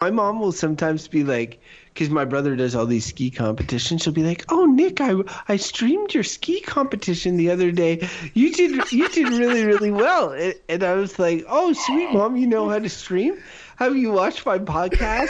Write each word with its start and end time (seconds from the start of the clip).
my 0.00 0.10
mom 0.10 0.40
will 0.40 0.52
sometimes 0.52 1.08
be 1.08 1.24
like, 1.24 1.60
because 1.92 2.08
my 2.08 2.24
brother 2.24 2.56
does 2.56 2.74
all 2.74 2.86
these 2.86 3.04
ski 3.04 3.30
competitions. 3.30 4.02
She'll 4.02 4.14
be 4.14 4.22
like, 4.22 4.46
"Oh, 4.48 4.64
Nick, 4.64 4.98
I 4.98 5.16
I 5.46 5.56
streamed 5.56 6.14
your 6.14 6.22
ski 6.24 6.62
competition 6.62 7.36
the 7.36 7.50
other 7.50 7.70
day. 7.70 8.08
You 8.32 8.50
did 8.50 8.90
you 8.90 9.10
did 9.10 9.28
really 9.28 9.66
really 9.66 9.90
well." 9.90 10.32
And, 10.70 10.82
I 10.82 10.94
was 10.94 11.18
like, 11.18 11.44
"Oh, 11.46 11.74
sweet 11.74 12.12
mom, 12.12 12.36
you 12.36 12.46
know 12.46 12.70
how 12.70 12.78
to 12.78 12.88
stream? 12.88 13.42
Have 13.76 13.94
you 13.94 14.10
watched 14.12 14.46
my 14.46 14.58
podcast?" 14.58 15.28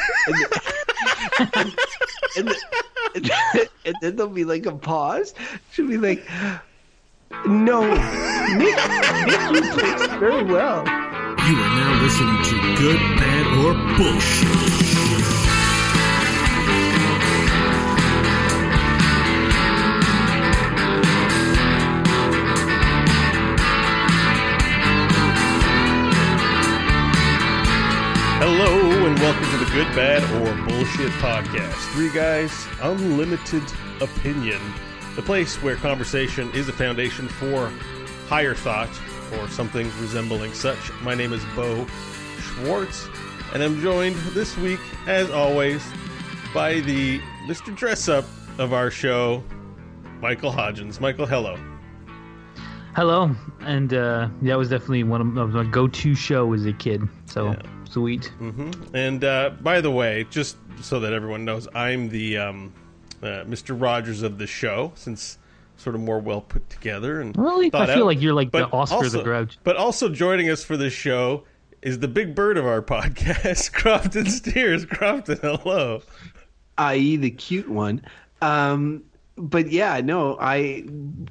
And, 1.56 1.74
and, 2.36 2.54
and, 3.16 3.68
and, 3.84 3.96
then 4.00 4.14
there'll 4.16 4.30
be 4.30 4.44
like 4.44 4.66
a 4.66 4.72
pause. 4.72 5.34
She'll 5.72 5.88
be 5.88 5.98
like, 5.98 6.24
"No, 7.44 7.82
Nick, 8.54 8.76
Nick, 9.50 9.64
you 9.64 10.18
very 10.20 10.44
well." 10.44 11.09
You 11.50 11.56
are 11.56 11.68
now 11.68 12.00
listening 12.00 12.36
to 12.44 12.76
Good, 12.78 13.00
Bad, 13.18 13.46
or 13.58 13.74
Bullshit. 13.98 14.46
Hello 28.38 29.06
and 29.08 29.18
welcome 29.18 29.50
to 29.50 29.56
the 29.56 29.70
Good, 29.72 29.88
Bad, 29.96 30.22
or 30.40 30.54
Bullshit 30.68 31.10
podcast. 31.14 31.74
Three 31.94 32.12
guys, 32.12 32.68
unlimited 32.80 33.64
opinion. 34.00 34.60
The 35.16 35.22
place 35.22 35.60
where 35.60 35.74
conversation 35.74 36.48
is 36.52 36.68
a 36.68 36.72
foundation 36.72 37.26
for 37.26 37.72
higher 38.28 38.54
thought 38.54 38.88
or 39.38 39.48
something 39.48 39.86
resembling 40.00 40.52
such. 40.54 40.78
My 41.02 41.14
name 41.14 41.32
is 41.32 41.44
Beau 41.56 41.86
Schwartz, 42.40 43.08
and 43.54 43.62
I'm 43.62 43.80
joined 43.80 44.16
this 44.34 44.56
week, 44.58 44.80
as 45.06 45.30
always, 45.30 45.82
by 46.54 46.80
the 46.80 47.20
Mr. 47.46 47.74
Dress 47.74 48.08
Up 48.08 48.24
of 48.58 48.72
our 48.72 48.90
show, 48.90 49.42
Michael 50.20 50.52
Hodgins. 50.52 51.00
Michael, 51.00 51.26
hello. 51.26 51.56
Hello, 52.96 53.34
and 53.60 53.94
uh, 53.94 54.28
that 54.42 54.58
was 54.58 54.68
definitely 54.68 55.04
one 55.04 55.20
of 55.38 55.50
my 55.52 55.64
go-to 55.64 56.14
show 56.14 56.52
as 56.52 56.66
a 56.66 56.72
kid. 56.72 57.02
So 57.26 57.50
Yeah. 57.52 57.62
sweet. 57.88 58.26
hmm 58.38 58.70
And 58.94 59.22
uh, 59.24 59.50
by 59.60 59.80
the 59.80 59.90
way, 59.90 60.26
just 60.30 60.56
so 60.82 60.98
that 61.00 61.12
everyone 61.12 61.44
knows, 61.44 61.68
I'm 61.74 62.08
the 62.08 62.38
um, 62.38 62.72
uh, 63.22 63.44
Mr. 63.46 63.80
Rogers 63.80 64.22
of 64.22 64.38
the 64.38 64.46
show, 64.46 64.92
since 64.96 65.38
sort 65.80 65.94
of 65.96 66.02
more 66.02 66.18
well 66.18 66.40
put 66.40 66.68
together 66.70 67.20
and 67.20 67.36
Really, 67.36 67.70
I 67.72 67.86
feel 67.86 68.02
out. 68.02 68.06
like 68.06 68.20
you're 68.20 68.34
like 68.34 68.52
the 68.52 68.60
But 68.60 68.72
Oscar 68.74 68.96
also, 68.96 69.18
the 69.18 69.24
Grouch. 69.24 69.58
But 69.64 69.76
also 69.76 70.08
joining 70.08 70.50
us 70.50 70.62
for 70.62 70.76
this 70.76 70.92
show 70.92 71.44
is 71.82 71.98
the 71.98 72.08
big 72.08 72.34
bird 72.34 72.56
of 72.58 72.66
our 72.66 72.82
podcast, 72.82 73.72
Crofton 73.72 74.26
Steers. 74.26 74.84
Crofton, 74.86 75.38
hello. 75.40 76.02
i.e., 76.78 77.16
the 77.16 77.30
cute 77.30 77.68
one. 77.68 78.02
Um, 78.42 79.04
but 79.40 79.70
yeah, 79.70 80.00
no, 80.02 80.36
I, 80.38 80.84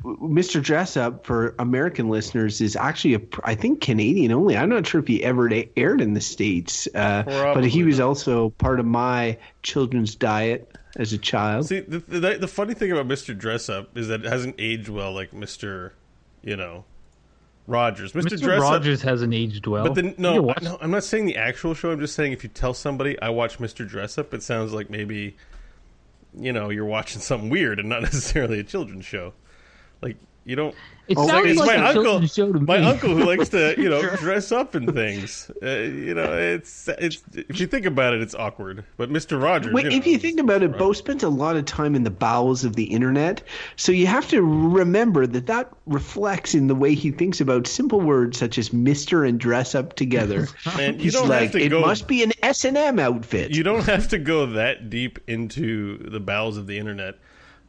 Mr. 0.04 0.62
Dress 0.62 0.98
Up 0.98 1.26
for 1.26 1.56
American 1.60 2.10
listeners 2.10 2.60
is 2.62 2.76
actually 2.76 3.16
a, 3.16 3.22
I 3.44 3.56
think 3.56 3.82
Canadian 3.82 4.32
only. 4.32 4.58
I'm 4.58 4.70
not 4.70 4.88
sure 4.88 5.02
if 5.02 5.08
he 5.08 5.24
ever 5.24 5.50
aired 5.78 6.02
in 6.02 6.14
the 6.14 6.22
states, 6.22 6.88
uh, 6.96 7.24
but 7.26 7.64
he 7.64 7.84
was 7.84 8.00
not. 8.00 8.08
also 8.08 8.50
part 8.52 8.80
of 8.80 8.86
my 8.86 9.38
children's 9.64 10.16
diet 10.16 10.76
as 10.98 11.14
a 11.14 11.18
child. 11.18 11.68
See, 11.68 11.82
the, 11.82 12.00
the, 12.00 12.38
the 12.40 12.48
funny 12.48 12.74
thing 12.74 12.92
about 12.92 13.08
Mr. 13.08 13.38
Dress 13.38 13.70
Up 13.70 13.96
is 13.98 14.08
that 14.08 14.26
it 14.26 14.30
hasn't 14.30 14.56
aged 14.58 14.90
well 14.90 15.14
like 15.14 15.32
Mr. 15.32 15.92
You 16.42 16.56
know, 16.56 16.86
Rogers. 17.68 18.14
Mr. 18.14 18.24
Mr. 18.24 18.42
Dress 18.42 18.62
Up. 18.64 18.72
Rogers 18.72 19.02
hasn't 19.02 19.34
aged 19.34 19.68
well. 19.68 19.84
But 19.84 19.96
then 19.96 20.16
no, 20.18 20.42
watch- 20.42 20.62
no, 20.62 20.78
I'm 20.82 20.92
not 20.92 21.04
saying 21.04 21.26
the 21.26 21.38
actual 21.38 21.74
show. 21.74 21.92
I'm 21.92 22.00
just 22.00 22.16
saying 22.16 22.34
if 22.34 22.44
you 22.44 22.50
tell 22.50 22.74
somebody 22.74 23.22
I 23.22 23.30
watch 23.30 23.60
Mr. 23.60 23.88
Dress 23.88 24.18
Up, 24.18 24.34
it 24.34 24.42
sounds 24.42 24.74
like 24.74 24.90
maybe, 24.90 25.38
you 26.38 26.54
know, 26.54 26.70
you're 26.70 26.86
watching 26.86 27.22
something 27.22 27.50
weird 27.50 27.80
and 27.80 27.90
not 27.90 28.02
necessarily 28.04 28.60
a 28.60 28.64
children's 28.64 29.06
show. 29.06 29.34
Like 30.02 30.18
you 30.46 30.56
don't. 30.56 30.76
It 31.10 31.18
Oh, 31.18 31.28
sounds 31.28 31.48
It's 31.50 31.60
like 31.60 31.80
my 31.80 31.88
uncle. 31.88 32.26
show 32.28 32.54
to 32.54 32.60
me. 32.60 32.66
My 32.66 32.78
uncle 32.84 33.10
who 33.10 33.24
likes 33.26 33.50
to 33.50 33.74
you 33.82 33.90
know 33.90 34.02
dress 34.18 34.52
up 34.52 34.76
in 34.76 34.94
things. 34.94 35.50
Uh, 35.62 35.70
you 35.70 36.14
know, 36.14 36.32
it's 36.38 36.88
it's 36.88 37.22
if 37.36 37.60
you 37.60 37.66
think 37.68 37.86
about 37.88 38.14
it, 38.14 38.22
it's 38.22 38.36
awkward. 38.36 38.86
But 38.98 39.10
Mr. 39.10 39.42
Rogers. 39.42 39.74
Wait, 39.74 39.86
you 39.86 39.98
if 39.98 40.06
know, 40.06 40.12
you 40.12 40.18
think 40.20 40.40
about 40.40 40.62
it, 40.62 40.78
Beau 40.78 40.94
spent 40.94 41.24
a 41.24 41.30
lot 41.30 41.56
of 41.56 41.66
time 41.66 41.96
in 41.96 42.04
the 42.04 42.12
bowels 42.12 42.64
of 42.64 42.76
the 42.76 42.84
internet, 42.86 43.42
so 43.76 43.92
you 43.92 44.06
have 44.08 44.28
to 44.30 44.42
remember 44.44 45.26
that 45.26 45.48
that 45.48 45.72
reflects 45.88 46.54
in 46.54 46.68
the 46.68 46.76
way 46.76 46.94
he 46.94 47.10
thinks 47.12 47.42
about 47.42 47.66
simple 47.66 48.00
words 48.00 48.38
such 48.38 48.58
as 48.60 48.72
"Mister" 48.72 49.26
and 49.26 49.40
"dress 49.40 49.74
up 49.74 49.96
together." 49.96 50.48
Man, 50.78 50.96
you 50.96 51.06
He's 51.06 51.14
don't 51.14 51.28
like, 51.28 51.42
have 51.44 51.52
to 51.54 51.62
it 51.64 51.70
go. 51.70 51.82
must 51.82 52.08
be 52.08 52.22
an 52.24 52.32
S 52.44 52.66
and 52.66 52.78
M 52.78 53.00
outfit. 53.00 53.50
You 53.56 53.64
don't 53.64 53.86
have 53.86 54.08
to 54.10 54.20
go 54.20 54.46
that 54.46 54.90
deep 54.92 55.18
into 55.28 55.98
the 55.98 56.20
bowels 56.20 56.56
of 56.58 56.68
the 56.68 56.78
internet 56.78 57.16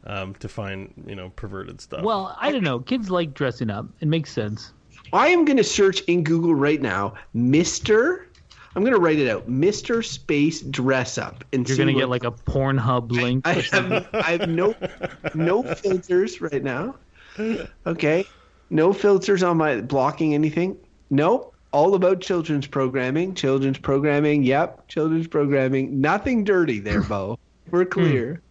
um, 0.04 0.34
to 0.36 0.48
find 0.48 0.92
you 1.06 1.14
know 1.14 1.30
perverted 1.36 1.80
stuff. 1.80 2.02
Well, 2.02 2.36
I 2.40 2.50
don't 2.52 2.64
know. 2.64 2.80
Kids 2.80 3.10
like 3.10 3.34
dressing 3.34 3.70
up. 3.70 3.86
It 4.00 4.08
makes 4.08 4.32
sense. 4.32 4.72
I 5.12 5.28
am 5.28 5.44
going 5.44 5.56
to 5.56 5.64
search 5.64 6.02
in 6.02 6.22
Google 6.22 6.54
right 6.54 6.80
now, 6.80 7.14
Mister. 7.34 8.28
I'm 8.76 8.82
going 8.82 8.94
to 8.94 9.00
write 9.00 9.18
it 9.18 9.28
out, 9.28 9.48
Mister 9.48 10.02
Space 10.02 10.60
Dress 10.60 11.18
Up, 11.18 11.44
and 11.52 11.68
You're 11.68 11.76
gonna 11.76 11.92
get 11.92 12.08
like 12.08 12.22
a 12.22 12.30
Pornhub 12.30 13.10
link. 13.10 13.46
I 13.46 13.56
or 13.56 13.62
something. 13.62 14.04
have, 14.04 14.14
I 14.14 14.30
have 14.30 14.48
no 14.48 14.74
no 15.34 15.62
filters 15.62 16.40
right 16.40 16.62
now. 16.62 16.94
Okay, 17.86 18.24
no 18.70 18.92
filters 18.92 19.42
on 19.42 19.56
my 19.56 19.80
blocking 19.80 20.34
anything. 20.34 20.76
Nope. 21.10 21.54
All 21.72 21.94
about 21.94 22.20
children's 22.20 22.66
programming. 22.66 23.34
Children's 23.34 23.78
programming. 23.78 24.42
Yep. 24.42 24.88
Children's 24.88 25.28
programming. 25.28 26.00
Nothing 26.00 26.44
dirty 26.44 26.80
there, 26.80 27.02
Beau. 27.02 27.38
We're 27.70 27.84
clear. 27.84 28.42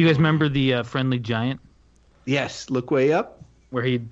Do 0.00 0.04
you 0.04 0.08
guys 0.10 0.16
remember 0.16 0.48
the 0.48 0.72
uh, 0.72 0.82
Friendly 0.82 1.18
Giant 1.18 1.60
Yes. 2.24 2.70
Look 2.70 2.90
way 2.90 3.12
up. 3.12 3.44
where 3.68 3.82
he'd 3.84 4.08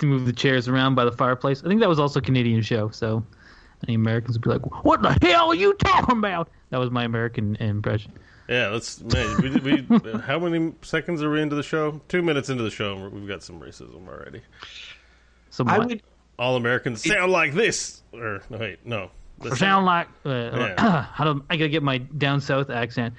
move 0.00 0.24
the 0.24 0.32
chairs 0.32 0.66
around 0.66 0.94
by 0.94 1.04
the 1.04 1.12
fireplace? 1.12 1.62
I 1.62 1.68
think 1.68 1.80
that 1.80 1.90
was 1.90 1.98
also 1.98 2.20
a 2.20 2.22
Canadian 2.22 2.62
show. 2.62 2.88
So 2.88 3.22
any 3.86 3.96
Americans 3.96 4.38
would 4.38 4.42
be 4.42 4.48
like, 4.48 4.82
"What 4.82 5.02
the 5.02 5.10
hell 5.20 5.50
are 5.50 5.54
you 5.54 5.74
talking 5.74 6.16
about?" 6.16 6.48
That 6.70 6.78
was 6.78 6.90
my 6.90 7.04
American 7.04 7.54
impression. 7.56 8.12
Yeah, 8.48 8.68
let's. 8.68 9.02
Man, 9.02 9.62
we, 9.62 9.82
we, 9.82 10.12
how 10.20 10.38
many 10.38 10.72
seconds 10.80 11.22
are 11.22 11.28
we 11.28 11.42
into 11.42 11.54
the 11.54 11.62
show? 11.62 12.00
Two 12.08 12.22
minutes 12.22 12.48
into 12.48 12.62
the 12.62 12.70
show, 12.70 12.94
and 12.94 13.12
we've 13.12 13.28
got 13.28 13.42
some 13.42 13.60
racism 13.60 14.08
already. 14.08 14.40
So 15.50 15.66
I 15.66 15.80
would. 15.80 16.02
All 16.38 16.56
Americans 16.56 17.04
sound 17.04 17.30
like 17.30 17.52
this, 17.52 18.02
or 18.14 18.40
no, 18.48 18.56
wait, 18.56 18.78
no. 18.86 19.10
Sound 19.54 19.84
like 19.84 20.08
uh, 20.24 20.30
Yeah. 20.30 21.02
how 21.12 21.24
do 21.24 21.44
I 21.50 21.56
gotta 21.58 21.68
get 21.68 21.82
my 21.82 21.98
down 21.98 22.40
south 22.40 22.70
accent? 22.70 23.12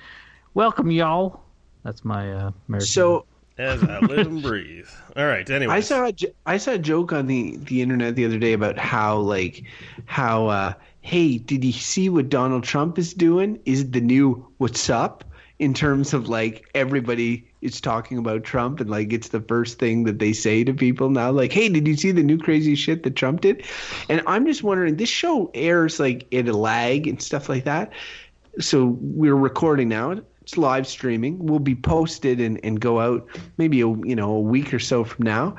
Welcome, 0.56 0.90
y'all. 0.90 1.45
That's 1.86 2.04
my 2.04 2.34
uh, 2.34 2.52
American. 2.68 2.88
So 2.88 3.26
as 3.58 3.84
I 3.84 4.00
live 4.00 4.28
and 4.28 4.42
breathe. 4.42 4.90
All 5.16 5.26
right. 5.26 5.48
Anyway, 5.50 5.74
I 5.76 5.80
saw 5.80 6.06
a, 6.06 6.12
j- 6.12 6.34
I 6.46 6.58
saw 6.58 6.72
a 6.72 6.78
joke 6.80 7.14
on 7.14 7.28
the, 7.28 7.58
the 7.58 7.82
internet 7.82 8.16
the 8.16 8.26
other 8.26 8.40
day 8.40 8.54
about 8.54 8.78
how 8.78 9.18
like 9.20 9.64
how 10.06 10.48
uh, 10.48 10.74
hey 11.02 11.38
did 11.38 11.64
you 11.64 11.72
see 11.72 12.10
what 12.10 12.30
Donald 12.30 12.64
Trump 12.64 12.98
is 12.98 13.14
doing? 13.14 13.60
Is 13.66 13.82
it 13.82 13.92
the 13.92 14.02
new 14.02 14.48
what's 14.58 14.90
up 14.90 15.24
in 15.60 15.76
terms 15.76 16.14
of 16.14 16.28
like 16.28 16.68
everybody 16.74 17.48
is 17.62 17.80
talking 17.80 18.18
about 18.18 18.44
Trump 18.44 18.80
and 18.80 18.90
like 18.90 19.14
it's 19.14 19.30
the 19.30 19.40
first 19.40 19.80
thing 19.80 20.04
that 20.06 20.20
they 20.20 20.34
say 20.34 20.64
to 20.66 20.74
people 20.74 21.10
now 21.10 21.32
like 21.32 21.54
hey 21.54 21.70
did 21.70 21.88
you 21.88 21.96
see 21.96 22.12
the 22.12 22.24
new 22.24 22.38
crazy 22.38 22.76
shit 22.76 23.04
that 23.04 23.16
Trump 23.16 23.42
did? 23.42 23.64
And 24.10 24.24
I'm 24.26 24.48
just 24.48 24.64
wondering 24.64 24.98
this 24.98 25.08
show 25.08 25.52
airs 25.54 26.00
like 26.00 26.26
in 26.32 26.48
a 26.50 26.54
lag 26.58 27.08
and 27.08 27.22
stuff 27.22 27.48
like 27.48 27.66
that. 27.66 27.94
So 28.60 28.98
we're 29.00 29.36
recording 29.36 29.88
now. 29.88 30.22
It's 30.46 30.58
live 30.58 30.86
streaming. 30.86 31.44
Will 31.44 31.58
be 31.58 31.74
posted 31.74 32.40
and, 32.40 32.64
and 32.64 32.80
go 32.80 33.00
out 33.00 33.28
maybe 33.58 33.82
a 33.82 33.88
you 33.88 34.16
know 34.16 34.30
a 34.34 34.40
week 34.40 34.76
or 34.76 34.80
so 34.80 35.04
from 35.04 35.26
now. 35.26 35.56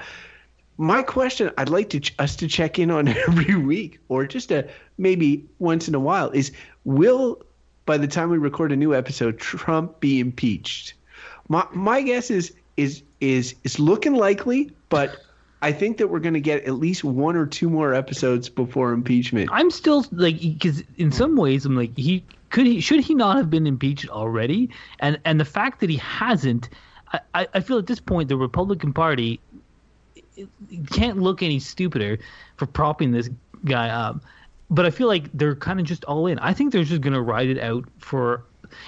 My 0.76 1.02
question 1.02 1.50
I'd 1.58 1.70
like 1.70 1.90
to 1.90 1.98
ch- 1.98 2.14
us 2.20 2.36
to 2.36 2.46
check 2.46 2.78
in 2.78 2.92
on 2.92 3.08
every 3.28 3.56
week 3.56 3.98
or 4.08 4.28
just 4.28 4.52
a 4.52 4.68
maybe 4.96 5.44
once 5.58 5.88
in 5.88 5.96
a 5.96 5.98
while 5.98 6.30
is 6.30 6.52
will 6.84 7.42
by 7.84 7.96
the 7.96 8.06
time 8.06 8.30
we 8.30 8.38
record 8.38 8.70
a 8.70 8.76
new 8.76 8.94
episode 8.94 9.40
Trump 9.40 9.98
be 9.98 10.20
impeached? 10.20 10.94
My 11.48 11.66
my 11.72 12.00
guess 12.02 12.30
is 12.30 12.54
is 12.76 13.02
is 13.20 13.56
is 13.64 13.80
looking 13.80 14.14
likely, 14.14 14.70
but 14.88 15.16
I 15.62 15.72
think 15.72 15.98
that 15.98 16.10
we're 16.10 16.20
going 16.20 16.34
to 16.34 16.40
get 16.40 16.62
at 16.62 16.74
least 16.74 17.02
one 17.02 17.34
or 17.34 17.44
two 17.44 17.68
more 17.68 17.92
episodes 17.92 18.48
before 18.48 18.92
impeachment. 18.92 19.50
I'm 19.52 19.72
still 19.72 20.06
like 20.12 20.40
because 20.40 20.84
in 20.96 21.10
some 21.10 21.34
ways 21.34 21.66
I'm 21.66 21.74
like 21.74 21.98
he 21.98 22.22
could 22.56 22.66
he 22.66 22.80
should 22.80 23.00
he 23.00 23.14
not 23.14 23.36
have 23.36 23.50
been 23.50 23.66
impeached 23.66 24.08
already? 24.08 24.70
And 25.00 25.20
and 25.26 25.38
the 25.38 25.44
fact 25.44 25.80
that 25.80 25.90
he 25.90 25.96
hasn't, 25.96 26.70
I, 27.34 27.46
I 27.52 27.60
feel 27.60 27.76
at 27.76 27.86
this 27.86 28.00
point 28.00 28.30
the 28.30 28.36
Republican 28.38 28.94
Party 28.94 29.40
can't 30.90 31.18
look 31.18 31.42
any 31.42 31.58
stupider 31.58 32.18
for 32.56 32.64
propping 32.64 33.10
this 33.10 33.28
guy 33.66 33.90
up. 33.90 34.24
But 34.70 34.86
I 34.86 34.90
feel 34.90 35.06
like 35.06 35.30
they're 35.34 35.54
kind 35.54 35.80
of 35.80 35.84
just 35.84 36.02
all 36.04 36.28
in. 36.28 36.38
I 36.38 36.54
think 36.54 36.72
they're 36.72 36.82
just 36.82 37.02
gonna 37.02 37.20
ride 37.20 37.50
it 37.50 37.60
out 37.60 37.84
for 37.98 38.44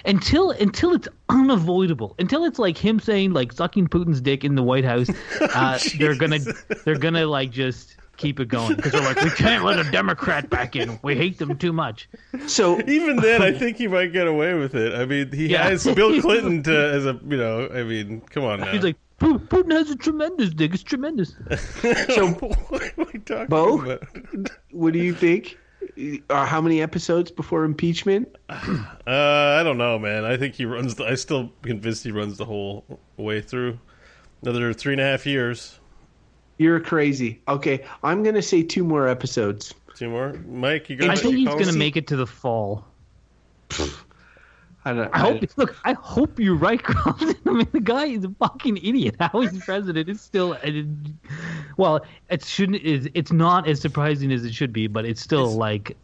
until 0.07 0.53
until 0.53 0.95
it's 0.95 1.09
unavoidable. 1.29 2.15
Until 2.19 2.47
it's 2.47 2.59
like 2.59 2.79
him 2.79 2.99
saying 2.99 3.35
like 3.35 3.53
sucking 3.53 3.89
Putin's 3.89 4.23
dick 4.23 4.45
in 4.45 4.55
the 4.55 4.63
White 4.63 4.87
House. 4.87 5.11
Uh, 5.55 5.79
they're 5.99 6.15
gonna 6.15 6.39
they're 6.85 6.99
gonna 6.99 7.27
like 7.27 7.51
just 7.51 7.98
keep 8.19 8.39
it 8.41 8.49
going 8.49 8.77
because 8.77 8.93
they're 8.93 9.01
like, 9.01 9.21
we 9.23 9.31
can't 9.31 9.65
let 9.65 9.79
a 9.79 9.91
Democrat 9.91 10.51
back 10.51 10.77
in. 10.77 10.99
We 11.03 11.15
hate 11.17 11.39
them 11.39 11.57
too 11.57 11.73
much. 11.73 12.09
So 12.47 12.79
Even 12.87 13.17
then, 13.23 13.41
I 13.41 13.53
think 13.53 13.79
he 13.79 13.89
might 13.89 14.13
get 14.13 14.27
away 14.27 14.53
with 14.55 14.75
it. 14.75 14.95
I 14.95 15.07
mean, 15.07 15.33
he 15.33 15.47
Yeah. 15.49 15.71
has 15.71 15.85
Bill 15.85 16.21
Clinton 16.21 16.63
to, 16.65 16.77
as 16.93 17.07
a 17.07 17.19
you 17.27 17.37
know. 17.39 17.69
I 17.73 17.83
mean, 17.85 18.21
come 18.21 18.45
on 18.45 18.61
now. 18.61 18.71
He's 18.73 18.83
like, 18.83 18.97
Putin 19.21 19.73
has 19.73 19.91
a 19.91 19.97
tremendous 19.97 20.51
dick. 20.51 20.75
It's 20.75 20.83
tremendous. 20.83 21.31
so 22.11 22.29
what 22.41 22.83
are 22.99 23.05
we 23.13 23.19
talking 23.21 23.47
Beau? 23.47 23.81
about? 23.81 24.03
what 24.73 24.93
do 24.93 24.99
you 24.99 25.15
think? 25.15 25.57
Uh, 26.31 26.45
how 26.47 26.61
many 26.61 26.83
episodes 26.83 27.31
before 27.31 27.65
impeachment? 27.65 28.29
Uh, 28.49 28.85
I 29.07 29.63
don't 29.65 29.79
know, 29.79 29.99
man. 29.99 30.25
I 30.25 30.37
think 30.37 30.55
he 30.55 30.65
runs. 30.65 30.95
The, 30.97 31.05
I 31.05 31.15
still 31.15 31.51
convinced 31.63 32.05
he 32.05 32.11
runs 32.13 32.37
the 32.37 32.45
whole 32.45 33.01
way 33.17 33.41
through. 33.41 33.79
Another 34.43 34.73
three 34.73 34.93
and 34.93 35.01
a 35.01 35.05
half 35.05 35.27
years. 35.27 35.78
You're 36.59 36.81
crazy. 36.81 37.41
Okay, 37.49 37.85
I'm 38.03 38.23
gonna 38.23 38.43
say 38.43 38.63
two 38.63 38.85
more 38.85 39.09
episodes. 39.09 39.75
Two 39.95 40.11
more, 40.11 40.35
Mike. 40.49 40.91
You 40.91 40.97
got? 40.97 41.11
I 41.11 41.17
think 41.17 41.37
he's 41.37 41.47
going 41.47 41.59
to 41.59 41.65
policy- 41.65 41.79
make 41.79 41.97
it 41.97 42.07
to 42.09 42.17
the 42.17 42.27
fall. 42.27 42.85
I 44.85 44.93
don't. 44.93 45.11
I 45.13 45.19
hope. 45.19 45.43
Look, 45.57 45.77
I 45.85 45.93
hope 45.95 46.39
you're 46.39 46.55
right, 46.57 46.83
Crofton. 46.83 47.35
I 47.47 47.51
mean, 47.51 47.69
the 47.73 47.81
guy 47.81 48.07
is 48.07 48.25
a 48.25 48.31
fucking 48.39 48.77
idiot. 48.79 49.17
How 49.21 49.41
he's 49.41 49.63
president 49.65 50.09
is 50.09 50.21
still, 50.21 50.57
well, 51.77 52.05
it 52.31 52.45
shouldn't. 52.45 52.83
Is 52.83 53.09
it's 53.15 53.33
not 53.33 53.69
as 53.69 53.81
surprising 53.81 54.33
as 54.33 54.45
it 54.45 54.55
should 54.55 54.73
be, 54.73 54.87
but 54.87 55.05
it's 55.05 55.21
still 55.21 55.45
It's- 55.47 55.57
like 55.59 55.97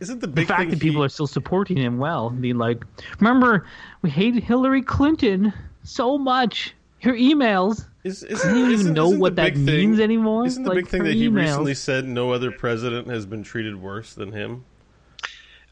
Isn't 0.00 0.20
the 0.20 0.26
the 0.26 0.44
fact 0.44 0.60
thing 0.60 0.70
that 0.70 0.80
people 0.80 1.00
he, 1.02 1.06
are 1.06 1.10
still 1.10 1.26
supporting 1.26 1.76
him. 1.78 1.98
Well, 1.98 2.30
being 2.30 2.58
like, 2.58 2.84
remember, 3.18 3.66
we 4.02 4.10
hated 4.10 4.42
Hillary 4.44 4.82
Clinton 4.82 5.52
so 5.82 6.16
much. 6.18 6.74
Her 7.02 7.12
emails. 7.14 7.86
Is, 8.04 8.24
I 8.24 8.28
isn't, 8.28 8.48
don't 8.48 8.58
even 8.58 8.72
isn't- 8.72 8.94
know 8.94 9.06
isn't 9.08 9.20
what 9.20 9.36
that 9.36 9.54
big 9.54 9.58
means 9.58 10.00
anymore. 10.00 10.46
Isn't 10.46 10.62
the 10.62 10.70
Like, 10.70 10.76
big 10.78 10.88
thing 10.88 11.00
her 11.02 11.08
that 11.08 11.14
he 11.16 11.28
emails. 11.28 11.34
recently 11.46 11.74
said 11.74 12.06
no 12.06 12.32
other 12.32 12.50
president 12.50 13.08
has 13.08 13.26
been 13.26 13.42
treated 13.42 13.76
worse 13.76 14.14
than 14.14 14.32
him? 14.32 14.64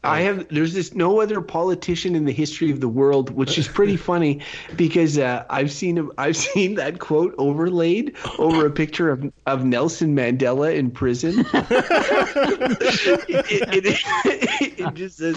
I 0.01 0.21
have. 0.21 0.47
There's 0.47 0.73
this 0.73 0.93
no 0.93 1.19
other 1.19 1.41
politician 1.41 2.15
in 2.15 2.23
the 2.23 2.31
history 2.31 2.71
of 2.71 2.79
the 2.79 2.87
world, 2.87 3.31
which 3.31 3.57
is 3.57 3.67
pretty 3.67 3.97
funny 4.09 4.39
because 4.77 5.17
uh, 5.17 5.43
I've 5.49 5.73
seen 5.73 5.97
him. 5.97 6.13
I've 6.17 6.37
seen 6.37 6.75
that 6.75 6.99
quote 6.99 7.35
overlaid 7.37 8.15
over 8.37 8.65
a 8.65 8.71
picture 8.71 9.09
of 9.09 9.29
of 9.45 9.65
Nelson 9.65 10.15
Mandela 10.15 10.73
in 10.73 10.89
prison. 10.89 11.39
it, 11.53 13.45
it, 13.49 13.85
it, 13.85 14.79
it 14.79 14.93
just 14.93 15.17
says. 15.17 15.35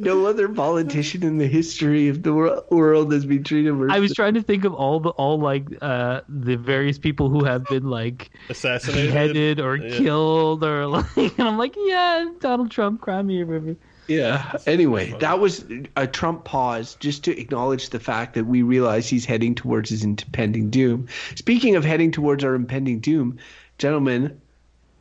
No 0.00 0.26
other 0.26 0.48
politician 0.48 1.22
in 1.22 1.38
the 1.38 1.46
history 1.46 2.08
of 2.08 2.22
the 2.22 2.32
world 2.70 3.12
has 3.12 3.24
been 3.26 3.44
treated 3.44 3.72
worse. 3.72 3.90
I 3.92 4.00
was 4.00 4.14
trying 4.14 4.34
to 4.34 4.42
think 4.42 4.64
of 4.64 4.74
all 4.74 5.00
the 5.00 5.10
all 5.10 5.38
like 5.38 5.66
uh 5.82 6.22
the 6.28 6.56
various 6.56 6.98
people 6.98 7.28
who 7.28 7.44
have 7.44 7.64
been 7.66 7.88
like 7.90 8.30
Assassinated, 8.48 9.06
beheaded 9.12 9.60
or 9.60 9.76
Yeah. 9.76 9.98
killed 9.98 10.64
or 10.64 10.86
like 10.88 11.16
and 11.16 11.40
I'm 11.48 11.58
like, 11.58 11.74
yeah, 11.76 12.26
Donald 12.40 12.70
Trump, 12.70 13.00
crime 13.00 13.26
me 13.26 13.40
a 13.42 13.44
river. 13.44 13.76
Yeah. 14.08 14.56
Anyway, 14.66 15.14
that 15.20 15.38
was 15.38 15.64
a 15.96 16.06
Trump 16.06 16.44
pause 16.44 16.96
just 16.96 17.22
to 17.24 17.38
acknowledge 17.38 17.90
the 17.90 18.00
fact 18.00 18.34
that 18.34 18.44
we 18.44 18.62
realize 18.62 19.08
he's 19.08 19.24
heading 19.24 19.54
towards 19.54 19.88
his 19.90 20.02
impending 20.02 20.68
doom. 20.68 21.06
Speaking 21.36 21.76
of 21.76 21.84
heading 21.84 22.10
towards 22.10 22.42
our 22.42 22.56
impending 22.56 22.98
doom, 22.98 23.38
gentlemen, 23.78 24.40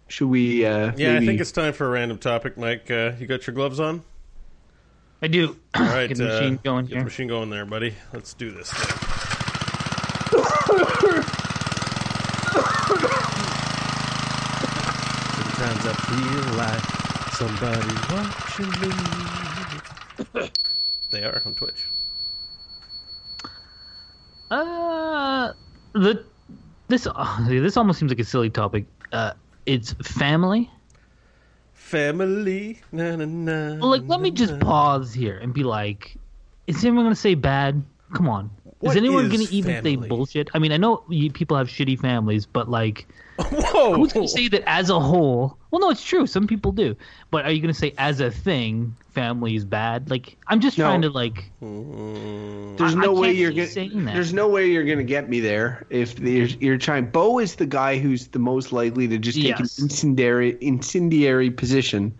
should 0.09 0.27
we? 0.27 0.63
Uh, 0.63 0.91
Yeah, 0.95 1.15
I 1.15 1.25
think 1.25 1.41
it's 1.41 1.51
time 1.51 1.73
for 1.73 1.87
a 1.87 1.89
random 1.89 2.19
topic, 2.19 2.55
Mike. 2.55 2.91
Uh, 2.91 3.13
you 3.19 3.25
got 3.25 3.47
your 3.47 3.55
gloves 3.55 3.79
on? 3.79 4.03
I 5.21 5.27
do. 5.27 5.55
All 5.75 5.83
right, 5.85 6.07
Get 6.07 6.17
the 6.17 6.25
machine 6.25 6.53
uh, 6.55 6.59
going 6.63 6.85
get 6.85 6.91
here. 6.93 6.99
the 6.99 7.05
machine 7.05 7.27
going 7.27 7.49
there, 7.49 7.65
buddy. 7.65 7.93
Let's 8.13 8.33
do 8.33 8.51
this. 8.51 8.71
Thing. 8.71 8.99
Sometimes 14.49 15.85
I 15.85 15.93
feel 16.09 16.43
like 16.57 16.85
somebody 17.33 17.93
watching 18.11 18.71
me. 20.41 20.49
they 21.11 21.23
are 21.23 21.41
on 21.45 21.53
Twitch. 21.53 21.85
Uh 24.51 25.53
the 25.93 26.25
this 26.87 27.07
uh, 27.13 27.45
this 27.47 27.77
almost 27.77 27.99
seems 27.99 28.11
like 28.11 28.19
a 28.19 28.23
silly 28.23 28.49
topic. 28.49 28.85
Uh 29.11 29.33
it's 29.65 29.93
family. 29.93 30.69
Family. 31.89 32.79
Na, 32.91 33.15
na, 33.15 33.25
na, 33.25 33.79
Well, 33.79 33.89
like, 33.89 34.03
let 34.05 34.21
me 34.21 34.29
just 34.29 34.59
pause 34.59 35.11
here 35.11 35.39
and 35.39 35.53
be 35.53 35.63
like, 35.63 36.15
is 36.67 36.85
anyone 36.85 37.05
going 37.05 37.15
to 37.15 37.19
say 37.19 37.33
bad? 37.33 37.83
Come 38.13 38.29
on. 38.29 38.51
What 38.79 38.91
is 38.91 38.97
anyone 38.97 39.27
going 39.29 39.45
to 39.45 39.53
even 39.53 39.75
family? 39.75 39.95
say 40.01 40.07
bullshit? 40.07 40.49
I 40.53 40.59
mean, 40.59 40.71
I 40.71 40.77
know 40.77 41.03
you, 41.09 41.29
people 41.31 41.57
have 41.57 41.67
shitty 41.67 41.99
families, 41.99 42.45
but 42.45 42.69
like, 42.69 43.07
Whoa! 43.37 43.93
who's 43.95 44.13
going 44.13 44.25
to 44.25 44.31
say 44.31 44.47
that 44.49 44.63
as 44.69 44.89
a 44.89 44.99
whole? 44.99 45.57
Well, 45.71 45.81
no, 45.81 45.89
it's 45.89 46.03
true. 46.03 46.25
Some 46.27 46.47
people 46.47 46.71
do. 46.71 46.95
But 47.29 47.45
are 47.45 47.51
you 47.51 47.61
going 47.61 47.73
to 47.73 47.79
say 47.79 47.93
as 47.97 48.19
a 48.21 48.31
thing, 48.31 48.95
family 49.11 49.55
is 49.55 49.65
bad? 49.65 50.09
Like, 50.09 50.37
I'm 50.47 50.59
just 50.61 50.77
No. 50.77 50.85
trying 50.85 51.01
to 51.03 51.09
like. 51.09 51.51
Mm. 51.61 52.77
There's 52.77 52.95
I- 52.95 52.99
I 52.99 53.01
no 53.01 53.13
way 53.13 53.31
you're 53.33 53.51
gonna. 53.51 53.67
saying 53.67 54.05
that. 54.05 54.13
There's 54.13 54.33
no 54.33 54.47
way 54.47 54.71
you're 54.71 54.85
gonna 54.85 55.03
get 55.03 55.29
me 55.29 55.39
there 55.41 55.85
if 55.89 56.17
you're, 56.19 56.45
you're 56.45 56.77
trying. 56.77 57.07
Bo 57.07 57.39
is 57.39 57.55
the 57.55 57.65
guy 57.65 57.97
who's 57.97 58.27
the 58.27 58.39
most 58.39 58.71
likely 58.71 59.07
to 59.09 59.17
just 59.17 59.37
take 59.37 59.59
Yes. 59.59 59.77
an 59.77 59.85
incendiary 59.85 60.57
incendiary 60.61 61.51
position 61.51 62.13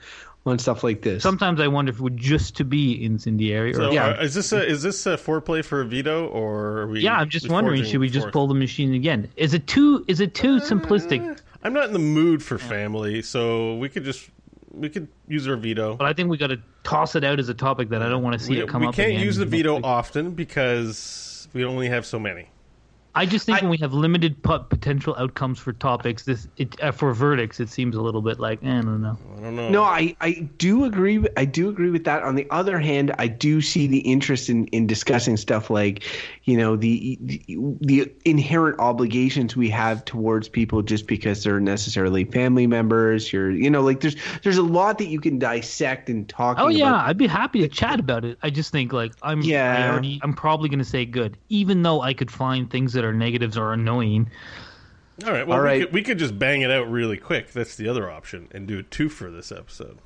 on 0.50 0.60
stuff 0.60 0.84
like 0.84 1.01
this. 1.01 1.24
Sometimes 1.24 1.60
I 1.62 1.68
wonder 1.68 1.92
if 1.92 1.98
it 2.00 2.01
would 2.01 2.18
just 2.18 2.56
to 2.57 2.63
be 2.66 3.04
incendiary 3.04 3.72
or 3.72 3.75
So, 3.75 3.92
Yeah. 3.92 4.07
uh, 4.10 4.24
is 4.24 4.34
this 4.34 4.51
a 4.51 4.66
is 4.66 4.81
this 4.84 5.06
a 5.06 5.16
foreplay 5.18 5.63
for 5.63 5.81
a 5.81 5.86
veto 5.86 6.28
or 6.28 6.80
are 6.81 6.88
we? 6.88 7.01
yeah, 7.01 7.16
I'm 7.18 7.30
just 7.30 7.50
wondering, 7.50 7.84
should 7.84 8.00
we 8.00 8.10
just 8.10 8.25
forth? 8.25 8.34
pull 8.34 8.48
the 8.48 8.54
machine 8.56 8.94
again? 8.94 9.30
Is 9.38 9.54
it 9.54 9.68
too 9.68 10.04
is 10.07 10.19
it 10.19 10.34
too 10.36 10.57
simplistic? 10.60 11.40
I'm 11.63 11.74
not 11.74 11.86
in 11.88 11.94
the 11.94 12.00
mood 12.00 12.42
for 12.42 12.57
family, 12.57 13.22
so 13.22 13.75
we 13.75 13.90
could 13.90 14.04
just 14.04 14.30
we 14.72 14.88
could 14.90 15.07
use 15.28 15.48
our 15.48 15.56
veto. 15.57 15.96
But 15.96 16.07
I 16.07 16.13
think 16.13 16.30
we 16.30 16.38
got 16.38 16.48
to 16.48 16.60
toss 16.84 17.16
it 17.16 17.24
out 17.24 17.40
as 17.40 17.50
a 17.50 17.54
topic 17.54 17.90
that 17.90 18.01
I 18.01 18.07
don't 18.10 18.24
want 18.24 18.40
to 18.40 18.44
see 18.46 18.51
We, 18.54 18.62
it 18.62 18.69
come 18.69 18.81
we 18.81 18.88
up. 18.88 18.94
We 18.94 19.04
can't 19.04 19.12
again 19.13 19.24
use 19.25 19.36
the 19.38 19.46
veto 19.46 19.81
often 19.84 20.31
because 20.31 21.48
we 21.54 21.66
only 21.66 21.90
have 21.90 22.06
so 22.06 22.19
many. 22.19 22.50
I 23.19 23.25
just 23.25 23.45
think 23.45 23.57
I- 23.57 23.62
when 23.62 23.69
we 23.71 23.77
have 23.80 23.94
limited 23.94 24.42
pot- 24.44 24.69
potential 24.69 25.13
outcomes 25.18 25.60
for 25.60 25.74
topics, 25.74 26.24
this 26.24 26.48
it, 26.57 26.81
uh, 26.81 26.92
for 26.92 27.13
verdicts, 27.13 27.60
it 27.60 27.69
seems 27.69 27.95
a 27.95 28.01
little 28.01 28.21
bit 28.21 28.39
like 28.39 28.63
eh, 28.63 28.69
I 28.77 28.81
don't 28.81 29.01
know. 29.01 29.18
I 29.38 29.42
don't 29.42 29.56
know. 29.57 29.69
No, 29.69 29.83
I, 29.83 30.16
I 30.21 30.50
do 30.57 30.86
agree. 30.86 31.18
with- 31.18 31.33
I 31.38 31.44
do 31.45 31.68
agree 31.69 31.89
with 31.89 32.06
that. 32.06 32.24
On 32.24 32.36
the 32.36 32.48
other 32.50 32.80
hand, 32.80 33.13
I 33.19 33.27
do 33.27 33.60
see 33.62 33.88
the 33.88 34.00
interest 34.00 34.50
in, 34.50 34.68
in 34.68 34.88
discussing 34.88 35.36
stuff 35.38 35.69
like, 35.69 36.04
you 36.45 36.56
know, 36.57 36.75
the, 36.75 37.18
the 37.21 37.42
the 37.81 38.12
inherent 38.25 38.80
obligations 38.80 39.56
we 39.56 39.69
have 39.69 40.06
towards 40.06 40.48
people 40.48 40.81
just 40.81 41.06
because 41.06 41.44
they're 41.44 41.60
necessarily 41.60 42.24
family 42.25 42.68
members. 42.68 43.33
You're, 43.33 43.51
you 43.51 43.69
know, 43.69 43.81
like 43.81 44.00
there's 44.00 44.15
there's 44.44 44.57
a 44.57 44.63
lot 44.63 44.98
that 45.00 45.07
you 45.07 45.19
can 45.19 45.38
dissect 45.39 46.10
and 46.10 46.27
talk. 46.30 46.57
About. 46.57 46.65
Oh 46.68 46.69
yeah, 46.69 46.89
about. 46.89 47.10
I'd 47.10 47.18
be 47.18 47.27
happy 47.27 47.60
to 47.60 47.68
chat 47.68 48.00
about 48.00 48.24
it. 48.24 48.38
I 48.42 48.50
just 48.50 48.72
think 48.72 48.94
like 48.94 49.12
I'm 49.22 49.42
Yeah. 49.42 49.92
Already 49.92 50.20
I'm 50.24 50.34
probably 50.34 50.70
going 50.70 50.79
to 50.79 50.86
say 50.86 51.05
good, 51.05 51.38
even 51.50 51.84
though 51.84 52.01
I 52.01 52.13
could 52.13 52.32
find 52.32 52.70
things 52.70 52.94
that 52.94 53.03
are 53.03 53.09
negatives 53.13 53.58
are 53.58 53.74
annoying. 53.74 54.30
All 55.25 55.32
right. 55.32 55.46
Well, 55.46 55.58
All 55.60 55.66
we, 55.66 55.80
could, 55.82 55.94
we 55.94 56.01
could 56.01 56.18
just 56.20 56.39
bang 56.39 56.62
it 56.62 56.72
out 56.72 56.89
really 56.89 57.18
quick. 57.18 57.51
That's 57.51 57.75
the 57.75 57.88
other 57.89 58.10
option, 58.10 58.48
and 58.51 58.68
do 58.68 58.82
two 58.82 59.10
for 59.10 59.30
this 59.30 59.51
episode. 59.51 60.00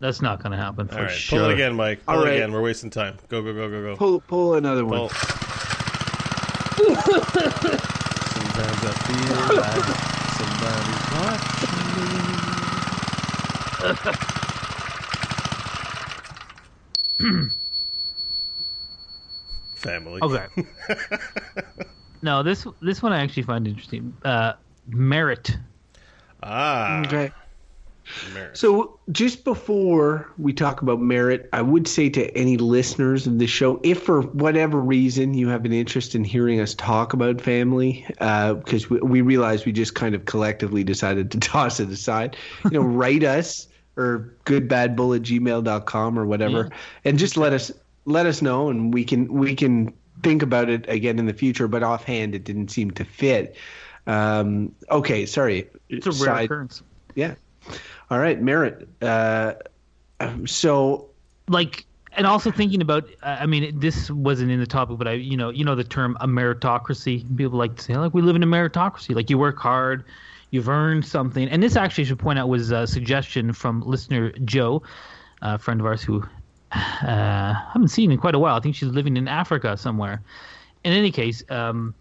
That's 0.00 0.20
not 0.22 0.42
going 0.42 0.50
to 0.52 0.58
happen 0.58 0.88
for 0.88 0.96
All 0.96 1.02
right. 1.04 1.10
sure. 1.12 1.38
Pull 1.40 1.50
it 1.50 1.54
again, 1.54 1.74
Mike. 1.76 2.04
Pull 2.04 2.16
All 2.16 2.22
it 2.22 2.26
right. 2.26 2.34
again. 2.36 2.50
We're 2.52 2.62
wasting 2.62 2.90
time. 2.90 3.18
Go 3.28 3.42
go 3.42 3.52
go 3.52 3.68
go 3.70 3.82
go. 3.82 3.96
Pull 3.96 4.20
pull 4.20 4.54
another 4.54 4.84
one. 4.84 5.08
Sometimes 5.10 5.38
I 8.84 8.92
feel 9.06 9.36
like 9.60 9.84
somebody's 10.38 11.02
watching 17.22 17.36
me. 17.36 17.48
Family. 19.76 20.20
Okay. 20.22 20.46
no, 22.22 22.42
this 22.42 22.66
this 22.80 23.02
one 23.02 23.12
I 23.12 23.22
actually 23.22 23.42
find 23.42 23.66
interesting. 23.66 24.16
Uh, 24.24 24.54
merit. 24.86 25.56
Ah. 26.42 27.00
Okay. 27.00 27.32
merit. 28.32 28.56
So, 28.56 28.98
just 29.10 29.44
before 29.44 30.30
we 30.38 30.52
talk 30.52 30.82
about 30.82 31.00
merit, 31.00 31.48
I 31.52 31.62
would 31.62 31.86
say 31.88 32.08
to 32.10 32.36
any 32.36 32.56
listeners 32.56 33.26
of 33.26 33.38
the 33.38 33.46
show, 33.46 33.80
if 33.82 34.02
for 34.02 34.22
whatever 34.22 34.80
reason 34.80 35.34
you 35.34 35.48
have 35.48 35.64
an 35.64 35.72
interest 35.72 36.14
in 36.14 36.24
hearing 36.24 36.60
us 36.60 36.74
talk 36.74 37.12
about 37.12 37.40
family, 37.40 38.06
because 38.08 38.88
we, 38.88 38.98
we 39.00 39.20
realize 39.20 39.64
we 39.64 39.72
just 39.72 39.94
kind 39.94 40.14
of 40.14 40.24
collectively 40.24 40.84
decided 40.84 41.30
to 41.32 41.40
toss 41.40 41.80
it 41.80 41.90
aside, 41.90 42.36
you 42.64 42.70
know, 42.70 42.80
write 42.82 43.24
us 43.24 43.68
or 43.96 44.32
goodbadbull 44.46 45.16
at 45.16 45.22
gmail.com 45.22 46.18
or 46.18 46.24
whatever, 46.24 46.70
and 47.04 47.18
just 47.18 47.36
let 47.36 47.52
us 47.52 47.70
let 48.04 48.26
us 48.26 48.42
know, 48.42 48.68
and 48.68 48.92
we 48.92 49.04
can 49.04 49.32
we 49.32 49.54
can 49.54 49.92
think 50.22 50.42
about 50.42 50.68
it 50.68 50.88
again 50.88 51.18
in 51.18 51.26
the 51.26 51.32
future. 51.32 51.68
But 51.68 51.82
offhand, 51.82 52.34
it 52.34 52.44
didn't 52.44 52.68
seem 52.68 52.90
to 52.92 53.04
fit. 53.04 53.56
Um, 54.06 54.74
okay, 54.90 55.26
sorry. 55.26 55.68
It's 55.88 56.06
a 56.06 56.10
rare 56.10 56.18
Side- 56.18 56.44
occurrence. 56.46 56.82
yeah. 57.14 57.34
All 58.10 58.18
right, 58.18 58.40
merit. 58.40 58.88
Uh, 59.00 59.54
um, 60.20 60.46
so 60.46 61.08
like 61.48 61.84
and 62.14 62.26
also 62.26 62.50
thinking 62.52 62.80
about 62.80 63.08
uh, 63.22 63.38
i 63.40 63.46
mean 63.46 63.80
this 63.80 64.08
wasn't 64.10 64.48
in 64.50 64.60
the 64.60 64.66
topic 64.66 64.96
but 64.96 65.08
i 65.08 65.12
you 65.12 65.36
know 65.36 65.48
you 65.50 65.64
know 65.64 65.74
the 65.74 65.82
term 65.82 66.16
a 66.20 66.26
meritocracy 66.28 67.24
people 67.36 67.58
like 67.58 67.74
to 67.74 67.82
say 67.82 67.96
like 67.96 68.14
we 68.14 68.22
live 68.22 68.36
in 68.36 68.42
a 68.44 68.46
meritocracy 68.46 69.14
like 69.14 69.28
you 69.28 69.36
work 69.36 69.58
hard 69.58 70.04
you've 70.52 70.68
earned 70.68 71.04
something. 71.04 71.48
And 71.48 71.62
this 71.62 71.74
actually 71.76 72.04
I 72.04 72.06
should 72.08 72.18
point 72.20 72.38
out 72.38 72.48
was 72.48 72.70
a 72.70 72.86
suggestion 72.86 73.52
from 73.52 73.80
listener 73.80 74.30
Joe, 74.44 74.82
a 75.40 75.58
friend 75.58 75.80
of 75.80 75.86
ours 75.86 76.02
who 76.02 76.22
uh, 76.74 77.54
I 77.54 77.70
haven't 77.72 77.88
seen 77.88 78.10
in 78.12 78.18
quite 78.18 78.34
a 78.34 78.38
while. 78.38 78.56
I 78.56 78.60
think 78.60 78.74
she's 78.74 78.88
living 78.88 79.16
in 79.16 79.28
Africa 79.28 79.76
somewhere. 79.76 80.22
In 80.84 80.92
any 80.92 81.10
case, 81.10 81.44
um, 81.50 81.94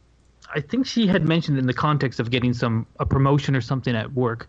I 0.53 0.61
think 0.61 0.85
she 0.85 1.07
had 1.07 1.27
mentioned 1.27 1.57
in 1.57 1.67
the 1.67 1.73
context 1.73 2.19
of 2.19 2.31
getting 2.31 2.53
some 2.53 2.85
a 2.99 3.05
promotion 3.05 3.55
or 3.55 3.61
something 3.61 3.95
at 3.95 4.13
work, 4.13 4.47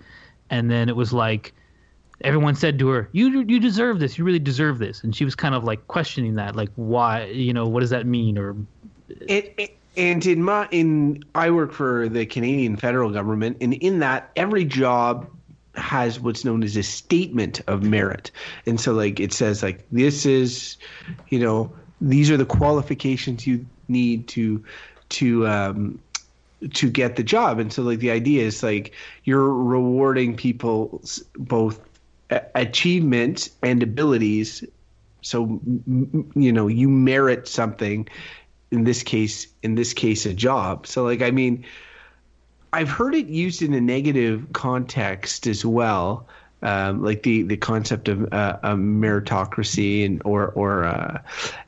and 0.51 0.71
then 0.71 0.89
it 0.89 0.97
was 0.97 1.13
like 1.13 1.53
everyone 2.23 2.55
said 2.55 2.79
to 2.79 2.89
her, 2.89 3.09
"You 3.13 3.45
you 3.49 3.61
deserve 3.61 4.01
this. 4.01 4.19
You 4.19 4.25
really 4.25 4.39
deserve 4.39 4.79
this." 4.79 5.03
And 5.03 5.15
she 5.15 5.25
was 5.25 5.35
kind 5.35 5.55
of 5.55 5.65
like 5.65 5.87
questioning 5.89 6.35
that, 6.37 6.57
like 6.57 6.71
why, 6.77 7.27
you 7.27 7.53
know, 7.53 7.67
what 7.67 7.81
does 7.81 7.91
that 7.91 8.07
mean? 8.07 8.39
Or 8.39 8.57
It, 9.09 9.55
it, 9.59 9.77
and 9.97 10.25
in 10.25 10.43
my 10.43 10.69
in 10.71 11.23
I 11.35 11.51
work 11.51 11.73
for 11.73 12.09
the 12.09 12.27
Canadian 12.27 12.77
federal 12.77 13.11
government, 13.11 13.59
and 13.61 13.75
in 13.75 13.99
that 14.01 14.31
every 14.37 14.65
job 14.65 15.29
has 15.75 16.21
what's 16.21 16.45
known 16.45 16.63
as 16.63 16.77
a 16.77 16.83
statement 16.83 17.61
of 17.67 17.83
merit, 17.83 18.31
and 18.67 18.81
so 18.81 18.93
like 18.93 19.21
it 19.21 19.33
says 19.33 19.63
like 19.63 19.85
this 19.91 20.27
is, 20.27 20.77
you 21.29 21.39
know, 21.39 21.73
these 22.01 22.31
are 22.31 22.37
the 22.37 22.47
qualifications 22.47 23.47
you 23.47 23.65
need 23.89 24.29
to 24.29 24.65
to 25.11 25.47
um, 25.47 26.01
to 26.75 26.91
get 26.91 27.17
the 27.17 27.23
job, 27.23 27.59
and 27.59 27.73
so 27.73 27.83
like 27.83 28.01
the 28.01 28.11
idea 28.11 28.45
is 28.45 28.63
like 28.63 28.93
you're 29.25 29.53
rewarding 29.53 30.37
people 30.37 31.03
both 31.35 31.81
achievements 32.55 33.51
and 33.63 33.83
abilities. 33.83 34.65
So 35.23 35.61
you 36.35 36.53
know 36.53 36.67
you 36.67 36.89
merit 36.89 37.47
something 37.47 38.09
in 38.71 38.85
this 38.85 39.03
case 39.03 39.47
in 39.63 39.75
this 39.75 39.93
case 39.93 40.27
a 40.27 40.35
job. 40.35 40.87
So 40.87 41.05
like 41.05 41.23
i 41.23 41.31
mean 41.31 41.65
i've 42.73 42.91
heard 42.91 43.15
it 43.15 43.27
used 43.27 43.63
in 43.63 43.75
a 43.75 43.81
negative 43.81 44.47
context 44.53 45.47
as 45.47 45.65
well 45.65 46.27
um, 46.63 47.03
like 47.03 47.25
the 47.25 47.43
the 47.43 47.57
concept 47.57 48.09
of 48.09 48.33
uh, 48.33 48.59
a 48.63 48.75
meritocracy 48.75 50.07
and 50.07 50.23
or 50.25 50.51
or 50.51 50.85
uh, 50.85 51.21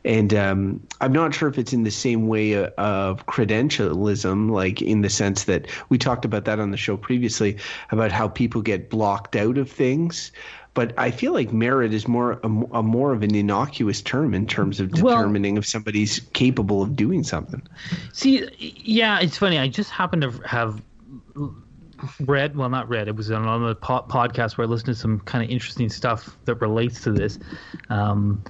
and 0.04 0.32
um, 0.32 0.80
I'm 1.00 1.12
not 1.12 1.34
sure 1.34 1.48
if 1.48 1.58
it's 1.58 1.72
in 1.72 1.82
the 1.82 1.90
same 1.90 2.28
way 2.28 2.52
of, 2.52 2.72
of 2.74 3.26
credentialism, 3.26 4.50
like 4.50 4.80
in 4.80 5.00
the 5.02 5.10
sense 5.10 5.44
that 5.44 5.66
we 5.88 5.98
talked 5.98 6.24
about 6.24 6.44
that 6.44 6.60
on 6.60 6.70
the 6.70 6.76
show 6.76 6.96
previously 6.96 7.56
about 7.90 8.12
how 8.12 8.28
people 8.28 8.62
get 8.62 8.88
blocked 8.88 9.34
out 9.34 9.58
of 9.58 9.70
things. 9.70 10.30
But 10.74 10.92
I 10.98 11.12
feel 11.12 11.32
like 11.32 11.52
merit 11.52 11.92
is 11.92 12.08
more 12.08 12.32
a, 12.42 12.46
a 12.46 12.82
more 12.82 13.12
of 13.12 13.22
an 13.22 13.34
innocuous 13.34 14.00
term 14.00 14.32
in 14.32 14.46
terms 14.46 14.78
of 14.78 14.92
Well- 15.00 15.16
determining 15.16 15.56
if 15.56 15.66
somebody's 15.66 16.20
capable 16.34 16.82
of 16.82 16.94
doing 16.94 17.24
something. 17.24 17.62
See, 18.12 18.48
yeah, 18.58 19.18
it's 19.20 19.38
funny. 19.38 19.58
I 19.58 19.66
just 19.66 19.90
happened 19.90 20.22
to 20.22 20.30
have 20.46 20.80
read, 22.20 22.56
well, 22.56 22.68
not 22.68 22.88
read. 22.88 23.08
It 23.08 23.16
was 23.16 23.30
on 23.30 23.42
another 23.42 23.74
po- 23.74 24.04
podcast 24.08 24.56
where 24.56 24.66
I 24.66 24.70
listened 24.70 24.94
to 24.94 24.94
some 24.94 25.20
kind 25.20 25.44
of 25.44 25.50
interesting 25.50 25.88
stuff 25.88 26.36
that 26.44 26.56
relates 26.56 27.02
to 27.02 27.12
this, 27.12 27.38
um, 27.90 28.42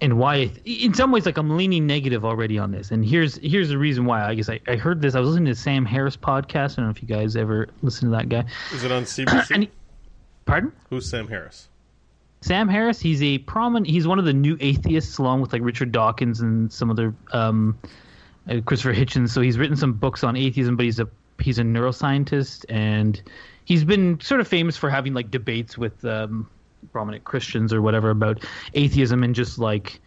and 0.00 0.18
why. 0.18 0.50
In 0.64 0.92
some 0.94 1.10
ways, 1.10 1.26
like 1.26 1.38
I'm 1.38 1.56
leaning 1.56 1.86
negative 1.86 2.24
already 2.24 2.58
on 2.58 2.70
this. 2.70 2.90
And 2.90 3.04
here's 3.04 3.36
here's 3.36 3.68
the 3.68 3.78
reason 3.78 4.04
why. 4.04 4.24
I 4.24 4.34
guess 4.34 4.48
I, 4.48 4.60
I 4.68 4.76
heard 4.76 5.00
this. 5.00 5.14
I 5.14 5.20
was 5.20 5.30
listening 5.30 5.46
to 5.46 5.54
Sam 5.54 5.84
Harris 5.84 6.16
podcast. 6.16 6.72
I 6.72 6.76
don't 6.76 6.84
know 6.86 6.90
if 6.90 7.02
you 7.02 7.08
guys 7.08 7.36
ever 7.36 7.68
listen 7.82 8.10
to 8.10 8.16
that 8.16 8.28
guy. 8.28 8.44
Is 8.72 8.84
it 8.84 8.92
on 8.92 9.02
CBC? 9.04 9.62
He, 9.62 9.70
pardon? 10.44 10.72
Who's 10.90 11.08
Sam 11.08 11.28
Harris? 11.28 11.68
Sam 12.42 12.68
Harris, 12.68 13.00
he's 13.00 13.22
a 13.22 13.38
prominent. 13.38 13.86
He's 13.86 14.06
one 14.06 14.18
of 14.18 14.24
the 14.24 14.32
new 14.32 14.56
atheists, 14.60 15.18
along 15.18 15.40
with 15.40 15.52
like 15.52 15.62
Richard 15.62 15.90
Dawkins 15.90 16.40
and 16.40 16.70
some 16.70 16.90
other 16.90 17.14
um, 17.32 17.78
uh, 18.48 18.60
Christopher 18.64 18.94
Hitchens. 18.94 19.30
So 19.30 19.40
he's 19.40 19.58
written 19.58 19.76
some 19.76 19.94
books 19.94 20.22
on 20.22 20.36
atheism, 20.36 20.76
but 20.76 20.84
he's 20.84 21.00
a 21.00 21.08
he's 21.40 21.58
a 21.58 21.62
neuroscientist, 21.62 22.64
and 22.68 23.22
he's 23.64 23.84
been 23.84 24.20
sort 24.20 24.40
of 24.40 24.48
famous 24.48 24.76
for 24.76 24.90
having 24.90 25.14
like 25.14 25.30
debates 25.30 25.76
with 25.76 26.04
um, 26.04 26.48
prominent 26.92 27.24
Christians 27.24 27.72
or 27.72 27.82
whatever 27.82 28.10
about 28.10 28.44
atheism 28.74 29.22
and 29.22 29.34
just 29.34 29.58
like. 29.58 30.00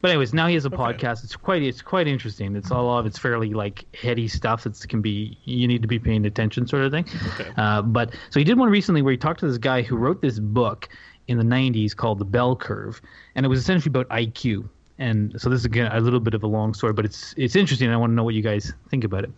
But 0.00 0.10
anyways, 0.10 0.32
now 0.32 0.46
he 0.46 0.54
has 0.54 0.64
a 0.64 0.70
podcast. 0.70 1.24
It's 1.24 1.36
quite 1.36 1.62
it's 1.62 1.82
quite 1.82 2.06
interesting. 2.06 2.56
It's 2.56 2.70
all 2.70 2.98
of 2.98 3.04
it's 3.04 3.18
fairly 3.18 3.52
like 3.52 3.84
heady 3.94 4.28
stuff. 4.28 4.64
It 4.64 4.82
can 4.88 5.02
be 5.02 5.36
you 5.44 5.68
need 5.68 5.82
to 5.82 5.88
be 5.88 5.98
paying 5.98 6.24
attention 6.24 6.66
sort 6.66 6.84
of 6.84 6.92
thing. 6.92 7.04
Okay. 7.34 7.50
Uh, 7.58 7.82
but 7.82 8.14
so 8.30 8.40
he 8.40 8.44
did 8.44 8.58
one 8.58 8.70
recently 8.70 9.02
where 9.02 9.10
he 9.10 9.18
talked 9.18 9.40
to 9.40 9.46
this 9.46 9.58
guy 9.58 9.82
who 9.82 9.96
wrote 9.96 10.22
this 10.22 10.38
book 10.38 10.88
in 11.28 11.36
the 11.36 11.44
90s 11.44 11.94
called 11.94 12.18
The 12.18 12.24
Bell 12.24 12.56
Curve, 12.56 13.02
and 13.34 13.44
it 13.44 13.48
was 13.50 13.60
essentially 13.60 13.90
about 13.90 14.08
IQ. 14.08 14.68
And 14.98 15.38
so 15.40 15.50
this 15.50 15.60
is 15.60 15.64
again 15.66 15.90
a 15.92 16.00
little 16.00 16.20
bit 16.20 16.32
of 16.32 16.42
a 16.42 16.46
long 16.46 16.72
story, 16.72 16.94
but 16.94 17.04
it's 17.04 17.34
it's 17.36 17.54
interesting. 17.54 17.90
I 17.90 17.96
want 17.96 18.10
to 18.10 18.14
know 18.14 18.24
what 18.24 18.34
you 18.34 18.42
guys 18.42 18.72
think 18.90 19.04
about 19.04 19.24
it. 19.24 19.30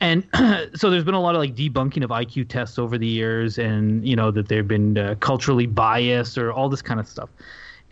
And 0.00 0.26
so 0.74 0.90
there's 0.90 1.04
been 1.04 1.14
a 1.14 1.20
lot 1.20 1.34
of 1.34 1.40
like 1.40 1.54
debunking 1.54 2.02
of 2.02 2.10
IQ 2.10 2.48
tests 2.48 2.78
over 2.78 2.96
the 2.96 3.06
years, 3.06 3.58
and 3.58 4.06
you 4.06 4.16
know 4.16 4.30
that 4.30 4.48
they've 4.48 4.66
been 4.66 4.96
uh, 4.96 5.14
culturally 5.20 5.66
biased 5.66 6.38
or 6.38 6.52
all 6.52 6.68
this 6.68 6.82
kind 6.82 6.98
of 6.98 7.06
stuff. 7.06 7.28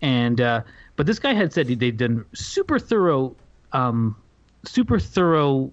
And 0.01 0.41
uh, 0.41 0.63
but 0.97 1.07
this 1.07 1.19
guy 1.19 1.35
had 1.35 1.53
said 1.53 1.67
they'd 1.69 1.97
done 1.97 2.25
super 2.35 2.79
thorough, 2.79 3.37
um, 3.73 4.17
super 4.65 4.99
thorough 4.99 5.71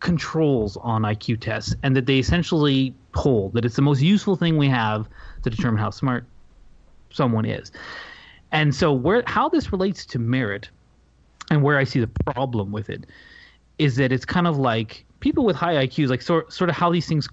controls 0.00 0.76
on 0.78 1.02
IQ 1.02 1.40
tests, 1.40 1.74
and 1.82 1.94
that 1.94 2.06
they 2.06 2.18
essentially 2.18 2.94
hold 3.14 3.52
that 3.52 3.64
it's 3.64 3.76
the 3.76 3.82
most 3.82 4.00
useful 4.00 4.36
thing 4.36 4.56
we 4.56 4.68
have 4.68 5.08
to 5.42 5.50
determine 5.50 5.78
how 5.78 5.90
smart 5.90 6.24
someone 7.10 7.44
is. 7.44 7.70
And 8.50 8.74
so, 8.74 8.92
where 8.92 9.22
how 9.26 9.48
this 9.48 9.72
relates 9.72 10.06
to 10.06 10.18
merit, 10.18 10.70
and 11.50 11.62
where 11.62 11.76
I 11.76 11.84
see 11.84 12.00
the 12.00 12.10
problem 12.24 12.72
with 12.72 12.88
it, 12.88 13.04
is 13.78 13.96
that 13.96 14.10
it's 14.10 14.24
kind 14.24 14.46
of 14.46 14.56
like 14.56 15.04
people 15.20 15.44
with 15.44 15.56
high 15.56 15.86
IQs, 15.86 16.08
like 16.08 16.22
sort 16.22 16.52
sort 16.52 16.70
of 16.70 16.76
how 16.76 16.90
these 16.90 17.06
things 17.06 17.28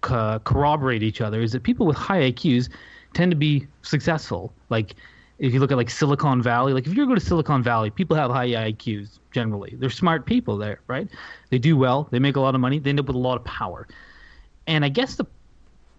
co- 0.00 0.38
corroborate 0.44 1.02
each 1.02 1.20
other. 1.20 1.40
Is 1.40 1.52
that 1.52 1.62
people 1.62 1.86
with 1.86 1.96
high 1.96 2.30
IQs 2.32 2.68
tend 3.14 3.30
to 3.30 3.36
be 3.36 3.66
successful. 3.82 4.52
Like 4.68 4.94
if 5.38 5.52
you 5.52 5.60
look 5.60 5.72
at 5.72 5.76
like 5.76 5.90
Silicon 5.90 6.42
Valley, 6.42 6.72
like 6.72 6.86
if 6.86 6.94
you 6.94 7.06
go 7.06 7.14
to 7.14 7.20
Silicon 7.20 7.62
Valley, 7.62 7.90
people 7.90 8.16
have 8.16 8.30
high 8.30 8.48
IQs 8.48 9.18
generally. 9.32 9.74
They're 9.78 9.90
smart 9.90 10.26
people 10.26 10.56
there, 10.56 10.80
right? 10.86 11.08
They 11.50 11.58
do 11.58 11.76
well. 11.76 12.08
They 12.10 12.18
make 12.18 12.36
a 12.36 12.40
lot 12.40 12.54
of 12.54 12.60
money. 12.60 12.78
They 12.78 12.90
end 12.90 13.00
up 13.00 13.06
with 13.06 13.16
a 13.16 13.18
lot 13.18 13.36
of 13.36 13.44
power. 13.44 13.88
And 14.66 14.84
I 14.84 14.88
guess 14.88 15.16
the 15.16 15.26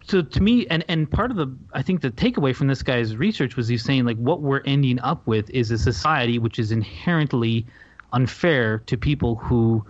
so 0.06 0.22
to 0.22 0.42
me 0.42 0.68
and 0.68 0.84
and 0.88 1.10
part 1.10 1.32
of 1.32 1.38
the 1.38 1.48
i 1.74 1.82
think 1.82 2.02
the 2.02 2.12
takeaway 2.12 2.56
from 2.56 2.68
this 2.68 2.84
guy's 2.84 3.16
research 3.16 3.56
was 3.56 3.68
he's 3.68 3.84
saying 3.84 4.06
like 4.06 4.18
what 4.18 4.42
we're 4.42 4.62
ending 4.66 5.00
up 5.00 5.26
with 5.26 5.50
is 5.52 5.72
a 5.72 5.78
society 5.78 6.38
which 6.38 6.60
is 6.60 6.72
inherently 6.72 7.66
unfair 8.12 8.80
to 8.80 8.98
people 8.98 9.36
who 9.36 9.86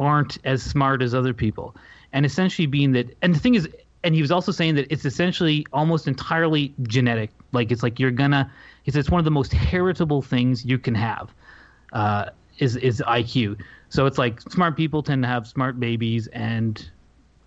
aren't 0.00 0.38
as 0.44 0.62
smart 0.62 1.02
as 1.02 1.14
other 1.14 1.32
people. 1.32 1.76
And 2.12 2.26
essentially 2.26 2.66
being 2.66 2.90
that 2.92 3.16
and 3.22 3.34
the 3.34 3.38
thing 3.38 3.54
is 3.54 3.68
and 4.02 4.14
he 4.14 4.22
was 4.22 4.32
also 4.32 4.50
saying 4.50 4.74
that 4.76 4.86
it's 4.90 5.04
essentially 5.04 5.66
almost 5.72 6.08
entirely 6.08 6.74
genetic. 6.82 7.30
Like 7.52 7.70
it's 7.70 7.84
like 7.84 8.00
you're 8.00 8.10
gonna 8.10 8.50
he 8.82 8.90
says 8.90 9.00
it's 9.00 9.10
one 9.10 9.20
of 9.20 9.24
the 9.24 9.30
most 9.30 9.52
heritable 9.52 10.22
things 10.22 10.64
you 10.64 10.78
can 10.78 10.96
have 10.96 11.32
uh, 11.92 12.30
is 12.58 12.76
is 12.76 13.02
iq 13.06 13.56
so 13.90 14.06
it's 14.06 14.18
like 14.18 14.40
smart 14.40 14.76
people 14.76 15.02
tend 15.02 15.22
to 15.24 15.28
have 15.28 15.46
smart 15.46 15.78
babies 15.78 16.28
and 16.28 16.90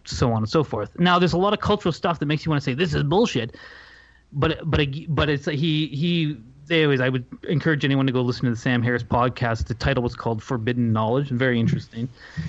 so 0.05 0.31
on 0.31 0.39
and 0.43 0.49
so 0.49 0.63
forth. 0.63 0.97
Now, 0.99 1.17
there's 1.17 1.33
a 1.33 1.37
lot 1.37 1.53
of 1.53 1.61
cultural 1.61 1.93
stuff 1.93 2.19
that 2.19 2.25
makes 2.25 2.45
you 2.45 2.49
want 2.49 2.61
to 2.61 2.65
say 2.69 2.73
this 2.73 2.93
is 2.93 3.01
bullshit, 3.03 3.55
but 4.33 4.59
but 4.69 4.87
but 5.09 5.29
it's 5.29 5.45
he 5.45 5.87
he. 5.87 6.37
Anyways, 6.69 7.01
I 7.01 7.09
would 7.09 7.25
encourage 7.43 7.83
anyone 7.83 8.07
to 8.07 8.13
go 8.13 8.21
listen 8.21 8.45
to 8.45 8.51
the 8.51 8.55
Sam 8.55 8.81
Harris 8.81 9.03
podcast. 9.03 9.67
The 9.67 9.73
title 9.73 10.01
was 10.01 10.15
called 10.15 10.41
"Forbidden 10.41 10.93
Knowledge," 10.93 11.29
and 11.29 11.37
very 11.37 11.59
interesting. 11.59 12.07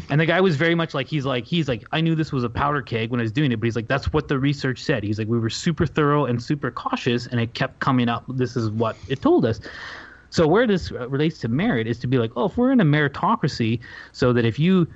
And 0.09 0.21
the 0.21 0.27
guy 0.27 0.41
was 0.41 0.55
very 0.55 0.77
much 0.77 0.95
like 0.95 1.09
he's 1.09 1.27
like 1.27 1.45
he's 1.45 1.69
like 1.69 1.85
I 1.91 2.01
knew 2.01 2.15
this 2.15 2.31
was 2.31 2.45
a 2.45 2.49
powder 2.49 2.81
keg 2.81 3.11
when 3.11 3.19
I 3.19 3.25
was 3.25 3.33
doing 3.33 3.51
it, 3.51 3.59
but 3.59 3.65
he's 3.65 3.75
like 3.75 3.89
that's 3.89 4.13
what 4.13 4.29
the 4.29 4.39
research 4.39 4.83
said. 4.83 5.03
He's 5.03 5.19
like 5.19 5.27
we 5.27 5.39
were 5.39 5.51
super 5.51 5.85
thorough 5.85 6.27
and 6.27 6.41
super 6.41 6.71
cautious, 6.71 7.27
and 7.27 7.41
it 7.41 7.55
kept 7.55 7.81
coming 7.81 8.09
up. 8.09 8.25
This 8.29 8.57
is 8.57 8.71
what 8.71 8.97
it 9.09 9.21
told 9.21 9.45
us. 9.45 9.61
So 10.31 10.47
where 10.47 10.67
this 10.67 10.91
relates 10.91 11.39
to 11.41 11.49
merit 11.49 11.87
is 11.87 11.99
to 12.01 12.07
be 12.07 12.19
like, 12.19 12.33
oh, 12.37 12.47
if 12.47 12.57
we're 12.57 12.73
in 12.73 12.81
a 12.81 12.85
meritocracy, 12.85 13.81
so 14.13 14.33
that 14.33 14.45
if 14.45 14.59
you 14.59 14.87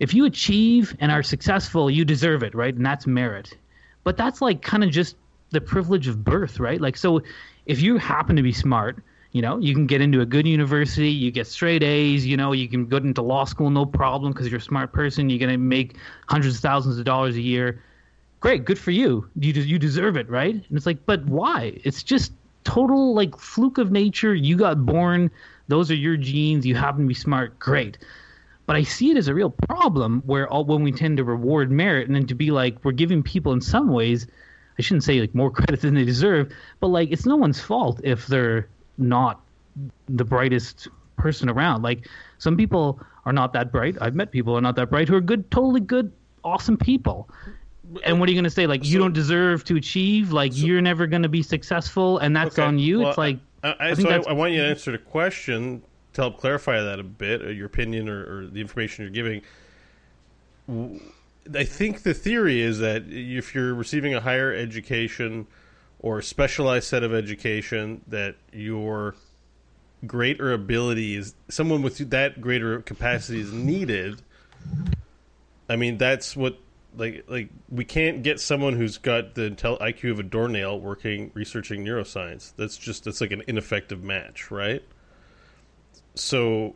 if 0.00 0.12
you 0.12 0.24
achieve 0.24 0.96
and 1.00 1.10
are 1.10 1.22
successful, 1.22 1.90
you 1.90 2.04
deserve 2.04 2.42
it, 2.42 2.54
right? 2.54 2.74
And 2.74 2.84
that's 2.84 3.06
merit. 3.06 3.56
But 4.04 4.16
that's 4.16 4.40
like 4.40 4.62
kind 4.62 4.84
of 4.84 4.90
just 4.90 5.16
the 5.50 5.60
privilege 5.60 6.08
of 6.08 6.24
birth, 6.24 6.58
right? 6.58 6.80
Like, 6.80 6.96
so 6.96 7.22
if 7.66 7.80
you 7.80 7.98
happen 7.98 8.36
to 8.36 8.42
be 8.42 8.52
smart, 8.52 9.02
you 9.32 9.42
know, 9.42 9.58
you 9.58 9.74
can 9.74 9.86
get 9.86 10.00
into 10.00 10.20
a 10.20 10.26
good 10.26 10.46
university, 10.46 11.10
you 11.10 11.30
get 11.30 11.46
straight 11.46 11.82
A's, 11.82 12.26
you 12.26 12.36
know, 12.36 12.52
you 12.52 12.68
can 12.68 12.86
go 12.86 12.96
into 12.96 13.22
law 13.22 13.44
school 13.44 13.70
no 13.70 13.84
problem 13.84 14.32
because 14.32 14.48
you're 14.48 14.58
a 14.58 14.62
smart 14.62 14.92
person, 14.92 15.28
you're 15.28 15.38
going 15.38 15.50
to 15.50 15.58
make 15.58 15.96
hundreds 16.26 16.56
of 16.56 16.62
thousands 16.62 16.98
of 16.98 17.04
dollars 17.04 17.36
a 17.36 17.40
year. 17.40 17.82
Great, 18.40 18.64
good 18.64 18.78
for 18.78 18.90
you. 18.90 19.28
You 19.38 19.52
you 19.52 19.78
deserve 19.78 20.16
it, 20.16 20.28
right? 20.28 20.54
And 20.54 20.76
it's 20.76 20.86
like, 20.86 21.04
but 21.06 21.24
why? 21.26 21.78
It's 21.84 22.02
just 22.02 22.32
total 22.64 23.14
like 23.14 23.36
fluke 23.38 23.78
of 23.78 23.90
nature. 23.90 24.34
You 24.34 24.56
got 24.56 24.84
born, 24.86 25.30
those 25.68 25.90
are 25.90 25.94
your 25.94 26.16
genes, 26.16 26.64
you 26.64 26.74
happen 26.74 27.02
to 27.02 27.08
be 27.08 27.14
smart. 27.14 27.58
Great 27.58 27.98
but 28.66 28.74
I 28.74 28.82
see 28.82 29.10
it 29.10 29.16
as 29.16 29.28
a 29.28 29.34
real 29.34 29.50
problem 29.50 30.22
where 30.26 30.48
all 30.48 30.64
when 30.64 30.82
we 30.82 30.92
tend 30.92 31.16
to 31.18 31.24
reward 31.24 31.70
merit 31.70 32.08
and 32.08 32.16
then 32.16 32.26
to 32.26 32.34
be 32.34 32.50
like 32.50 32.84
we're 32.84 32.92
giving 32.92 33.22
people 33.22 33.52
in 33.52 33.60
some 33.60 33.88
ways 33.90 34.26
I 34.78 34.82
shouldn't 34.82 35.04
say 35.04 35.20
like 35.20 35.34
more 35.34 35.50
credit 35.58 35.80
than 35.80 35.94
they 35.94 36.04
deserve, 36.04 36.52
but 36.80 36.88
like 36.88 37.10
it's 37.10 37.26
no 37.26 37.36
one's 37.36 37.60
fault 37.60 38.00
if 38.04 38.26
they're 38.26 38.68
not 38.98 39.40
the 40.08 40.24
brightest 40.24 40.88
person 41.16 41.48
around. 41.48 41.82
Like 41.82 42.08
some 42.38 42.56
people 42.56 43.00
are 43.24 43.32
not 43.32 43.52
that 43.54 43.72
bright. 43.72 43.96
I've 44.00 44.14
met 44.14 44.30
people 44.30 44.52
who 44.52 44.58
are 44.58 44.62
not 44.62 44.76
that 44.76 44.90
bright 44.90 45.08
who 45.08 45.16
are 45.16 45.20
good, 45.20 45.50
totally 45.50 45.80
good 45.80 46.12
awesome 46.46 46.76
people. 46.76 47.28
And 48.04 48.18
what 48.18 48.28
are 48.28 48.32
you 48.32 48.36
going 48.36 48.44
to 48.44 48.50
say? 48.50 48.66
Like 48.66 48.84
you 48.84 48.98
don't 48.98 49.12
deserve 49.12 49.64
to 49.64 49.76
achieve. 49.76 50.32
Like 50.32 50.52
you're 50.54 50.80
never 50.80 51.06
going 51.06 51.22
to 51.22 51.28
be 51.28 51.42
successful, 51.42 52.18
and 52.18 52.34
that's 52.34 52.58
Okay, 52.58 52.66
on 52.66 52.78
you. 52.78 53.00
well, 53.00 53.08
it's 53.10 53.18
like 53.18 53.38
I, 53.62 53.68
I, 53.68 53.90
I 53.90 53.94
think 53.94 54.08
so 54.08 54.22
I, 54.26 54.30
I 54.30 54.32
want 54.32 54.52
you 54.52 54.62
to 54.62 54.68
answer 54.68 54.92
the 54.92 54.98
question 54.98 55.82
to 56.14 56.22
help 56.22 56.38
clarify 56.38 56.80
that 56.80 56.98
a 56.98 57.04
bit, 57.04 57.42
uh, 57.42 57.48
your 57.48 57.66
opinion, 57.66 58.08
or, 58.08 58.38
or 58.40 58.46
the 58.46 58.60
information 58.60 59.04
you're 59.04 59.12
giving. 59.12 59.42
I 61.54 61.64
think 61.64 62.02
the 62.02 62.14
theory 62.14 62.60
is 62.60 62.78
that 62.78 63.04
if 63.08 63.54
you're 63.54 63.74
receiving 63.74 64.14
a 64.14 64.20
higher 64.20 64.52
education 64.52 65.46
or 65.98 66.18
a 66.18 66.22
specialized 66.22 66.88
set 66.88 67.02
of 67.02 67.14
education, 67.14 68.02
that 68.08 68.36
your 68.52 69.14
greater 70.06 70.52
ability 70.52 71.16
is 71.16 71.34
someone 71.48 71.82
with 71.82 72.10
that 72.10 72.40
greater 72.40 72.80
capacity 72.80 73.40
is 73.40 73.52
needed. 73.52 74.22
I 75.68 75.76
mean, 75.76 75.98
that's 75.98 76.36
what 76.36 76.58
like 76.96 77.24
like 77.28 77.48
we 77.68 77.84
can't 77.84 78.22
get 78.22 78.40
someone 78.40 78.74
who's 78.74 78.98
got 78.98 79.34
the 79.34 79.50
intel- 79.50 79.80
IQ 79.80 80.12
of 80.12 80.20
a 80.20 80.22
doornail 80.22 80.80
working 80.80 81.30
researching 81.34 81.84
neuroscience. 81.84 82.52
That's 82.56 82.76
just 82.76 83.04
that's 83.04 83.20
like 83.20 83.32
an 83.32 83.42
ineffective 83.46 84.02
match, 84.02 84.50
right? 84.50 84.82
So 86.14 86.74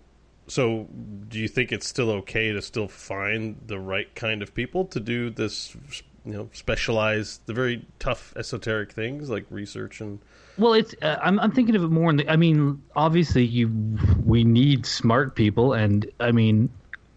so 0.50 0.88
do 1.28 1.38
you 1.38 1.49
think 1.49 1.71
it's 1.73 1.87
still 1.87 2.11
okay 2.11 2.52
to 2.52 2.61
still 2.61 2.88
find 2.88 3.57
the 3.66 3.78
right 3.78 4.14
kind 4.14 4.42
of 4.42 4.52
people 4.52 4.85
to 4.85 4.99
do 4.99 5.30
this 5.30 5.76
you 6.25 6.33
know 6.33 6.50
specialized 6.52 7.47
the 7.47 7.52
very 7.54 7.87
tough 7.99 8.33
esoteric 8.37 8.92
things 8.92 9.30
like 9.30 9.47
research 9.50 10.00
and 10.00 10.19
Well, 10.59 10.75
it's 10.75 10.95
uh, 11.00 11.16
I'm 11.23 11.38
I'm 11.40 11.52
thinking 11.52 11.76
of 11.76 11.85
it 11.85 11.88
more 11.88 12.11
in 12.11 12.16
the. 12.16 12.28
I 12.28 12.37
mean, 12.37 12.83
obviously, 12.95 13.45
you 13.45 13.71
we 14.26 14.45
need 14.45 14.85
smart 14.85 15.35
people, 15.35 15.73
and 15.73 16.04
I 16.21 16.33
mean, 16.33 16.69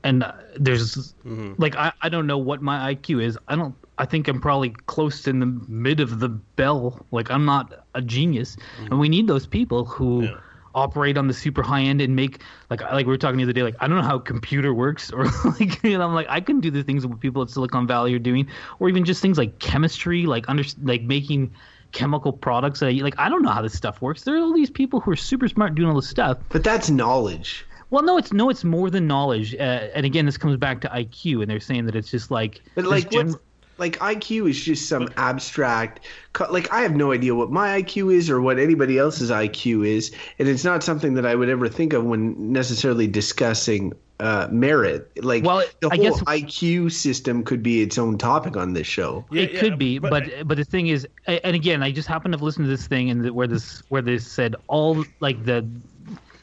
and 0.04 0.24
uh, 0.24 0.32
there's 0.58 1.13
like 1.58 1.75
I 1.75 1.92
I 2.02 2.10
don't 2.10 2.28
know 2.28 2.38
what 2.38 2.62
my 2.62 2.94
IQ 2.94 3.22
is. 3.24 3.38
I 3.48 3.56
don't. 3.56 3.75
I 3.98 4.06
think 4.06 4.28
I'm 4.28 4.40
probably 4.40 4.70
close 4.88 5.28
in 5.28 5.40
the 5.40 5.46
mid 5.68 6.00
of 6.00 6.20
the 6.20 6.30
bell. 6.30 7.06
Like 7.12 7.30
I'm 7.30 7.46
not 7.46 7.86
a 7.94 8.02
genius, 8.02 8.56
and 8.90 9.00
we 9.00 9.10
need 9.10 9.28
those 9.28 9.48
people 9.48 9.86
who. 9.86 10.24
Yeah. 10.24 10.38
Operate 10.75 11.18
on 11.18 11.27
the 11.27 11.34
super 11.34 11.62
high 11.62 11.82
end 11.82 12.01
and 12.01 12.15
make 12.15 12.42
like 12.70 12.82
like 12.82 13.06
we 13.06 13.12
were 13.12 13.18
talking 13.18 13.38
the 13.38 13.44
other 13.44 13.53
day 13.53 13.63
like 13.63 13.75
I 13.80 13.88
don't 13.88 13.98
know 13.98 14.03
how 14.03 14.15
a 14.15 14.22
computer 14.22 14.74
works 14.74 15.12
or 15.12 15.25
like 15.60 15.84
know 15.84 16.01
I'm 16.01 16.13
like 16.13 16.27
I 16.30 16.42
couldn't 16.42 16.62
do 16.62 16.72
the 16.72 16.84
things 16.84 17.03
that 17.03 17.20
people 17.20 17.42
at 17.42 17.50
Silicon 17.50 17.86
Valley 17.88 18.13
are 18.13 18.20
doing 18.20 18.48
or 18.80 18.89
even 18.89 19.06
just 19.06 19.22
things 19.22 19.38
like 19.38 19.60
chemistry 19.60 20.25
like 20.25 20.50
under 20.50 20.63
like 20.82 21.03
making 21.03 21.53
chemical 21.92 22.34
products 22.34 22.80
that 22.80 22.92
like 23.01 23.13
I 23.20 23.30
don't 23.30 23.44
know 23.44 23.51
how 23.51 23.62
this 23.62 23.74
stuff 23.74 24.01
works 24.01 24.24
there 24.24 24.36
are 24.36 24.39
all 24.39 24.53
these 24.53 24.72
people 24.72 25.00
who 25.00 25.12
are 25.12 25.15
super 25.15 25.48
smart 25.48 25.75
doing 25.75 25.89
all 25.89 25.96
this 25.96 26.10
stuff 26.10 26.39
But 26.50 26.63
that's 26.63 26.89
knowledge. 26.89 27.65
well 27.92 28.03
no 28.03 28.18
it's 28.18 28.34
no 28.34 28.50
it's 28.50 28.63
more 28.63 28.89
than 28.89 29.06
knowledge 29.06 29.53
uh, 29.56 29.89
and 29.94 30.06
again 30.06 30.25
this 30.25 30.38
comes 30.38 30.58
back 30.58 30.82
to 30.82 30.89
IQ 30.89 31.42
and 31.44 31.51
they're 31.51 31.60
saying 31.60 31.86
that 31.86 31.96
it's 31.96 32.10
just 32.10 32.32
like 32.32 32.62
But 32.74 32.86
like 32.86 33.12
gen-? 33.12 33.36
Like 33.77 33.98
IQ 34.00 34.50
is 34.50 34.63
just 34.63 34.88
some 34.88 35.10
abstract. 35.18 36.01
co- 36.34 36.51
Like 36.51 36.72
I 36.72 36.82
have 36.82 36.96
no 36.96 37.12
idea 37.12 37.34
what 37.36 37.51
my 37.51 37.82
IQ 37.82 38.13
is 38.13 38.30
or 38.30 38.39
what 38.42 38.60
anybody 38.60 38.98
else's 38.98 39.32
IQ 39.32 39.88
is, 39.88 40.12
and 40.39 40.48
it's 40.48 40.63
not 40.63 40.84
something 40.84 41.15
that 41.15 41.25
I 41.25 41.36
would 41.36 41.50
ever 41.50 41.68
think 41.68 41.94
of 41.94 42.03
when 42.03 42.51
necessarily 42.53 43.08
discussing 43.08 43.94
uh, 44.20 44.48
merit. 44.51 45.10
Like 45.24 45.44
Well, 45.44 45.63
the 45.82 45.89
I 45.92 45.96
whole 45.96 46.06
guess- 46.12 46.22
IQ 46.22 46.92
system 46.92 47.44
could 47.44 47.63
be 47.63 47.82
its 47.82 47.98
own 47.98 48.18
topic 48.18 48.56
on 48.56 48.74
this 48.74 48.88
show. 48.88 49.25
Yeah, 49.32 49.44
it 49.44 49.53
yeah, 49.53 49.60
could 49.60 49.77
be, 49.80 49.98
but- 50.00 50.12
but 50.12 50.48
but, 50.48 50.58
the 50.58 50.63
thing 50.65 50.88
is, 50.88 51.08
and 51.25 51.56
again, 51.56 51.82
I 51.82 51.92
just 51.92 52.08
happened 52.08 52.34
to 52.34 52.38
have 52.38 52.44
listened 52.44 52.65
to 52.65 52.70
this 52.70 52.88
thing 52.88 53.10
and 53.10 53.30
where 53.32 53.48
this 53.48 53.82
where 53.89 54.01
they 54.03 54.20
said 54.20 54.56
all 54.68 55.03
like 55.20 55.44
the 55.46 55.68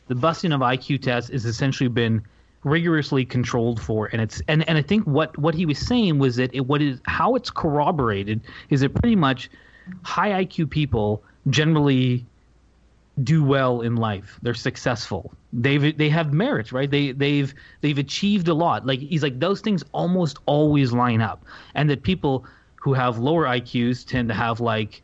the 0.09 0.15
busting 0.17 0.51
of 0.53 0.61
IQ 0.61 1.01
tests 1.03 1.31
has 1.31 1.45
essentially 1.45 1.89
been 1.89 2.23
rigorously 2.65 3.25
controlled 3.25 3.81
for, 3.81 4.07
and 4.07 4.21
it's 4.21 4.43
and 4.49 4.69
and 4.69 4.77
I 4.77 4.83
think 4.83 5.05
what 5.05 5.37
what 5.39 5.55
he 5.55 5.67
was 5.67 5.79
saying 5.79 6.19
was 6.19 6.37
that 6.37 6.55
it 6.55 6.67
what 6.67 6.83
is 6.83 7.01
how 7.07 7.35
it's 7.35 7.51
corroborated 7.51 8.41
is 8.69 8.81
that 8.81 8.95
pretty 8.95 9.17
much 9.17 9.51
high 10.03 10.45
IQ 10.45 10.71
people 10.71 11.23
generally 11.49 12.25
do 13.23 13.45
well 13.45 13.81
in 13.81 13.97
life. 13.97 14.39
They're 14.43 14.55
successful. 14.55 15.33
They've 15.53 15.97
they 15.97 16.09
have 16.09 16.33
merits, 16.33 16.73
right? 16.73 16.91
They 16.91 17.13
they've 17.13 17.53
they've 17.81 17.99
achieved 17.99 18.49
a 18.49 18.55
lot. 18.55 18.87
Like 18.87 19.01
he's 19.01 19.23
like 19.23 19.41
those 19.41 19.61
things 19.61 19.83
almost 19.93 20.39
always 20.47 20.93
line 20.93 21.21
up, 21.21 21.45
and 21.75 21.91
that 21.91 22.03
people 22.03 22.45
who 22.77 22.95
have 22.95 23.19
lower 23.19 23.45
IQs 23.45 24.07
tend 24.07 24.29
to 24.29 24.35
have 24.35 24.61
like 24.61 25.03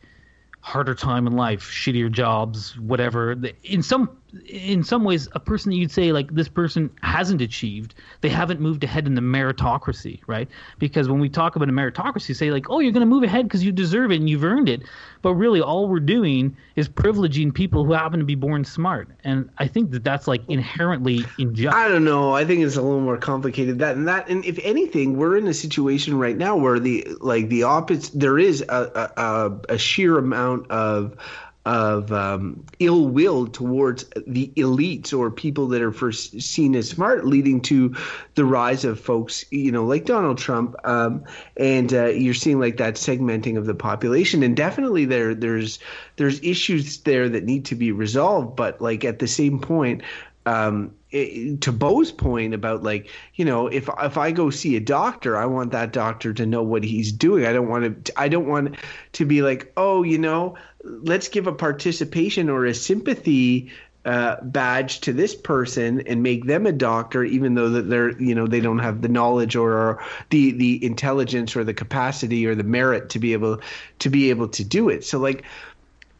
harder 0.61 0.95
time 0.95 1.27
in 1.27 1.33
life, 1.33 1.61
shittier 1.61 2.11
jobs, 2.11 2.77
whatever. 2.79 3.35
In 3.63 3.83
some 3.83 4.17
in 4.45 4.83
some 4.83 5.03
ways, 5.03 5.27
a 5.33 5.39
person 5.39 5.71
that 5.71 5.77
you'd 5.77 5.91
say 5.91 6.11
like 6.11 6.33
this 6.33 6.47
person 6.47 6.89
hasn't 7.01 7.41
achieved, 7.41 7.95
they 8.21 8.29
haven't 8.29 8.59
moved 8.59 8.83
ahead 8.83 9.07
in 9.07 9.15
the 9.15 9.21
meritocracy, 9.21 10.21
right? 10.27 10.47
Because 10.79 11.09
when 11.09 11.19
we 11.19 11.29
talk 11.29 11.55
about 11.55 11.69
a 11.69 11.71
meritocracy, 11.71 12.35
say 12.35 12.51
like, 12.51 12.69
oh, 12.69 12.79
you're 12.79 12.91
going 12.91 13.01
to 13.01 13.05
move 13.05 13.23
ahead 13.23 13.45
because 13.45 13.63
you 13.63 13.71
deserve 13.71 14.11
it 14.11 14.15
and 14.15 14.29
you've 14.29 14.43
earned 14.43 14.69
it, 14.69 14.83
but 15.21 15.33
really 15.33 15.61
all 15.61 15.87
we're 15.87 15.99
doing 15.99 16.55
is 16.75 16.87
privileging 16.87 17.53
people 17.53 17.83
who 17.83 17.93
happen 17.93 18.19
to 18.19 18.25
be 18.25 18.35
born 18.35 18.63
smart, 18.63 19.09
and 19.23 19.49
I 19.57 19.67
think 19.67 19.91
that 19.91 20.03
that's 20.03 20.27
like 20.27 20.41
inherently 20.47 21.25
unjust. 21.37 21.75
I 21.75 21.87
don't 21.87 22.05
know. 22.05 22.33
I 22.33 22.45
think 22.45 22.63
it's 22.63 22.75
a 22.75 22.81
little 22.81 23.01
more 23.01 23.17
complicated 23.17 23.79
than 23.79 24.05
that. 24.05 24.29
And 24.29 24.45
if 24.45 24.59
anything, 24.63 25.17
we're 25.17 25.37
in 25.37 25.47
a 25.47 25.53
situation 25.53 26.17
right 26.17 26.37
now 26.37 26.55
where 26.55 26.79
the 26.79 27.07
like 27.19 27.49
the 27.49 27.63
opposite. 27.63 28.17
There 28.19 28.39
is 28.39 28.61
a, 28.61 29.11
a, 29.17 29.73
a 29.73 29.77
sheer 29.77 30.17
amount 30.17 30.69
of 30.71 31.15
of 31.67 32.13
um, 32.13 32.63
ill 32.79 33.09
will 33.09 33.45
towards 33.45 34.05
the 34.25 34.47
elites 34.55 35.13
or 35.13 35.29
people 35.29 35.67
that 35.67 35.81
are 35.81 35.91
first 35.91 36.41
seen 36.41 36.73
as 36.77 36.89
smart, 36.89 37.25
leading 37.25 37.59
to 37.59 37.93
the 38.35 38.45
rise 38.45 38.85
of 38.85 38.97
folks, 38.97 39.43
you 39.51 39.69
know, 39.69 39.83
like 39.83 40.05
Donald 40.05 40.37
Trump. 40.37 40.75
Um, 40.85 41.25
and 41.57 41.93
uh, 41.93 42.05
you're 42.05 42.33
seeing 42.33 42.61
like 42.61 42.77
that 42.77 42.95
segmenting 42.95 43.57
of 43.57 43.65
the 43.65 43.75
population, 43.75 44.43
and 44.43 44.55
definitely 44.55 45.03
there 45.03 45.35
there's 45.35 45.79
there's 46.15 46.41
issues 46.41 46.99
there 47.01 47.27
that 47.27 47.43
need 47.43 47.65
to 47.65 47.75
be 47.75 47.91
resolved. 47.91 48.55
But 48.55 48.79
like 48.81 49.03
at 49.03 49.19
the 49.19 49.27
same 49.27 49.59
point, 49.59 50.03
um, 50.45 50.95
it, 51.11 51.61
to 51.61 51.71
Beau's 51.71 52.11
point 52.11 52.53
about 52.53 52.83
like 52.83 53.09
you 53.35 53.45
know 53.45 53.67
if 53.67 53.89
if 54.01 54.17
I 54.17 54.31
go 54.31 54.49
see 54.49 54.75
a 54.75 54.81
doctor, 54.81 55.37
I 55.37 55.45
want 55.45 55.71
that 55.71 55.93
doctor 55.93 56.33
to 56.33 56.45
know 56.45 56.63
what 56.63 56.83
he's 56.83 57.11
doing. 57.11 57.45
I 57.45 57.53
don't 57.53 57.69
want 57.69 58.05
to 58.05 58.19
I 58.19 58.27
don't 58.27 58.47
want 58.47 58.75
to 59.13 59.25
be 59.25 59.41
like 59.41 59.71
oh 59.77 60.03
you 60.03 60.17
know 60.17 60.55
let's 60.83 61.27
give 61.27 61.47
a 61.47 61.53
participation 61.53 62.49
or 62.49 62.65
a 62.65 62.73
sympathy 62.73 63.71
uh, 64.07 64.37
badge 64.41 65.01
to 65.01 65.11
this 65.11 65.35
person 65.35 65.99
and 66.07 66.23
make 66.23 66.45
them 66.45 66.65
a 66.65 66.71
doctor, 66.71 67.25
even 67.25 67.55
though 67.55 67.69
that 67.69 67.89
they're 67.89 68.17
you 68.21 68.33
know 68.33 68.47
they 68.47 68.61
don't 68.61 68.79
have 68.79 69.01
the 69.01 69.09
knowledge 69.09 69.55
or, 69.55 69.73
or 69.73 70.05
the 70.29 70.51
the 70.51 70.83
intelligence 70.85 71.57
or 71.57 71.65
the 71.65 71.73
capacity 71.73 72.45
or 72.45 72.55
the 72.55 72.63
merit 72.63 73.09
to 73.09 73.19
be 73.19 73.33
able 73.33 73.59
to 73.99 74.09
be 74.09 74.29
able 74.29 74.47
to 74.47 74.63
do 74.63 74.87
it. 74.87 75.03
So 75.03 75.19
like 75.19 75.43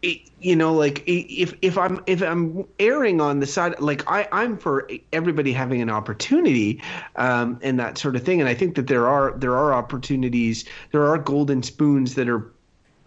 it- 0.01 0.21
you 0.39 0.55
know 0.55 0.73
like 0.73 1.03
if 1.07 1.55
if 1.63 1.77
i'm 1.77 1.99
if 2.05 2.21
i'm 2.21 2.63
erring 2.79 3.19
on 3.19 3.39
the 3.39 3.47
side 3.47 3.79
like 3.79 4.03
i 4.09 4.27
i'm 4.31 4.55
for 4.55 4.87
everybody 5.11 5.51
having 5.51 5.81
an 5.81 5.89
opportunity 5.89 6.81
um 7.15 7.59
and 7.63 7.79
that 7.79 7.97
sort 7.97 8.15
of 8.15 8.23
thing. 8.23 8.39
And 8.39 8.47
i 8.47 8.53
think 8.53 8.75
that 8.75 8.85
there 8.87 9.07
are 9.07 9.35
there 9.37 9.55
are 9.55 9.73
opportunities 9.73 10.65
there 10.91 11.05
are 11.07 11.17
golden 11.17 11.63
spoons 11.63 12.13
that 12.15 12.29
are 12.29 12.51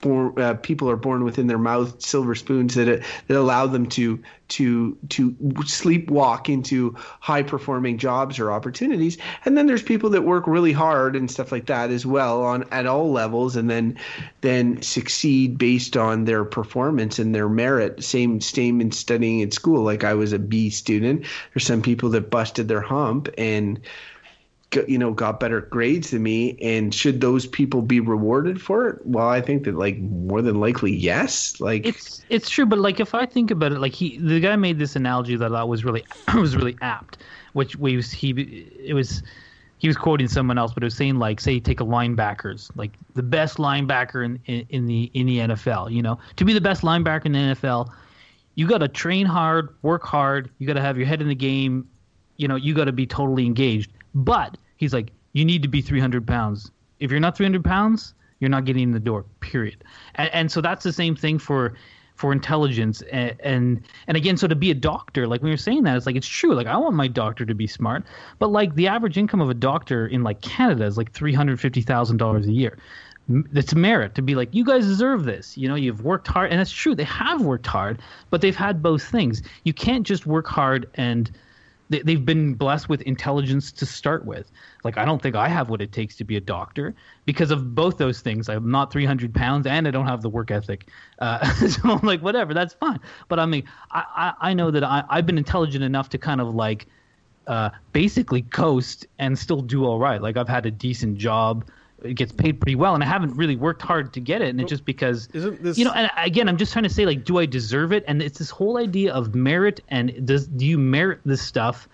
born 0.01 0.39
uh, 0.39 0.55
people 0.55 0.91
are 0.91 0.97
born 0.97 1.25
within 1.25 1.47
their 1.47 1.59
mouth 1.59 2.01
silver 2.01 2.35
spoons 2.35 2.75
that 2.75 3.05
that 3.27 3.37
allow 3.37 3.67
them 3.67 3.87
to 3.87 4.23
to 4.51 4.97
to 5.09 5.31
sleepwalk 5.31 6.49
into 6.49 6.95
high 7.21 7.43
performing 7.43 7.99
jobs 7.99 8.39
or 8.39 8.51
opportunities. 8.51 9.17
And 9.45 9.57
then 9.57 9.67
there's 9.67 9.83
people 9.83 10.11
that 10.11 10.23
work 10.23 10.47
really 10.47 10.73
hard 10.73 11.17
and 11.17 11.31
stuff 11.31 11.53
like 11.53 11.67
that 11.67 11.91
as 11.91 12.05
well 12.05 12.43
on 12.43 12.65
at 12.71 12.87
all 12.87 13.11
levels 13.11 13.57
and 13.57 13.71
then 13.71 13.99
then 14.41 14.83
succeed 14.83 15.57
based 15.57 15.97
on 15.97 16.25
their 16.25 16.45
performance 16.45 17.19
and 17.19 17.35
their 17.35 17.49
merit. 17.49 18.03
Same 18.03 18.41
same 18.41 18.81
in 18.81 18.93
studying 18.93 19.43
at 19.43 19.55
school. 19.55 19.83
Like 19.83 20.05
I 20.05 20.15
was 20.15 20.33
a 20.33 20.39
B 20.39 20.71
student. 20.71 21.27
There's 21.55 21.67
some 21.67 21.83
people 21.83 22.11
that 22.11 22.31
busted 22.31 22.69
their 22.69 22.83
hump 22.83 23.29
and 23.39 23.81
you 24.87 24.99
know 24.99 25.13
got 25.13 25.41
better 25.41 25.63
grades 25.63 26.11
than 26.11 26.23
me 26.23 26.57
and 26.63 26.95
should 26.95 27.21
those 27.21 27.47
people 27.47 27.83
be 27.83 28.01
rewarded 28.01 28.61
for 28.61 28.89
it? 28.89 29.05
Well 29.05 29.29
i 29.29 29.41
think 29.41 29.65
that 29.65 29.75
like 29.75 29.99
more 29.99 30.43
than 30.43 30.61
likely 30.61 30.93
yes. 30.93 31.61
Like 31.61 31.87
it's 31.87 32.25
it's 32.29 32.49
true, 32.49 32.67
but 32.67 32.79
like 32.79 33.01
if 33.01 33.15
I 33.15 33.27
think 33.27 33.51
about 33.51 33.73
it, 33.73 33.81
like 33.81 33.93
he 33.93 34.19
the 34.19 34.41
guy 34.41 34.57
made 34.57 34.79
this 34.79 34.97
analogy 34.97 35.37
that 35.37 35.47
I 35.47 35.49
thought 35.49 35.69
was 35.69 35.85
really 35.85 36.05
was 36.35 36.57
really 36.57 36.77
apt, 36.81 37.19
which 37.53 37.77
we 37.77 37.97
was 37.97 38.13
he 38.13 38.31
it 38.85 38.95
was 38.95 39.23
he 39.79 39.89
was 39.89 39.97
quoting 39.97 40.29
someone 40.29 40.59
else, 40.59 40.73
but 40.73 40.83
it 40.83 40.87
was 40.87 40.95
saying 40.95 41.17
like 41.17 41.41
say 41.41 41.59
take 41.59 41.81
a 41.81 41.85
linebackers 41.85 42.71
like 42.77 42.93
the 43.15 43.23
best 43.23 43.57
linebacker 43.57 44.25
in, 44.25 44.39
in 44.47 44.67
in 44.71 44.87
the 44.87 45.11
in 45.15 45.27
the 45.27 45.39
NFL, 45.39 45.91
you 45.91 46.03
know, 46.03 46.19
to 46.37 46.45
be 46.45 46.53
the 46.53 46.61
best 46.61 46.83
linebacker 46.83 47.27
in 47.27 47.33
the 47.33 47.39
NFL, 47.39 47.91
you 48.55 48.67
got 48.69 48.79
to 48.79 48.89
train 48.89 49.27
hard, 49.27 49.75
work 49.83 50.05
hard, 50.05 50.51
you 50.59 50.67
got 50.67 50.75
to 50.75 50.83
have 50.83 50.97
your 50.97 51.07
head 51.07 51.21
in 51.23 51.29
the 51.29 51.35
game, 51.35 51.89
you 52.37 52.47
know, 52.47 52.57
you 52.57 52.75
got 52.75 52.85
to 52.85 52.93
be 52.93 53.07
totally 53.07 53.47
engaged. 53.47 53.91
But 54.15 54.59
he's 54.77 54.93
like, 54.93 55.13
you 55.33 55.45
need 55.45 55.63
to 55.63 55.69
be 55.69 55.81
300 55.81 56.27
pounds. 56.27 56.71
If 56.99 57.11
you're 57.11 57.21
not 57.21 57.37
300 57.37 57.65
pounds, 57.65 58.15
you're 58.41 58.51
not 58.51 58.65
getting 58.65 58.83
in 58.85 58.93
the 58.93 59.01
door. 59.01 59.25
Period. 59.41 59.85
And, 60.17 60.31
and 60.33 60.53
so 60.53 60.61
that's 60.61 60.83
the 60.83 60.93
same 60.93 61.15
thing 61.15 61.39
for 61.39 61.75
for 62.17 62.33
intelligence. 62.33 63.03
And, 63.13 63.37
and 63.41 63.83
and 64.07 64.17
again 64.17 64.37
so 64.37 64.47
to 64.47 64.55
be 64.55 64.71
a 64.71 64.75
doctor 64.75 65.27
like 65.27 65.41
when 65.41 65.49
you're 65.49 65.57
saying 65.57 65.85
that 65.85 65.97
it's 65.97 66.07
like 66.07 66.17
it's 66.17 66.27
true. 66.27 66.55
Like 66.55 66.67
i 66.67 66.77
want 66.77 66.95
my 66.95 67.09
doctor 67.09 67.47
to 67.47 67.55
be 67.55 67.67
smart. 67.67 68.05
But 68.39 68.49
like 68.49 68.75
the 68.75 68.89
average 68.89 69.17
income 69.17 69.41
of 69.41 69.49
a 69.49 69.55
doctor 69.55 70.07
in 70.07 70.23
like 70.23 70.41
canada 70.41 70.85
is 70.85 70.97
like 70.99 71.13
$350000 71.13 72.47
a 72.47 72.53
year. 72.53 72.79
It's 73.55 73.75
merit 73.75 74.17
to 74.17 74.23
be 74.23 74.35
like 74.35 74.55
you 74.55 74.65
guys 74.65 74.87
deserve 74.87 75.25
this. 75.25 75.57
You 75.57 75.69
know 75.69 75.77
you've 75.77 76.03
worked 76.03 76.29
hard. 76.29 76.51
And 76.51 76.59
that's 76.59 76.73
true. 76.73 76.95
They 76.95 77.05
have 77.05 77.43
worked 77.43 77.67
hard 77.67 78.01
but 78.31 78.41
they've 78.41 78.57
had 78.57 78.83
both 78.83 79.03
things. 79.03 79.43
You 79.65 79.73
can't 79.73 80.07
just 80.07 80.27
work 80.27 80.47
hard 80.47 80.91
and 80.95 81.31
they, 81.91 82.01
they've 82.01 82.25
been 82.25 82.55
blessed 82.55 82.89
with 82.89 83.03
intelligence 83.03 83.71
to 83.73 83.85
start 83.85 84.25
with. 84.25 84.51
Like 84.85 84.97
I 84.97 85.05
don't 85.05 85.21
think 85.21 85.37
I 85.37 85.49
have 85.49 85.69
what 85.69 85.83
it 85.83 85.93
takes 85.93 86.17
to 86.17 86.25
be 86.25 86.37
a 86.37 86.41
doctor 86.41 86.95
because 87.27 87.51
of 87.51 87.75
both 87.75 87.99
those 87.99 88.21
things. 88.21 88.49
I'm 88.49 88.71
not 88.71 88.93
300 88.93 89.35
pounds 89.35 89.67
and 89.67 89.87
I 89.87 89.91
don't 89.91 90.07
have 90.07 90.23
the 90.23 90.31
work 90.31 90.51
ethic. 90.51 90.89
Uh, 91.19 91.45
so 91.69 91.91
I'm 91.91 92.07
like, 92.07 92.23
whatever, 92.23 92.55
that's 92.55 92.73
fine. 92.75 93.01
But 93.29 93.39
I 93.39 93.47
mean, 93.47 93.65
I, 93.91 94.05
I, 94.41 94.51
I 94.51 94.55
know 94.55 94.71
that 94.71 94.85
I, 94.85 95.05
I've 95.11 95.27
been 95.27 95.39
intelligent 95.39 95.85
enough 95.85 96.09
to 96.11 96.19
kind 96.19 96.41
of 96.41 96.55
like 96.55 96.87
uh, 97.47 97.71
basically 97.93 98.43
coast 98.43 99.07
and 99.19 99.39
still 99.39 99.61
do 99.61 99.85
all 99.85 99.99
right. 99.99 100.23
Like 100.23 100.37
I've 100.37 100.49
had 100.49 100.67
a 100.67 100.71
decent 100.71 101.19
job. 101.19 101.65
It 102.03 102.15
gets 102.15 102.33
paid 102.33 102.61
pretty 102.61 102.75
well, 102.77 102.95
and 102.95 103.03
I 103.03 103.07
haven't 103.07 103.37
really 103.37 103.57
worked 103.57 103.83
hard 103.83 104.13
to 104.15 104.21
get 104.21 104.41
it. 104.43 104.49
And 104.49 104.61
it's 104.61 104.71
just 104.71 104.85
because, 104.85 105.27
this- 105.29 105.77
you 105.79 105.85
know, 105.85 105.93
and 105.93 106.11
again, 106.17 106.49
I'm 106.49 106.57
just 106.57 106.73
trying 106.73 106.85
to 106.85 106.89
say, 106.91 107.05
like, 107.05 107.25
do 107.25 107.39
I 107.39 107.47
deserve 107.47 107.93
it? 107.93 108.05
And 108.09 108.23
it's 108.23 108.39
this 108.39 108.51
whole 108.51 108.79
idea 108.79 109.13
of 109.13 109.35
merit, 109.35 109.81
and 109.89 110.27
does 110.27 110.47
do 110.47 110.65
you 110.65 110.79
merit 110.79 111.21
this 111.27 111.43
stuff, 111.43 111.89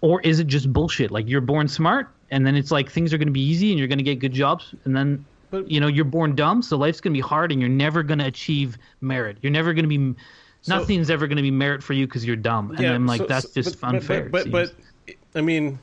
or 0.00 0.20
is 0.22 0.40
it 0.40 0.48
just 0.48 0.72
bullshit? 0.72 1.10
Like 1.10 1.28
you're 1.28 1.40
born 1.40 1.68
smart, 1.68 2.08
and 2.30 2.46
then 2.46 2.56
it's 2.56 2.70
like 2.70 2.90
things 2.90 3.12
are 3.14 3.18
going 3.18 3.28
to 3.28 3.32
be 3.32 3.42
easy, 3.42 3.70
and 3.70 3.78
you're 3.78 3.88
going 3.88 3.98
to 3.98 4.04
get 4.04 4.18
good 4.18 4.32
jobs, 4.32 4.74
and 4.84 4.96
then 4.96 5.24
But- 5.50 5.70
you 5.70 5.78
know 5.80 5.86
you're 5.86 6.04
born 6.04 6.34
dumb, 6.34 6.60
so 6.62 6.76
life's 6.76 7.00
going 7.00 7.12
to 7.14 7.18
be 7.18 7.22
hard, 7.26 7.52
and 7.52 7.60
you're 7.60 7.70
never 7.70 8.02
going 8.02 8.18
to 8.18 8.26
achieve 8.26 8.76
merit. 9.00 9.38
You're 9.40 9.52
never 9.52 9.72
going 9.72 9.88
to 9.88 9.98
be. 9.98 10.14
Nothing's 10.66 11.10
ever 11.10 11.26
going 11.26 11.36
to 11.36 11.42
be 11.42 11.50
merit 11.50 11.82
for 11.82 11.92
you 11.92 12.06
because 12.06 12.24
you're 12.24 12.36
dumb, 12.36 12.70
and 12.72 12.86
I'm 12.86 13.06
like, 13.06 13.20
so- 13.20 13.26
that's 13.26 13.52
so- 13.52 13.60
just 13.62 13.80
but- 13.80 13.88
unfair. 13.94 14.28
But 14.30 14.50
but, 14.50 14.72
but 15.06 15.14
I 15.36 15.42
mean, 15.42 15.78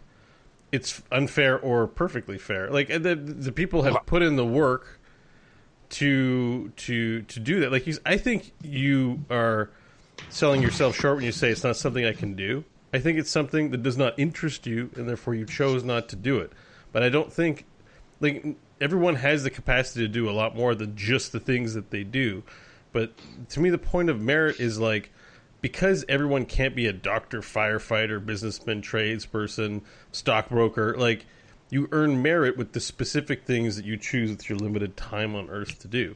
it's 0.71 1.01
unfair 1.11 1.59
or 1.59 1.87
perfectly 1.87 2.37
fair. 2.37 2.69
Like 2.69 2.89
uh, 2.89 2.99
the 2.99 3.15
the 3.15 3.51
people 3.51 3.83
have 3.83 4.05
put 4.05 4.21
in 4.21 4.35
the 4.35 4.45
work 4.45 4.99
to 5.89 6.69
to 6.69 7.21
to 7.23 7.39
do 7.39 7.59
that. 7.61 7.71
Like 7.71 7.87
you, 7.87 7.97
I 8.05 8.17
think 8.17 8.53
you 8.63 9.25
are 9.29 9.69
selling 10.29 10.61
yourself 10.61 10.95
short 10.95 11.17
when 11.17 11.25
you 11.25 11.31
say 11.31 11.49
it's 11.49 11.63
not 11.63 11.75
something 11.75 12.05
I 12.05 12.13
can 12.13 12.35
do. 12.35 12.63
I 12.93 12.99
think 12.99 13.17
it's 13.17 13.29
something 13.31 13.71
that 13.71 13.83
does 13.83 13.97
not 13.97 14.17
interest 14.17 14.65
you, 14.65 14.89
and 14.95 15.07
therefore 15.07 15.35
you 15.35 15.45
chose 15.45 15.83
not 15.83 16.09
to 16.09 16.15
do 16.15 16.39
it. 16.39 16.51
But 16.91 17.03
I 17.03 17.09
don't 17.09 17.31
think 17.31 17.65
like 18.19 18.45
everyone 18.79 19.15
has 19.15 19.43
the 19.43 19.49
capacity 19.49 20.01
to 20.01 20.07
do 20.07 20.29
a 20.29 20.31
lot 20.31 20.55
more 20.55 20.75
than 20.75 20.95
just 20.95 21.31
the 21.31 21.39
things 21.39 21.73
that 21.73 21.91
they 21.91 22.03
do. 22.03 22.43
But 22.93 23.11
to 23.49 23.59
me, 23.59 23.69
the 23.69 23.77
point 23.77 24.09
of 24.09 24.21
merit 24.21 24.59
is 24.59 24.79
like 24.79 25.11
because 25.61 26.03
everyone 26.09 26.45
can't 26.45 26.75
be 26.75 26.87
a 26.87 26.93
doctor, 26.93 27.41
firefighter, 27.41 28.23
businessman, 28.23 28.81
tradesperson, 28.81 29.81
stockbroker. 30.11 30.95
Like 30.97 31.25
you 31.69 31.87
earn 31.91 32.21
merit 32.21 32.57
with 32.57 32.73
the 32.73 32.79
specific 32.79 33.45
things 33.45 33.75
that 33.77 33.85
you 33.85 33.97
choose 33.97 34.31
with 34.31 34.49
your 34.49 34.57
limited 34.57 34.97
time 34.97 35.35
on 35.35 35.49
Earth 35.49 35.79
to 35.79 35.87
do. 35.87 36.15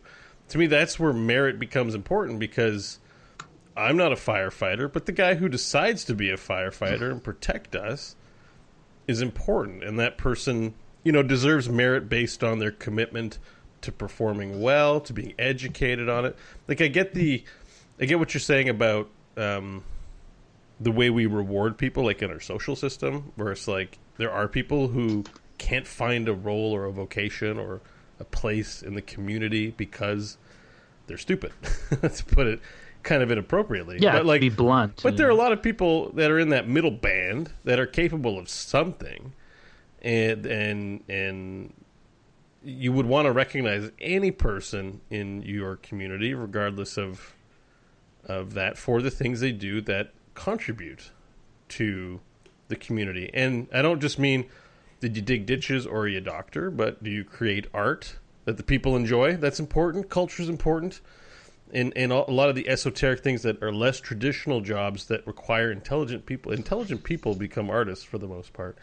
To 0.49 0.57
me, 0.57 0.67
that's 0.67 0.99
where 0.99 1.13
merit 1.13 1.59
becomes 1.59 1.95
important 1.95 2.39
because 2.39 2.99
I'm 3.75 3.97
not 3.97 4.11
a 4.11 4.15
firefighter, 4.15 4.91
but 4.91 5.05
the 5.05 5.11
guy 5.11 5.35
who 5.35 5.49
decides 5.49 6.03
to 6.05 6.13
be 6.13 6.29
a 6.29 6.37
firefighter 6.37 7.11
and 7.11 7.23
protect 7.23 7.75
us 7.75 8.15
is 9.07 9.21
important, 9.21 9.83
and 9.83 9.99
that 9.99 10.17
person, 10.17 10.73
you 11.03 11.11
know, 11.11 11.23
deserves 11.23 11.69
merit 11.69 12.09
based 12.09 12.43
on 12.43 12.59
their 12.59 12.71
commitment 12.71 13.37
to 13.81 13.91
performing 13.91 14.61
well, 14.61 14.99
to 15.01 15.13
being 15.13 15.33
educated 15.37 16.09
on 16.09 16.25
it. 16.25 16.35
Like 16.67 16.81
I 16.81 16.87
get 16.87 17.13
the, 17.13 17.43
I 17.99 18.05
get 18.05 18.17
what 18.17 18.33
you're 18.33 18.41
saying 18.41 18.69
about 18.69 19.09
um, 19.37 19.83
the 20.79 20.91
way 20.91 21.09
we 21.09 21.25
reward 21.25 21.77
people, 21.77 22.03
like 22.03 22.21
in 22.21 22.31
our 22.31 22.39
social 22.39 22.75
system, 22.75 23.31
where 23.35 23.51
it's 23.51 23.67
like 23.67 23.97
there 24.17 24.31
are 24.31 24.47
people 24.47 24.89
who 24.89 25.23
can't 25.57 25.87
find 25.87 26.27
a 26.27 26.33
role 26.33 26.73
or 26.73 26.85
a 26.85 26.91
vocation 26.91 27.57
or 27.57 27.81
a 28.19 28.23
place 28.23 28.81
in 28.81 28.95
the 28.95 29.01
community 29.01 29.71
because 29.71 30.37
they're 31.07 31.17
stupid. 31.17 31.51
to 31.89 32.25
put 32.25 32.47
it 32.47 32.59
kind 33.03 33.21
of 33.21 33.31
inappropriately. 33.31 33.99
yeah, 34.01 34.13
but 34.13 34.25
like 34.25 34.41
be 34.41 34.49
blunt. 34.49 35.01
but 35.03 35.15
there 35.15 35.27
are 35.27 35.31
a 35.31 35.35
lot 35.35 35.51
of 35.51 35.61
people 35.61 36.09
that 36.11 36.31
are 36.31 36.39
in 36.39 36.49
that 36.49 36.67
middle 36.67 36.91
band 36.91 37.51
that 37.63 37.79
are 37.79 37.85
capable 37.85 38.37
of 38.37 38.49
something, 38.49 39.33
and 40.01 40.45
and 40.45 41.03
and 41.07 41.73
you 42.63 42.91
would 42.91 43.05
want 43.05 43.27
to 43.27 43.31
recognize 43.31 43.91
any 44.01 44.31
person 44.31 44.99
in 45.09 45.43
your 45.43 45.77
community, 45.77 46.33
regardless 46.33 46.97
of 46.97 47.34
of 48.25 48.53
that, 48.53 48.77
for 48.77 49.01
the 49.01 49.11
things 49.11 49.39
they 49.39 49.51
do 49.51 49.81
that 49.81 50.11
contribute 50.33 51.11
to 51.69 52.19
the 52.67 52.75
community. 52.75 53.29
And 53.33 53.67
I 53.73 53.81
don't 53.81 54.01
just 54.01 54.19
mean 54.19 54.45
did 55.01 55.15
you 55.15 55.21
dig 55.21 55.45
ditches 55.45 55.85
or 55.85 56.01
are 56.01 56.07
you 56.07 56.17
a 56.17 56.21
doctor, 56.21 56.71
but 56.71 57.03
do 57.03 57.11
you 57.11 57.23
create 57.23 57.67
art 57.73 58.17
that 58.45 58.57
the 58.57 58.63
people 58.63 58.95
enjoy? 58.95 59.35
That's 59.35 59.59
important. 59.59 60.09
Culture 60.09 60.41
is 60.41 60.49
important 60.49 61.01
and 61.73 61.93
and 61.95 62.11
a 62.11 62.31
lot 62.31 62.49
of 62.49 62.55
the 62.55 62.67
esoteric 62.67 63.21
things 63.21 63.41
that 63.41 63.61
are 63.61 63.71
less 63.71 63.99
traditional 63.99 64.61
jobs 64.61 65.05
that 65.07 65.25
require 65.25 65.71
intelligent 65.71 66.25
people. 66.25 66.51
Intelligent 66.51 67.03
people 67.03 67.35
become 67.35 67.69
artists 67.69 68.03
for 68.03 68.17
the 68.17 68.27
most 68.27 68.53
part, 68.53 68.77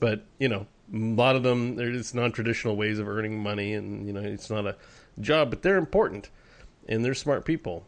but 0.00 0.24
you 0.38 0.48
know 0.48 0.66
a 0.92 0.96
lot 0.96 1.36
of 1.36 1.42
them 1.42 1.76
there's 1.76 2.14
non-traditional 2.14 2.76
ways 2.76 2.98
of 2.98 3.08
earning 3.08 3.38
money, 3.38 3.74
and 3.74 4.06
you 4.06 4.12
know 4.12 4.20
it's 4.20 4.50
not 4.50 4.66
a 4.66 4.76
job, 5.20 5.50
but 5.50 5.62
they're 5.62 5.78
important 5.78 6.30
and 6.88 7.04
they're 7.04 7.14
smart 7.14 7.44
people. 7.44 7.86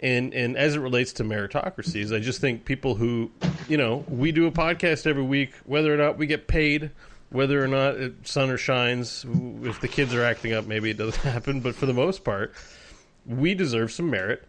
And 0.00 0.34
and 0.34 0.56
as 0.56 0.76
it 0.76 0.80
relates 0.80 1.12
to 1.14 1.24
meritocracies, 1.24 2.14
I 2.14 2.20
just 2.20 2.40
think 2.40 2.64
people 2.64 2.96
who, 2.96 3.30
you 3.68 3.76
know, 3.76 4.04
we 4.08 4.30
do 4.32 4.46
a 4.46 4.52
podcast 4.52 5.06
every 5.06 5.22
week, 5.22 5.52
whether 5.64 5.92
or 5.92 5.96
not 5.96 6.18
we 6.18 6.26
get 6.26 6.48
paid, 6.48 6.90
whether 7.30 7.62
or 7.62 7.68
not 7.68 7.96
it 7.96 8.26
sun 8.26 8.50
or 8.50 8.58
shines, 8.58 9.24
if 9.62 9.80
the 9.80 9.88
kids 9.88 10.14
are 10.14 10.22
acting 10.22 10.52
up, 10.52 10.66
maybe 10.66 10.90
it 10.90 10.98
doesn't 10.98 11.22
happen, 11.22 11.60
but 11.60 11.74
for 11.74 11.86
the 11.86 11.94
most 11.94 12.24
part, 12.24 12.52
we 13.24 13.54
deserve 13.54 13.90
some 13.90 14.10
merit 14.10 14.46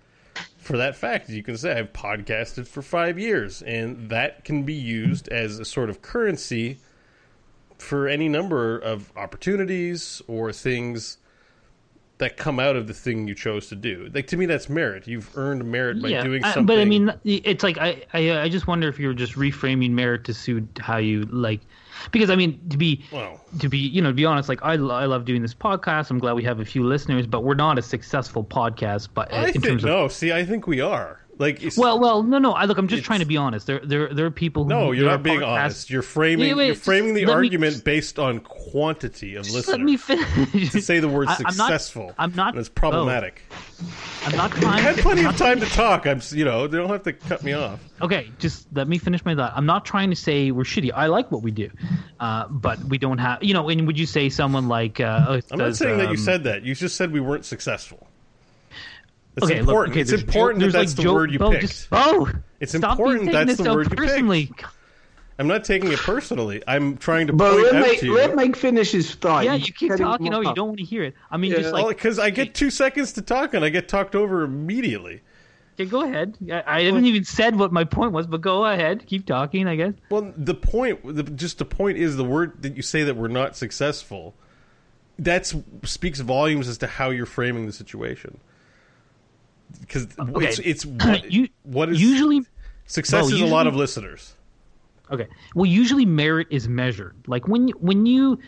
for 0.58 0.78
that 0.78 0.96
fact. 0.96 1.30
You 1.30 1.44
can 1.44 1.58
say 1.58 1.80
I've 1.80 1.94
podcasted 1.94 2.68
for 2.68 2.82
five 2.82 3.18
years, 3.18 3.62
and 3.62 4.10
that 4.10 4.44
can 4.44 4.64
be 4.64 4.74
used 4.74 5.28
as 5.30 5.60
a 5.60 5.66
sort 5.66 5.90
of 5.90 6.02
currency 6.02 6.80
for 7.78 8.08
any 8.08 8.28
number 8.28 8.78
of 8.78 9.12
opportunities 9.16 10.22
or 10.28 10.52
things 10.52 11.18
that 12.20 12.36
come 12.36 12.60
out 12.60 12.76
of 12.76 12.88
the 12.88 12.94
thing 12.94 13.28
you 13.28 13.36
chose 13.36 13.68
to 13.68 13.76
do. 13.76 14.10
Like 14.14 14.28
to 14.28 14.38
me, 14.38 14.46
that's 14.48 14.70
merit. 14.70 15.08
You've 15.08 15.30
earned 15.38 15.64
merit 15.66 16.02
by 16.02 16.22
doing 16.24 16.44
I- 16.44 16.54
something. 16.54 16.66
but 16.66 16.80
I 16.80 16.86
mean, 16.86 17.14
it's 17.24 17.64
like 17.64 17.78
I, 17.78 18.04
I 18.14 18.30
uh, 18.30 18.44
I 18.44 18.50
just 18.50 18.66
wonder 18.68 18.88
if 18.88 18.98
you're 19.00 19.14
just 19.14 19.34
reframing 19.34 19.92
merit 19.92 20.24
to 20.26 20.34
suit 20.34 20.68
how 20.80 20.98
you 20.98 21.24
like, 21.32 21.62
because 22.12 22.30
I 22.30 22.36
mean 22.36 22.60
to 22.70 22.78
be 22.78 23.04
Well. 23.12 23.40
to 23.60 23.70
be 23.70 23.78
you 23.78 24.02
know 24.02 24.10
to 24.10 24.16
be 24.16 24.26
honest, 24.26 24.50
like 24.50 24.64
I, 24.64 24.74
I 24.74 25.06
love 25.06 25.26
doing 25.26 25.42
this 25.44 25.54
podcast. 25.54 26.10
I'm 26.10 26.18
glad 26.20 26.34
we 26.34 26.44
have 26.44 26.60
a 26.60 26.66
few 26.66 26.84
listeners, 26.84 27.28
but 27.28 27.44
we're 27.44 27.54
not 27.54 27.78
a 27.78 27.84
successful 27.84 28.44
podcast. 28.44 29.10
But 29.14 29.32
I 29.32 29.38
uh, 29.38 29.46
in 29.48 29.54
think 29.54 29.66
terms 29.66 29.84
of 29.84 29.90
no. 29.90 30.08
See, 30.08 30.32
I 30.32 30.44
think 30.44 30.66
we 30.66 30.82
are. 30.82 31.22
Like, 31.40 31.62
well, 31.78 32.00
well, 32.00 32.24
no, 32.24 32.40
no. 32.40 32.54
I 32.54 32.66
look. 32.66 32.80
I'm 32.80 32.88
just 32.88 33.04
trying 33.04 33.20
to 33.20 33.26
be 33.26 33.38
honest. 33.38 33.68
There, 33.68 33.80
there, 33.80 34.12
there 34.12 34.26
are 34.26 34.32
people. 34.32 34.64
Who, 34.64 34.70
no, 34.70 34.92
you're 34.92 35.06
not 35.06 35.22
being 35.22 35.44
honest. 35.44 35.90
You're 35.90 36.02
framing. 36.02 36.48
Wait, 36.48 36.54
wait, 36.56 36.66
you're 36.68 36.76
framing 36.76 37.14
the 37.14 37.26
let 37.26 37.28
me- 37.28 37.34
argument 37.34 37.84
based 37.84 38.18
on 38.18 38.40
quantity 38.40 39.36
of 39.36 39.44
Just 39.44 39.56
listeners. 39.56 39.78
let 39.78 39.82
me 39.86 39.98
finish. 39.98 40.72
to 40.72 40.82
say 40.82 41.00
the 41.00 41.08
word 41.08 41.28
I- 41.28 41.36
I'm 41.46 41.56
not- 41.56 41.68
successful. 41.70 42.14
I'm 42.18 42.34
not. 42.34 42.58
it's 42.58 42.70
problematic. 42.70 43.44
oh, 43.52 44.24
I'm 44.26 44.36
not 44.36 44.52
trying. 44.52 44.66
I 44.66 44.80
had 44.80 44.98
plenty 44.98 45.26
of 45.26 45.38
time 45.38 45.60
to 45.60 45.68
talk. 45.68 46.08
I'm, 46.08 46.22
you 46.32 46.44
know, 46.44 46.66
they 46.66 46.78
don't 46.78 46.90
have 46.90 47.04
to 47.04 47.14
cut 47.14 47.44
me 47.44 47.54
off. 47.54 47.80
Okay, 48.02 48.32
just 48.40 48.68
let 48.74 48.88
me 48.88 48.98
finish 48.98 49.24
my 49.24 49.36
thought. 49.36 49.54
I'm 49.56 49.66
not 49.68 49.86
trying 49.86 50.10
to 50.10 50.16
say 50.16 50.50
we're 50.50 50.64
shitty. 50.64 50.92
I 50.94 51.06
like 51.06 51.32
what 51.32 51.44
we 51.44 51.52
do, 51.52 51.70
uh, 52.20 52.48
but 52.48 52.84
we 52.86 52.98
don't 52.98 53.20
have. 53.20 53.44
You 53.44 53.54
know, 53.54 53.70
and 53.70 53.86
would 53.86 54.00
you 54.00 54.08
say 54.08 54.30
someone 54.30 54.68
like? 54.68 55.00
Uh, 55.00 55.40
I'm 55.52 55.60
not 55.60 55.66
does, 55.68 55.78
saying 55.78 55.98
that 56.00 56.06
you 56.06 56.10
um, 56.12 56.18
said 56.18 56.44
that. 56.46 56.64
You 56.64 56.74
just 56.74 56.96
said 56.96 57.12
we 57.12 57.20
weren't 57.20 57.46
successful. 57.46 58.08
It's 59.38 59.46
okay, 59.46 59.60
important. 59.60 59.96
Look, 59.96 60.02
okay, 60.08 60.14
it's 60.14 60.22
important 60.24 60.60
that 60.62 60.72
that's 60.74 60.92
like 60.92 60.96
the 60.98 61.04
Joe, 61.04 61.14
word 61.14 61.32
you 61.32 61.40
Beau, 61.40 61.52
picked. 61.52 61.62
Just, 61.62 61.88
oh, 61.92 62.32
It's 62.60 62.76
stop 62.76 62.92
important 63.00 63.32
that's 63.32 63.48
this 63.52 63.58
the 63.58 63.64
so 63.66 63.76
word 63.76 63.92
you 63.92 63.96
picked. 64.48 64.64
I'm 65.40 65.46
not 65.48 65.64
taking 65.64 65.92
it 65.92 66.00
personally. 66.00 66.64
I'm 66.68 66.98
trying 66.98 67.28
to 67.28 67.34
But 67.34 67.52
point 67.52 67.64
let 67.66 67.76
out 67.76 67.82
Mike, 67.88 68.00
to 68.00 68.06
you. 68.08 68.16
let 68.16 68.36
Mike 68.36 68.56
finish 68.56 68.92
his 68.92 69.14
thought. 69.14 69.46
Yeah, 69.46 69.54
You're 69.54 69.68
you 69.68 69.74
keep 69.74 69.96
talking. 69.96 70.26
him 70.26 70.32
No, 70.32 70.42
you 70.42 70.54
don't 70.56 70.70
want 70.70 70.80
to 70.80 70.84
hear 70.86 71.04
it. 71.04 71.14
I 71.30 71.38
mean, 71.38 71.52
Yeah. 71.52 71.58
just 71.60 71.74
like 71.74 71.96
because 71.96 72.18
I 72.18 72.32
get 72.32 72.56
two 72.56 72.72
seconds 72.72 73.14
to 73.14 73.22
talk 73.22 73.54
and 73.54 73.64
I 73.64 73.70
get 73.70 73.88
talked 73.88 74.16
over 74.16 74.42
immediately. 74.42 75.22
okay, 75.80 75.86
go 75.88 76.02
ahead. 76.04 76.36
I, 76.52 76.64
I 76.66 76.82
haven't 76.86 77.06
even 77.06 77.24
said 77.24 77.56
what 77.56 77.72
my 77.72 77.84
point 77.84 78.14
was, 78.14 78.26
but 78.26 78.42
go 78.42 78.66
ahead. 78.66 79.06
Keep 79.06 79.28
talking. 79.28 79.68
I 79.68 79.76
guess. 79.76 79.94
Well, 80.10 80.34
the 80.36 80.56
point, 80.56 81.02
the, 81.16 81.22
just 81.22 81.60
the 81.60 81.66
point 81.66 82.00
is 82.00 82.18
the 82.18 82.24
word 82.24 82.64
that 82.64 82.76
you 82.76 82.82
say 82.82 83.04
that 83.04 83.16
we're 83.16 83.28
not 83.28 83.56
successful. 83.56 84.34
That 85.20 85.52
speaks 85.84 86.20
volumes 86.20 86.68
as 86.68 86.80
to 86.80 86.88
how 86.88 87.12
you're 87.12 87.28
framing 87.28 87.68
the 87.68 87.74
situation. 87.74 88.40
Because 89.82 90.08
Okay. 90.20 90.48
it's 90.48 90.60
it's 90.60 90.86
what, 90.86 91.32
You- 91.32 91.50
what 91.64 91.90
is 91.90 92.02
usually 92.02 92.42
success 92.86 93.30
Beau, 93.30 93.36
is 93.36 93.42
a 93.42 93.46
lot 93.46 93.68
of 93.68 93.76
listeners. 93.76 94.34
Okay. 95.12 95.28
Well, 95.56 95.66
usually 95.66 96.06
merit 96.06 96.48
is 96.50 96.68
measured. 96.68 97.16
Like 97.28 97.48
when 97.48 97.70
when 97.80 98.06
you 98.06 98.40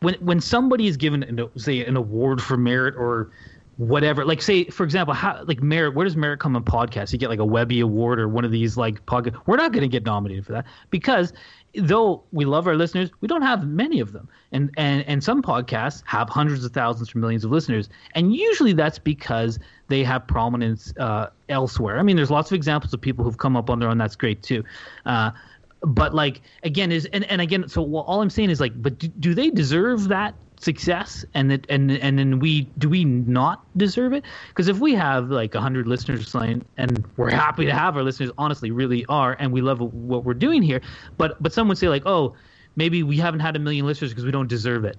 when 0.00 0.14
when 0.14 0.40
somebody 0.40 0.86
is 0.86 0.96
given 0.96 1.22
an, 1.24 1.48
say 1.56 1.84
an 1.84 1.96
award 1.96 2.40
for 2.40 2.56
merit 2.56 2.94
or 2.96 3.30
whatever. 3.76 4.24
Like 4.24 4.42
say, 4.42 4.64
for 4.64 4.84
example, 4.84 5.12
how 5.14 5.42
like 5.46 5.62
merit. 5.62 5.94
Where 5.94 6.04
does 6.04 6.16
merit 6.16 6.38
come 6.38 6.54
in 6.56 6.62
podcasts? 6.62 7.12
You 7.12 7.18
get 7.18 7.30
like 7.30 7.40
a 7.40 7.44
Webby 7.44 7.80
Award 7.80 8.20
or 8.20 8.28
one 8.28 8.44
of 8.44 8.52
these 8.52 8.76
like 8.76 9.04
podcast. 9.06 9.36
We're 9.46 9.56
not 9.56 9.72
going 9.72 9.82
to 9.82 9.88
get 9.88 10.04
nominated 10.04 10.46
for 10.46 10.52
that 10.52 10.66
because 10.90 11.32
though 11.76 12.22
we 12.32 12.44
love 12.44 12.66
our 12.66 12.76
listeners, 12.76 13.10
we 13.20 13.28
don't 13.28 13.42
have 13.42 13.66
many 13.66 14.00
of 14.00 14.12
them. 14.12 14.28
And 14.52 14.70
and 14.76 15.04
and 15.06 15.22
some 15.22 15.42
podcasts 15.42 16.02
have 16.06 16.28
hundreds 16.28 16.64
of 16.64 16.72
thousands 16.72 17.14
or 17.14 17.18
millions 17.18 17.44
of 17.44 17.50
listeners, 17.50 17.88
and 18.14 18.34
usually 18.34 18.72
that's 18.72 18.98
because 18.98 19.58
they 19.88 20.02
have 20.04 20.26
prominence 20.26 20.92
uh, 20.98 21.28
elsewhere. 21.48 21.98
I 21.98 22.02
mean, 22.02 22.16
there's 22.16 22.30
lots 22.30 22.50
of 22.50 22.56
examples 22.56 22.92
of 22.92 23.00
people 23.00 23.24
who've 23.24 23.38
come 23.38 23.56
up 23.56 23.70
on 23.70 23.78
their 23.78 23.88
own. 23.88 23.98
That's 23.98 24.16
great 24.16 24.42
too. 24.42 24.64
Uh, 25.04 25.30
but 25.82 26.14
like 26.14 26.40
again 26.62 26.90
is 26.90 27.06
and, 27.12 27.24
and 27.24 27.40
again 27.40 27.68
so 27.68 27.84
all 27.96 28.22
i'm 28.22 28.30
saying 28.30 28.50
is 28.50 28.60
like 28.60 28.72
but 28.80 28.98
do, 28.98 29.08
do 29.08 29.34
they 29.34 29.50
deserve 29.50 30.08
that 30.08 30.34
success 30.60 31.24
and 31.34 31.50
that 31.50 31.66
and 31.68 31.90
and 31.90 32.18
then 32.18 32.38
we 32.38 32.62
do 32.78 32.88
we 32.88 33.04
not 33.04 33.64
deserve 33.76 34.12
it 34.12 34.24
because 34.48 34.68
if 34.68 34.78
we 34.78 34.94
have 34.94 35.30
like 35.30 35.52
100 35.54 35.86
listeners 35.86 36.34
and 36.34 37.04
we're 37.16 37.30
happy 37.30 37.66
to 37.66 37.72
have 37.72 37.96
our 37.96 38.02
listeners 38.02 38.30
honestly 38.38 38.70
really 38.70 39.04
are 39.06 39.36
and 39.38 39.52
we 39.52 39.60
love 39.60 39.80
what 39.80 40.24
we're 40.24 40.34
doing 40.34 40.62
here 40.62 40.80
but 41.18 41.40
but 41.42 41.52
some 41.52 41.68
would 41.68 41.78
say 41.78 41.88
like 41.88 42.02
oh 42.06 42.34
maybe 42.74 43.02
we 43.02 43.16
haven't 43.18 43.40
had 43.40 43.54
a 43.54 43.58
million 43.58 43.84
listeners 43.86 44.10
because 44.10 44.24
we 44.24 44.30
don't 44.30 44.48
deserve 44.48 44.84
it 44.84 44.96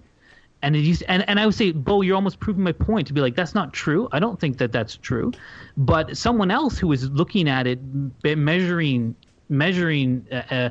and 0.61 0.75
it 0.75 0.79
used, 0.79 1.03
and, 1.07 1.27
and 1.29 1.39
I 1.39 1.45
would 1.45 1.53
say, 1.53 1.71
Beau, 1.71 2.01
you're 2.01 2.15
almost 2.15 2.39
proving 2.39 2.63
my 2.63 2.71
point 2.71 3.07
to 3.07 3.13
be 3.13 3.21
like, 3.21 3.35
that's 3.35 3.53
not 3.53 3.73
true. 3.73 4.09
I 4.11 4.19
don't 4.19 4.39
think 4.39 4.57
that 4.57 4.71
that's 4.71 4.95
true. 4.97 5.31
But 5.77 6.17
someone 6.17 6.49
else 6.49 6.79
who 6.79 6.91
is 6.91 7.09
looking 7.11 7.47
at 7.47 7.67
it, 7.67 7.79
measuring 8.23 9.15
measuring 9.49 10.25
uh, 10.31 10.35
uh, 10.51 10.69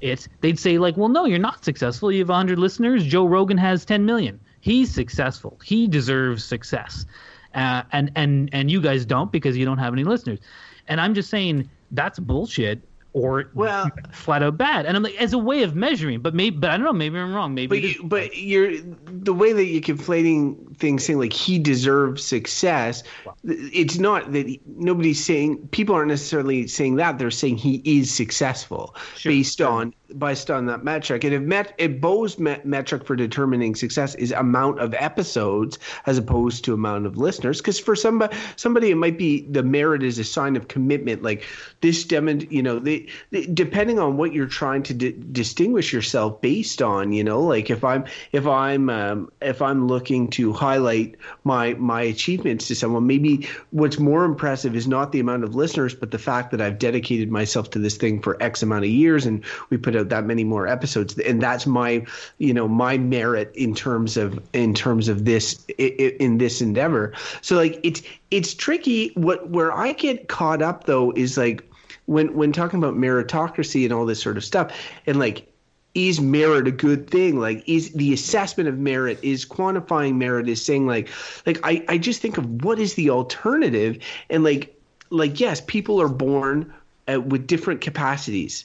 it, 0.00 0.28
they'd 0.40 0.58
say 0.58 0.78
like, 0.78 0.96
well, 0.96 1.08
no, 1.08 1.24
you're 1.24 1.38
not 1.38 1.64
successful. 1.64 2.12
You 2.12 2.20
have 2.20 2.28
100 2.28 2.58
listeners. 2.58 3.04
Joe 3.04 3.26
Rogan 3.26 3.58
has 3.58 3.84
10 3.84 4.04
million. 4.04 4.40
He's 4.60 4.92
successful. 4.92 5.58
He 5.64 5.86
deserves 5.86 6.44
success, 6.44 7.06
uh, 7.54 7.82
and 7.92 8.10
and 8.16 8.50
and 8.52 8.70
you 8.70 8.80
guys 8.80 9.06
don't 9.06 9.30
because 9.30 9.56
you 9.56 9.64
don't 9.64 9.78
have 9.78 9.92
any 9.92 10.04
listeners. 10.04 10.40
And 10.88 11.00
I'm 11.00 11.14
just 11.14 11.30
saying 11.30 11.70
that's 11.92 12.18
bullshit 12.18 12.80
or 13.12 13.50
well, 13.54 13.90
flat 14.12 14.42
out 14.42 14.56
bad. 14.58 14.86
And 14.86 14.96
I'm 14.96 15.02
like, 15.02 15.16
as 15.16 15.32
a 15.32 15.38
way 15.38 15.62
of 15.62 15.74
measuring, 15.74 16.20
but 16.20 16.34
maybe, 16.34 16.56
but 16.56 16.70
I 16.70 16.76
don't 16.76 16.84
know, 16.84 16.92
maybe 16.92 17.18
I'm 17.18 17.34
wrong. 17.34 17.54
Maybe, 17.54 17.68
but, 17.68 17.82
you, 17.82 18.02
but 18.04 18.36
you're 18.36 18.72
the 19.06 19.32
way 19.32 19.52
that 19.52 19.64
you're 19.64 19.82
conflating 19.82 20.76
things, 20.76 21.04
saying 21.04 21.18
like 21.18 21.32
he 21.32 21.58
deserves 21.58 22.24
success. 22.24 23.02
Wow. 23.24 23.34
It's 23.44 23.98
not 23.98 24.32
that 24.32 24.46
he, 24.46 24.60
nobody's 24.66 25.24
saying 25.24 25.68
people 25.68 25.94
aren't 25.94 26.08
necessarily 26.08 26.66
saying 26.66 26.96
that. 26.96 27.18
They're 27.18 27.30
saying 27.30 27.56
he 27.56 27.82
is 27.84 28.14
successful 28.14 28.94
sure, 29.16 29.32
based 29.32 29.58
sure. 29.58 29.68
on 29.68 29.94
based 30.16 30.50
on 30.50 30.66
that 30.66 30.84
metric. 30.84 31.24
And 31.24 31.34
if 31.34 31.42
met 31.42 31.74
if 31.78 32.00
Beau's 32.00 32.38
met, 32.38 32.64
metric 32.64 33.04
for 33.04 33.14
determining 33.14 33.74
success 33.74 34.14
is 34.14 34.32
amount 34.32 34.80
of 34.80 34.94
episodes 34.94 35.78
as 36.06 36.16
opposed 36.16 36.64
to 36.64 36.74
amount 36.74 37.06
of 37.06 37.18
listeners, 37.18 37.58
because 37.58 37.78
for 37.78 37.94
somebody 37.94 38.36
somebody 38.56 38.90
it 38.90 38.96
might 38.96 39.18
be 39.18 39.42
the 39.42 39.62
merit 39.62 40.02
is 40.02 40.18
a 40.18 40.24
sign 40.24 40.56
of 40.56 40.68
commitment. 40.68 41.22
Like 41.22 41.44
this 41.80 42.04
demon, 42.04 42.46
you 42.50 42.62
know, 42.62 42.78
they, 42.78 43.08
they, 43.30 43.46
depending 43.46 43.98
on 43.98 44.16
what 44.16 44.32
you're 44.32 44.46
trying 44.46 44.82
to 44.84 44.94
di- 44.94 45.16
distinguish 45.32 45.92
yourself 45.92 46.40
based 46.40 46.80
on, 46.80 47.12
you 47.12 47.22
know, 47.22 47.42
like 47.42 47.68
if 47.68 47.84
I'm 47.84 48.04
if 48.32 48.46
I'm 48.46 48.88
um, 48.88 49.30
if 49.42 49.60
I'm 49.60 49.88
looking 49.88 50.30
to 50.30 50.52
highlight 50.52 51.16
my 51.44 51.74
my 51.74 52.00
achievements 52.00 52.68
to 52.68 52.74
someone, 52.74 53.06
maybe 53.06 53.46
what's 53.72 53.98
more 53.98 54.24
impressive 54.24 54.74
is 54.74 54.88
not 54.88 55.12
the 55.12 55.20
amount 55.20 55.44
of 55.44 55.54
listeners, 55.54 55.94
but 55.94 56.12
the 56.12 56.18
fact 56.18 56.50
that 56.52 56.60
I've 56.62 56.78
dedicated 56.78 57.30
myself 57.30 57.70
to 57.70 57.78
this 57.78 57.96
thing 57.96 58.22
for 58.22 58.42
X 58.42 58.62
amount 58.62 58.84
of 58.84 58.90
years 58.90 59.26
and 59.26 59.44
we 59.68 59.76
put 59.76 59.97
out 59.98 60.08
that 60.08 60.24
many 60.24 60.44
more 60.44 60.66
episodes. 60.66 61.18
And 61.18 61.42
that's 61.42 61.66
my 61.66 62.04
you 62.38 62.54
know 62.54 62.68
my 62.68 62.98
merit 62.98 63.52
in 63.54 63.74
terms 63.74 64.16
of 64.16 64.40
in 64.52 64.74
terms 64.74 65.08
of 65.08 65.24
this 65.24 65.64
in 65.78 66.38
this 66.38 66.60
endeavor. 66.60 67.12
So 67.42 67.56
like 67.56 67.80
it's 67.82 68.02
it's 68.30 68.54
tricky. 68.54 69.10
What 69.14 69.50
where 69.50 69.72
i 69.72 69.92
get 69.92 70.28
caught 70.28 70.62
up 70.62 70.84
though 70.84 71.12
is 71.12 71.36
like 71.36 71.64
when 72.06 72.34
when 72.34 72.52
talking 72.52 72.78
about 72.78 72.94
meritocracy 72.94 73.84
and 73.84 73.92
all 73.92 74.06
this 74.06 74.22
sort 74.22 74.36
of 74.36 74.44
stuff 74.44 74.72
and 75.06 75.18
like 75.18 75.46
is 75.94 76.20
merit 76.20 76.68
a 76.68 76.70
good 76.70 77.08
thing? 77.10 77.40
Like 77.40 77.68
is 77.68 77.92
the 77.92 78.12
assessment 78.12 78.68
of 78.68 78.78
merit 78.78 79.18
is 79.22 79.44
quantifying 79.44 80.16
merit 80.16 80.48
is 80.48 80.64
saying 80.64 80.86
like 80.86 81.08
like 81.46 81.58
i 81.64 81.84
i 81.88 81.98
just 81.98 82.20
think 82.20 82.38
of 82.38 82.64
what 82.64 82.78
is 82.78 82.94
the 82.94 83.10
alternative? 83.10 83.98
And 84.30 84.44
like 84.44 84.74
like 85.10 85.40
yes 85.40 85.62
people 85.66 86.00
are 86.00 86.08
born 86.08 86.72
uh, 87.08 87.20
with 87.20 87.46
different 87.46 87.80
capacities 87.80 88.64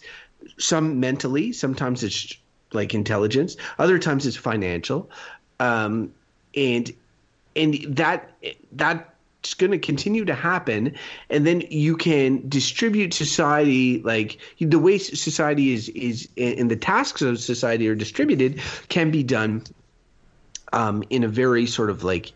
some 0.58 1.00
mentally, 1.00 1.52
sometimes 1.52 2.04
it's 2.04 2.36
like 2.74 2.94
intelligence, 2.94 3.56
other 3.78 4.00
times 4.00 4.26
it's 4.26 4.38
financial, 4.38 5.10
um, 5.60 6.14
and 6.56 6.92
and 7.56 7.76
that 7.98 8.32
that's 8.72 9.54
going 9.54 9.72
to 9.72 9.78
continue 9.78 10.26
to 10.26 10.34
happen, 10.34 10.96
and 11.30 11.46
then 11.46 11.62
you 11.70 11.96
can 11.98 12.48
distribute 12.50 13.14
society 13.14 14.02
like 14.02 14.40
the 14.60 14.80
way 14.80 14.98
society 14.98 15.74
is 15.74 15.90
is 15.90 16.30
and 16.38 16.70
the 16.72 16.76
tasks 16.76 17.22
of 17.22 17.40
society 17.40 17.88
are 17.88 17.96
distributed 17.96 18.60
can 18.90 19.12
be 19.12 19.24
done 19.24 19.64
um, 20.72 21.04
in 21.10 21.24
a 21.24 21.28
very 21.28 21.66
sort 21.66 21.90
of 21.90 22.04
like 22.04 22.32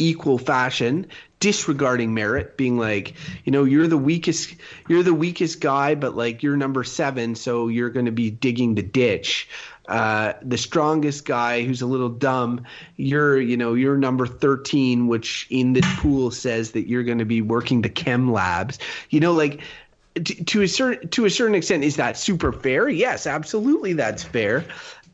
equal 0.00 0.38
fashion 0.38 1.06
disregarding 1.40 2.12
merit 2.12 2.58
being 2.58 2.76
like 2.76 3.14
you 3.44 3.52
know 3.52 3.64
you're 3.64 3.86
the 3.86 3.96
weakest 3.96 4.54
you're 4.88 5.02
the 5.02 5.14
weakest 5.14 5.60
guy 5.60 5.94
but 5.94 6.14
like 6.14 6.42
you're 6.42 6.56
number 6.56 6.84
seven 6.84 7.34
so 7.34 7.68
you're 7.68 7.88
going 7.88 8.06
to 8.06 8.12
be 8.12 8.30
digging 8.30 8.74
the 8.74 8.82
ditch. 8.82 9.48
Uh, 9.88 10.34
the 10.42 10.58
strongest 10.58 11.24
guy 11.24 11.64
who's 11.64 11.82
a 11.82 11.86
little 11.86 12.10
dumb 12.10 12.64
you're 12.96 13.40
you 13.40 13.56
know 13.56 13.74
you're 13.74 13.96
number 13.96 14.26
13 14.26 15.08
which 15.08 15.46
in 15.50 15.72
this 15.72 15.86
pool 15.98 16.30
says 16.30 16.72
that 16.72 16.86
you're 16.86 17.02
going 17.02 17.18
to 17.18 17.24
be 17.24 17.42
working 17.42 17.82
the 17.82 17.88
chem 17.88 18.30
labs. 18.30 18.78
You 19.08 19.20
know 19.20 19.32
like 19.32 19.62
to, 20.14 20.44
to 20.44 20.62
a 20.62 20.68
certain 20.68 21.08
to 21.08 21.24
a 21.24 21.30
certain 21.30 21.54
extent 21.54 21.84
is 21.84 21.96
that 21.96 22.18
super 22.18 22.52
fair? 22.52 22.88
Yes 22.88 23.26
absolutely 23.26 23.94
that's 23.94 24.22
fair 24.22 24.64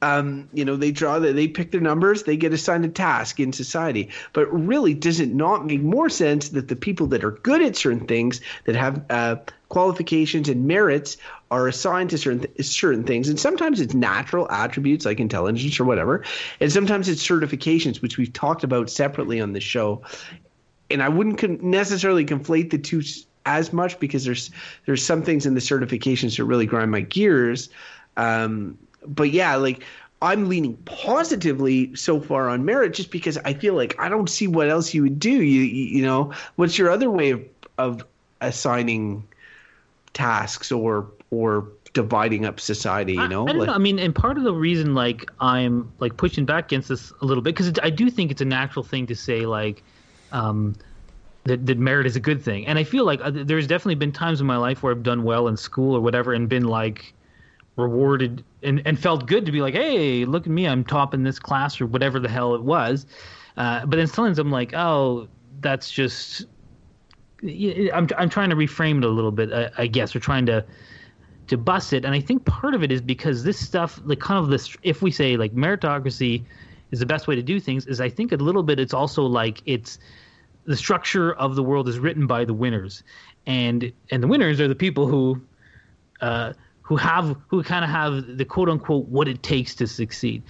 um, 0.07 0.49
you 0.53 0.65
know, 0.65 0.77
they 0.77 0.93
draw 0.93 1.19
that 1.19 1.35
they 1.35 1.49
pick 1.49 1.73
their 1.73 1.81
numbers, 1.81 2.23
they 2.23 2.37
get 2.37 2.53
assigned 2.53 2.85
a 2.85 2.89
task 2.89 3.41
in 3.41 3.53
society. 3.53 4.09
But 4.33 4.47
really, 4.47 4.95
does 4.95 5.19
it 5.19 5.35
not 5.35 5.67
make 5.67 5.83
more 5.83 6.09
sense 6.09 6.51
that 6.51 6.69
the 6.69 6.77
people 6.77 7.09
that 7.09 7.25
are 7.25 7.33
good 7.33 7.61
at 7.61 7.75
certain 7.75 8.07
things, 8.07 8.41
that 8.67 8.77
have 8.77 9.05
uh, 9.11 9.37
qualifications 9.69 10.49
and 10.49 10.67
merits, 10.67 11.17
are 11.51 11.67
assigned 11.67 12.11
to 12.11 12.19
certain 12.19 12.41
th- 12.41 12.67
certain 12.67 13.03
things? 13.03 13.29
And 13.29 13.41
sometimes 13.41 13.81
it's 13.81 13.95
natural 13.95 14.49
attributes 14.51 15.05
like 15.05 15.19
intelligence 15.19 15.81
or 15.81 15.85
whatever, 15.85 16.25
and 16.61 16.71
sometimes 16.71 17.09
it's 17.09 17.27
certifications, 17.27 18.01
which 18.01 18.17
we've 18.17 18.33
talked 18.33 18.63
about 18.63 18.89
separately 18.89 19.41
on 19.41 19.55
the 19.55 19.61
show. 19.61 20.03
And 20.89 21.03
I 21.03 21.09
wouldn't 21.09 21.39
con- 21.39 21.59
necessarily 21.61 22.25
conflate 22.25 22.71
the 22.71 22.79
two 22.79 23.03
as 23.45 23.73
much 23.73 23.99
because 23.99 24.25
there's 24.25 24.51
there's 24.85 25.05
some 25.05 25.23
things 25.23 25.47
in 25.47 25.55
the 25.55 25.61
certifications 25.61 26.37
that 26.37 26.45
really 26.45 26.67
grind 26.67 26.93
my 26.93 27.01
gears. 27.01 27.71
Um, 28.17 28.79
but 29.07 29.31
yeah, 29.31 29.57
like 29.57 29.83
I'm 30.23 30.49
leaning 30.49 30.77
positively 30.85 31.95
so 31.95 32.21
far 32.21 32.49
on 32.49 32.65
merit 32.65 32.95
just 32.95 33.11
because 33.11 33.39
I 33.39 33.55
feel 33.55 33.75
like 33.75 33.99
I 33.99 34.09
don't 34.09 34.29
see 34.29 34.47
what 34.47 34.69
else 34.69 34.95
you 34.95 35.03
would 35.03 35.19
do. 35.19 35.31
You 35.31 35.63
you 35.63 36.03
know, 36.03 36.33
what's 36.57 36.79
your 36.79 36.91
other 36.91 37.11
way 37.11 37.31
of 37.31 37.45
of 37.79 38.05
assigning 38.41 39.27
tasks 40.13 40.73
or 40.73 41.11
or 41.31 41.69
dividing 41.93 42.45
up 42.45 42.61
society 42.61 43.15
you 43.15 43.29
know? 43.29 43.47
I, 43.47 43.51
I 43.51 43.53
don't 43.53 43.59
like, 43.59 43.67
know 43.69 43.73
i 43.75 43.79
mean 43.79 43.99
and 43.99 44.15
part 44.15 44.37
of 44.37 44.45
the 44.45 44.53
reason 44.53 44.95
like 44.95 45.31
i'm 45.41 45.91
like 45.99 46.19
pushing 46.19 46.45
back 46.45 46.67
against 46.67 46.91
this 46.91 47.11
a 47.23 47.25
little 47.25 47.43
bit 47.43 47.57
because 47.57 47.73
i 47.83 47.89
do 47.89 48.11
think 48.11 48.31
it's 48.31 48.43
a 48.43 48.47
natural 48.47 48.85
thing 48.85 49.07
to 49.07 49.15
say 49.15 49.47
like 49.47 49.83
um 50.33 50.77
that, 51.45 51.65
that 51.65 51.79
merit 51.79 52.07
is 52.07 52.17
a 52.17 52.21
good 52.21 52.43
thing. 52.43 52.67
And 52.67 52.79
i 52.79 52.85
feel 52.85 53.05
like 53.07 53.21
uh, 53.23 53.31
there's 53.33 53.67
definitely 53.67 53.95
been 53.95 54.13
times 54.13 54.41
in 54.41 54.47
my 54.47 54.57
life 54.59 54.83
where 54.83 54.93
i've 54.93 55.03
done 55.03 55.23
well 55.23 55.49
in 55.49 55.57
school 55.57 55.97
or 55.97 56.01
whatever 56.01 56.35
and 56.35 56.49
been 56.49 56.65
like 56.65 57.15
rewarded 57.77 58.43
and, 58.63 58.83
and 58.85 58.99
felt 58.99 59.27
good 59.27 59.47
to 59.47 59.53
be 59.53 59.61
like, 59.61 59.75
hey, 59.75 60.25
look 60.25 60.45
at 60.45 60.53
me, 60.53 60.67
I'm 60.67 60.85
top 60.85 61.15
in 61.15 61.23
this 61.23 61.39
class 61.39 61.81
or 61.81 61.87
whatever 61.87 62.19
the 62.19 62.29
hell 62.29 62.55
it 62.55 62.63
was. 62.63 63.07
Uh, 63.57 63.87
but 63.87 63.97
then 63.97 64.07
sometimes 64.07 64.39
I'm 64.39 64.51
like, 64.51 64.75
oh, 64.75 65.29
that's 65.61 65.91
just. 65.91 66.47
I'm 67.43 68.09
I'm 68.17 68.31
trying 68.31 68.51
to 68.51 68.57
reframe 68.57 68.99
it 68.99 69.05
a 69.05 69.09
little 69.09 69.31
bit, 69.31 69.53
I, 69.53 69.71
I 69.83 69.87
guess, 69.87 70.17
or 70.17 70.21
trying 70.21 70.47
to 70.47 70.65
to 71.49 71.57
bust 71.57 71.93
it. 71.93 72.05
And 72.05 72.15
I 72.15 72.21
think 72.21 72.45
part 72.45 72.75
of 72.75 72.83
it 72.83 72.91
is 72.91 73.01
because 73.01 73.45
this 73.45 73.59
stuff, 73.59 74.01
like 74.05 74.21
kind 74.21 74.43
of 74.43 74.51
this, 74.51 74.75
if 74.83 75.03
we 75.03 75.11
say 75.11 75.37
like 75.37 75.55
meritocracy 75.55 76.45
is 76.91 76.99
the 76.99 77.07
best 77.07 77.29
way 77.29 77.37
to 77.37 77.43
do 77.43 77.61
things, 77.61 77.87
is 77.87 78.01
I 78.01 78.09
think 78.09 78.33
a 78.33 78.37
little 78.37 78.63
bit 78.63 78.81
it's 78.81 78.95
also 78.95 79.23
like 79.23 79.63
it's 79.67 79.99
the 80.65 80.77
structure 80.77 81.35
of 81.35 81.57
the 81.57 81.63
world 81.63 81.89
is 81.89 81.99
written 81.99 82.27
by 82.27 82.45
the 82.45 82.55
winners, 82.55 83.03
and 83.47 83.93
and 84.11 84.23
the 84.23 84.27
winners 84.29 84.61
are 84.61 84.69
the 84.69 84.75
people 84.75 85.07
who. 85.07 85.41
Uh, 86.23 86.55
who 86.87 86.95
have 86.95 87.37
who 87.49 87.63
kind 87.65 87.85
of 87.85 87.91
have 87.91 88.39
the 88.39 88.45
quote 88.45 88.69
unquote 88.69 89.07
what 89.09 89.27
it 89.27 89.43
takes 89.43 89.75
to 89.75 89.87
succeed. 89.89 90.43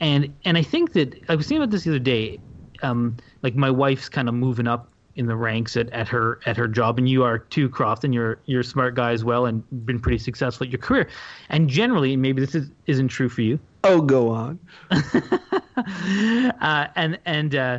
And 0.00 0.34
and 0.44 0.56
I 0.56 0.62
think 0.62 0.94
that 0.94 1.14
I 1.28 1.34
was 1.34 1.46
thinking 1.46 1.62
about 1.62 1.70
this 1.70 1.84
the 1.84 1.90
other 1.90 1.98
day. 1.98 2.40
Um, 2.82 3.16
like 3.42 3.54
my 3.54 3.70
wife's 3.70 4.08
kind 4.08 4.28
of 4.28 4.34
moving 4.34 4.66
up 4.66 4.88
in 5.14 5.26
the 5.26 5.36
ranks 5.36 5.76
at, 5.76 5.90
at 5.90 6.08
her 6.08 6.40
at 6.46 6.56
her 6.56 6.66
job, 6.66 6.98
and 6.98 7.08
you 7.08 7.22
are 7.22 7.38
too, 7.38 7.68
Croft, 7.68 8.04
and 8.04 8.14
you're 8.14 8.38
you're 8.46 8.62
a 8.62 8.64
smart 8.64 8.94
guy 8.94 9.12
as 9.12 9.22
well, 9.22 9.44
and 9.44 9.62
been 9.86 10.00
pretty 10.00 10.18
successful 10.18 10.64
at 10.66 10.72
your 10.72 10.80
career. 10.80 11.08
And 11.50 11.68
generally, 11.68 12.16
maybe 12.16 12.40
this 12.40 12.54
is, 12.54 12.70
isn't 12.86 13.08
true 13.08 13.28
for 13.28 13.42
you. 13.42 13.60
Oh, 13.84 14.00
go 14.00 14.30
on. 14.30 14.58
uh, 14.90 16.86
and 16.96 17.18
and 17.26 17.54
uh, 17.54 17.78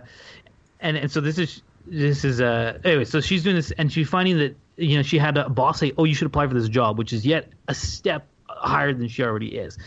and 0.82 0.98
and 0.98 1.12
so 1.12 1.20
this 1.20 1.40
is 1.40 1.64
this 1.88 2.24
is 2.24 2.40
uh 2.40 2.78
anyway. 2.86 3.06
So 3.06 3.20
she's 3.20 3.44
doing 3.44 3.56
this, 3.56 3.72
and 3.72 3.92
she's 3.92 4.08
finding 4.08 4.38
that 4.38 4.56
you 4.78 4.98
know 4.98 5.04
she 5.04 5.18
had 5.18 5.38
a 5.38 5.50
boss 5.50 5.80
say, 5.80 5.94
"Oh, 5.98 6.04
you 6.04 6.16
should 6.16 6.28
apply 6.28 6.48
for 6.48 6.54
this 6.54 6.70
job," 6.70 6.98
which 6.98 7.14
is 7.14 7.26
yet 7.26 7.50
a 7.68 7.76
step 7.76 8.28
higher 8.48 8.94
than 8.94 9.08
she 9.08 9.24
already 9.24 9.56
is. 9.56 9.78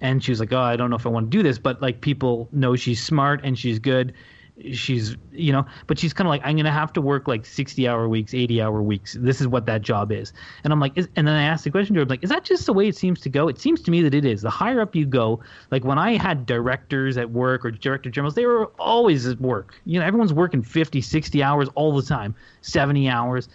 And 0.00 0.22
she 0.22 0.32
was 0.32 0.40
like, 0.40 0.52
"Oh, 0.52 0.60
I 0.60 0.76
don't 0.76 0.90
know 0.90 0.96
if 0.96 1.06
I 1.06 1.10
want 1.10 1.30
to 1.30 1.36
do 1.36 1.42
this," 1.42 1.58
but 1.58 1.80
like 1.80 2.00
people 2.00 2.48
know 2.52 2.76
she's 2.76 3.02
smart 3.02 3.40
and 3.44 3.58
she's 3.58 3.78
good. 3.78 4.12
She's 4.72 5.16
you 5.32 5.52
know, 5.52 5.64
but 5.86 5.98
she's 5.98 6.12
kind 6.12 6.26
of 6.26 6.30
like, 6.30 6.42
"I'm 6.44 6.56
gonna 6.56 6.70
have 6.72 6.92
to 6.94 7.00
work 7.00 7.26
like 7.26 7.46
60 7.46 7.88
hour 7.88 8.08
weeks, 8.08 8.34
80 8.34 8.60
hour 8.60 8.82
weeks. 8.82 9.16
This 9.18 9.40
is 9.40 9.48
what 9.48 9.64
that 9.66 9.82
job 9.82 10.12
is." 10.12 10.32
And 10.64 10.72
I'm 10.72 10.80
like, 10.80 10.92
is, 10.96 11.08
and 11.16 11.26
then 11.26 11.34
I 11.34 11.44
asked 11.44 11.64
the 11.64 11.70
question 11.70 11.94
to 11.94 12.00
her, 12.00 12.02
I'm 12.02 12.08
like, 12.08 12.22
"Is 12.22 12.30
that 12.30 12.44
just 12.44 12.66
the 12.66 12.72
way 12.72 12.86
it 12.86 12.96
seems 12.96 13.20
to 13.20 13.28
go?" 13.28 13.48
It 13.48 13.58
seems 13.58 13.80
to 13.82 13.90
me 13.90 14.02
that 14.02 14.14
it 14.14 14.24
is. 14.24 14.42
The 14.42 14.50
higher 14.50 14.80
up 14.80 14.94
you 14.94 15.06
go, 15.06 15.40
like 15.70 15.84
when 15.84 15.98
I 15.98 16.16
had 16.16 16.46
directors 16.46 17.16
at 17.16 17.30
work 17.30 17.64
or 17.64 17.70
director 17.70 18.10
generals, 18.10 18.34
they 18.34 18.44
were 18.44 18.66
always 18.78 19.26
at 19.26 19.40
work. 19.40 19.74
You 19.86 20.00
know, 20.00 20.06
everyone's 20.06 20.34
working 20.34 20.62
50, 20.62 21.00
60 21.00 21.42
hours 21.42 21.68
all 21.74 21.94
the 21.96 22.02
time, 22.02 22.34
70 22.60 23.08
hours 23.08 23.48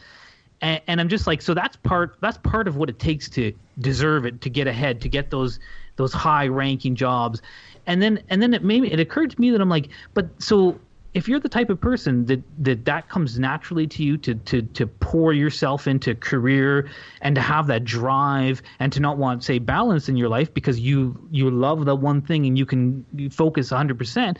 and, 0.61 0.81
and 0.87 1.01
I'm 1.01 1.09
just 1.09 1.27
like, 1.27 1.41
so 1.41 1.53
that's 1.53 1.75
part 1.77 2.17
that's 2.21 2.37
part 2.39 2.67
of 2.67 2.75
what 2.77 2.89
it 2.89 2.99
takes 2.99 3.29
to 3.29 3.53
deserve 3.79 4.25
it, 4.25 4.41
to 4.41 4.49
get 4.49 4.67
ahead, 4.67 5.01
to 5.01 5.09
get 5.09 5.29
those 5.29 5.59
those 5.95 6.13
high 6.13 6.47
ranking 6.47 6.95
jobs, 6.95 7.41
and 7.85 8.01
then 8.01 8.21
and 8.29 8.41
then 8.41 8.53
it 8.53 8.63
made 8.63 8.81
me, 8.81 8.91
it 8.91 8.99
occurred 8.99 9.31
to 9.31 9.41
me 9.41 9.51
that 9.51 9.61
I'm 9.61 9.69
like, 9.69 9.89
but 10.13 10.29
so 10.41 10.79
if 11.13 11.27
you're 11.27 11.39
the 11.39 11.49
type 11.49 11.69
of 11.69 11.81
person 11.81 12.25
that 12.25 12.41
that 12.63 12.85
that 12.85 13.09
comes 13.09 13.39
naturally 13.39 13.87
to 13.87 14.03
you 14.03 14.17
to 14.17 14.35
to 14.35 14.61
to 14.61 14.85
pour 14.85 15.33
yourself 15.33 15.87
into 15.87 16.13
career 16.15 16.89
and 17.21 17.35
to 17.35 17.41
have 17.41 17.67
that 17.67 17.83
drive 17.83 18.61
and 18.79 18.93
to 18.93 18.99
not 18.99 19.17
want 19.17 19.43
say 19.43 19.57
balance 19.57 20.09
in 20.09 20.15
your 20.15 20.29
life 20.29 20.53
because 20.53 20.79
you 20.79 21.19
you 21.31 21.49
love 21.49 21.85
the 21.85 21.95
one 21.95 22.21
thing 22.21 22.45
and 22.45 22.57
you 22.57 22.65
can 22.65 23.03
focus 23.31 23.71
100% 23.71 24.37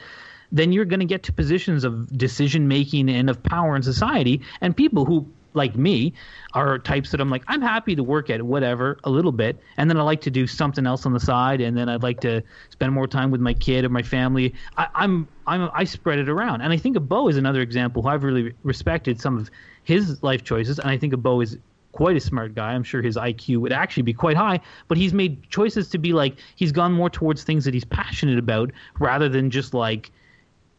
then 0.52 0.72
you're 0.72 0.86
going 0.86 1.00
to 1.00 1.06
get 1.06 1.24
to 1.24 1.34
positions 1.34 1.84
of 1.84 2.16
decision 2.18 2.68
making 2.68 3.10
and 3.10 3.30
of 3.30 3.42
power 3.44 3.76
in 3.76 3.82
society 3.84 4.42
and 4.62 4.78
people 4.78 5.04
who 5.04 5.28
like 5.58 5.76
me 5.76 6.14
are 6.54 6.80
types 6.80 7.12
that 7.12 7.20
I'm 7.20 7.30
like 7.30 7.44
I'm 7.48 7.62
happy 7.62 7.96
to 7.96 8.04
work 8.04 8.30
at 8.30 8.42
whatever 8.44 8.98
a 9.04 9.10
little 9.10 9.32
bit 9.32 9.60
and 9.76 9.90
then 9.90 9.98
I 9.98 10.04
like 10.04 10.22
to 10.22 10.32
do 10.32 10.48
something 10.48 10.88
else 10.88 11.06
on 11.06 11.14
the 11.14 11.20
side 11.20 11.60
and 11.60 11.78
then 11.78 11.90
I'd 11.90 12.04
like 12.04 12.22
to 12.22 12.42
spend 12.70 12.94
more 12.94 13.08
time 13.08 13.32
with 13.32 13.42
my 13.42 13.54
kid 13.54 13.84
or 13.84 13.90
my 13.90 14.04
family 14.04 14.54
I, 14.78 14.88
I'm 14.96 15.28
I'm 15.46 15.70
I 15.74 15.84
spread 15.84 16.20
it 16.20 16.30
around 16.30 16.62
and 16.62 16.72
I 16.72 16.78
think 16.78 16.96
of 16.96 17.10
Beau 17.10 17.28
is 17.28 17.38
another 17.38 17.62
example 17.62 18.02
who 18.02 18.10
I've 18.10 18.24
really 18.24 18.54
respected 18.64 19.20
some 19.20 19.38
of 19.38 19.50
his 19.84 20.24
life 20.24 20.44
choices 20.44 20.80
and 20.80 20.90
I 20.90 20.98
think 20.98 21.14
of 21.14 21.22
Beau 21.22 21.42
is 21.42 21.58
quite 21.98 22.16
a 22.16 22.20
smart 22.20 22.54
guy. 22.54 22.74
I'm 22.74 22.84
sure 22.84 23.02
his 23.02 23.16
IQ 23.16 23.58
would 23.58 23.74
actually 23.74 24.04
be 24.04 24.14
quite 24.14 24.38
high, 24.38 24.60
but 24.88 25.00
he's 25.00 25.14
made 25.14 25.50
choices 25.50 25.90
to 25.90 25.98
be 25.98 26.14
like 26.14 26.36
he's 26.56 26.72
gone 26.72 26.94
more 26.94 27.10
towards 27.10 27.44
things 27.44 27.66
that 27.66 27.74
he's 27.74 27.86
passionate 27.86 28.38
about 28.38 28.72
rather 29.00 29.28
than 29.28 29.50
just 29.50 29.74
like 29.74 30.12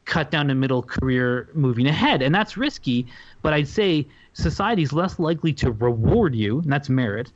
cut 0.08 0.30
down 0.30 0.46
the 0.46 0.54
middle 0.54 0.82
career 0.82 1.48
moving 1.54 1.86
ahead. 1.86 2.22
And 2.22 2.34
that's 2.34 2.56
risky, 2.56 3.06
but 3.42 3.52
I'd 3.52 3.68
say 3.68 4.06
society's 4.38 4.92
less 4.92 5.18
likely 5.18 5.52
to 5.52 5.72
reward 5.72 6.34
you, 6.34 6.60
and 6.60 6.72
that's 6.72 6.88
merit, 6.88 7.32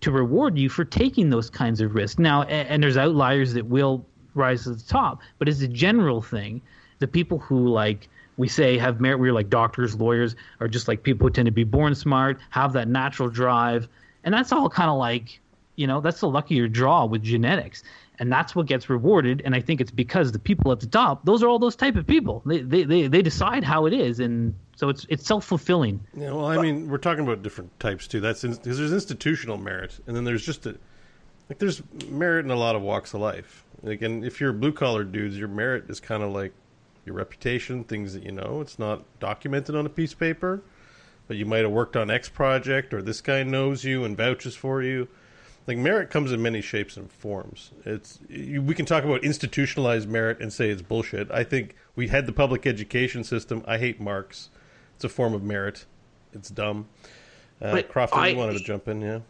to 0.00 0.10
reward 0.10 0.58
you 0.58 0.68
for 0.68 0.84
taking 0.84 1.30
those 1.30 1.50
kinds 1.50 1.80
of 1.80 1.94
risks. 1.94 2.18
Now, 2.18 2.42
and, 2.42 2.68
and 2.68 2.82
there's 2.82 2.96
outliers 2.96 3.52
that 3.52 3.66
will 3.66 4.04
rise 4.34 4.64
to 4.64 4.74
the 4.74 4.82
top, 4.82 5.20
but 5.38 5.48
as 5.48 5.60
a 5.60 5.68
general 5.68 6.22
thing, 6.22 6.62
the 6.98 7.08
people 7.08 7.38
who 7.38 7.68
like 7.68 8.08
we 8.36 8.48
say 8.48 8.78
have 8.78 9.00
merit, 9.00 9.18
we're 9.18 9.32
like 9.32 9.50
doctors, 9.50 9.94
lawyers, 9.96 10.34
are 10.60 10.68
just 10.68 10.88
like 10.88 11.02
people 11.02 11.26
who 11.26 11.30
tend 11.30 11.46
to 11.46 11.52
be 11.52 11.64
born 11.64 11.94
smart, 11.94 12.38
have 12.50 12.72
that 12.72 12.88
natural 12.88 13.28
drive, 13.28 13.86
and 14.24 14.32
that's 14.32 14.52
all 14.52 14.70
kind 14.70 14.88
of 14.88 14.96
like, 14.96 15.40
you 15.76 15.86
know, 15.86 16.00
that's 16.00 16.20
the 16.20 16.28
luckier 16.28 16.68
draw 16.68 17.04
with 17.04 17.22
genetics 17.22 17.82
and 18.20 18.30
that's 18.30 18.54
what 18.54 18.66
gets 18.66 18.88
rewarded 18.88 19.42
and 19.44 19.54
i 19.54 19.60
think 19.60 19.80
it's 19.80 19.90
because 19.90 20.30
the 20.30 20.38
people 20.38 20.70
at 20.70 20.78
the 20.78 20.86
top 20.86 21.24
those 21.24 21.42
are 21.42 21.48
all 21.48 21.58
those 21.58 21.74
type 21.74 21.96
of 21.96 22.06
people 22.06 22.42
they 22.46 22.60
they 22.60 22.84
they, 22.84 23.08
they 23.08 23.22
decide 23.22 23.64
how 23.64 23.86
it 23.86 23.92
is 23.92 24.20
and 24.20 24.54
so 24.80 24.88
it's 24.88 25.04
it's 25.10 25.26
self-fulfilling 25.26 26.00
Yeah, 26.14 26.32
well, 26.32 26.46
I 26.46 26.56
mean, 26.56 26.88
we're 26.88 26.96
talking 26.96 27.22
about 27.22 27.42
different 27.42 27.78
types 27.80 28.06
too. 28.06 28.18
That's 28.18 28.40
because 28.40 28.78
there's 28.78 28.94
institutional 28.94 29.58
merit, 29.58 30.00
and 30.06 30.16
then 30.16 30.24
there's 30.24 30.46
just 30.46 30.64
a 30.64 30.74
like 31.50 31.58
there's 31.58 31.82
merit 32.08 32.46
in 32.46 32.50
a 32.50 32.56
lot 32.56 32.76
of 32.76 32.80
walks 32.80 33.12
of 33.12 33.20
life. 33.20 33.62
Like, 33.82 34.00
and 34.00 34.24
if 34.24 34.40
you're 34.40 34.54
blue 34.54 34.72
collar 34.72 35.04
dudes, 35.04 35.36
your 35.36 35.48
merit 35.48 35.90
is 35.90 36.00
kind 36.00 36.22
of 36.22 36.32
like 36.32 36.54
your 37.04 37.14
reputation, 37.14 37.84
things 37.84 38.14
that 38.14 38.22
you 38.22 38.32
know. 38.32 38.62
It's 38.62 38.78
not 38.78 39.02
documented 39.20 39.76
on 39.76 39.84
a 39.84 39.90
piece 39.90 40.14
of 40.14 40.18
paper, 40.18 40.62
but 41.28 41.36
you 41.36 41.44
might 41.44 41.62
have 41.62 41.72
worked 41.72 41.94
on 41.94 42.10
X 42.10 42.30
project, 42.30 42.94
or 42.94 43.02
this 43.02 43.20
guy 43.20 43.42
knows 43.42 43.84
you 43.84 44.04
and 44.04 44.16
vouches 44.16 44.56
for 44.56 44.82
you. 44.82 45.08
Like 45.66 45.76
merit 45.78 46.10
comes 46.10 46.32
in 46.32 46.42
many 46.42 46.60
shapes 46.60 46.96
and 46.96 47.10
forms. 47.10 47.70
It's 47.84 48.18
you, 48.28 48.62
we 48.62 48.74
can 48.74 48.86
talk 48.86 49.04
about 49.04 49.22
institutionalized 49.22 50.08
merit 50.08 50.40
and 50.40 50.52
say 50.52 50.70
it's 50.70 50.82
bullshit. 50.82 51.30
I 51.30 51.44
think 51.44 51.76
we 51.94 52.08
had 52.08 52.26
the 52.26 52.32
public 52.32 52.66
education 52.66 53.22
system. 53.24 53.62
I 53.66 53.78
hate 53.78 54.00
marks. 54.00 54.48
It's 54.96 55.04
a 55.04 55.08
form 55.08 55.34
of 55.34 55.42
merit. 55.42 55.84
It's 56.32 56.48
dumb. 56.50 56.88
Uh, 57.60 57.82
Crofton, 57.88 58.18
I- 58.18 58.28
you 58.28 58.36
wanted 58.36 58.58
to 58.58 58.64
jump 58.64 58.88
in, 58.88 59.00
yeah? 59.00 59.20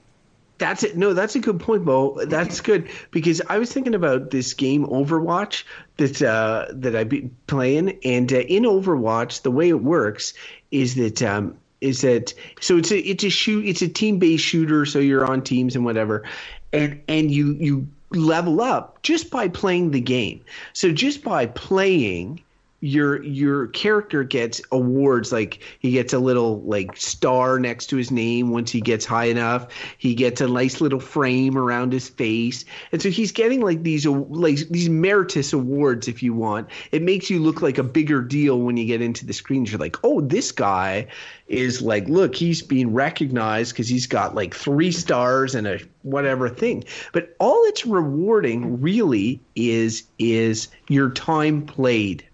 That's 0.59 0.83
it. 0.83 0.95
No, 0.95 1.15
that's 1.15 1.35
a 1.37 1.39
good 1.39 1.59
point, 1.59 1.87
Beau. 1.87 2.23
That's 2.27 2.61
good 2.61 2.91
because 3.11 3.41
I 3.49 3.59
was 3.59 3.73
thinking 3.73 3.95
about 3.95 4.31
this 4.31 4.53
game 4.53 4.85
Overwatch 4.87 5.65
that 5.97 6.21
uh, 6.21 6.67
that 6.73 6.95
I've 6.95 7.09
been 7.09 7.35
playing, 7.47 7.99
and 8.05 8.31
uh, 8.31 8.37
in 8.41 8.65
Overwatch, 8.65 9.41
the 9.41 9.51
way 9.51 9.71
it 9.71 9.83
works 9.83 10.35
is 10.71 10.97
that 10.97 11.23
um, 11.23 11.57
is 11.81 12.03
that 12.03 12.35
so 12.61 12.77
it's 12.77 12.91
a 12.91 12.99
it's 12.99 13.25
a 13.25 13.31
shoot 13.31 13.65
it's 13.67 13.83
a 13.83 13.89
team 13.89 14.19
based 14.19 14.45
shooter, 14.45 14.85
so 14.85 14.99
you're 14.99 15.27
on 15.27 15.43
teams 15.43 15.77
and 15.77 15.85
whatever, 15.85 16.25
and 16.73 17.01
and 17.09 17.31
you 17.31 17.53
you 17.55 17.89
level 18.11 18.61
up 18.61 19.01
just 19.03 19.31
by 19.31 19.49
playing 19.49 19.93
the 19.93 20.01
game. 20.01 20.45
So 20.73 20.93
just 20.93 21.23
by 21.23 21.47
playing 21.47 22.43
your 22.81 23.23
your 23.23 23.67
character 23.69 24.25
gets 24.25 24.61
awards 24.73 25.33
like 25.33 25.63
he 25.81 25.93
gets 25.93 26.15
a 26.15 26.19
little 26.19 26.63
like 26.63 26.97
star 26.97 27.61
next 27.61 27.87
to 27.87 27.97
his 27.97 28.11
name 28.11 28.51
once 28.51 28.71
he 28.71 28.81
gets 28.81 29.05
high 29.05 29.27
enough. 29.27 29.69
He 29.99 30.15
gets 30.15 30.41
a 30.41 30.49
nice 30.49 30.81
little 30.81 31.01
frame 31.01 31.59
around 31.59 31.93
his 31.93 32.09
face. 32.09 32.65
And 32.93 33.03
so 33.03 33.11
he's 33.11 33.33
getting 33.33 33.61
like 33.61 33.83
these 33.83 34.07
like 34.07 34.57
these 34.71 34.89
meritus 34.89 35.53
awards 35.53 36.09
if 36.09 36.23
you 36.23 36.33
want. 36.33 36.69
It 36.91 37.03
makes 37.03 37.29
you 37.29 37.39
look 37.39 37.61
like 37.61 37.77
a 37.77 37.83
bigger 37.83 38.23
deal 38.23 38.61
when 38.61 38.79
you 38.79 38.87
get 38.87 39.03
into 39.03 39.27
the 39.27 39.35
screens 39.35 39.71
you're 39.71 39.79
like 39.79 39.97
oh 40.03 40.23
this 40.23 40.51
guy 40.51 41.07
is 41.49 41.83
like 41.83 42.09
look 42.09 42.35
he's 42.35 42.63
being 42.63 42.95
recognized 42.95 43.73
because 43.73 43.89
he's 43.89 44.07
got 44.07 44.35
like 44.35 44.55
three 44.55 44.93
stars 44.93 45.55
and 45.55 45.67
a 45.67 45.81
whatever 46.03 46.49
thing. 46.49 46.85
But 47.13 47.37
all 47.39 47.63
it's 47.67 47.85
rewarding 47.85 48.81
really 48.81 49.39
is 49.55 50.05
is 50.19 50.69
your 50.89 51.11
time 51.11 51.67
played 51.67 52.25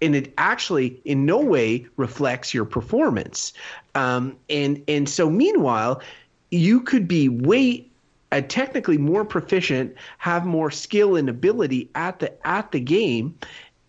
and 0.00 0.14
it 0.14 0.32
actually 0.38 1.00
in 1.04 1.26
no 1.26 1.40
way 1.40 1.86
reflects 1.96 2.52
your 2.52 2.64
performance. 2.64 3.52
Um, 3.94 4.36
and 4.50 4.82
and 4.88 5.08
so 5.08 5.30
meanwhile, 5.30 6.02
you 6.50 6.80
could 6.80 7.08
be 7.08 7.28
way 7.28 7.86
uh, 8.32 8.40
technically 8.48 8.98
more 8.98 9.24
proficient, 9.24 9.94
have 10.18 10.44
more 10.44 10.70
skill 10.70 11.16
and 11.16 11.28
ability 11.28 11.88
at 11.94 12.18
the 12.18 12.46
at 12.46 12.72
the 12.72 12.80
game. 12.80 13.38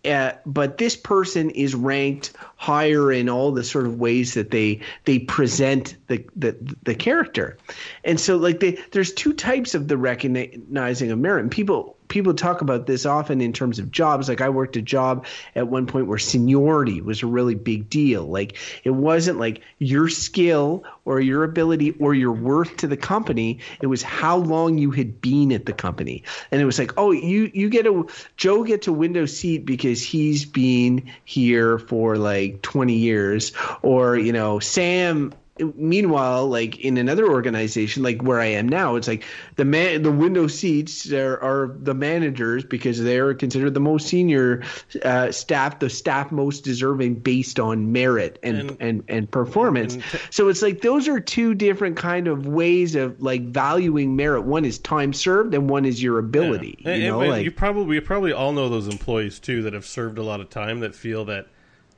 Uh, 0.04 0.32
but 0.46 0.78
this 0.78 0.94
person 0.94 1.50
is 1.50 1.74
ranked 1.74 2.32
higher 2.54 3.10
in 3.10 3.28
all 3.28 3.50
the 3.50 3.64
sort 3.64 3.86
of 3.86 3.98
ways 3.98 4.34
that 4.34 4.52
they 4.52 4.80
they 5.04 5.18
present 5.18 5.96
the 6.06 6.24
the, 6.36 6.56
the 6.84 6.94
character, 6.94 7.56
and 8.04 8.20
so 8.20 8.36
like 8.36 8.60
they, 8.60 8.78
there's 8.92 9.12
two 9.12 9.32
types 9.32 9.74
of 9.74 9.88
the 9.88 9.96
recognizing 9.96 11.10
of 11.10 11.18
merit. 11.18 11.40
And 11.40 11.50
people 11.50 11.95
people 12.08 12.34
talk 12.34 12.60
about 12.60 12.86
this 12.86 13.06
often 13.06 13.40
in 13.40 13.52
terms 13.52 13.78
of 13.78 13.90
jobs. 13.90 14.28
Like 14.28 14.40
I 14.40 14.48
worked 14.48 14.76
a 14.76 14.82
job 14.82 15.26
at 15.54 15.68
one 15.68 15.86
point 15.86 16.06
where 16.06 16.18
seniority 16.18 17.00
was 17.00 17.22
a 17.22 17.26
really 17.26 17.54
big 17.54 17.88
deal. 17.88 18.24
Like 18.24 18.56
it 18.84 18.90
wasn't 18.90 19.38
like 19.38 19.62
your 19.78 20.08
skill 20.08 20.84
or 21.04 21.20
your 21.20 21.44
ability 21.44 21.92
or 21.98 22.14
your 22.14 22.32
worth 22.32 22.76
to 22.78 22.86
the 22.86 22.96
company. 22.96 23.58
It 23.80 23.86
was 23.86 24.02
how 24.02 24.36
long 24.36 24.78
you 24.78 24.90
had 24.90 25.20
been 25.20 25.52
at 25.52 25.66
the 25.66 25.72
company. 25.72 26.22
And 26.50 26.60
it 26.60 26.64
was 26.64 26.78
like, 26.78 26.92
oh, 26.96 27.12
you 27.12 27.50
you 27.54 27.68
get 27.68 27.86
a 27.86 28.04
Joe 28.36 28.64
gets 28.64 28.86
a 28.86 28.92
window 28.92 29.26
seat 29.26 29.64
because 29.66 30.02
he's 30.02 30.44
been 30.44 31.10
here 31.24 31.78
for 31.78 32.16
like 32.16 32.62
20 32.62 32.94
years, 32.94 33.52
or 33.82 34.16
you 34.16 34.32
know 34.32 34.58
Sam 34.58 35.32
meanwhile 35.74 36.46
like 36.46 36.78
in 36.80 36.96
another 36.98 37.28
organization 37.30 38.02
like 38.02 38.22
where 38.22 38.40
i 38.40 38.44
am 38.46 38.68
now 38.68 38.94
it's 38.96 39.08
like 39.08 39.24
the 39.56 39.64
man 39.64 40.02
the 40.02 40.12
window 40.12 40.46
seats 40.46 41.10
are, 41.12 41.38
are 41.42 41.74
the 41.80 41.94
managers 41.94 42.64
because 42.64 43.02
they're 43.02 43.32
considered 43.34 43.72
the 43.72 43.80
most 43.80 44.06
senior 44.06 44.62
uh, 45.04 45.30
staff 45.32 45.78
the 45.78 45.88
staff 45.88 46.30
most 46.30 46.62
deserving 46.64 47.14
based 47.14 47.58
on 47.58 47.90
merit 47.92 48.38
and 48.42 48.56
And- 48.58 48.76
and, 48.80 49.04
and, 49.08 49.30
performance. 49.30 49.94
and 49.94 50.02
t- 50.02 50.18
so 50.30 50.48
it's 50.48 50.60
like 50.62 50.82
those 50.82 51.08
are 51.08 51.20
two 51.20 51.54
different 51.54 51.96
kind 51.96 52.28
of 52.28 52.46
ways 52.46 52.94
of 52.94 53.20
like 53.22 53.42
valuing 53.48 54.14
merit. 54.16 54.42
One 54.42 54.64
is 54.64 54.78
time 54.78 55.12
served 55.12 55.54
and 55.54 55.68
one 55.70 55.84
is 55.84 56.02
your 56.02 56.18
ability 56.18 56.78
And- 56.84 57.02
you 57.02 57.08
know 57.08 57.20
and 57.20 57.30
like 57.30 57.44
you 57.44 57.50
probably 57.50 57.96
you 57.96 58.02
probably 58.02 58.32
all 58.32 58.52
know 58.52 58.68
those 58.68 58.88
employees 58.88 59.38
too 59.38 59.62
that 59.62 59.72
have 59.72 59.86
served 59.86 60.18
a 60.18 60.22
lot 60.22 60.40
of 60.40 60.50
time 60.50 60.80
that 60.80 60.94
feel 60.94 61.24
that 61.26 61.46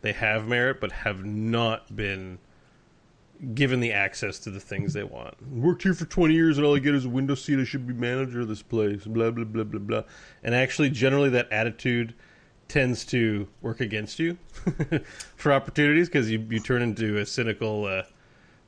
they 0.03 0.13
have 0.13 0.47
merit 0.47 0.81
but 0.81 0.93
have 0.93 1.25
not 1.25 1.95
been 1.95 2.39
given 3.55 3.81
the 3.81 3.93
access 3.93 4.39
to 4.41 4.51
the 4.51 4.61
things 4.61 4.93
they 4.93 5.05
want. 5.05 5.35
Worked 5.51 5.83
here 5.83 5.95
for 5.95 6.05
twenty 6.05 6.35
years 6.35 6.59
and 6.59 6.67
all 6.67 6.77
I 6.77 6.79
get 6.79 6.95
is 6.95 7.05
a 7.05 7.09
window 7.09 7.35
seat. 7.35 7.59
I 7.59 7.65
should 7.65 7.87
be 7.87 7.95
manager 7.95 8.41
of 8.41 8.49
this 8.49 8.63
place. 8.63 9.05
Blah 9.05 9.31
blah 9.31 9.45
blah 9.45 9.65
blah 9.65 9.81
blah. 9.81 10.03
And 10.43 10.55
actually, 10.55 10.91
generally, 10.91 11.31
that 11.31 11.51
attitude 11.53 12.15
tends 12.69 13.05
to 13.07 13.49
work 13.63 13.81
against 13.81 14.19
you 14.19 14.37
for 15.37 15.53
opportunities 15.53 16.09
because 16.09 16.31
you 16.31 16.45
you 16.51 16.61
turn 16.61 16.83
into 16.83 17.17
a 17.19 17.27
cynical, 17.27 17.87
uh, 17.87 18.03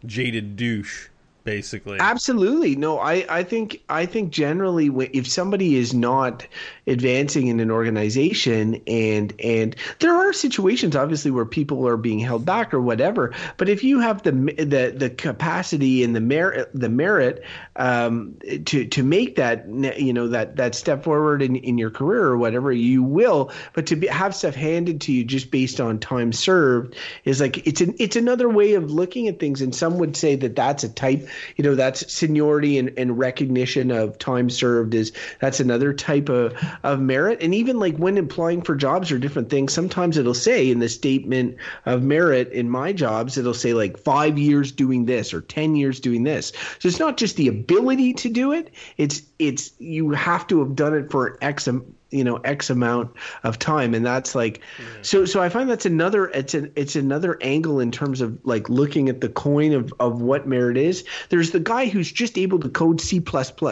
jaded 0.06 0.56
douche 0.56 1.08
basically. 1.44 1.98
Absolutely. 1.98 2.76
No, 2.76 2.98
I, 2.98 3.24
I 3.28 3.42
think 3.42 3.82
I 3.88 4.06
think 4.06 4.30
generally 4.30 4.88
if 5.12 5.28
somebody 5.28 5.76
is 5.76 5.94
not 5.94 6.46
advancing 6.86 7.46
in 7.48 7.60
an 7.60 7.70
organization 7.70 8.80
and 8.86 9.32
and 9.40 9.76
there 10.00 10.14
are 10.14 10.32
situations 10.32 10.96
obviously 10.96 11.30
where 11.30 11.44
people 11.44 11.86
are 11.86 11.96
being 11.96 12.18
held 12.18 12.44
back 12.44 12.74
or 12.74 12.80
whatever, 12.80 13.34
but 13.56 13.68
if 13.68 13.82
you 13.84 14.00
have 14.00 14.22
the 14.22 14.32
the 14.32 14.94
the 14.96 15.10
capacity 15.10 16.04
and 16.04 16.14
the 16.14 16.20
merit 16.20 16.70
the 16.74 16.88
merit 16.88 17.44
um, 17.76 18.36
to 18.66 18.84
to 18.86 19.02
make 19.02 19.36
that 19.36 19.66
you 19.98 20.12
know 20.12 20.28
that 20.28 20.56
that 20.56 20.74
step 20.74 21.04
forward 21.04 21.42
in, 21.42 21.56
in 21.56 21.78
your 21.78 21.90
career 21.90 22.24
or 22.24 22.36
whatever, 22.36 22.72
you 22.72 23.02
will. 23.02 23.50
But 23.72 23.86
to 23.86 23.96
be, 23.96 24.06
have 24.08 24.34
stuff 24.34 24.54
handed 24.54 25.00
to 25.02 25.12
you 25.12 25.24
just 25.24 25.50
based 25.50 25.80
on 25.80 25.98
time 25.98 26.32
served 26.32 26.96
is 27.24 27.40
like 27.40 27.66
it's 27.66 27.80
an 27.80 27.94
it's 27.98 28.16
another 28.16 28.48
way 28.48 28.74
of 28.74 28.90
looking 28.90 29.28
at 29.28 29.38
things, 29.38 29.62
and 29.62 29.74
some 29.74 29.98
would 29.98 30.16
say 30.16 30.36
that 30.36 30.56
that's 30.56 30.84
a 30.84 30.88
type 30.88 31.28
you 31.56 31.64
know 31.64 31.74
that's 31.74 32.12
seniority 32.12 32.78
and, 32.78 32.92
and 32.96 33.18
recognition 33.18 33.90
of 33.90 34.18
time 34.18 34.50
served 34.50 34.94
is 34.94 35.12
that's 35.40 35.60
another 35.60 35.92
type 35.92 36.28
of, 36.28 36.54
of 36.82 37.00
merit. 37.00 37.42
And 37.42 37.54
even 37.54 37.78
like 37.78 37.96
when 37.96 38.18
applying 38.18 38.62
for 38.62 38.74
jobs 38.74 39.10
or 39.12 39.18
different 39.18 39.50
things 39.50 39.72
sometimes 39.72 40.16
it'll 40.16 40.34
say 40.34 40.70
in 40.70 40.78
the 40.78 40.88
statement 40.88 41.56
of 41.86 42.02
merit 42.02 42.52
in 42.52 42.68
my 42.68 42.92
jobs 42.92 43.38
it'll 43.38 43.54
say 43.54 43.74
like 43.74 43.98
five 43.98 44.38
years 44.38 44.72
doing 44.72 45.06
this 45.06 45.32
or 45.34 45.40
10 45.40 45.76
years 45.76 46.00
doing 46.00 46.22
this. 46.22 46.52
So 46.78 46.88
it's 46.88 46.98
not 46.98 47.16
just 47.16 47.36
the 47.36 47.48
ability 47.48 48.14
to 48.14 48.28
do 48.28 48.52
it 48.52 48.72
it's 48.96 49.22
it's 49.38 49.72
you 49.78 50.10
have 50.10 50.46
to 50.48 50.60
have 50.60 50.74
done 50.74 50.94
it 50.94 51.10
for 51.10 51.38
x 51.40 51.68
you 52.10 52.24
know 52.24 52.36
x 52.38 52.70
amount 52.70 53.14
of 53.44 53.58
time. 53.58 53.94
And 53.94 54.04
that's 54.04 54.34
like 54.34 54.60
yeah. 54.78 55.02
so 55.02 55.24
so 55.24 55.40
i 55.42 55.48
find 55.48 55.68
that's 55.70 55.86
another 55.86 56.28
it's 56.28 56.54
an 56.54 56.72
it's 56.76 56.96
another 56.96 57.38
angle 57.40 57.80
in 57.80 57.90
terms 57.90 58.20
of 58.20 58.38
like 58.44 58.68
looking 58.68 59.08
at 59.08 59.20
the 59.20 59.28
coin 59.28 59.72
of 59.72 59.92
of 60.00 60.20
what 60.20 60.46
merit 60.46 60.76
is. 60.76 61.04
There's 61.28 61.50
the 61.52 61.60
guy 61.60 61.86
who's 61.86 62.10
just 62.10 62.38
able 62.38 62.58
to 62.60 62.68
code 62.68 63.00
c++ 63.00 63.22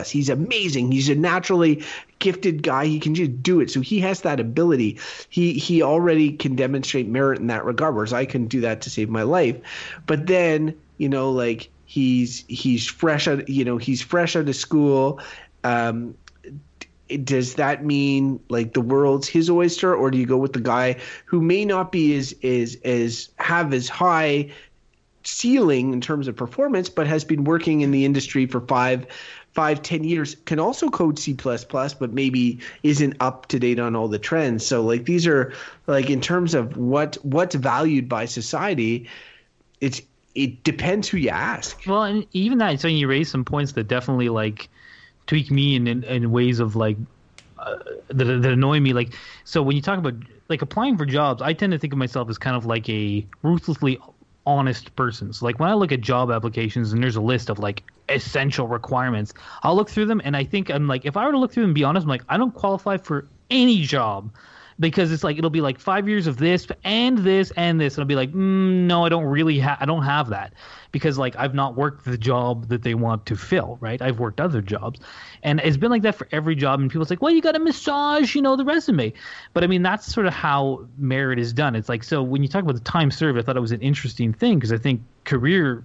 he's 0.07 0.29
amazing. 0.29 0.93
He's 0.93 1.09
a 1.09 1.15
naturally 1.15 1.85
gifted 2.19 2.63
guy. 2.63 2.87
He 2.87 3.01
can 3.01 3.15
just 3.15 3.43
do 3.43 3.61
it. 3.61 3.71
So 3.71 3.81
he 3.81 4.01
has 4.01 4.23
that 4.23 4.41
ability. 4.41 4.99
He 5.29 5.55
he 5.55 5.83
already 5.83 6.33
can 6.33 6.57
demonstrate 6.57 7.09
merit 7.09 7.39
in 7.39 7.49
that 7.49 7.65
regard 7.65 7.95
whereas 7.95 8.13
i 8.13 8.25
can 8.25 8.47
do 8.47 8.61
that 8.63 8.83
to 8.83 8.91
save 8.91 9.09
my 9.09 9.23
life. 9.23 9.57
But 10.07 10.27
then 10.27 10.75
you 10.99 11.09
know 11.09 11.31
like 11.33 11.71
he's 11.85 12.45
he's 12.49 12.87
fresh 12.87 13.27
out 13.27 13.49
you 13.49 13.65
know 13.65 13.79
he's 13.79 14.03
fresh 14.03 14.37
out 14.37 14.49
of 14.49 14.57
school. 14.57 15.21
Um, 15.65 16.15
does 17.25 17.55
that 17.55 17.85
mean 17.85 18.41
like 18.49 18.75
the 18.75 18.81
world's 18.81 19.29
his 19.29 19.49
oyster, 19.49 19.95
or 19.95 20.11
do 20.11 20.19
you 20.19 20.27
go 20.27 20.37
with 20.37 20.53
the 20.53 20.61
guy 20.61 20.97
who 21.25 21.41
may 21.41 21.65
not 21.65 21.93
be 21.93 22.17
as 22.17 22.35
as 22.43 22.77
as 22.85 23.29
have 23.37 23.73
as 23.73 23.89
high 23.89 24.51
ceiling 25.25 25.93
in 25.93 26.01
terms 26.01 26.29
of 26.29 26.37
performance, 26.37 26.89
but 26.89 27.07
has 27.07 27.25
been 27.25 27.45
working 27.45 27.83
in 27.83 27.91
the 27.91 28.05
industry 28.05 28.47
for 28.47 28.61
five 28.61 29.07
five 29.53 29.83
ten 29.83 30.05
years 30.05 30.37
can 30.45 30.61
also 30.61 30.89
code 30.89 31.19
c++ 31.19 31.35
but 31.35 32.13
maybe 32.13 32.61
isn't 32.83 33.17
up 33.21 33.47
to 33.49 33.59
date 33.59 33.79
on 33.79 33.97
all 33.97 34.09
the 34.09 34.19
trends? 34.19 34.65
So 34.65 34.83
like 34.83 35.05
these 35.05 35.27
are 35.27 35.53
like 35.87 36.11
in 36.11 36.21
terms 36.21 36.55
of 36.55 36.77
what 36.77 37.17
what's 37.23 37.55
valued 37.55 38.09
by 38.09 38.27
society 38.27 39.09
it's 39.81 40.03
it 40.35 40.63
depends 40.63 41.09
who 41.09 41.17
you 41.17 41.31
ask. 41.31 41.81
Well 41.87 42.05
and 42.05 42.27
even 42.33 42.59
that 42.59 42.81
so 42.81 42.89
you 42.89 43.09
raise 43.09 43.31
some 43.31 43.45
points 43.45 43.73
that 43.73 43.89
definitely 43.89 44.29
like 44.29 44.69
tweak 45.29 45.53
me 45.53 45.77
in, 45.77 45.87
in, 45.87 46.03
in 46.03 46.33
ways 46.33 46.59
of 46.59 46.75
like 46.75 46.97
uh, 47.59 47.77
that, 48.09 48.25
that 48.25 48.53
annoy 48.53 48.81
me. 48.81 48.93
Like, 48.93 49.15
so 49.45 49.63
when 49.63 49.77
you 49.77 49.83
talk 49.83 49.99
about 49.99 50.15
like 50.49 50.63
applying 50.63 50.97
for 50.97 51.07
jobs, 51.07 51.41
I 51.41 51.53
tend 51.53 51.73
to 51.73 51.79
think 51.79 51.93
of 51.93 51.99
myself 51.99 52.29
as 52.29 52.39
kind 52.39 52.57
of 52.57 52.67
like 52.67 52.89
a 52.89 53.25
ruthlessly 53.43 53.99
honest 54.47 54.97
person. 54.97 55.33
So 55.33 55.45
like 55.45 55.61
when 55.61 55.69
I 55.69 55.75
look 55.75 55.93
at 55.93 56.01
job 56.01 56.33
applications 56.33 56.93
and 56.93 57.03
there's 57.03 57.17
a 57.17 57.21
list 57.21 57.51
of 57.51 57.59
like 57.61 57.85
essential 58.09 58.67
requirements, 58.67 59.35
I'll 59.63 59.77
look 59.77 59.91
through 59.91 60.07
them 60.07 60.21
and 60.25 60.37
I 60.37 60.43
think 60.43 60.71
I'm 60.71 60.89
like, 60.89 61.05
if 61.05 61.17
I 61.17 61.27
were 61.27 61.33
to 61.33 61.39
look 61.39 61.53
through 61.53 61.65
them 61.65 61.71
and 61.71 61.75
be 61.75 61.85
honest, 61.85 62.05
I'm 62.05 62.09
like, 62.09 62.25
I 62.29 62.39
don't 62.39 62.55
qualify 62.55 62.97
for 62.97 63.29
any 63.51 63.83
job 63.83 64.31
because 64.81 65.11
it's 65.13 65.25
like 65.25 65.39
it'll 65.39 65.51
be 65.51 65.61
like 65.61 65.79
five 65.79 66.09
years 66.09 66.27
of 66.27 66.37
this 66.37 66.67
and 66.85 67.19
this 67.19 67.51
and 67.53 67.81
this. 67.81 67.95
And 67.95 68.03
I'll 68.03 68.07
be 68.07 68.15
like 68.15 68.31
mm, 68.31 68.87
no 68.87 69.05
I 69.05 69.09
don't 69.09 69.25
really 69.25 69.59
have 69.59 69.79
I 69.81 69.87
don't 69.87 70.05
have 70.05 70.29
that 70.31 70.55
because 70.93 71.19
like 71.19 71.37
I've 71.37 71.55
not 71.55 71.77
worked 71.77 72.05
the 72.05 72.19
job 72.19 72.69
that 72.69 72.83
they 72.83 72.95
want 72.95 73.27
to 73.27 73.37
fill 73.37 73.79
right? 73.81 74.01
I've 74.01 74.19
worked 74.19 74.41
other 74.41 74.63
jobs. 74.63 75.01
And 75.43 75.61
it's 75.61 75.77
been 75.77 75.91
like 75.91 76.03
that 76.03 76.15
for 76.15 76.29
every 76.33 76.55
job. 76.55 76.81
And 76.81 76.91
people's 76.91 77.11
like 77.11 77.23
well 77.23 77.33
you 77.33 77.43
got 77.43 77.53
to 77.53 77.59
massage 77.61 78.35
you 78.35 78.43
know 78.43 78.57
the 78.57 78.65
resume. 78.65 79.13
But 79.53 79.65
I 79.65 79.67
mean 79.67 79.83
that's 79.83 80.13
sort 80.13 80.27
of 80.27 80.33
how 80.33 80.87
merit 80.97 81.39
is 81.39 81.53
done. 81.53 81.75
It's 81.75 81.89
like 81.89 82.05
so 82.05 82.23
when 82.23 82.43
you 82.43 82.49
talk 82.49 82.63
about 82.63 82.75
the 82.75 82.81
time 82.81 83.11
served 83.11 83.39
I 83.39 83.43
thought 83.43 83.57
it 83.57 83.61
was 83.61 83.73
an 83.73 83.83
interesting 83.83 84.33
thing 84.33 84.59
because 84.59 84.73
I 84.73 84.79
think 84.79 85.03
career 85.25 85.85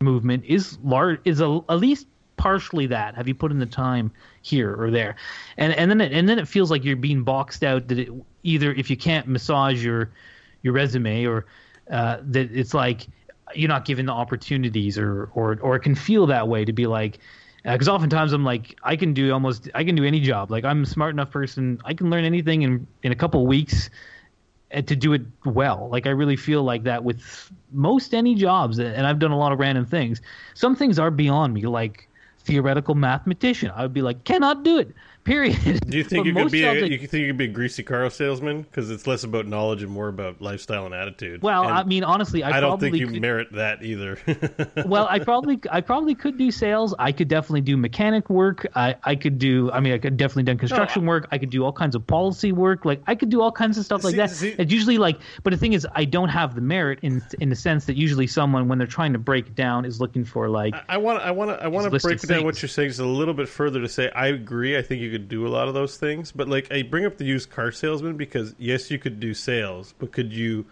movement 0.00 0.44
is 0.44 0.78
large 0.82 1.20
is 1.24 1.40
a, 1.40 1.60
at 1.68 1.78
least 1.78 2.06
partially 2.36 2.86
that. 2.86 3.14
Have 3.14 3.28
you 3.28 3.34
put 3.34 3.50
in 3.50 3.58
the 3.58 3.66
time 3.66 4.10
here 4.42 4.74
or 4.74 4.90
there? 4.90 5.16
And 5.56 5.72
and 5.74 5.90
then 5.90 6.00
it, 6.00 6.12
and 6.12 6.28
then 6.28 6.38
it 6.38 6.48
feels 6.48 6.70
like 6.70 6.84
you're 6.84 6.96
being 6.96 7.22
boxed 7.22 7.62
out 7.62 7.88
that 7.88 7.98
it, 7.98 8.08
either 8.42 8.72
if 8.72 8.90
you 8.90 8.96
can't 8.96 9.26
massage 9.26 9.84
your 9.84 10.10
your 10.62 10.72
resume 10.72 11.26
or 11.26 11.46
uh, 11.90 12.18
that 12.22 12.50
it's 12.52 12.74
like 12.74 13.06
you're 13.54 13.68
not 13.68 13.84
given 13.84 14.06
the 14.06 14.12
opportunities 14.12 14.98
or 14.98 15.30
or 15.34 15.58
or 15.60 15.76
it 15.76 15.80
can 15.80 15.94
feel 15.94 16.26
that 16.26 16.48
way 16.48 16.64
to 16.64 16.72
be 16.72 16.86
like 16.86 17.18
because 17.64 17.88
uh, 17.88 17.94
oftentimes 17.94 18.32
I'm 18.32 18.44
like 18.44 18.78
I 18.82 18.96
can 18.96 19.14
do 19.14 19.32
almost 19.32 19.68
I 19.74 19.84
can 19.84 19.94
do 19.94 20.04
any 20.04 20.20
job. 20.20 20.50
Like 20.50 20.64
I'm 20.64 20.82
a 20.82 20.86
smart 20.86 21.14
enough 21.14 21.30
person. 21.30 21.80
I 21.84 21.94
can 21.94 22.10
learn 22.10 22.24
anything 22.24 22.62
in 22.62 22.86
in 23.02 23.12
a 23.12 23.16
couple 23.16 23.46
weeks 23.46 23.90
uh, 24.74 24.82
to 24.82 24.96
do 24.96 25.12
it 25.12 25.22
well. 25.44 25.88
Like 25.90 26.06
I 26.06 26.10
really 26.10 26.36
feel 26.36 26.62
like 26.62 26.84
that 26.84 27.04
with 27.04 27.52
most 27.72 28.14
any 28.14 28.34
jobs 28.34 28.78
and 28.78 29.06
I've 29.06 29.18
done 29.18 29.30
a 29.30 29.38
lot 29.38 29.52
of 29.52 29.58
random 29.58 29.86
things. 29.86 30.20
Some 30.54 30.74
things 30.74 30.98
are 30.98 31.10
beyond 31.10 31.54
me. 31.54 31.62
Like 31.62 32.08
theoretical 32.44 32.94
mathematician. 32.94 33.70
I 33.74 33.82
would 33.82 33.92
be 33.92 34.02
like 34.02 34.24
cannot 34.24 34.64
do 34.64 34.78
it 34.78 34.94
Period. 35.24 35.80
Do 35.88 35.96
you 35.96 36.02
think 36.02 36.26
you 36.26 36.34
could 36.34 36.50
be 36.50 36.64
a, 36.64 36.84
you 36.84 36.98
think 36.98 37.20
you 37.20 37.28
could 37.28 37.36
be 37.36 37.44
a 37.44 37.48
greasy 37.48 37.84
car 37.84 38.10
salesman 38.10 38.62
because 38.62 38.90
it's 38.90 39.06
less 39.06 39.22
about 39.22 39.46
knowledge 39.46 39.84
and 39.84 39.92
more 39.92 40.08
about 40.08 40.42
lifestyle 40.42 40.84
and 40.84 40.92
attitude? 40.92 41.42
Well, 41.42 41.62
and 41.62 41.72
I 41.72 41.84
mean, 41.84 42.02
honestly, 42.02 42.42
I, 42.42 42.56
I 42.56 42.60
don't 42.60 42.80
think 42.80 42.96
you 42.96 43.06
could, 43.06 43.20
merit 43.20 43.52
that 43.52 43.84
either. 43.84 44.18
well, 44.86 45.06
I 45.08 45.20
probably 45.20 45.60
I 45.70 45.80
probably 45.80 46.16
could 46.16 46.38
do 46.38 46.50
sales. 46.50 46.92
I 46.98 47.12
could 47.12 47.28
definitely 47.28 47.60
do 47.60 47.76
mechanic 47.76 48.30
work. 48.30 48.66
I 48.74 48.96
I 49.04 49.14
could 49.14 49.38
do. 49.38 49.70
I 49.70 49.78
mean, 49.78 49.92
I 49.92 49.98
could 49.98 50.16
definitely 50.16 50.42
done 50.42 50.58
construction 50.58 51.04
no, 51.04 51.10
work. 51.10 51.28
I 51.30 51.38
could 51.38 51.50
do 51.50 51.64
all 51.64 51.72
kinds 51.72 51.94
of 51.94 52.04
policy 52.04 52.50
work. 52.50 52.84
Like 52.84 53.00
I 53.06 53.14
could 53.14 53.28
do 53.28 53.42
all 53.42 53.52
kinds 53.52 53.78
of 53.78 53.84
stuff 53.84 54.02
like 54.02 54.12
see, 54.12 54.16
that. 54.16 54.30
See, 54.30 54.54
it's 54.58 54.72
usually 54.72 54.98
like, 54.98 55.20
but 55.44 55.52
the 55.52 55.56
thing 55.56 55.72
is, 55.72 55.86
I 55.94 56.04
don't 56.04 56.30
have 56.30 56.56
the 56.56 56.60
merit 56.60 56.98
in 57.02 57.22
in 57.38 57.48
the 57.48 57.56
sense 57.56 57.84
that 57.84 57.96
usually 57.96 58.26
someone 58.26 58.66
when 58.66 58.78
they're 58.78 58.88
trying 58.88 59.12
to 59.12 59.20
break 59.20 59.46
it 59.46 59.54
down 59.54 59.84
is 59.84 60.00
looking 60.00 60.24
for 60.24 60.48
like. 60.48 60.74
I 60.88 60.96
want 60.96 61.22
I 61.22 61.30
want 61.30 61.50
to 61.50 61.62
I 61.62 61.68
want 61.68 61.92
to 61.92 61.96
break 62.00 62.20
down 62.22 62.42
what 62.42 62.60
you're 62.60 62.68
saying 62.68 62.88
just 62.88 62.98
a 62.98 63.06
little 63.06 63.34
bit 63.34 63.48
further 63.48 63.80
to 63.80 63.88
say 63.88 64.10
I 64.10 64.26
agree. 64.26 64.76
I 64.76 64.82
think 64.82 65.00
you 65.00 65.11
could 65.12 65.28
do 65.28 65.46
a 65.46 65.50
lot 65.50 65.68
of 65.68 65.74
those 65.74 65.96
things. 65.96 66.32
But 66.32 66.48
like, 66.48 66.72
I 66.72 66.82
bring 66.82 67.06
up 67.06 67.18
the 67.18 67.24
used 67.24 67.50
car 67.50 67.70
salesman 67.70 68.16
because 68.16 68.54
yes, 68.58 68.90
you 68.90 68.98
could 68.98 69.20
do 69.20 69.34
sales, 69.34 69.94
but 69.98 70.10
could 70.10 70.32
you 70.32 70.66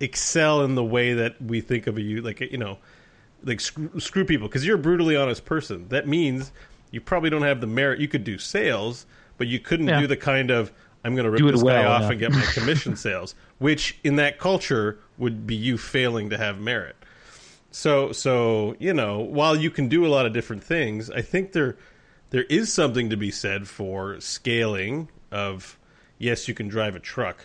excel 0.00 0.62
in 0.62 0.74
the 0.74 0.84
way 0.84 1.14
that 1.14 1.40
we 1.42 1.60
think 1.60 1.86
of 1.86 1.96
a 1.96 2.00
you 2.00 2.22
like 2.22 2.40
you 2.40 2.58
know 2.58 2.78
like 3.44 3.60
screw, 3.60 3.90
screw 3.98 4.24
people 4.24 4.48
because 4.48 4.66
you're 4.66 4.76
a 4.76 4.80
brutally 4.80 5.16
honest 5.16 5.44
person. 5.44 5.88
That 5.88 6.06
means 6.06 6.52
you 6.90 7.00
probably 7.00 7.30
don't 7.30 7.42
have 7.42 7.60
the 7.60 7.66
merit. 7.66 8.00
You 8.00 8.08
could 8.08 8.24
do 8.24 8.38
sales, 8.38 9.06
but 9.36 9.46
you 9.46 9.58
couldn't 9.58 9.88
yeah. 9.88 10.00
do 10.00 10.06
the 10.06 10.16
kind 10.16 10.50
of 10.50 10.72
I'm 11.04 11.14
going 11.14 11.24
to 11.24 11.30
rip 11.30 11.52
this 11.52 11.62
well 11.62 11.82
guy 11.82 11.88
off 11.88 12.10
and 12.10 12.18
get 12.18 12.32
my 12.32 12.42
commission 12.52 12.96
sales, 12.96 13.34
which 13.58 13.98
in 14.02 14.16
that 14.16 14.38
culture 14.38 14.98
would 15.16 15.46
be 15.46 15.54
you 15.54 15.78
failing 15.78 16.30
to 16.30 16.38
have 16.38 16.60
merit. 16.60 16.96
So 17.70 18.12
so 18.12 18.74
you 18.78 18.92
know 18.92 19.20
while 19.20 19.56
you 19.56 19.70
can 19.70 19.88
do 19.88 20.06
a 20.06 20.08
lot 20.08 20.26
of 20.26 20.32
different 20.32 20.64
things, 20.64 21.10
I 21.10 21.22
think 21.22 21.52
there 21.52 21.76
there 22.30 22.44
is 22.44 22.72
something 22.72 23.10
to 23.10 23.16
be 23.16 23.30
said 23.30 23.68
for 23.68 24.20
scaling 24.20 25.08
of 25.30 25.78
yes 26.18 26.48
you 26.48 26.54
can 26.54 26.68
drive 26.68 26.94
a 26.94 27.00
truck 27.00 27.44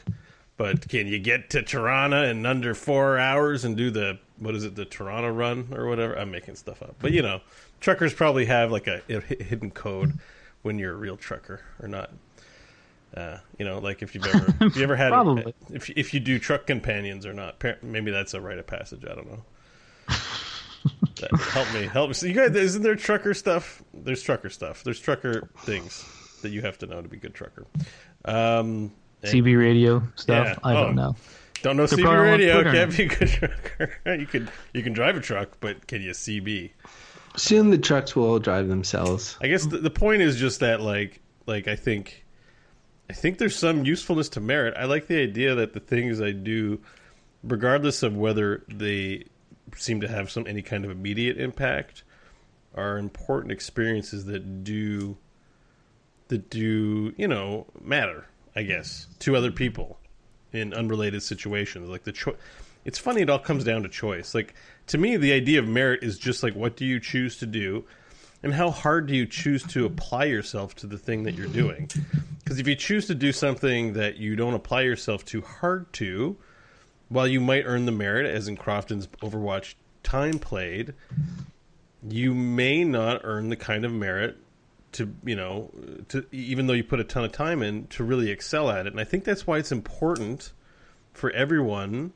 but 0.58 0.88
can 0.88 1.08
you 1.08 1.20
get 1.20 1.50
to 1.52 1.64
Toronto 1.64 2.24
in 2.24 2.46
under 2.46 2.76
four 2.76 3.18
hours 3.18 3.66
and 3.66 3.76
do 3.76 3.90
the 3.90 4.20
what 4.38 4.56
is 4.56 4.64
it 4.64 4.76
the 4.76 4.86
Toronto 4.86 5.30
run 5.30 5.70
or 5.74 5.88
whatever? 5.88 6.14
I'm 6.18 6.32
making 6.32 6.56
stuff 6.56 6.82
up. 6.82 6.96
But 7.00 7.12
you 7.12 7.22
know 7.22 7.42
truckers 7.80 8.14
probably 8.14 8.46
have 8.46 8.72
like 8.72 8.88
a, 8.88 9.02
a 9.10 9.20
hidden 9.20 9.72
code 9.72 10.20
when 10.62 10.80
you're 10.80 10.94
a 10.94 10.98
real 10.98 11.18
trucker 11.18 11.62
or 11.82 11.88
not. 11.88 12.12
Uh, 13.16 13.38
you 13.60 13.66
know, 13.66 13.80
like 13.80 14.02
if 14.02 14.16
you've 14.16 14.26
ever, 14.26 14.56
if 14.62 14.76
you 14.76 14.84
ever 14.84 14.96
had, 14.96 15.54
if 15.72 15.90
if 15.92 16.14
you 16.14 16.20
do 16.20 16.40
truck 16.40 16.66
companions 16.66 17.26
or 17.26 17.34
not, 17.34 17.62
maybe 17.82 18.12
that's 18.12 18.34
a 18.34 18.42
rite 18.42 18.58
of 18.58 18.68
passage. 18.68 19.04
I 19.06 19.14
don't 19.16 19.28
know 19.28 19.44
help 21.50 21.74
me, 21.74 21.84
help 21.84 22.10
me. 22.10 22.14
So 22.14 22.26
you 22.26 22.34
guys, 22.34 22.56
isn't 22.56 22.82
there 22.82 22.96
trucker 22.96 23.34
stuff? 23.34 23.84
There's 23.94 24.22
trucker 24.22 24.50
stuff. 24.50 24.84
There's 24.84 25.00
trucker 25.00 25.50
things 25.60 26.06
that 26.42 26.50
you 26.50 26.62
have 26.62 26.78
to 26.80 26.86
know 26.86 27.02
to 27.02 27.08
be 27.08 27.18
a 27.18 27.20
good 27.20 27.34
trucker. 27.34 27.66
Um, 28.26 28.92
CB 29.24 29.58
radio 29.58 30.04
stuff. 30.16 30.48
Yeah. 30.48 30.56
I 30.64 30.74
don't 30.74 30.90
oh, 30.90 30.92
know. 30.92 31.16
Don't 31.62 31.78
know 31.78 31.86
CB 31.86 32.22
radio. 32.22 32.64
Can't 32.64 32.96
be 32.96 33.04
a 33.04 33.08
good 33.08 33.30
trucker. 33.30 33.94
you 34.20 34.26
can 34.26 34.50
you 34.74 34.84
can 34.84 34.94
drive 34.94 35.16
a 35.16 35.22
truck, 35.22 35.58
but 35.60 35.88
can 35.88 36.02
you 36.02 36.12
CB? 36.12 36.72
Soon 37.36 37.70
the 37.70 37.78
trucks 37.78 38.16
will 38.16 38.26
all 38.26 38.40
drive 38.40 38.68
themselves. 38.68 39.38
I 39.42 39.48
guess 39.48 39.66
the, 39.66 39.78
the 39.78 39.90
point 39.90 40.22
is 40.22 40.36
just 40.36 40.60
that 40.60 40.82
like 40.82 41.22
like 41.48 41.68
I 41.68 41.76
think 41.76 42.26
I 43.10 43.14
think 43.14 43.38
there's 43.38 43.56
some 43.56 43.86
usefulness 43.86 44.30
to 44.30 44.40
merit. 44.42 44.76
I 44.78 44.86
like 44.86 45.08
the 45.08 45.22
idea 45.22 45.56
that 45.56 45.74
the 45.74 45.80
things 45.80 46.22
I 46.22 46.32
do, 46.32 46.82
regardless 47.44 48.04
of 48.04 48.16
whether 48.16 48.64
they 48.68 49.26
seem 49.76 50.02
to 50.02 50.08
have 50.08 50.32
some 50.32 50.48
any 50.48 50.62
kind 50.62 50.86
of 50.86 50.92
immediate 50.92 51.38
impact, 51.38 52.04
are 52.76 52.98
important 52.98 53.52
experiences 53.52 54.26
that 54.26 54.64
do 54.64 55.18
that 56.28 56.50
do 56.50 57.14
you 57.18 57.28
know 57.28 57.68
matter. 57.82 58.28
I 58.56 58.64
guess 58.64 59.08
to 59.20 59.36
other 59.36 59.52
people 59.52 59.98
in 60.52 60.74
unrelated 60.74 61.24
situations. 61.24 61.90
Like 61.90 62.04
the 62.04 62.12
choice. 62.12 62.36
It's 62.86 63.00
funny. 63.00 63.22
It 63.22 63.30
all 63.30 63.40
comes 63.40 63.64
down 63.64 63.84
to 63.84 63.90
choice. 63.90 64.36
Like 64.36 64.54
to 64.88 64.98
me, 64.98 65.18
the 65.18 65.34
idea 65.34 65.60
of 65.60 65.68
merit 65.68 66.04
is 66.04 66.18
just 66.18 66.44
like 66.44 66.56
what 66.56 66.76
do 66.76 66.86
you 66.86 67.00
choose 67.00 67.38
to 67.38 67.46
do, 67.46 67.86
and 68.44 68.54
how 68.54 68.70
hard 68.70 69.08
do 69.08 69.16
you 69.16 69.26
choose 69.26 69.64
to 69.68 69.86
apply 69.86 70.26
yourself 70.26 70.76
to 70.76 70.88
the 70.88 70.98
thing 70.98 71.24
that 71.24 71.36
you're 71.36 71.48
doing. 71.48 71.90
Because 72.44 72.60
if 72.60 72.68
you 72.68 72.76
choose 72.76 73.08
to 73.08 73.16
do 73.16 73.32
something 73.32 73.94
that 73.94 74.18
you 74.18 74.36
don't 74.36 74.54
apply 74.54 74.82
yourself 74.82 75.24
too 75.26 75.42
hard 75.42 75.92
to, 75.94 76.38
while 77.10 77.28
you 77.28 77.40
might 77.40 77.64
earn 77.66 77.86
the 77.86 77.92
merit, 77.92 78.26
as 78.26 78.48
in 78.48 78.58
Crofton's 78.58 79.08
Overwatch 79.22 79.76
time 80.04 80.40
played, 80.40 80.94
you 82.08 82.34
may 82.34 82.84
not 82.84 83.22
earn 83.24 83.50
the 83.50 83.56
kind 83.56 83.86
of 83.86 83.92
merit 83.92 84.38
to 84.94 85.14
you 85.24 85.36
know 85.36 85.72
to 86.08 86.26
even 86.32 86.68
though 86.68 86.74
you 86.74 86.84
put 86.84 87.00
a 87.00 87.04
ton 87.04 87.24
of 87.24 87.32
time 87.32 87.62
in 87.64 87.88
to 87.88 88.04
really 88.04 88.30
excel 88.30 88.70
at 88.70 88.86
it. 88.86 88.94
And 88.94 89.00
i 89.00 89.04
think 89.04 89.24
that's 89.24 89.46
why 89.46 89.58
it's 89.58 89.72
important 89.72 90.54
for 91.14 91.32
everyone 91.32 92.14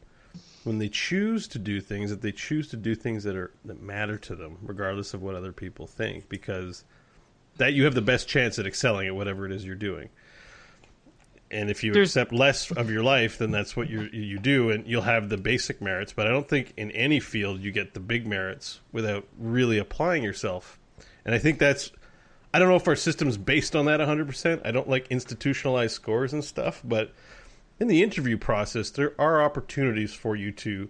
when 0.64 0.80
they 0.80 0.90
choose 0.90 1.48
to 1.48 1.60
do 1.60 1.80
things 1.82 2.10
that 2.10 2.22
they 2.22 2.32
choose 2.32 2.68
to 2.70 2.78
do 2.78 2.94
things 2.94 3.24
that 3.24 3.36
are 3.36 3.52
that 3.66 3.82
matter 3.82 4.18
to 4.18 4.36
them 4.36 4.58
regardless 4.62 5.14
of 5.14 5.22
what 5.22 5.36
other 5.36 5.52
people 5.52 5.88
think 5.88 6.30
because 6.30 6.84
that 7.58 7.74
you 7.74 7.84
have 7.86 7.96
the 7.96 8.02
best 8.02 8.28
chance 8.28 8.60
at 8.60 8.68
excelling 8.68 9.08
at 9.08 9.16
whatever 9.16 9.46
it 9.46 9.52
is 9.52 9.66
you're 9.66 9.76
doing 9.76 10.10
and 11.50 11.70
if 11.70 11.84
you 11.84 11.94
There's- 11.94 12.10
accept 12.10 12.34
less 12.34 12.72
of 12.72 12.90
your 12.92 13.04
life 13.04 13.38
then 13.38 13.52
that's 13.52 13.76
what 13.76 13.90
you 13.90 14.10
you 14.12 14.38
do 14.40 14.70
and 14.70 14.86
you'll 14.88 15.02
have 15.04 15.30
the 15.30 15.38
basic 15.38 15.82
merits. 15.82 16.14
But 16.14 16.28
i 16.28 16.30
don't 16.30 16.48
think 16.48 16.74
in 16.78 16.92
any 16.92 17.20
field 17.20 17.62
you 17.62 17.72
get 17.72 17.94
the 17.94 18.00
big 18.00 18.28
merits 18.28 18.82
without 18.92 19.26
really 19.38 19.78
applying 19.78 20.24
yourself. 20.24 20.80
And 21.26 21.34
i 21.34 21.38
think 21.38 21.60
that's 21.60 21.92
i 22.54 22.60
don't 22.60 22.70
know 22.70 22.76
if 22.76 22.88
our 22.88 22.96
system's 22.96 23.38
based 23.38 23.76
on 23.76 23.86
that 23.86 24.00
100% 24.00 24.62
i 24.66 24.72
don't 24.72 24.90
like 24.90 25.08
institutionalized 25.10 25.94
scores 25.94 26.34
and 26.34 26.44
stuff 26.44 26.82
but 26.84 27.14
in 27.80 27.88
the 27.88 28.02
interview 28.02 28.38
process 28.38 28.90
there 28.90 29.14
are 29.20 29.42
opportunities 29.42 30.14
for 30.14 30.36
you 30.36 30.52
to 30.52 30.90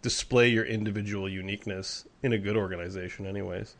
display 0.00 0.48
your 0.48 0.64
individual 0.64 1.28
uniqueness 1.28 2.06
in 2.22 2.32
a 2.32 2.38
good 2.38 2.56
organization 2.56 3.26
anyways 3.26 3.76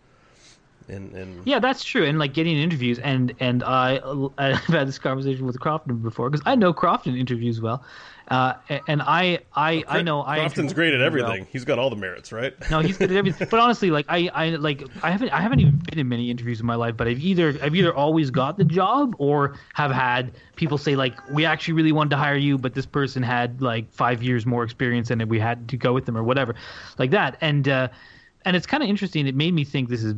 and 0.93 1.15
and 1.15 1.47
Yeah, 1.47 1.59
that's 1.59 1.83
true. 1.83 2.05
And 2.05 2.19
like 2.19 2.35
getting 2.35 2.57
interviews, 2.57 2.99
and 2.99 3.35
and 3.41 3.63
I 3.63 4.01
I've 4.39 4.59
had 4.59 4.89
this 4.89 4.99
conversation 4.99 5.47
with 5.47 5.59
Crofton 5.59 5.97
before 5.99 6.31
because 6.31 6.45
I 6.47 6.55
know 6.55 6.73
Crofton 6.73 7.17
interviews 7.17 7.61
well, 7.61 7.85
uh, 8.29 8.55
and 8.87 9.03
I 9.03 9.41
I 9.55 9.85
I 9.89 10.03
know 10.03 10.23
Crofton's 10.23 10.59
interview 10.59 10.75
great 10.75 10.95
at 10.95 10.99
well. 10.99 11.07
everything 11.07 11.47
he's 11.51 11.65
got 11.65 11.79
all 11.79 11.91
the 11.91 11.97
merits 11.97 12.33
right 12.33 12.55
No, 12.71 12.81
he's 12.81 12.97
good 12.97 13.11
at 13.11 13.17
everything. 13.17 13.49
But 13.51 13.61
honestly, 13.61 13.91
like 13.91 14.07
I, 14.09 14.31
I 14.33 14.49
like 14.51 14.85
I 15.03 15.11
haven't 15.11 15.31
I 15.31 15.41
haven't 15.41 15.61
even 15.61 15.77
been 15.77 15.99
in 15.99 16.09
many 16.09 16.31
interviews 16.31 16.61
in 16.61 16.67
my 16.67 16.77
life, 16.77 16.97
but 16.97 17.09
I've 17.09 17.21
either 17.21 17.57
I've 17.63 17.75
either 17.75 17.95
always 17.95 18.31
got 18.31 18.57
the 18.59 18.65
job 18.65 19.15
or 19.19 19.57
have 19.75 19.91
had 19.91 20.33
people 20.57 20.79
say 20.79 20.97
like 20.97 21.15
we 21.31 21.45
actually 21.45 21.75
really 21.75 21.93
wanted 21.93 22.11
to 22.11 22.17
hire 22.17 22.37
you, 22.37 22.59
but 22.59 22.75
this 22.75 22.87
person 22.87 23.23
had 23.23 23.61
like 23.61 23.93
five 23.93 24.23
years 24.23 24.47
more 24.47 24.65
experience 24.65 25.11
and 25.11 25.23
we 25.25 25.39
had 25.39 25.69
to 25.71 25.77
go 25.77 25.93
with 25.93 26.07
them 26.07 26.17
or 26.17 26.23
whatever, 26.23 26.55
like 26.99 27.11
that. 27.11 27.37
And 27.41 27.69
uh, 27.69 27.89
and 28.45 28.57
it's 28.57 28.67
kind 28.67 28.83
of 28.83 28.89
interesting. 28.89 29.27
It 29.27 29.35
made 29.35 29.55
me 29.55 29.65
think 29.65 29.89
this 29.89 30.03
is 30.03 30.15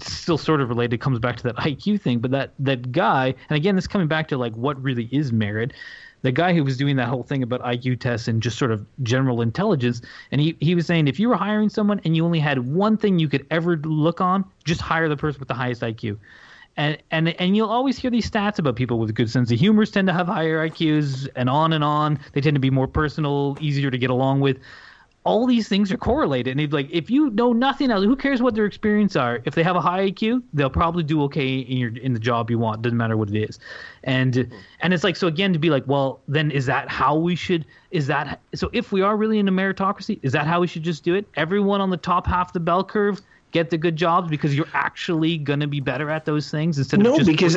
still 0.00 0.38
sort 0.38 0.60
of 0.60 0.68
related. 0.68 1.00
Comes 1.00 1.18
back 1.18 1.36
to 1.36 1.42
that 1.44 1.56
IQ 1.56 2.00
thing, 2.00 2.18
but 2.18 2.30
that 2.30 2.52
that 2.58 2.92
guy, 2.92 3.34
and 3.48 3.56
again, 3.56 3.76
this 3.76 3.86
coming 3.86 4.08
back 4.08 4.28
to 4.28 4.36
like 4.36 4.54
what 4.54 4.82
really 4.82 5.08
is 5.12 5.32
merit 5.32 5.72
the 6.26 6.32
guy 6.32 6.52
who 6.52 6.64
was 6.64 6.76
doing 6.76 6.96
that 6.96 7.08
whole 7.08 7.22
thing 7.22 7.42
about 7.44 7.62
IQ 7.62 8.00
tests 8.00 8.26
and 8.26 8.42
just 8.42 8.58
sort 8.58 8.72
of 8.72 8.84
general 9.04 9.40
intelligence, 9.40 10.02
and 10.32 10.40
he, 10.40 10.56
he 10.60 10.74
was 10.74 10.84
saying 10.84 11.06
if 11.06 11.20
you 11.20 11.28
were 11.28 11.36
hiring 11.36 11.68
someone 11.68 12.00
and 12.04 12.16
you 12.16 12.24
only 12.24 12.40
had 12.40 12.66
one 12.66 12.96
thing 12.96 13.20
you 13.20 13.28
could 13.28 13.46
ever 13.50 13.76
look 13.76 14.20
on, 14.20 14.44
just 14.64 14.80
hire 14.80 15.08
the 15.08 15.16
person 15.16 15.38
with 15.38 15.46
the 15.46 15.54
highest 15.54 15.82
IQ. 15.82 16.18
And 16.76 16.98
and 17.12 17.28
and 17.40 17.56
you'll 17.56 17.70
always 17.70 17.96
hear 17.96 18.10
these 18.10 18.28
stats 18.28 18.58
about 18.58 18.76
people 18.76 18.98
with 18.98 19.14
good 19.14 19.30
sense 19.30 19.50
of 19.50 19.58
humor 19.58 19.86
tend 19.86 20.08
to 20.08 20.12
have 20.12 20.26
higher 20.26 20.68
IQs, 20.68 21.28
and 21.36 21.48
on 21.48 21.72
and 21.72 21.84
on. 21.84 22.18
They 22.32 22.40
tend 22.40 22.56
to 22.56 22.60
be 22.60 22.70
more 22.70 22.88
personal, 22.88 23.56
easier 23.60 23.90
to 23.90 23.96
get 23.96 24.10
along 24.10 24.40
with. 24.40 24.58
All 25.26 25.44
these 25.46 25.66
things 25.66 25.90
are 25.90 25.96
correlated, 25.96 26.52
and 26.52 26.60
if 26.60 26.72
like 26.72 26.88
if 26.90 27.10
you 27.10 27.30
know 27.30 27.52
nothing 27.52 27.90
else, 27.90 28.04
who 28.04 28.14
cares 28.14 28.40
what 28.40 28.54
their 28.54 28.64
experience 28.64 29.16
are? 29.16 29.42
If 29.44 29.56
they 29.56 29.64
have 29.64 29.74
a 29.74 29.80
high 29.80 30.10
IQ, 30.10 30.44
they'll 30.54 30.70
probably 30.70 31.02
do 31.02 31.22
okay 31.24 31.58
in 31.58 31.78
your 31.78 31.96
in 31.96 32.12
the 32.12 32.20
job 32.20 32.48
you 32.48 32.60
want. 32.60 32.82
Doesn't 32.82 32.96
matter 32.96 33.16
what 33.16 33.28
it 33.30 33.36
is, 33.36 33.58
and 34.04 34.48
and 34.80 34.94
it's 34.94 35.02
like 35.02 35.16
so 35.16 35.26
again 35.26 35.52
to 35.52 35.58
be 35.58 35.68
like, 35.68 35.82
well, 35.86 36.20
then 36.28 36.52
is 36.52 36.66
that 36.66 36.88
how 36.88 37.16
we 37.16 37.34
should? 37.34 37.66
Is 37.90 38.06
that 38.06 38.40
so? 38.54 38.70
If 38.72 38.92
we 38.92 39.02
are 39.02 39.16
really 39.16 39.40
in 39.40 39.48
a 39.48 39.52
meritocracy, 39.52 40.20
is 40.22 40.32
that 40.32 40.46
how 40.46 40.60
we 40.60 40.68
should 40.68 40.84
just 40.84 41.02
do 41.02 41.14
it? 41.14 41.26
Everyone 41.34 41.80
on 41.80 41.90
the 41.90 41.96
top 41.96 42.26
half 42.26 42.50
of 42.50 42.52
the 42.52 42.60
bell 42.60 42.84
curve 42.84 43.20
get 43.56 43.70
the 43.70 43.78
good 43.78 43.96
jobs 43.96 44.28
because 44.28 44.54
you're 44.54 44.68
actually 44.74 45.38
going 45.38 45.60
to 45.60 45.66
be 45.66 45.80
better 45.80 46.10
at 46.10 46.26
those 46.26 46.50
things 46.50 46.76
instead 46.76 47.00
No, 47.00 47.12
of 47.12 47.24
just 47.24 47.30
because 47.30 47.56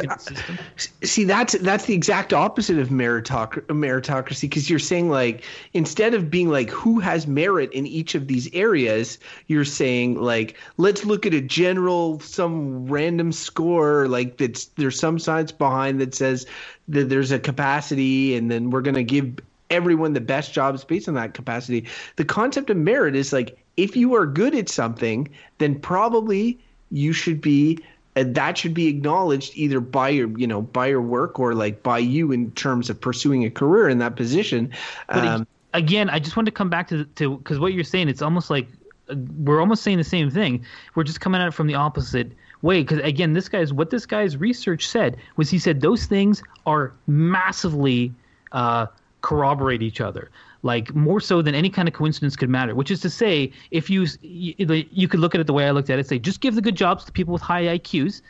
see 1.03 1.25
that's 1.25 1.57
that's 1.59 1.85
the 1.85 1.93
exact 1.93 2.31
opposite 2.31 2.79
of 2.79 2.87
meritoc- 2.87 3.65
meritocracy 3.67 4.43
because 4.43 4.69
you're 4.69 4.79
saying 4.79 5.09
like 5.09 5.43
instead 5.73 6.13
of 6.13 6.29
being 6.29 6.47
like 6.47 6.69
who 6.69 7.01
has 7.01 7.27
merit 7.27 7.73
in 7.73 7.85
each 7.85 8.15
of 8.15 8.27
these 8.27 8.47
areas 8.53 9.19
you're 9.47 9.65
saying 9.65 10.15
like 10.15 10.55
let's 10.77 11.03
look 11.03 11.25
at 11.25 11.33
a 11.33 11.41
general 11.41 12.17
some 12.21 12.85
random 12.85 13.33
score 13.33 14.07
like 14.07 14.37
that's 14.37 14.67
there's 14.77 14.97
some 14.97 15.19
science 15.19 15.51
behind 15.51 15.99
that 15.99 16.15
says 16.15 16.45
that 16.87 17.09
there's 17.09 17.31
a 17.31 17.39
capacity 17.39 18.37
and 18.37 18.49
then 18.49 18.69
we're 18.69 18.81
going 18.81 18.95
to 18.95 19.03
give 19.03 19.37
everyone 19.69 20.13
the 20.13 20.21
best 20.21 20.53
jobs 20.53 20.83
based 20.83 21.07
on 21.07 21.13
that 21.13 21.33
capacity. 21.33 21.85
The 22.15 22.25
concept 22.25 22.69
of 22.69 22.77
merit 22.77 23.15
is 23.15 23.31
like 23.31 23.57
if 23.84 23.95
you 23.95 24.15
are 24.15 24.25
good 24.25 24.55
at 24.55 24.69
something 24.69 25.27
then 25.57 25.80
probably 25.80 26.57
you 26.91 27.13
should 27.13 27.41
be 27.41 27.77
and 28.15 28.36
that 28.36 28.57
should 28.57 28.73
be 28.73 28.88
acknowledged 28.88 29.51
either 29.55 29.80
by 29.80 30.09
your 30.09 30.30
you 30.38 30.47
know 30.47 30.61
by 30.61 30.88
your 30.88 31.01
work 31.01 31.39
or 31.39 31.53
like 31.53 31.82
by 31.84 31.97
you 31.97 32.32
in 32.32 32.51
terms 32.51 32.89
of 32.89 32.99
pursuing 32.99 33.45
a 33.45 33.49
career 33.49 33.88
in 33.89 33.99
that 33.99 34.15
position 34.15 34.71
But 35.07 35.25
um, 35.25 35.47
again, 35.73 36.09
I 36.09 36.19
just 36.19 36.36
want 36.36 36.45
to 36.45 36.51
come 36.51 36.69
back 36.69 36.88
to 36.89 37.05
to 37.05 37.38
because 37.38 37.59
what 37.59 37.73
you're 37.73 37.84
saying, 37.84 38.09
it's 38.09 38.21
almost 38.21 38.49
like 38.49 38.67
uh, 39.09 39.15
we're 39.38 39.59
almost 39.59 39.84
saying 39.84 39.97
the 39.97 40.03
same 40.03 40.30
thing. 40.30 40.65
We're 40.95 41.03
just 41.03 41.21
coming 41.21 41.41
at 41.41 41.47
it 41.47 41.53
from 41.53 41.67
the 41.67 41.75
opposite 41.75 42.32
way. 42.61 42.82
Because 42.82 42.99
again, 42.99 43.34
this 43.34 43.49
guy's 43.49 43.73
what 43.73 43.89
this 43.89 44.05
guy's 44.05 44.38
research 44.38 44.88
said 44.88 45.17
was 45.36 45.49
he 45.49 45.59
said 45.59 45.82
those 45.82 46.05
things 46.05 46.43
are 46.65 46.93
massively 47.07 48.13
uh, 48.51 48.88
corroborate 49.22 49.82
each 49.82 50.01
other. 50.01 50.30
Like 50.61 50.93
more 50.93 51.22
so 51.22 51.41
than 51.41 51.55
any 51.55 51.70
kind 51.70 51.88
of 51.88 51.93
coincidence 51.93 52.36
could 52.36 52.49
matter. 52.49 52.76
Which 52.76 52.91
is 52.91 52.99
to 53.01 53.09
say, 53.09 53.51
if 53.72 53.89
you 53.89 54.05
you, 54.22 55.07
could 55.07 55.20
look 55.20 55.34
at 55.34 55.41
it 55.41 55.47
the 55.47 55.53
way 55.53 55.67
I 55.67 55.72
looked 55.72 55.89
at 55.89 55.99
it, 55.99 56.07
say 56.07 56.20
just 56.20 56.41
give 56.41 56.55
the 56.55 56.61
good 56.61 56.76
jobs 56.76 57.05
to 57.05 57.11
people 57.11 57.34
with 57.34 57.41
high 57.41 57.78
IQs 57.78 58.22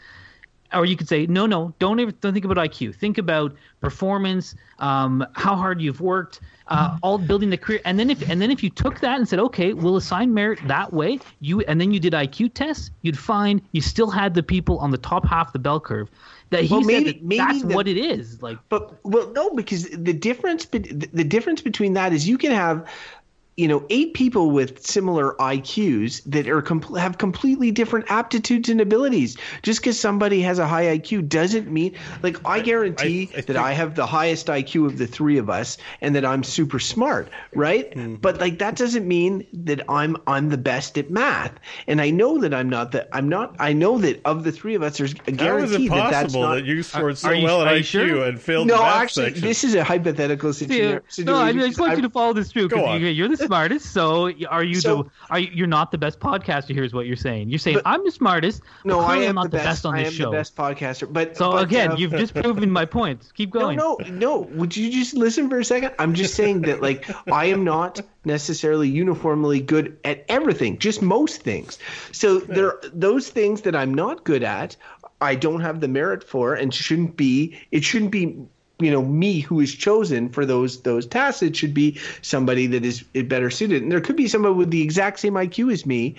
or 0.74 0.86
you 0.86 0.96
could 0.96 1.08
say 1.08 1.26
no 1.26 1.46
no 1.46 1.74
don't 1.80 2.00
ever 2.00 2.12
don't 2.12 2.34
think 2.34 2.46
about 2.46 2.58
iq 2.58 2.96
think 2.96 3.18
about 3.18 3.56
performance 3.82 4.56
um, 4.80 5.26
how 5.34 5.56
hard 5.56 5.82
you've 5.82 6.02
worked 6.02 6.42
uh, 6.68 6.98
all 7.02 7.18
building 7.18 7.50
the 7.50 7.58
career 7.58 7.82
and 7.86 7.98
then 7.98 8.10
if 8.10 8.30
and 8.30 8.42
then 8.42 8.52
if 8.52 8.62
you 8.62 8.70
took 8.70 9.00
that 9.00 9.18
and 9.18 9.28
said 9.28 9.40
okay 9.40 9.74
we'll 9.74 9.98
assign 9.98 10.34
merit 10.34 10.60
that 10.68 10.94
way 10.94 11.20
you 11.40 11.62
and 11.62 11.82
then 11.82 11.92
you 11.92 12.00
did 12.00 12.14
iq 12.14 12.54
tests 12.54 12.92
you'd 13.02 13.18
find 13.18 13.62
you 13.72 13.82
still 13.82 14.10
had 14.10 14.34
the 14.34 14.44
people 14.44 14.78
on 14.80 14.92
the 14.92 14.98
top 14.98 15.26
half 15.26 15.52
the 15.54 15.60
bell 15.60 15.80
curve 15.80 16.10
that 16.52 16.64
he 16.64 16.74
Well, 16.74 16.82
said 16.84 16.88
maybe- 16.88 17.12
that 17.12 17.24
maybe 17.24 17.38
that's 17.38 17.62
the- 17.64 17.76
what 17.76 17.88
it 17.88 17.98
is 17.98 18.42
like 18.42 18.58
But 18.70 19.00
well, 19.04 19.32
no, 19.32 19.52
because 19.52 19.84
the 19.90 20.14
difference 20.14 20.66
the 20.66 21.24
difference 21.24 21.62
between 21.62 21.94
that 21.94 22.14
is 22.14 22.28
you 22.28 22.38
can 22.38 22.52
have 22.52 22.88
you 23.60 23.68
know 23.68 23.86
eight 23.90 24.14
people 24.14 24.52
with 24.52 24.86
similar 24.86 25.36
IQs 25.40 26.22
that 26.28 26.48
are 26.48 26.62
com- 26.62 26.82
have 26.96 27.18
completely 27.18 27.72
different 27.72 28.10
aptitudes 28.10 28.70
and 28.70 28.80
abilities. 28.80 29.38
Just 29.64 29.82
because 29.82 30.00
somebody 30.00 30.42
has 30.44 30.60
a 30.60 30.66
high 30.68 30.98
IQ 30.98 31.28
doesn't 31.28 31.70
mean 31.70 31.96
like 32.24 32.38
I 32.48 32.62
guarantee 32.62 33.30
I 33.34 33.36
that 33.38 33.46
think- 33.48 33.60
I 33.60 33.74
have 33.74 33.96
the 33.96 34.06
highest 34.06 34.48
IQ 34.48 34.86
of 34.86 34.98
the 34.98 35.08
three 35.08 35.38
of 35.38 35.50
us 35.50 35.78
and 36.00 36.16
that 36.16 36.24
I'm 36.24 36.44
super 36.44 36.80
smart, 36.80 37.28
right? 37.54 37.94
Hmm. 37.94 38.16
But 38.16 38.40
like 38.40 38.60
that 38.60 38.78
doesn't 38.78 39.06
mean 39.06 39.46
that 39.66 39.82
I'm 39.90 40.16
I'm 40.26 40.48
the 40.50 40.58
best 40.58 40.98
at 40.98 41.12
math. 41.12 41.52
And 41.86 42.00
I 42.00 42.12
know 42.12 42.40
that 42.40 42.54
I'm 42.54 42.70
not 42.70 42.94
that 42.94 43.10
I'm 43.12 43.28
not 43.28 43.58
I 43.60 43.74
know 43.74 43.98
that 43.98 44.22
of 44.24 44.46
the 44.46 44.54
three 44.54 44.76
of 44.76 44.84
us 44.84 44.98
there's 44.98 45.14
a 45.14 45.18
how 45.18 45.32
is 45.32 45.38
guarantee 45.38 45.86
it 45.88 45.90
that 45.90 46.12
that's 46.12 46.34
not 46.34 46.56
that 46.56 46.66
you 46.66 46.82
scored 46.82 47.18
so 47.18 47.28
are 47.28 47.34
you- 47.36 47.44
well 47.44 47.64
at 47.64 47.76
you 47.76 47.82
IQ 47.82 47.86
sure? 47.86 48.24
and 48.26 48.40
failed 48.40 48.68
no, 48.68 48.78
the 48.78 48.82
math 48.84 49.04
actually, 49.04 49.26
section 49.26 49.44
this 49.44 49.64
is 49.66 49.76
a 49.76 49.84
hypothetical 49.84 50.52
situa- 50.52 51.02
situation. 51.12 51.26
no, 51.26 51.36
I, 51.36 51.52
mean, 51.52 51.64
I 51.64 51.68
just 51.68 51.80
want 51.80 51.92
I- 51.92 51.96
you 51.96 52.02
to 52.04 52.10
follow 52.10 52.32
this 52.32 52.52
through 52.54 52.70
because 52.70 53.02
you're, 53.02 53.10
you're 53.12 53.28
the 53.28 53.49
smartest. 53.50 53.92
So 53.92 54.32
are 54.48 54.64
you 54.64 54.76
So- 54.76 55.04
the? 55.04 55.10
Are 55.32 55.40
you, 55.40 55.50
you're 55.54 55.68
not 55.80 55.92
the 55.92 55.98
best 55.98 56.20
podcaster? 56.20 56.74
Here's 56.76 56.94
what 56.94 57.06
you're 57.08 57.16
saying. 57.28 57.50
You're 57.50 57.60
saying 57.60 57.78
But- 57.78 57.88
I'm 57.92 58.04
the 58.06 58.12
smartest. 58.12 58.62
no, 58.86 59.00
I 59.00 59.18
am 59.30 59.36
not 59.36 59.50
the 59.50 59.58
best, 59.58 59.86
on 59.86 59.96
this 59.96 60.04
I 60.06 60.08
am 60.08 60.14
show. 60.14 60.26
the 60.32 60.38
best 60.38 60.56
podcaster. 60.56 61.12
But 61.12 61.36
So 61.36 61.52
but, 61.54 61.64
again, 61.64 61.92
uh, 61.94 61.96
you've 61.98 62.12
just 62.12 62.34
proven 62.44 62.70
my 62.70 62.86
point. 62.86 63.32
Keep 63.36 63.54
no, 63.56 63.60
going. 63.62 63.78
no, 63.78 63.98
no. 64.12 64.40
Would 64.60 64.78
you 64.78 64.92
just 64.92 65.16
listen 65.16 65.50
for 65.50 65.60
a 65.60 65.66
second? 65.66 65.94
I'm 66.00 66.14
just 66.14 66.36
saying 66.36 66.62
that 66.64 66.82
like 66.82 67.10
I 67.32 67.46
am 67.46 67.64
not 67.64 68.02
necessarily 68.26 68.88
uniformly 68.90 69.60
good 69.62 69.98
at 70.04 70.26
everything, 70.30 70.78
just 70.78 71.02
most 71.02 71.42
things. 71.42 71.80
So 72.12 72.40
there 72.40 72.80
those 72.94 73.30
things 73.30 73.62
that 73.62 73.76
I'm 73.76 73.94
not 73.94 74.24
good 74.24 74.44
at, 74.44 74.76
I 75.22 75.36
don't 75.36 75.62
have 75.62 75.80
the 75.82 75.88
merit 75.88 76.24
for, 76.24 76.54
and 76.54 76.74
shouldn't 76.74 77.16
be. 77.18 77.58
It 77.72 77.84
shouldn't 77.84 78.12
be 78.12 78.38
you 78.80 78.92
know 78.92 79.04
me 79.04 79.40
who 79.42 79.60
is 79.60 79.74
chosen 79.76 80.30
for 80.30 80.46
those 80.46 80.82
those 80.82 81.06
tasks 81.06 81.42
it 81.44 81.56
should 81.56 81.74
be 81.74 82.00
somebody 82.22 82.66
that 82.68 82.86
is 82.86 83.04
better 83.04 83.50
suited 83.50 83.84
and 83.84 83.92
there 83.92 84.02
could 84.02 84.16
be 84.16 84.28
somebody 84.28 84.56
with 84.56 84.72
the 84.72 84.82
exact 84.82 85.20
same 85.20 85.34
iq 85.34 85.72
as 85.72 85.86
me 85.86 86.16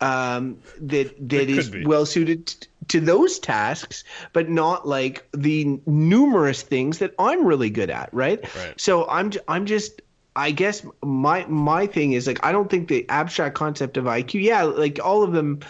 um, 0.00 0.58
that 0.80 1.16
that 1.28 1.48
is 1.48 1.70
be. 1.70 1.84
well 1.86 2.04
suited 2.04 2.46
t- 2.46 2.68
to 2.88 3.00
those 3.00 3.38
tasks 3.38 4.04
but 4.32 4.48
not 4.48 4.86
like 4.86 5.26
the 5.32 5.78
numerous 5.86 6.62
things 6.62 6.98
that 6.98 7.14
i'm 7.18 7.44
really 7.46 7.70
good 7.70 7.90
at 7.90 8.12
right, 8.12 8.42
Right. 8.56 8.80
so 8.80 9.08
i'm 9.08 9.30
j- 9.30 9.40
i'm 9.48 9.66
just 9.66 10.00
I 10.36 10.50
guess 10.50 10.84
my 11.00 11.46
my 11.46 11.86
thing 11.86 12.12
is 12.12 12.26
like 12.26 12.44
I 12.44 12.50
don't 12.50 12.68
think 12.68 12.88
the 12.88 13.08
abstract 13.08 13.54
concept 13.54 13.96
of 13.96 14.06
IQ, 14.06 14.42
yeah, 14.42 14.64
like 14.64 14.98
all 15.00 15.22
of 15.22 15.30
them, 15.30 15.60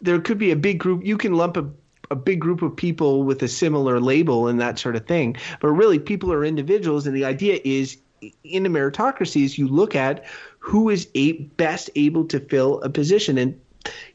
there 0.00 0.20
could 0.20 0.38
be 0.38 0.52
a 0.52 0.56
big 0.56 0.78
group. 0.78 1.04
You 1.04 1.18
can 1.18 1.34
lump 1.34 1.56
a 1.56 1.68
a 2.10 2.16
big 2.16 2.40
group 2.40 2.62
of 2.62 2.74
people 2.74 3.22
with 3.24 3.42
a 3.42 3.48
similar 3.48 4.00
label 4.00 4.48
and 4.48 4.60
that 4.60 4.78
sort 4.78 4.96
of 4.96 5.06
thing, 5.06 5.36
but 5.60 5.68
really 5.68 5.98
people 5.98 6.32
are 6.32 6.44
individuals, 6.44 7.06
and 7.06 7.16
the 7.16 7.24
idea 7.24 7.60
is 7.64 7.98
in 8.42 8.64
a 8.64 8.70
meritocracy 8.70 9.44
is 9.44 9.58
you 9.58 9.68
look 9.68 9.94
at 9.94 10.24
who 10.58 10.88
is 10.88 11.08
a 11.14 11.32
best 11.32 11.90
able 11.94 12.24
to 12.24 12.40
fill 12.40 12.80
a 12.82 12.88
position 12.88 13.36
and 13.36 13.60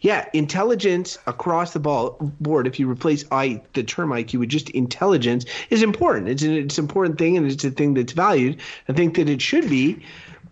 yeah, 0.01 0.27
intelligence 0.33 1.17
across 1.27 1.73
the 1.73 1.79
ball 1.79 2.17
board. 2.39 2.65
If 2.65 2.79
you 2.79 2.89
replace 2.89 3.23
I 3.31 3.61
the 3.73 3.83
term 3.83 4.09
IQ 4.09 4.39
with 4.39 4.49
just 4.49 4.69
intelligence 4.71 5.45
is 5.69 5.83
important. 5.83 6.29
It's 6.29 6.41
an 6.41 6.53
it's 6.53 6.77
an 6.77 6.85
important 6.85 7.19
thing 7.19 7.37
and 7.37 7.45
it's 7.45 7.63
a 7.63 7.69
thing 7.71 7.93
that's 7.93 8.13
valued. 8.13 8.59
I 8.87 8.93
think 8.93 9.15
that 9.15 9.29
it 9.29 9.41
should 9.41 9.69
be, 9.69 10.03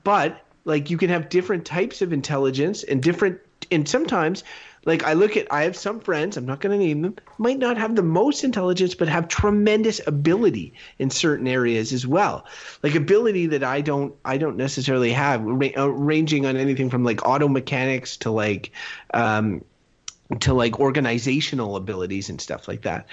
but 0.04 0.46
like 0.66 0.90
you 0.90 0.98
can 0.98 1.10
have 1.10 1.30
different 1.30 1.66
types 1.66 2.02
of 2.02 2.14
intelligence 2.14 2.84
and 2.84 3.02
different 3.02 3.40
and 3.72 3.88
sometimes 3.88 4.44
like 4.88 5.04
I 5.04 5.14
look 5.14 5.36
at 5.36 5.52
I 5.52 5.64
have 5.64 5.76
some 5.76 6.00
friends, 6.00 6.38
I'm 6.38 6.46
not 6.46 6.62
going 6.62 6.80
to 6.80 6.84
name 6.84 7.02
them, 7.02 7.16
might 7.38 7.60
not 7.60 7.78
have 7.78 7.96
the 7.96 8.02
most 8.02 8.44
intelligence 8.44 8.96
but 8.96 9.10
have 9.10 9.28
tremendous 9.28 10.00
ability 10.08 10.74
in 10.98 11.10
certain 11.10 11.46
areas 11.46 11.92
as 11.92 12.08
well. 12.08 12.46
Like 12.82 12.96
ability 12.96 13.48
that 13.48 13.64
I 13.64 13.82
don't 13.82 14.16
I 14.24 14.38
don't 14.38 14.56
necessarily 14.56 15.12
have 15.12 15.46
uh, 15.46 15.92
ranging 15.92 16.46
on 16.46 16.56
anything 16.56 16.90
from 16.90 17.04
like 17.04 17.28
auto 17.28 17.50
mechanics 17.50 18.16
to 18.18 18.32
like 18.32 18.72
um 19.14 19.64
to 20.40 20.54
like 20.54 20.80
organizational 20.80 21.76
abilities 21.76 22.30
and 22.30 22.40
stuff 22.40 22.68
like 22.70 22.84
that. 22.84 23.08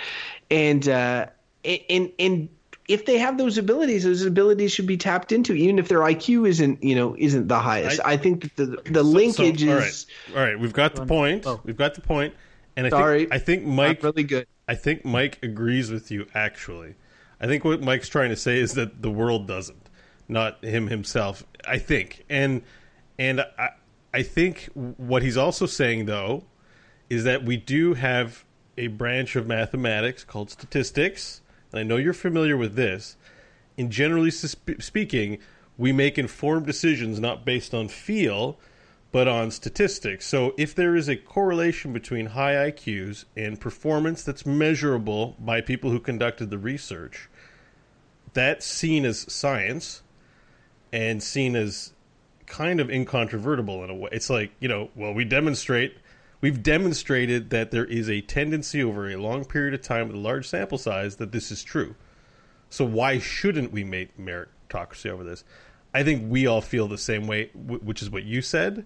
And 0.53 0.89
uh 0.89 1.27
and 1.65 2.13
and 2.21 2.49
if 2.89 3.07
they 3.07 3.19
have 3.19 3.39
those 3.39 3.57
abilities, 3.57 4.05
those 4.05 4.25
abilities 4.25 4.73
should 4.73 4.87
be 4.87 4.97
tapped 4.97 5.33
into, 5.33 5.55
even 5.55 5.79
if 5.79 5.89
their 5.89 6.01
IQ 6.01 6.49
isn't, 6.49 6.83
you 6.83 6.95
know, 6.95 7.17
isn't 7.19 7.49
the 7.49 7.59
highest. 7.59 8.01
I, 8.05 8.17
think 8.17 8.43
that 8.43 8.57
the 8.57 8.91
the 8.91 9.03
linkage 9.03 9.63
So, 9.63 9.71
all 9.71 9.79
is 9.79 10.07
all 10.35 10.43
right. 10.43 10.59
We've 10.59 10.73
got 10.73 10.95
the 10.95 11.07
point. 11.07 11.47
Oh. 11.47 11.61
We've 11.65 11.77
got 11.77 11.95
the 11.95 12.01
point. 12.01 12.35
And 12.77 12.87
I 12.87 12.91
Sorry. 12.91 13.19
think 13.21 13.33
I 13.33 13.39
think 13.39 13.65
Mike 13.65 14.03
really 14.03 14.25
good. 14.25 14.47
I 14.69 14.75
think 14.75 15.05
Mike 15.05 15.39
agrees 15.43 15.91
with 15.91 16.11
you. 16.11 16.27
Actually, 16.35 16.95
I 17.41 17.47
think 17.47 17.65
what 17.65 17.81
Mike's 17.81 18.09
trying 18.09 18.31
to 18.31 18.37
say 18.37 18.59
is 18.59 18.75
that 18.75 19.01
the 19.01 19.11
world 19.11 19.47
doesn't, 19.47 19.89
not 20.29 20.63
him 20.65 20.89
himself. 20.89 21.45
I 21.67 21.79
think, 21.79 22.25
and 22.29 22.63
and 23.19 23.41
I 23.59 23.71
I 24.13 24.23
think 24.23 24.69
what 24.75 25.23
he's 25.23 25.37
also 25.37 25.67
saying 25.67 26.07
though 26.07 26.45
is 27.09 27.25
that 27.25 27.45
we 27.45 27.57
do 27.57 27.95
have 27.95 28.45
a 28.77 28.89
branch 28.89 29.37
of 29.37 29.47
mathematics 29.47 30.25
called 30.25 30.51
statistics, 30.51 31.41
and 31.75 31.81
I 31.81 31.83
know 31.83 31.97
you're 31.97 32.13
familiar 32.13 32.57
with 32.57 32.77
this. 32.77 33.17
In 33.77 33.91
generally 33.91 34.31
sp- 34.31 34.79
speaking, 34.79 35.39
we 35.77 35.91
make 35.91 36.19
informed 36.19 36.67
decisions 36.67 37.19
not 37.19 37.45
based 37.45 37.75
on 37.75 37.89
feel, 37.89 38.61
but 39.11 39.27
on 39.27 39.51
statistics. 39.51 40.25
So 40.25 40.55
if 40.57 40.73
there 40.73 40.95
is 40.95 41.09
a 41.09 41.17
correlation 41.17 41.93
between 41.93 42.27
high 42.27 42.71
IQs 42.71 43.25
and 43.37 43.59
performance 43.61 44.23
that's 44.23 44.47
measurable 44.47 45.35
by 45.41 45.61
people 45.61 45.91
who 45.91 45.99
conducted 45.99 46.51
the 46.51 46.59
research, 46.59 47.29
that's 48.35 48.65
seen 48.65 49.05
as 49.05 49.27
science 49.33 50.03
and 50.93 51.21
seen 51.21 51.57
as 51.57 51.93
kind 52.47 52.79
of 52.79 52.89
incontrovertible 52.89 53.83
in 53.83 53.91
a 53.91 53.95
way. 53.97 54.11
It's 54.13 54.31
like, 54.31 54.53
you 54.61 54.69
know, 54.69 54.91
well, 54.95 55.13
we 55.13 55.25
demonstrate 55.25 55.97
we've 56.45 56.63
demonstrated 56.63 57.49
that 57.49 57.71
there 57.71 57.87
is 57.87 58.11
a 58.11 58.21
tendency 58.21 58.85
over 58.85 59.09
a 59.09 59.17
long 59.17 59.47
period 59.47 59.73
of 59.73 59.81
time 59.81 60.09
with 60.09 60.15
a 60.15 60.21
large 60.21 60.47
sample 60.47 60.77
size 60.77 61.17
that 61.17 61.33
this 61.33 61.51
is 61.51 61.65
true. 61.65 61.95
So 62.69 62.85
why 62.85 63.19
shouldn't 63.19 63.73
we 63.73 63.83
make 63.83 64.19
meritocracy 64.19 65.09
over 65.09 65.25
this? 65.25 65.43
I 65.95 66.03
think 66.03 66.31
we 66.31 66.47
all 66.47 66.61
feel 66.61 66.87
the 66.87 66.99
same 66.99 67.27
way, 67.27 67.49
which 67.55 68.03
is 68.03 68.11
what 68.11 68.25
you 68.25 68.43
said. 68.43 68.85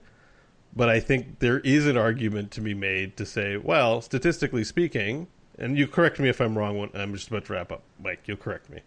But 0.76 0.88
I 0.88 1.00
think 1.00 1.40
there 1.40 1.58
is 1.58 1.88
an 1.88 1.96
argument 1.96 2.52
to 2.52 2.60
be 2.60 2.74
made 2.74 3.16
to 3.16 3.26
say, 3.26 3.56
well, 3.56 4.02
statistically 4.02 4.62
speaking, 4.62 5.26
and 5.58 5.76
you 5.76 5.88
correct 5.88 6.20
me 6.20 6.28
if 6.28 6.40
I'm 6.40 6.56
wrong. 6.56 6.88
I'm 6.94 7.12
just 7.12 7.26
about 7.26 7.46
to 7.46 7.54
wrap 7.54 7.72
up, 7.72 7.82
Mike. 8.00 8.20
You'll 8.26 8.36
correct 8.36 8.70
me. 8.70 8.82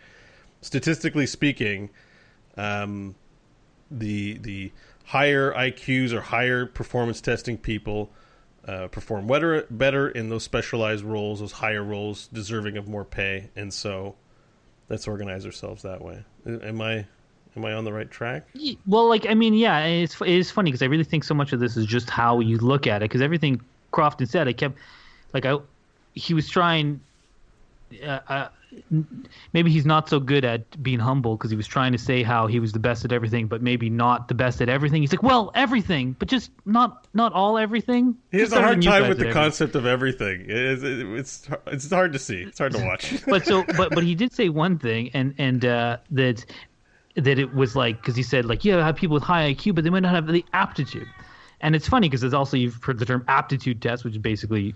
Statistically 0.61 1.25
speaking, 1.25 1.89
um, 2.55 3.15
the 3.89 4.37
the 4.37 4.71
higher 5.07 5.51
IQs 5.51 6.13
or 6.13 6.21
higher 6.21 6.65
performance 6.65 7.19
testing 7.19 7.57
people 7.57 8.09
uh, 8.67 8.87
perform 8.87 9.27
better 9.27 9.65
better 9.69 10.09
in 10.09 10.29
those 10.29 10.43
specialized 10.43 11.03
roles, 11.03 11.39
those 11.39 11.51
higher 11.51 11.83
roles, 11.83 12.27
deserving 12.27 12.77
of 12.77 12.87
more 12.87 13.05
pay, 13.05 13.49
and 13.55 13.73
so 13.73 14.15
let's 14.89 15.07
organize 15.07 15.45
ourselves 15.45 15.81
that 15.83 16.01
way. 16.01 16.23
Am 16.45 16.81
I 16.81 17.05
am 17.55 17.65
I 17.65 17.73
on 17.73 17.85
the 17.85 17.93
right 17.93 18.09
track? 18.09 18.47
Well, 18.85 19.07
like 19.09 19.25
I 19.27 19.33
mean, 19.33 19.53
yeah, 19.53 19.79
it's 19.85 20.19
it 20.21 20.29
is 20.29 20.51
funny 20.51 20.69
because 20.69 20.81
I 20.81 20.85
really 20.85 21.03
think 21.03 21.23
so 21.23 21.33
much 21.33 21.53
of 21.53 21.59
this 21.59 21.77
is 21.77 21.85
just 21.85 22.09
how 22.09 22.39
you 22.39 22.57
look 22.57 22.87
at 22.87 23.01
it. 23.01 23.05
Because 23.05 23.21
everything 23.21 23.61
Crofton 23.91 24.27
said, 24.27 24.47
I 24.47 24.53
kept 24.53 24.77
like 25.33 25.45
I 25.45 25.57
he 26.13 26.33
was 26.33 26.49
trying. 26.49 27.01
Uh, 28.03 28.19
uh, 28.27 28.47
maybe 29.53 29.71
he's 29.71 29.85
not 29.85 30.07
so 30.07 30.19
good 30.19 30.45
at 30.45 30.81
being 30.81 30.99
humble 30.99 31.35
because 31.35 31.49
he 31.51 31.57
was 31.57 31.67
trying 31.67 31.91
to 31.91 31.97
say 31.97 32.23
how 32.23 32.47
he 32.47 32.59
was 32.59 32.71
the 32.71 32.79
best 32.79 33.03
at 33.03 33.11
everything, 33.11 33.47
but 33.47 33.61
maybe 33.61 33.89
not 33.89 34.27
the 34.27 34.33
best 34.33 34.61
at 34.61 34.69
everything. 34.69 35.01
He's 35.01 35.11
like, 35.11 35.23
well, 35.23 35.51
everything, 35.55 36.15
but 36.17 36.27
just 36.27 36.51
not 36.65 37.07
not 37.13 37.33
all 37.33 37.57
everything. 37.57 38.15
He 38.31 38.39
has 38.39 38.53
a 38.53 38.61
hard 38.61 38.81
time 38.81 39.07
with 39.09 39.17
the 39.17 39.25
everything. 39.25 39.33
concept 39.33 39.75
of 39.75 39.85
everything. 39.85 40.45
It's 40.47 40.83
it's 40.83 41.49
it's 41.67 41.89
hard 41.89 42.13
to 42.13 42.19
see. 42.19 42.43
It's 42.43 42.59
hard 42.59 42.73
to 42.73 42.85
watch. 42.85 43.13
but 43.25 43.45
so 43.45 43.63
but 43.77 43.89
but 43.91 44.03
he 44.03 44.15
did 44.15 44.31
say 44.33 44.49
one 44.49 44.77
thing 44.79 45.09
and 45.13 45.35
and 45.37 45.65
uh 45.65 45.97
that 46.11 46.45
that 47.15 47.37
it 47.39 47.53
was 47.53 47.75
like 47.75 47.97
because 48.01 48.15
he 48.15 48.23
said 48.23 48.45
like 48.45 48.63
yeah 48.63 48.77
I 48.77 48.85
have 48.85 48.95
people 48.95 49.15
with 49.15 49.23
high 49.23 49.53
iq 49.53 49.75
but 49.75 49.83
they 49.83 49.89
might 49.89 49.99
not 50.03 50.13
have 50.15 50.27
the 50.27 50.45
aptitude 50.53 51.07
and 51.59 51.75
it's 51.75 51.87
funny 51.87 52.07
because 52.07 52.21
there's 52.21 52.33
also 52.33 52.55
you've 52.55 52.81
heard 52.81 52.99
the 52.99 53.05
term 53.05 53.25
aptitude 53.27 53.81
test 53.81 54.05
which 54.05 54.13
is 54.13 54.17
basically 54.17 54.73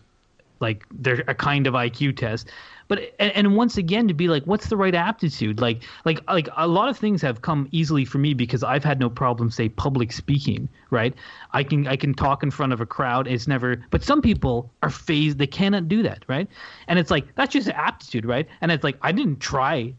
like 0.60 0.86
they're 0.92 1.24
a 1.28 1.36
kind 1.36 1.68
of 1.68 1.74
iq 1.74 2.16
test 2.16 2.50
but 2.88 3.14
and, 3.20 3.32
and 3.32 3.56
once 3.56 3.78
again 3.78 4.08
to 4.08 4.14
be 4.14 4.28
like 4.28 4.44
what's 4.44 4.68
the 4.68 4.78
right 4.78 4.96
aptitude 4.96 5.60
like 5.60 5.84
like 6.06 6.20
like 6.28 6.48
a 6.58 6.68
lot 6.68 6.90
of 6.90 6.98
things 6.98 7.22
have 7.22 7.42
come 7.42 7.68
easily 7.72 8.06
for 8.06 8.18
me 8.18 8.34
because 8.34 8.64
i've 8.64 8.84
had 8.84 9.00
no 9.00 9.10
problem 9.10 9.50
say 9.50 9.70
public 9.70 10.12
speaking 10.12 10.68
right 10.90 11.14
i 11.52 11.64
can 11.64 11.88
i 11.88 11.96
can 11.96 12.14
talk 12.14 12.44
in 12.44 12.52
front 12.52 12.74
of 12.74 12.82
a 12.82 12.86
crowd 12.86 13.28
it's 13.28 13.48
never 13.48 13.84
but 13.90 14.04
some 14.04 14.22
people 14.22 14.72
are 14.84 14.90
phased 14.90 15.38
they 15.38 15.48
cannot 15.48 15.88
do 15.88 16.04
that 16.04 16.24
right 16.28 16.48
and 16.88 17.00
it's 17.00 17.12
like 17.12 17.34
that's 17.36 17.54
just 17.54 17.70
aptitude 17.70 18.26
right 18.26 18.48
and 18.62 18.72
it's 18.72 18.84
like 18.84 18.98
i 19.02 19.12
didn't 19.12 19.40
try 19.40 19.94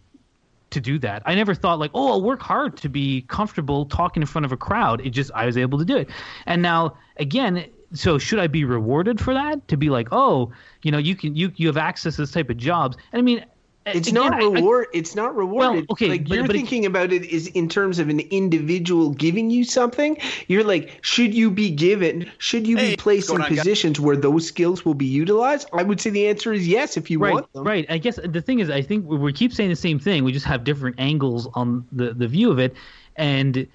to 0.70 0.80
do 0.80 0.98
that. 0.98 1.22
I 1.24 1.34
never 1.34 1.54
thought 1.54 1.78
like, 1.78 1.90
oh, 1.94 2.08
I'll 2.08 2.22
work 2.22 2.42
hard 2.42 2.76
to 2.78 2.88
be 2.88 3.22
comfortable 3.22 3.86
talking 3.86 4.22
in 4.22 4.26
front 4.26 4.44
of 4.44 4.52
a 4.52 4.56
crowd. 4.56 5.00
It 5.00 5.10
just 5.10 5.30
I 5.34 5.46
was 5.46 5.56
able 5.56 5.78
to 5.78 5.84
do 5.84 5.96
it. 5.96 6.10
And 6.46 6.60
now 6.60 6.96
again, 7.18 7.66
so 7.92 8.18
should 8.18 8.38
I 8.38 8.46
be 8.46 8.64
rewarded 8.64 9.20
for 9.20 9.34
that? 9.34 9.66
To 9.68 9.76
be 9.76 9.90
like, 9.90 10.08
oh, 10.12 10.52
you 10.82 10.90
know, 10.90 10.98
you 10.98 11.14
can 11.16 11.34
you 11.36 11.52
you 11.56 11.66
have 11.68 11.76
access 11.76 12.16
to 12.16 12.22
this 12.22 12.30
type 12.32 12.50
of 12.50 12.56
jobs. 12.56 12.96
And 13.12 13.18
I 13.20 13.22
mean, 13.22 13.44
It's 13.86 14.08
again, 14.08 14.14
not 14.14 14.34
I- 14.34 14.38
I- 14.38 14.50
reward. 14.50 14.86
it's 14.92 15.14
not 15.14 15.36
rewarded. 15.36 15.86
okay, 15.92 16.08
like 16.08 16.24
but- 16.28 16.34
you're 16.34 16.44
but 16.46 16.56
it- 16.56 16.58
thinking 16.58 16.86
about 16.86 17.12
it 17.12 17.24
is 17.24 17.46
in 17.46 17.68
terms 17.68 18.00
of 18.00 18.08
an 18.08 18.18
individual 18.18 19.10
giving 19.10 19.48
you 19.50 19.62
something. 19.62 20.18
You're 20.48 20.64
like, 20.64 20.98
should 21.02 21.32
you 21.32 21.52
be 21.52 21.70
given? 21.70 22.28
Should 22.38 22.66
you 22.66 22.76
Hey, 22.76 22.90
be 22.90 22.96
placed 22.96 23.30
in 23.30 23.36
going 23.36 23.44
on, 23.44 23.50
guys? 23.50 23.58
positions 23.60 24.00
where 24.00 24.16
those 24.16 24.44
skills 24.46 24.84
will 24.84 24.94
be 24.94 25.06
utilized? 25.06 25.68
I 25.72 25.84
would 25.84 26.00
say 26.00 26.10
the 26.10 26.26
answer 26.26 26.52
is 26.52 26.66
yes 26.66 26.96
if 26.96 27.10
you 27.10 27.20
right, 27.20 27.34
want 27.34 27.52
them. 27.52 27.62
right. 27.64 27.86
I 27.88 27.98
guess 27.98 28.18
the 28.24 28.40
thing 28.42 28.58
is, 28.58 28.70
I 28.70 28.82
think 28.82 29.06
we 29.08 29.16
we 29.18 29.32
keep 29.32 29.52
saying 29.52 29.70
the 29.70 29.76
same 29.76 30.00
thing. 30.00 30.24
We 30.24 30.32
just 30.32 30.46
have 30.46 30.64
different 30.64 30.96
angles 30.98 31.46
on 31.54 31.86
the 31.92 32.12
the 32.12 32.26
view 32.26 32.50
of 32.50 32.58
it, 32.58 32.74
and 33.14 33.68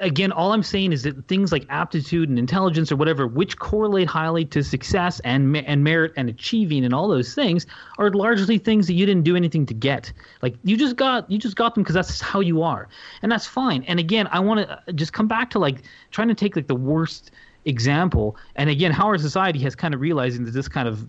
again, 0.00 0.32
all 0.32 0.52
I'm 0.52 0.62
saying 0.62 0.92
is 0.92 1.02
that 1.02 1.28
things 1.28 1.52
like 1.52 1.66
aptitude 1.68 2.28
and 2.28 2.38
intelligence 2.38 2.90
or 2.92 2.96
whatever, 2.96 3.26
which 3.26 3.58
correlate 3.58 4.08
highly 4.08 4.44
to 4.46 4.62
success 4.62 5.20
and 5.20 5.56
and 5.56 5.84
merit 5.84 6.12
and 6.16 6.28
achieving 6.28 6.84
and 6.84 6.94
all 6.94 7.08
those 7.08 7.34
things, 7.34 7.66
are 7.98 8.10
largely 8.10 8.58
things 8.58 8.86
that 8.86 8.94
you 8.94 9.06
didn't 9.06 9.24
do 9.24 9.36
anything 9.36 9.66
to 9.66 9.74
get. 9.74 10.12
Like 10.42 10.54
you 10.64 10.76
just 10.76 10.96
got 10.96 11.30
you 11.30 11.38
just 11.38 11.56
got 11.56 11.74
them 11.74 11.82
because 11.82 11.94
that's 11.94 12.20
how 12.20 12.40
you 12.40 12.62
are, 12.62 12.88
and 13.22 13.30
that's 13.30 13.46
fine. 13.46 13.82
And 13.84 13.98
again, 13.98 14.28
I 14.30 14.40
want 14.40 14.68
to 14.68 14.92
just 14.92 15.12
come 15.12 15.28
back 15.28 15.50
to 15.50 15.58
like 15.58 15.82
trying 16.10 16.28
to 16.28 16.34
take 16.34 16.56
like 16.56 16.68
the 16.68 16.74
worst 16.74 17.30
example. 17.64 18.36
And 18.56 18.68
again, 18.70 18.92
how 18.92 19.06
our 19.06 19.18
society 19.18 19.58
has 19.60 19.74
kind 19.74 19.94
of 19.94 20.00
realizing 20.00 20.44
that 20.44 20.52
this 20.52 20.68
kind 20.68 20.88
of 20.88 21.08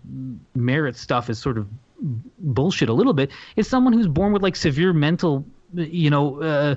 merit 0.55 0.95
stuff 0.95 1.30
is 1.30 1.39
sort 1.39 1.57
of 1.57 1.67
bullshit 2.39 2.89
a 2.89 2.93
little 2.93 3.13
bit 3.13 3.32
is 3.55 3.67
someone 3.67 3.93
who's 3.93 4.07
born 4.07 4.34
with 4.34 4.43
like 4.43 4.55
severe 4.55 4.93
mental, 4.93 5.45
you 5.74 6.09
know, 6.09 6.41
uh, 6.41 6.76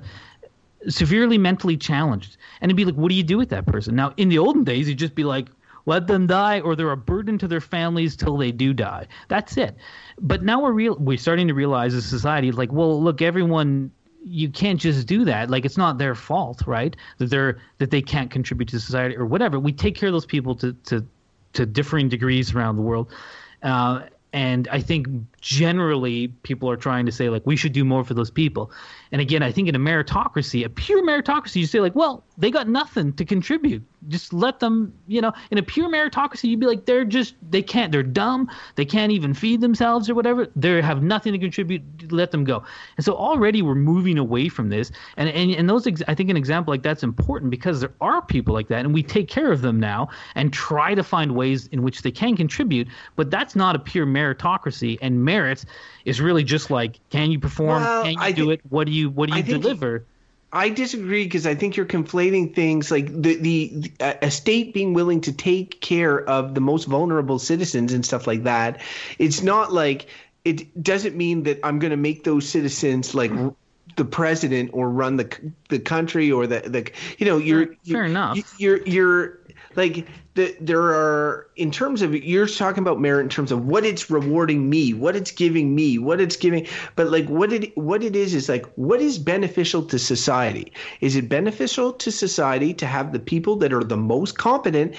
severely 0.89 1.39
mentally 1.39 1.77
challenged. 1.77 2.37
And 2.61 2.71
it'd 2.71 2.77
be 2.77 2.85
like, 2.85 2.95
what 2.95 3.09
do 3.09 3.15
you 3.15 3.23
do 3.23 3.39
with 3.39 3.49
that 3.51 3.67
person? 3.67 3.95
Now, 3.95 4.13
in 4.17 4.29
the 4.29 4.39
olden 4.39 4.65
days, 4.65 4.89
you'd 4.89 4.99
just 4.99 5.15
be 5.15 5.25
like, 5.25 5.49
let 5.87 6.09
them 6.09 6.27
die, 6.27 6.61
or 6.61 6.75
they're 6.75 6.91
a 6.91 6.97
burden 6.97 7.39
to 7.39 7.49
their 7.49 7.61
families 7.61 8.17
till 8.17 8.37
they 8.37 8.51
do 8.51 8.73
die. 8.73 9.07
That's 9.29 9.57
it. 9.57 9.77
But 10.19 10.43
now 10.43 10.61
we're 10.61 10.73
real. 10.73 10.97
We're 10.97 11.17
starting 11.17 11.47
to 11.49 11.55
realize 11.55 11.95
as 11.95 12.05
society, 12.05 12.51
like, 12.51 12.73
well, 12.73 13.01
look, 13.01 13.23
everyone 13.23 13.93
you 14.29 14.49
can't 14.49 14.81
just 14.81 15.07
do 15.07 15.25
that. 15.25 15.51
Like 15.51 15.65
it's 15.65 15.77
not 15.77 15.99
their 15.99 16.17
fault, 16.17 16.63
right? 16.67 16.97
That 17.19 17.31
they're 17.31 17.59
that 17.79 17.93
they 17.93 18.03
can't 18.03 18.31
contribute 18.31 18.69
to 18.71 18.81
society 18.81 19.17
or 19.17 19.25
whatever. 19.25 19.61
We 19.61 19.73
take 19.73 19.95
care 19.95 20.09
of 20.09 20.13
those 20.13 20.27
people 20.27 20.57
to 20.57 20.73
to 20.73 21.07
to 21.53 21.65
differing 21.65 22.09
degrees 22.09 22.53
around 22.53 22.77
the 22.77 22.83
world. 22.83 23.09
Uh, 23.63 24.03
and 24.33 24.69
I 24.69 24.81
think 24.81 25.07
generally 25.47 26.27
people 26.43 26.69
are 26.69 26.77
trying 26.77 27.07
to 27.07 27.13
say 27.13 27.29
like 27.29 27.47
we 27.47 27.55
should 27.55 27.73
do 27.73 27.85
more 27.85 28.03
for 28.03 28.15
those 28.15 28.33
people. 28.33 28.73
And 29.13 29.21
again, 29.21 29.45
I 29.45 29.53
think 29.53 29.69
in 29.69 29.77
a 29.77 29.79
meritocracy, 29.79 30.65
a 30.65 30.69
pure 30.69 31.07
meritocracy, 31.07 31.57
you 31.57 31.67
say 31.67 31.79
like, 31.79 31.95
well, 31.95 32.25
they 32.37 32.51
got 32.51 32.69
nothing 32.69 33.13
to 33.13 33.25
contribute. 33.25 33.81
Just 34.09 34.33
let 34.33 34.59
them, 34.59 34.93
you 35.07 35.21
know, 35.21 35.33
in 35.53 35.59
a 35.59 35.63
pure 35.63 35.89
meritocracy, 35.89 36.49
you'd 36.49 36.59
be 36.59 36.67
like, 36.67 36.85
they're 36.85 37.05
just 37.05 37.37
they 37.49 37.63
can't, 37.63 37.93
they're 37.93 38.03
dumb, 38.03 38.51
they 38.75 38.85
can't 38.85 39.13
even 39.13 39.35
feed 39.35 39.61
themselves 39.61 40.11
or 40.11 40.17
whatever. 40.17 40.49
They 40.57 40.83
have 40.83 41.05
nothing 41.05 41.33
to 41.33 41.39
contribute. 41.39 42.11
Let 42.11 42.33
them 42.33 42.43
go. 42.43 42.65
And 42.97 43.05
so 43.05 43.15
already 43.15 43.63
we're 43.63 43.77
moving 43.77 44.19
away 44.19 44.49
from 44.49 44.69
this. 44.69 44.91
And 45.17 45.29
and, 45.29 45.53
and 45.53 45.71
those, 45.71 45.87
I 46.09 46.15
think 46.17 46.29
an 46.29 46.37
example 46.37 46.75
like 46.75 46.83
that's 46.83 47.05
important 47.05 47.53
because 47.53 47.81
there 47.81 47.95
are 48.01 48.21
people 48.21 48.53
like 48.53 48.67
that, 48.69 48.85
and 48.85 48.93
we 48.93 49.05
take 49.05 49.29
care 49.29 49.53
of 49.53 49.63
them 49.63 49.79
now 49.79 50.09
and 50.35 50.53
try 50.53 50.97
to 50.97 51.05
find 51.05 51.37
ways 51.37 51.69
in 51.69 51.83
which 51.83 52.03
they 52.03 52.11
can 52.11 52.37
contribute. 52.37 52.89
But 53.15 53.31
that's 53.31 53.55
not 53.55 53.77
a 53.77 53.79
pure 53.79 54.07
meritocracy. 54.07 54.99
And 55.01 55.25
merit 55.25 55.36
is 56.05 56.21
really 56.21 56.45
just 56.45 56.71
like, 56.71 56.99
can 57.11 57.31
you 57.31 57.39
perform? 57.39 57.83
Well, 57.83 58.03
can 58.05 58.13
you 58.13 58.19
I 58.21 58.33
do 58.33 58.43
think- 58.49 58.53
it? 58.53 58.61
What 58.69 58.87
do 58.87 58.93
you 58.93 59.11
what 59.11 59.29
do 59.29 59.35
I 59.35 59.39
you 59.39 59.43
think- 59.43 59.63
deliver? 59.63 60.05
I 60.53 60.69
disagree 60.71 61.25
because 61.25 61.47
I 61.47 61.55
think 61.55 61.77
you're 61.77 61.85
conflating 61.85 62.55
things 62.55 62.91
like 62.91 63.09
the, 63.09 63.35
the 63.37 63.93
a 64.01 64.31
state 64.31 64.73
being 64.73 64.95
willing 64.95 65.21
to 65.23 65.33
take 65.33 65.81
care 65.81 66.27
of 66.27 66.55
the 66.55 66.61
most 66.61 66.85
vulnerable 66.85 67.39
citizens 67.39 67.93
and 67.93 68.07
stuff 68.07 68.27
like 68.27 68.45
that. 68.45 68.81
It's 69.19 69.43
not 69.43 69.73
like 69.73 70.07
it 70.45 70.83
doesn't 70.83 71.17
mean 71.17 71.43
that 71.43 71.59
I'm 71.65 71.79
going 71.79 71.91
to 71.91 71.97
make 71.97 72.25
those 72.25 72.49
citizens 72.49 73.15
like 73.15 73.33
the 73.97 74.05
president 74.05 74.71
or 74.73 74.89
run 74.89 75.17
the 75.17 75.29
the 75.69 75.81
country 75.81 76.31
or 76.31 76.47
the 76.47 76.61
the 76.61 76.91
you 77.19 77.27
know 77.27 77.39
you're 77.39 77.67
Fair 77.67 77.77
you're, 77.85 78.05
enough. 78.05 78.55
You're 78.59 78.83
you're 78.87 79.36
like 79.77 80.07
the, 80.35 80.57
there 80.61 80.83
are 80.83 81.49
in 81.57 81.71
terms 81.71 82.03
of 82.03 82.15
you're 82.15 82.47
talking 82.47 82.83
about 82.83 83.01
merit 83.01 83.23
in 83.23 83.29
terms 83.29 83.53
of 83.53 83.67
what 83.67 83.85
it's 83.85 84.11
rewarding 84.11 84.69
me, 84.69 84.95
what 84.95 85.17
it's 85.17 85.31
giving 85.31 85.75
me, 85.75 85.99
what 85.99 86.21
it's 86.21 86.37
giving, 86.37 86.67
but 86.95 87.11
like 87.11 87.27
what 87.29 87.53
it 87.53 87.77
what 87.77 88.03
it 88.03 88.17
is 88.17 88.35
is 88.35 88.49
like 88.49 88.67
what 88.77 89.01
is 89.01 89.19
beneficial 89.19 89.83
to 89.83 89.99
society? 89.99 90.73
Is 91.01 91.17
it 91.17 91.29
beneficial 91.29 91.93
to 91.95 92.11
society 92.11 92.75
to 92.75 92.87
have 92.87 93.13
the 93.13 93.21
people 93.21 93.57
that 93.57 93.73
are 93.73 93.85
the 93.85 93.97
most 93.97 94.39
competent 94.39 94.95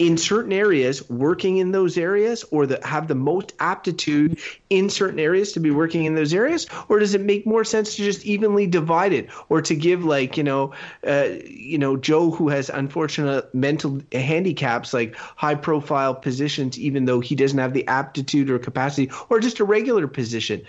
in 0.00 0.16
certain 0.16 0.50
areas 0.50 1.08
working 1.10 1.58
in 1.58 1.72
those 1.72 1.98
areas 1.98 2.42
or 2.50 2.66
that 2.66 2.82
have 2.84 3.06
the 3.06 3.14
most 3.14 3.52
aptitude 3.60 4.38
in 4.70 4.88
certain 4.88 5.20
areas 5.20 5.52
to 5.52 5.60
be 5.60 5.70
working 5.70 6.06
in 6.06 6.14
those 6.14 6.32
areas? 6.32 6.66
Or 6.88 6.98
does 6.98 7.12
it 7.14 7.20
make 7.20 7.46
more 7.46 7.64
sense 7.64 7.96
to 7.96 8.02
just 8.02 8.24
evenly 8.24 8.66
divide 8.66 9.12
it 9.12 9.28
or 9.50 9.60
to 9.60 9.76
give 9.76 10.02
like 10.02 10.38
you 10.38 10.42
know 10.42 10.72
uh, 11.06 11.28
you 11.44 11.76
know 11.76 11.98
joe 11.98 12.30
who 12.30 12.48
has 12.48 12.70
unfortunate 12.70 13.54
mental 13.54 14.00
handicaps 14.10 14.94
like 14.94 15.14
high 15.16 15.54
profile 15.54 16.14
positions 16.14 16.78
even 16.78 17.04
though 17.04 17.20
he 17.20 17.34
doesn't 17.34 17.58
have 17.58 17.74
the 17.74 17.86
aptitude 17.86 18.48
or 18.48 18.58
capacity 18.58 19.10
or 19.28 19.38
just 19.38 19.60
a 19.60 19.64
regular 19.64 20.08
position? 20.08 20.62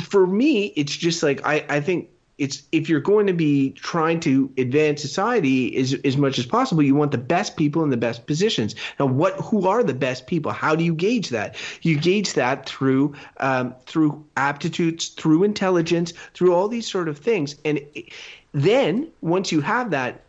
For 0.00 0.26
me, 0.26 0.72
it's 0.74 0.96
just 0.96 1.22
like 1.22 1.46
I, 1.46 1.66
I 1.68 1.80
think 1.80 2.08
it's 2.38 2.62
if 2.70 2.88
you're 2.88 3.00
going 3.00 3.26
to 3.26 3.32
be 3.32 3.70
trying 3.70 4.20
to 4.20 4.50
advance 4.56 5.02
society 5.02 5.76
as 5.76 5.94
as 6.04 6.16
much 6.16 6.38
as 6.38 6.46
possible, 6.46 6.82
you 6.82 6.94
want 6.94 7.10
the 7.10 7.18
best 7.18 7.56
people 7.56 7.82
in 7.82 7.90
the 7.90 7.96
best 7.96 8.26
positions. 8.26 8.76
Now, 8.98 9.06
what 9.06 9.34
who 9.34 9.66
are 9.66 9.82
the 9.82 9.94
best 9.94 10.26
people? 10.26 10.52
How 10.52 10.76
do 10.76 10.84
you 10.84 10.94
gauge 10.94 11.30
that? 11.30 11.56
You 11.82 11.98
gauge 11.98 12.34
that 12.34 12.68
through 12.68 13.14
um, 13.38 13.74
through 13.86 14.24
aptitudes, 14.36 15.08
through 15.08 15.42
intelligence, 15.42 16.12
through 16.34 16.54
all 16.54 16.68
these 16.68 16.86
sort 16.86 17.08
of 17.08 17.18
things, 17.18 17.56
and 17.64 17.80
then 18.52 19.08
once 19.20 19.52
you 19.52 19.60
have 19.60 19.90
that 19.90 20.24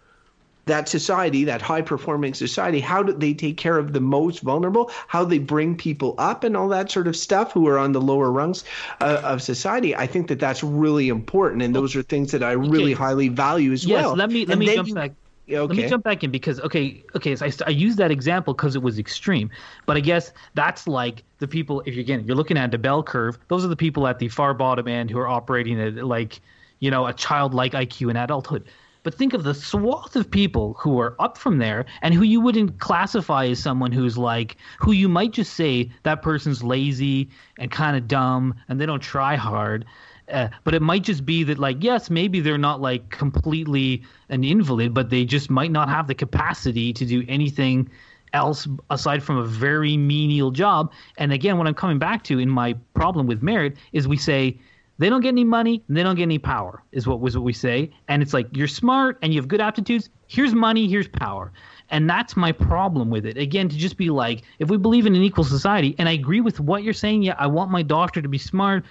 that 0.65 0.87
society, 0.87 1.43
that 1.45 1.61
high 1.61 1.81
performing 1.81 2.33
society, 2.33 2.79
how 2.79 3.01
do 3.01 3.11
they 3.13 3.33
take 3.33 3.57
care 3.57 3.77
of 3.77 3.93
the 3.93 3.99
most 3.99 4.41
vulnerable? 4.41 4.91
How 5.07 5.23
they 5.25 5.39
bring 5.39 5.75
people 5.75 6.13
up 6.17 6.43
and 6.43 6.55
all 6.55 6.67
that 6.69 6.91
sort 6.91 7.07
of 7.07 7.15
stuff 7.15 7.51
who 7.51 7.67
are 7.67 7.79
on 7.79 7.91
the 7.91 8.01
lower 8.01 8.31
rungs 8.31 8.63
uh, 9.01 9.21
of 9.23 9.41
society? 9.41 9.95
I 9.95 10.05
think 10.05 10.27
that 10.27 10.39
that's 10.39 10.63
really 10.63 11.09
important, 11.09 11.63
and 11.63 11.73
those 11.75 11.95
are 11.95 12.03
things 12.03 12.31
that 12.33 12.43
I 12.43 12.51
really 12.51 12.93
highly 12.93 13.29
value 13.29 13.71
as 13.71 13.83
Yes, 13.85 14.03
well. 14.03 14.15
let 14.15 14.29
me 14.29 14.45
let 14.45 14.51
And 14.57 14.59
me 14.59 14.75
jump 14.75 14.87
you- 14.89 14.95
back. 14.95 15.11
Yeah, 15.47 15.61
Let 15.61 15.77
me 15.77 15.87
jump 15.87 16.03
back 16.03 16.23
in 16.23 16.29
because 16.29 16.59
okay, 16.59 17.03
okay. 17.15 17.35
So 17.35 17.47
I, 17.47 17.51
I 17.65 17.69
use 17.71 17.95
that 17.95 18.11
example 18.11 18.53
because 18.53 18.75
it 18.75 18.83
was 18.83 18.99
extreme, 18.99 19.49
but 19.87 19.97
I 19.97 19.99
guess 19.99 20.31
that's 20.53 20.87
like 20.87 21.23
the 21.39 21.47
people. 21.47 21.81
If 21.87 21.95
you're 21.95 22.01
again, 22.01 22.23
you're 22.27 22.35
looking 22.35 22.55
at 22.55 22.69
the 22.69 22.77
bell 22.77 23.01
curve. 23.01 23.39
Those 23.47 23.65
are 23.65 23.67
the 23.67 23.75
people 23.75 24.05
at 24.05 24.19
the 24.19 24.27
far 24.27 24.53
bottom 24.53 24.87
end 24.87 25.09
who 25.09 25.17
are 25.17 25.27
operating 25.27 25.81
at 25.81 25.95
like, 26.05 26.39
you 26.81 26.91
know, 26.91 27.07
a 27.07 27.13
childlike 27.13 27.71
IQ 27.71 28.11
in 28.11 28.15
adulthood. 28.15 28.65
But 29.03 29.15
think 29.15 29.33
of 29.33 29.43
the 29.43 29.53
swath 29.53 30.15
of 30.15 30.29
people 30.29 30.75
who 30.79 30.99
are 30.99 31.15
up 31.19 31.37
from 31.37 31.57
there 31.57 31.85
and 32.01 32.13
who 32.13 32.23
you 32.23 32.41
wouldn't 32.41 32.79
classify 32.79 33.45
as 33.45 33.59
someone 33.59 33.91
who's 33.91 34.17
like, 34.17 34.57
who 34.79 34.91
you 34.91 35.07
might 35.07 35.31
just 35.31 35.53
say 35.53 35.89
that 36.03 36.21
person's 36.21 36.63
lazy 36.63 37.29
and 37.57 37.71
kind 37.71 37.95
of 37.95 38.07
dumb 38.07 38.55
and 38.67 38.79
they 38.79 38.85
don't 38.85 39.01
try 39.01 39.35
hard. 39.35 39.85
Uh, 40.31 40.49
but 40.63 40.75
it 40.75 40.81
might 40.81 41.03
just 41.03 41.25
be 41.25 41.43
that 41.43 41.57
like 41.57 41.77
yes 41.83 42.11
maybe 42.11 42.39
they're 42.39 42.55
not 42.55 42.79
like 42.79 43.09
completely 43.09 44.03
an 44.29 44.43
invalid 44.43 44.93
but 44.93 45.09
they 45.09 45.25
just 45.25 45.49
might 45.49 45.71
not 45.71 45.89
have 45.89 46.05
the 46.05 46.13
capacity 46.13 46.93
to 46.93 47.03
do 47.03 47.25
anything 47.27 47.89
else 48.33 48.67
aside 48.91 49.23
from 49.23 49.37
a 49.37 49.43
very 49.43 49.97
menial 49.97 50.51
job 50.51 50.91
and 51.17 51.33
again 51.33 51.57
what 51.57 51.65
i'm 51.65 51.73
coming 51.73 51.97
back 51.97 52.23
to 52.23 52.37
in 52.37 52.47
my 52.47 52.73
problem 52.93 53.25
with 53.25 53.41
merit 53.41 53.75
is 53.91 54.07
we 54.07 54.17
say 54.17 54.55
they 54.99 55.09
don't 55.09 55.21
get 55.21 55.29
any 55.29 55.43
money 55.43 55.81
and 55.87 55.97
they 55.97 56.03
don't 56.03 56.15
get 56.15 56.23
any 56.23 56.37
power 56.37 56.83
is 56.91 57.07
what 57.07 57.19
was 57.19 57.35
what 57.35 57.43
we 57.43 57.53
say 57.53 57.89
and 58.07 58.21
it's 58.21 58.33
like 58.33 58.47
you're 58.55 58.67
smart 58.67 59.17
and 59.21 59.33
you 59.33 59.39
have 59.39 59.47
good 59.47 59.61
aptitudes 59.61 60.09
here's 60.27 60.53
money 60.53 60.87
here's 60.87 61.07
power 61.07 61.51
and 61.89 62.07
that's 62.07 62.37
my 62.37 62.51
problem 62.51 63.09
with 63.09 63.25
it 63.25 63.37
again 63.37 63.67
to 63.67 63.75
just 63.75 63.97
be 63.97 64.09
like 64.09 64.43
if 64.59 64.69
we 64.69 64.77
believe 64.77 65.07
in 65.07 65.15
an 65.15 65.23
equal 65.23 65.43
society 65.43 65.95
and 65.97 66.07
i 66.07 66.11
agree 66.11 66.41
with 66.41 66.59
what 66.59 66.83
you're 66.83 66.93
saying 66.93 67.23
yeah 67.23 67.35
i 67.39 67.47
want 67.47 67.71
my 67.71 67.81
doctor 67.81 68.21
to 68.21 68.29
be 68.29 68.37
smart 68.37 68.83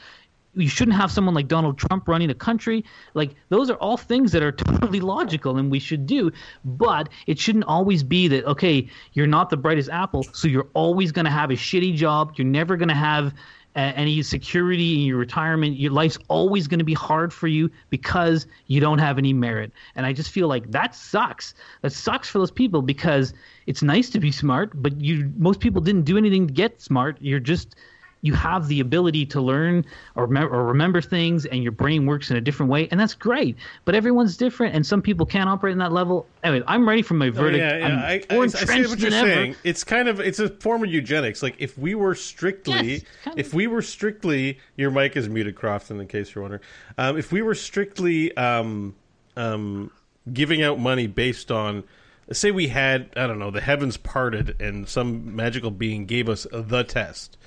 you 0.55 0.69
shouldn't 0.69 0.97
have 0.97 1.11
someone 1.11 1.35
like 1.35 1.47
Donald 1.47 1.79
Trump 1.79 2.09
running 2.09 2.31
a 2.31 2.35
country. 2.35 2.85
Like 3.15 3.35
those 3.49 3.71
are 3.71 3.77
all 3.77 3.97
things 3.97 4.33
that 4.33 4.43
are 4.43 4.53
totally 4.67 5.01
logical 5.01 5.57
and 5.57 5.71
we 5.71 5.79
should 5.79 6.07
do. 6.07 6.33
But 6.65 7.09
it 7.27 7.39
shouldn't 7.39 7.65
always 7.65 8.03
be 8.03 8.29
that 8.29 8.45
okay, 8.47 8.89
you're 9.13 9.27
not 9.27 9.51
the 9.51 9.57
brightest 9.57 9.91
apple, 9.91 10.25
so 10.33 10.49
you're 10.49 10.69
always 10.75 11.13
going 11.13 11.27
to 11.27 11.31
have 11.31 11.51
a 11.51 11.55
shitty 11.55 11.95
job. 11.95 12.33
You're 12.37 12.47
never 12.47 12.77
going 12.77 12.89
to 12.89 12.95
have 12.95 13.35
any 13.79 14.23
security 14.23 14.95
in 14.95 15.01
your 15.01 15.19
retirement. 15.19 15.77
Your 15.77 15.93
life's 15.93 16.19
always 16.29 16.67
going 16.67 16.79
to 16.79 16.85
be 16.85 16.95
hard 16.95 17.33
for 17.33 17.47
you 17.47 17.71
because 17.91 18.47
you 18.67 18.81
don't 18.81 18.99
have 18.99 19.19
any 19.19 19.33
merit. 19.33 19.73
And 19.95 20.05
I 20.05 20.13
just 20.13 20.31
feel 20.31 20.49
like 20.49 20.71
that 20.71 20.95
sucks. 20.95 21.55
That 21.83 21.93
sucks 21.93 22.29
for 22.29 22.39
those 22.39 22.51
people 22.51 22.83
because 22.83 23.35
it's 23.67 23.83
nice 23.83 24.11
to 24.11 24.21
be 24.21 24.33
smart, 24.33 24.71
but 24.75 25.01
you 25.01 25.33
most 25.37 25.61
people 25.61 25.81
didn't 25.81 26.03
do 26.03 26.17
anything 26.17 26.47
to 26.47 26.53
get 26.53 26.81
smart. 26.81 27.19
You're 27.21 27.41
just 27.41 27.77
you 28.23 28.33
have 28.35 28.67
the 28.69 28.81
ability 28.81 29.25
to 29.27 29.41
learn 29.41 29.85
or, 30.17 30.27
remem- 30.27 30.51
or 30.51 30.65
remember 30.65 31.01
things 31.01 31.47
and 31.47 31.63
your 31.63 31.71
brain 31.73 32.05
works 32.07 32.31
in 32.31 32.37
a 32.37 32.41
different 32.41 32.71
way 32.71 32.89
and 32.91 32.99
that's 32.99 33.15
great 33.15 33.57
but 33.85 33.95
everyone's 33.95 34.37
different 34.37 34.75
and 34.75 34.85
some 34.85 35.01
people 35.01 35.25
can't 35.25 35.49
operate 35.49 35.73
in 35.73 35.79
that 35.79 35.93
level 35.93 36.27
anyway 36.43 36.65
i'm 36.67 36.89
ready 36.89 37.01
for 37.03 37.15
my 37.15 37.29
Oh, 37.29 37.31
verdict 37.31 37.59
yeah, 37.61 37.77
yeah. 37.79 37.87
i'm 37.87 37.99
I, 37.99 38.23
I, 38.31 38.39
I 38.43 38.47
see 38.49 38.87
what 38.87 38.99
you're 38.99 39.11
than 39.11 39.13
ever 39.13 39.29
saying. 39.29 39.57
It's 39.65 39.85
kind 39.85 40.09
of 40.09 40.19
it's 40.21 40.39
a 40.41 40.49
form 40.49 40.83
of 40.83 40.91
eugenics. 40.91 41.43
Like 41.43 41.55
if 41.59 41.79
we 41.79 41.95
were 41.95 42.15
strictly, 42.17 42.93
Yes, 42.93 43.03
kind 43.25 43.39
of. 43.39 43.47
if 43.47 43.55
we 43.55 43.67
were 43.67 43.83
strictly, 43.83 44.59
your 44.77 44.91
mic 44.91 45.17
is 45.17 45.29
muted, 45.29 45.55
Crofton, 45.55 46.01
in 46.01 46.07
case 46.09 46.35
you're 46.35 46.43
wondering. 46.43 46.63
Um, 46.99 47.17
if 47.17 47.31
we 47.33 47.41
were 47.43 47.55
strictly 47.55 48.37
um, 48.37 48.97
um, 49.37 49.91
giving 50.33 50.63
out 50.63 50.79
money 50.79 51.07
based 51.07 51.51
on, 51.51 51.85
say, 52.33 52.51
we 52.51 52.69
had 52.69 53.11
I 53.17 53.27
don't 53.27 53.39
know, 53.39 53.51
the 53.51 53.61
heavens 53.61 53.97
parted 53.97 54.61
and 54.61 54.89
some 54.89 55.35
magical 55.37 55.71
being 55.71 56.05
gave 56.07 56.29
us 56.29 56.47
the 56.53 56.83
test, 56.85 57.38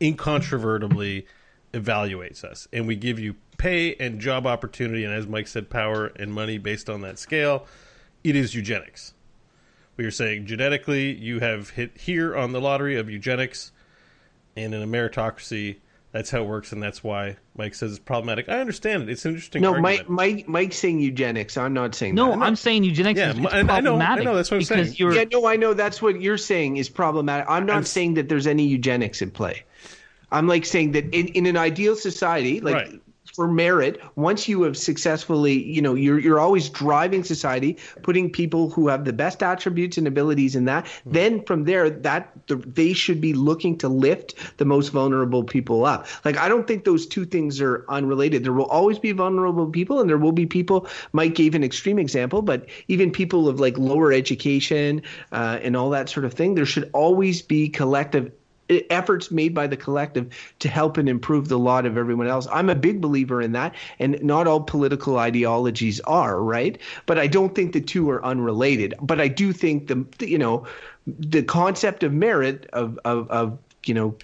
incontrovertibly 0.00 1.26
evaluates 1.72 2.44
us, 2.44 2.68
and 2.72 2.86
we 2.86 2.96
give 2.96 3.18
you 3.18 3.34
pay 3.58 3.94
and 3.96 4.20
job 4.20 4.46
opportunity, 4.46 5.04
and 5.04 5.12
as 5.12 5.26
Mike 5.26 5.48
said, 5.48 5.70
power 5.70 6.06
and 6.16 6.32
money 6.32 6.58
based 6.58 6.88
on 6.90 7.00
that 7.02 7.18
scale. 7.18 7.66
It 8.24 8.34
is 8.36 8.54
eugenics. 8.54 9.14
We 9.96 10.04
are 10.04 10.10
saying 10.10 10.46
genetically, 10.46 11.14
you 11.14 11.40
have 11.40 11.70
hit 11.70 11.96
here 11.96 12.36
on 12.36 12.52
the 12.52 12.60
lottery 12.60 12.96
of 12.96 13.08
eugenics, 13.08 13.72
and 14.56 14.74
in 14.74 14.82
a 14.82 14.86
meritocracy, 14.86 15.76
that's 16.12 16.30
how 16.30 16.42
it 16.42 16.46
works, 16.46 16.72
and 16.72 16.82
that's 16.82 17.04
why 17.04 17.36
Mike 17.56 17.74
says 17.74 17.90
it's 17.92 17.98
problematic. 17.98 18.48
I 18.48 18.58
understand 18.60 19.04
it; 19.04 19.08
it's 19.10 19.24
an 19.24 19.32
interesting. 19.32 19.62
No, 19.62 19.70
argument. 19.74 20.08
Mike, 20.08 20.36
Mike, 20.36 20.48
Mike's 20.48 20.76
saying 20.76 21.00
eugenics. 21.00 21.56
I'm 21.56 21.74
not 21.74 21.94
saying 21.94 22.14
no 22.14 22.30
that. 22.30 22.42
i'm 22.42 22.56
saying 22.56 22.84
eugenics 22.84 23.18
Yeah, 23.18 23.30
is 23.32 23.38
I- 23.38 23.42
it's 23.42 23.52
I 23.54 23.62
know- 23.62 23.72
I 23.74 23.80
know, 23.80 23.90
problematic 23.96 24.24
that's 24.24 24.50
what 24.50 24.56
I'm 24.56 24.60
because 24.60 24.86
saying. 24.88 24.94
you're 24.98 25.14
Yeah, 25.14 25.24
no, 25.32 25.46
I 25.46 25.56
know 25.56 25.74
that's 25.74 26.00
what 26.02 26.20
you're 26.20 26.38
saying 26.38 26.76
is 26.78 26.88
problematic. 26.88 27.46
I'm 27.48 27.66
not 27.66 27.76
I'm 27.76 27.84
saying 27.84 28.14
that 28.14 28.28
there's 28.28 28.46
any 28.46 28.66
eugenics 28.66 29.20
in 29.22 29.30
play. 29.30 29.64
I'm 30.32 30.48
like 30.48 30.64
saying 30.64 30.92
that 30.92 31.04
in, 31.14 31.28
in 31.28 31.46
an 31.46 31.56
ideal 31.56 31.96
society, 31.96 32.60
like 32.60 32.74
Right. 32.74 33.00
for 33.34 33.48
merit, 33.48 34.00
once 34.16 34.48
you 34.48 34.62
have 34.62 34.76
successfully, 34.76 35.62
you 35.62 35.82
know, 35.82 35.94
you're 35.94 36.18
you're 36.18 36.40
always 36.40 36.68
driving 36.68 37.22
society, 37.22 37.76
putting 38.02 38.30
people 38.30 38.70
who 38.70 38.88
have 38.88 39.04
the 39.04 39.12
best 39.12 39.42
attributes 39.42 39.98
and 39.98 40.06
abilities 40.06 40.56
in 40.56 40.64
that. 40.64 40.84
Mm-hmm. 40.84 41.12
Then 41.12 41.42
from 41.44 41.64
there, 41.64 41.90
that 41.90 42.32
the, 42.46 42.56
they 42.56 42.92
should 42.92 43.20
be 43.20 43.34
looking 43.34 43.76
to 43.78 43.88
lift 43.88 44.34
the 44.56 44.64
most 44.64 44.88
vulnerable 44.88 45.44
people 45.44 45.84
up. 45.84 46.06
Like 46.24 46.36
I 46.38 46.48
don't 46.48 46.66
think 46.66 46.84
those 46.84 47.06
two 47.06 47.24
things 47.24 47.60
are 47.60 47.84
unrelated. 47.88 48.42
There 48.42 48.52
will 48.52 48.66
always 48.66 48.98
be 48.98 49.12
vulnerable 49.12 49.66
people, 49.70 50.00
and 50.00 50.08
there 50.08 50.18
will 50.18 50.32
be 50.32 50.46
people. 50.46 50.88
Mike 51.12 51.34
gave 51.34 51.54
an 51.54 51.62
extreme 51.62 51.98
example, 51.98 52.42
but 52.42 52.66
even 52.88 53.10
people 53.12 53.48
of 53.48 53.60
like 53.60 53.76
lower 53.78 54.12
education 54.12 55.02
uh, 55.30 55.58
and 55.62 55.76
all 55.76 55.90
that 55.90 56.08
sort 56.08 56.24
of 56.24 56.32
thing, 56.34 56.54
there 56.54 56.66
should 56.66 56.90
always 56.94 57.42
be 57.42 57.68
collective 57.68 58.32
efforts 58.68 59.30
made 59.30 59.54
by 59.54 59.66
the 59.66 59.76
collective 59.76 60.54
to 60.58 60.68
help 60.68 60.96
and 60.96 61.08
improve 61.08 61.48
the 61.48 61.58
lot 61.58 61.86
of 61.86 61.96
everyone 61.96 62.26
else. 62.26 62.46
I'm 62.52 62.70
a 62.70 62.74
big 62.74 63.00
believer 63.00 63.40
in 63.40 63.52
that, 63.52 63.74
and 63.98 64.22
not 64.22 64.46
all 64.46 64.60
political 64.60 65.18
ideologies 65.18 66.00
are 66.00 66.42
right, 66.42 66.78
but 67.06 67.18
I 67.18 67.26
don't 67.26 67.54
think 67.54 67.72
the 67.72 67.80
two 67.80 68.10
are 68.10 68.24
unrelated. 68.24 68.94
But 69.00 69.20
I 69.20 69.28
do 69.28 69.52
think 69.52 69.88
the 69.88 70.06
you 70.26 70.38
know 70.38 70.66
the 71.06 71.42
concept 71.42 72.02
of 72.02 72.12
merit 72.12 72.68
of 72.72 72.98
of, 73.04 73.30
of 73.30 73.58
you 73.84 73.94
know 73.94 74.16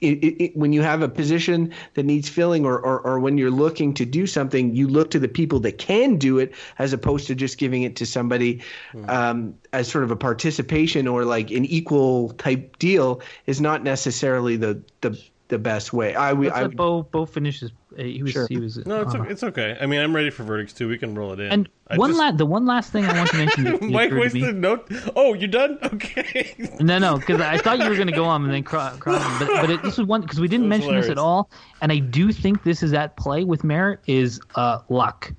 it, 0.00 0.42
it, 0.42 0.56
when 0.56 0.72
you 0.72 0.82
have 0.82 1.02
a 1.02 1.08
position 1.08 1.72
that 1.94 2.04
needs 2.04 2.28
filling 2.28 2.64
or, 2.64 2.78
or, 2.78 3.00
or 3.00 3.20
when 3.20 3.38
you're 3.38 3.50
looking 3.50 3.94
to 3.94 4.04
do 4.04 4.26
something, 4.26 4.74
you 4.74 4.88
look 4.88 5.10
to 5.10 5.18
the 5.18 5.28
people 5.28 5.60
that 5.60 5.78
can 5.78 6.16
do 6.16 6.38
it 6.38 6.54
as 6.78 6.92
opposed 6.92 7.26
to 7.28 7.34
just 7.34 7.58
giving 7.58 7.82
it 7.82 7.96
to 7.96 8.06
somebody 8.06 8.62
mm. 8.92 9.08
um, 9.08 9.54
as 9.72 9.88
sort 9.88 10.04
of 10.04 10.10
a 10.10 10.16
participation 10.16 11.06
or 11.06 11.24
like 11.24 11.50
an 11.50 11.64
equal 11.64 12.30
type 12.30 12.78
deal 12.78 13.20
is 13.46 13.60
not 13.60 13.82
necessarily 13.82 14.56
the, 14.56 14.82
the, 15.00 15.20
the 15.48 15.58
best 15.58 15.92
way. 15.92 16.14
I 16.14 16.32
would. 16.32 16.50
I, 16.50 16.66
Beau 16.68 17.02
Beau 17.02 17.26
finishes 17.26 17.70
he 17.96 18.22
was. 18.22 18.32
Sure. 18.32 18.46
He 18.48 18.58
was. 18.58 18.84
No, 18.86 19.02
it's, 19.02 19.14
uh, 19.14 19.18
okay, 19.18 19.30
it's 19.30 19.42
okay. 19.42 19.76
I 19.80 19.86
mean, 19.86 20.00
I'm 20.00 20.14
ready 20.14 20.30
for 20.30 20.42
verdicts 20.42 20.72
too. 20.72 20.88
We 20.88 20.98
can 20.98 21.14
roll 21.14 21.32
it 21.32 21.40
in. 21.40 21.52
And 21.52 21.68
I 21.88 21.96
one 21.96 22.10
just... 22.10 22.20
last, 22.20 22.38
the 22.38 22.46
one 22.46 22.66
last 22.66 22.92
thing 22.92 23.04
I 23.04 23.16
want 23.16 23.30
to 23.30 23.36
mention. 23.36 23.78
Mike 23.92 24.12
wasted 24.12 24.56
note. 24.56 24.90
Oh, 25.16 25.34
you're 25.34 25.48
done. 25.48 25.78
Okay. 25.94 26.54
no, 26.80 26.98
no, 26.98 27.18
because 27.18 27.40
I 27.40 27.56
thought 27.58 27.78
you 27.78 27.88
were 27.88 27.94
going 27.94 28.08
to 28.08 28.12
go 28.12 28.24
on 28.24 28.42
and 28.44 28.52
then 28.52 28.64
cross. 28.64 28.96
Cro- 28.98 29.18
but 29.38 29.46
but 29.46 29.70
it, 29.70 29.82
this 29.82 29.96
was 29.96 30.06
one 30.06 30.22
because 30.22 30.40
we 30.40 30.48
didn't 30.48 30.68
mention 30.68 30.88
hilarious. 30.88 31.06
this 31.06 31.12
at 31.12 31.18
all, 31.18 31.50
and 31.80 31.92
I 31.92 31.98
do 31.98 32.32
think 32.32 32.64
this 32.64 32.82
is 32.82 32.92
at 32.92 33.16
play 33.16 33.44
with 33.44 33.62
merit 33.62 34.00
is 34.06 34.40
uh, 34.56 34.80
luck, 34.88 35.32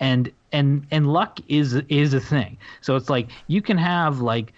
and 0.00 0.32
and 0.52 0.86
and 0.90 1.12
luck 1.12 1.38
is 1.48 1.74
is 1.88 2.12
a 2.12 2.20
thing. 2.20 2.58
So 2.80 2.96
it's 2.96 3.08
like 3.08 3.28
you 3.46 3.62
can 3.62 3.78
have 3.78 4.20
like 4.20 4.52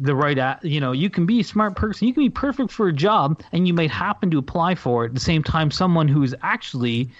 the 0.00 0.14
right 0.14 0.58
you 0.62 0.80
know 0.80 0.92
you 0.92 1.10
can 1.10 1.26
be 1.26 1.40
a 1.40 1.44
smart 1.44 1.76
person. 1.76 2.08
You 2.08 2.14
can 2.14 2.24
be 2.24 2.30
perfect 2.30 2.70
for 2.70 2.88
a 2.88 2.92
job 2.92 3.42
and 3.52 3.66
you 3.66 3.74
might 3.74 3.90
happen 3.90 4.30
to 4.30 4.38
apply 4.38 4.74
for 4.74 5.04
it 5.04 5.08
at 5.08 5.14
the 5.14 5.20
same 5.20 5.42
time 5.42 5.70
someone 5.70 6.08
who's 6.08 6.34
actually 6.42 7.10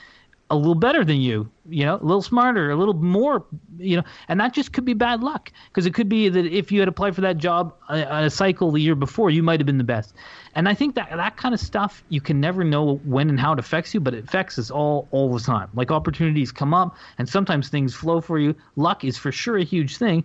a 0.50 0.56
little 0.56 0.74
better 0.74 1.04
than 1.04 1.16
you 1.16 1.50
you 1.66 1.86
know 1.86 1.94
a 1.94 2.04
little 2.04 2.20
smarter 2.20 2.70
a 2.70 2.76
little 2.76 2.94
more 2.94 3.46
you 3.78 3.96
know 3.96 4.02
and 4.28 4.38
that 4.38 4.52
just 4.52 4.72
could 4.72 4.84
be 4.84 4.92
bad 4.92 5.22
luck. 5.22 5.50
Because 5.68 5.86
it 5.86 5.94
could 5.94 6.08
be 6.08 6.28
that 6.28 6.46
if 6.46 6.70
you 6.70 6.80
had 6.80 6.88
applied 6.88 7.14
for 7.14 7.22
that 7.22 7.38
job 7.38 7.74
a, 7.88 8.24
a 8.24 8.30
cycle 8.30 8.70
the 8.70 8.80
year 8.80 8.94
before 8.94 9.30
you 9.30 9.42
might 9.42 9.58
have 9.58 9.66
been 9.66 9.78
the 9.78 9.84
best. 9.84 10.14
And 10.54 10.68
i 10.68 10.74
think 10.74 10.94
that 10.96 11.10
that 11.10 11.36
kind 11.36 11.54
of 11.54 11.60
stuff 11.60 12.04
you 12.10 12.20
can 12.20 12.40
never 12.40 12.62
know 12.62 12.96
when 13.04 13.30
and 13.30 13.40
how 13.40 13.54
it 13.54 13.58
affects 13.58 13.94
you 13.94 14.00
but 14.00 14.14
it 14.14 14.24
affects 14.24 14.58
us 14.58 14.70
all 14.70 15.08
all 15.10 15.32
the 15.32 15.40
time. 15.40 15.70
Like 15.74 15.90
opportunities 15.90 16.52
come 16.52 16.74
up 16.74 16.94
and 17.18 17.28
sometimes 17.28 17.68
things 17.68 17.94
flow 17.94 18.20
for 18.20 18.38
you. 18.38 18.54
Luck 18.76 19.04
is 19.04 19.16
for 19.16 19.32
sure 19.32 19.56
a 19.56 19.64
huge 19.64 19.96
thing 19.96 20.24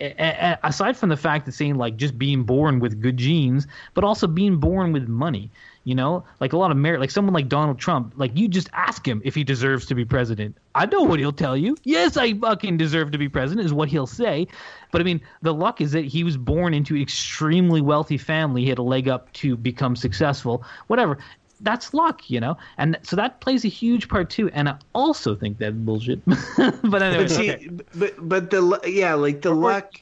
aside 0.00 0.96
from 0.96 1.08
the 1.08 1.16
fact 1.16 1.46
that 1.46 1.52
saying 1.52 1.76
like 1.76 1.96
just 1.96 2.18
being 2.18 2.44
born 2.44 2.80
with 2.80 3.00
good 3.00 3.16
genes, 3.16 3.66
but 3.94 4.04
also 4.04 4.26
being 4.26 4.56
born 4.56 4.92
with 4.92 5.08
money. 5.08 5.50
You 5.82 5.94
know, 5.94 6.24
like 6.40 6.52
a 6.52 6.58
lot 6.58 6.70
of 6.70 6.76
merit, 6.76 7.00
like 7.00 7.10
someone 7.10 7.32
like 7.32 7.48
Donald 7.48 7.78
Trump, 7.78 8.12
like 8.16 8.36
you 8.36 8.48
just 8.48 8.68
ask 8.74 9.06
him 9.08 9.22
if 9.24 9.34
he 9.34 9.44
deserves 9.44 9.86
to 9.86 9.94
be 9.94 10.04
president. 10.04 10.58
I 10.74 10.84
know 10.84 11.04
what 11.04 11.18
he'll 11.18 11.32
tell 11.32 11.56
you. 11.56 11.74
Yes, 11.84 12.18
I 12.18 12.34
fucking 12.34 12.76
deserve 12.76 13.12
to 13.12 13.18
be 13.18 13.30
president, 13.30 13.64
is 13.64 13.72
what 13.72 13.88
he'll 13.88 14.06
say. 14.06 14.46
But 14.92 15.00
I 15.00 15.04
mean, 15.04 15.22
the 15.40 15.54
luck 15.54 15.80
is 15.80 15.92
that 15.92 16.04
he 16.04 16.22
was 16.22 16.36
born 16.36 16.74
into 16.74 16.94
an 16.96 17.00
extremely 17.00 17.80
wealthy 17.80 18.18
family. 18.18 18.62
He 18.62 18.68
had 18.68 18.78
a 18.78 18.82
leg 18.82 19.08
up 19.08 19.32
to 19.34 19.56
become 19.56 19.96
successful, 19.96 20.64
whatever 20.86 21.16
that's 21.62 21.94
luck, 21.94 22.28
you 22.30 22.40
know, 22.40 22.56
and 22.78 22.98
so 23.02 23.16
that 23.16 23.40
plays 23.40 23.64
a 23.64 23.68
huge 23.68 24.08
part 24.08 24.30
too. 24.30 24.50
And 24.52 24.68
I 24.68 24.76
also 24.94 25.34
think 25.34 25.58
that's 25.58 25.74
bullshit. 25.74 26.24
but 26.26 27.02
anyway, 27.02 27.24
but, 27.24 27.30
see, 27.30 27.52
okay. 27.52 27.68
but 27.94 28.28
but 28.28 28.50
the 28.50 28.80
yeah, 28.86 29.14
like 29.14 29.42
the 29.42 29.54
luck. 29.54 30.00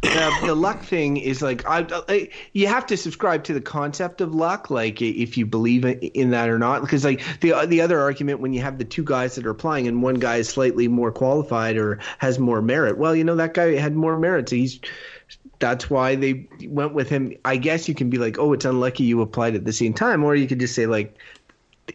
the, 0.00 0.38
the 0.46 0.54
luck 0.54 0.84
thing 0.84 1.16
is 1.16 1.42
like 1.42 1.66
I, 1.66 1.84
I, 2.08 2.28
you 2.52 2.68
have 2.68 2.86
to 2.86 2.96
subscribe 2.96 3.42
to 3.44 3.52
the 3.52 3.60
concept 3.60 4.20
of 4.20 4.32
luck 4.32 4.70
like 4.70 5.02
if 5.02 5.36
you 5.36 5.44
believe 5.44 5.84
in 5.84 6.30
that 6.30 6.48
or 6.48 6.56
not 6.56 6.82
because 6.82 7.04
like 7.04 7.20
the 7.40 7.66
the 7.66 7.80
other 7.80 7.98
argument 7.98 8.38
when 8.38 8.52
you 8.52 8.60
have 8.60 8.78
the 8.78 8.84
two 8.84 9.02
guys 9.02 9.34
that 9.34 9.44
are 9.44 9.50
applying 9.50 9.88
and 9.88 10.00
one 10.00 10.14
guy 10.14 10.36
is 10.36 10.48
slightly 10.48 10.86
more 10.86 11.10
qualified 11.10 11.76
or 11.76 11.98
has 12.18 12.38
more 12.38 12.62
merit 12.62 12.96
well 12.96 13.14
you 13.14 13.24
know 13.24 13.34
that 13.34 13.54
guy 13.54 13.74
had 13.74 13.96
more 13.96 14.16
merit 14.16 14.48
so 14.48 14.54
he's 14.54 14.78
that's 15.58 15.90
why 15.90 16.14
they 16.14 16.48
went 16.64 16.94
with 16.94 17.08
him. 17.08 17.34
I 17.44 17.56
guess 17.56 17.88
you 17.88 17.94
can 17.94 18.10
be 18.10 18.18
like, 18.18 18.38
oh, 18.38 18.52
it's 18.52 18.64
unlucky 18.64 19.04
you 19.04 19.20
applied 19.20 19.54
at 19.54 19.64
the 19.64 19.72
same 19.72 19.94
time, 19.94 20.24
or 20.24 20.34
you 20.34 20.46
could 20.46 20.60
just 20.60 20.74
say 20.74 20.86
like, 20.86 21.16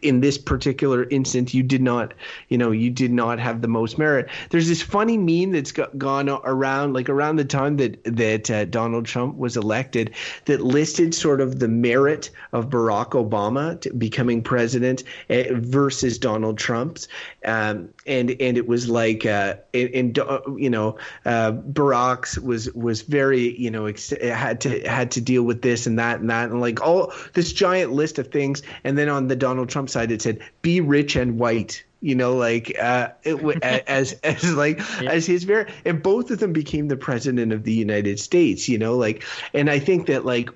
in 0.02 0.20
this 0.20 0.38
particular 0.38 1.04
instance, 1.10 1.54
you 1.54 1.62
did 1.62 1.82
not, 1.82 2.14
you 2.48 2.58
know, 2.58 2.70
you 2.70 2.90
did 2.90 3.12
not 3.12 3.38
have 3.38 3.62
the 3.62 3.68
most 3.68 3.98
merit. 3.98 4.28
There's 4.50 4.68
this 4.68 4.82
funny 4.82 5.18
meme 5.18 5.52
that's 5.52 5.72
got, 5.72 5.96
gone 5.98 6.28
around, 6.28 6.92
like 6.94 7.08
around 7.08 7.36
the 7.36 7.44
time 7.44 7.76
that 7.76 8.02
that 8.04 8.50
uh, 8.50 8.64
Donald 8.66 9.06
Trump 9.06 9.36
was 9.36 9.56
elected, 9.56 10.14
that 10.46 10.60
listed 10.60 11.14
sort 11.14 11.40
of 11.40 11.58
the 11.58 11.68
merit 11.68 12.30
of 12.52 12.70
Barack 12.70 13.10
Obama 13.10 13.98
becoming 13.98 14.42
president 14.42 15.04
uh, 15.30 15.44
versus 15.52 16.18
Donald 16.18 16.58
Trump's, 16.58 17.08
um, 17.44 17.88
and 18.06 18.30
and 18.40 18.56
it 18.56 18.66
was 18.66 18.88
like, 18.88 19.26
uh, 19.26 19.54
and, 19.72 19.90
and 19.90 20.18
uh, 20.18 20.40
you 20.56 20.70
know, 20.70 20.96
uh, 21.24 21.52
Barack's 21.52 22.38
was 22.38 22.72
was 22.74 23.02
very, 23.02 23.58
you 23.58 23.70
know, 23.70 23.86
ex- 23.86 24.12
had 24.22 24.60
to 24.62 24.80
had 24.88 25.10
to 25.12 25.20
deal 25.20 25.42
with 25.42 25.62
this 25.62 25.86
and 25.86 25.98
that 25.98 26.20
and 26.20 26.30
that. 26.30 26.50
And 26.50 26.60
like 26.60 26.80
all 26.80 27.12
this 27.34 27.52
giant 27.52 27.92
list 27.92 28.18
of 28.18 28.28
things, 28.28 28.62
and 28.84 28.96
then 28.96 29.08
on 29.08 29.28
the 29.28 29.36
Donald 29.36 29.68
Trump 29.68 29.83
side 29.86 30.10
it 30.10 30.22
said 30.22 30.40
be 30.62 30.80
rich 30.80 31.16
and 31.16 31.38
white 31.38 31.84
you 32.00 32.14
know 32.14 32.34
like 32.34 32.76
uh 32.80 33.08
it, 33.22 33.36
as 33.62 34.12
as 34.24 34.54
like 34.54 34.78
yeah. 35.00 35.10
as 35.10 35.26
his 35.26 35.44
very 35.44 35.72
and 35.84 36.02
both 36.02 36.30
of 36.30 36.38
them 36.38 36.52
became 36.52 36.88
the 36.88 36.96
president 36.96 37.52
of 37.52 37.64
the 37.64 37.72
united 37.72 38.18
states 38.18 38.68
you 38.68 38.78
know 38.78 38.96
like 38.96 39.24
and 39.52 39.70
i 39.70 39.78
think 39.78 40.06
that 40.06 40.24
like 40.24 40.50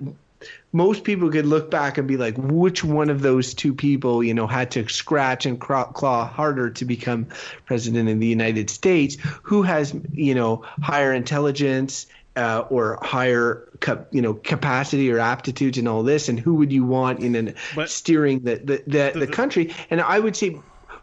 most 0.71 1.03
people 1.03 1.31
could 1.31 1.47
look 1.47 1.71
back 1.71 1.97
and 1.97 2.07
be 2.07 2.15
like 2.15 2.35
which 2.37 2.83
one 2.83 3.09
of 3.09 3.21
those 3.21 3.53
two 3.55 3.73
people 3.73 4.23
you 4.23 4.33
know 4.33 4.45
had 4.45 4.69
to 4.71 4.87
scratch 4.87 5.45
and 5.45 5.59
claw 5.59 6.27
harder 6.27 6.69
to 6.69 6.85
become 6.85 7.25
president 7.65 8.07
of 8.07 8.19
the 8.19 8.27
united 8.27 8.69
states 8.69 9.17
who 9.41 9.63
has 9.63 9.95
you 10.13 10.35
know 10.35 10.63
higher 10.81 11.13
intelligence 11.13 12.05
uh, 12.39 12.63
or 12.69 12.97
higher, 13.01 13.67
you 14.11 14.21
know, 14.21 14.33
capacity 14.33 15.11
or 15.11 15.19
aptitude 15.19 15.77
and 15.77 15.87
all 15.87 16.03
this, 16.03 16.29
and 16.29 16.39
who 16.39 16.55
would 16.55 16.71
you 16.71 16.83
want 16.83 17.19
in 17.19 17.35
an 17.35 17.55
but, 17.75 17.89
steering 17.89 18.39
the 18.41 18.55
the, 18.55 18.83
the, 18.87 19.11
the, 19.13 19.19
the 19.19 19.27
country? 19.27 19.73
And 19.89 20.01
I 20.01 20.19
would 20.19 20.35
say 20.35 20.59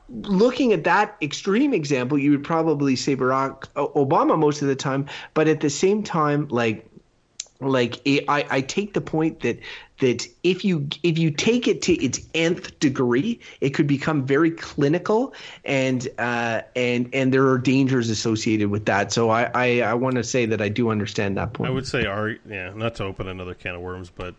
looking 0.09 0.73
at 0.73 0.85
that 0.85 1.17
extreme 1.21 1.75
example, 1.75 2.19
you 2.19 2.31
would 2.31 2.45
probably 2.45 2.97
say 2.97 3.17
Barack 3.17 3.67
Obama 3.75 4.39
most 4.39 4.63
of 4.63 4.69
the 4.69 4.77
time, 4.77 5.07
but 5.35 5.49
at 5.49 5.61
the 5.61 5.71
same 5.71 6.03
time, 6.03 6.49
like 6.49 6.89
like 7.61 8.01
I, 8.07 8.47
I 8.51 8.61
take 8.61 8.95
the 8.95 9.01
point 9.01 9.41
that 9.41 9.59
that 9.99 10.27
if 10.43 10.65
you 10.65 10.89
if 11.03 11.19
you 11.19 11.31
take 11.31 11.67
it 11.67 11.83
to 11.83 11.95
its 11.95 12.21
nth 12.35 12.79
degree, 12.81 13.41
it 13.61 13.71
could 13.71 13.87
become 13.87 14.27
very 14.27 14.51
clinical, 14.51 15.35
and 15.65 16.09
uh, 16.19 16.63
and 16.75 17.09
and 17.13 17.33
there 17.33 17.49
are 17.49 17.59
dangers 17.59 18.11
associated 18.11 18.69
with 18.71 18.87
that. 18.87 19.13
So 19.13 19.31
I 19.31 19.51
I, 19.55 19.81
I 19.81 19.95
want 19.95 20.17
to 20.17 20.25
say 20.25 20.47
that 20.47 20.61
I 20.61 20.69
do 20.69 20.91
understand 20.91 21.37
that 21.37 21.53
point. 21.53 21.71
I 21.71 21.73
would 21.73 21.87
say 21.87 22.05
our 22.07 22.37
yeah, 22.49 22.73
not 22.75 22.97
to 22.97 23.05
open 23.05 23.29
another 23.29 23.55
can 23.55 23.75
of 23.75 23.81
worms, 23.81 24.11
but 24.15 24.35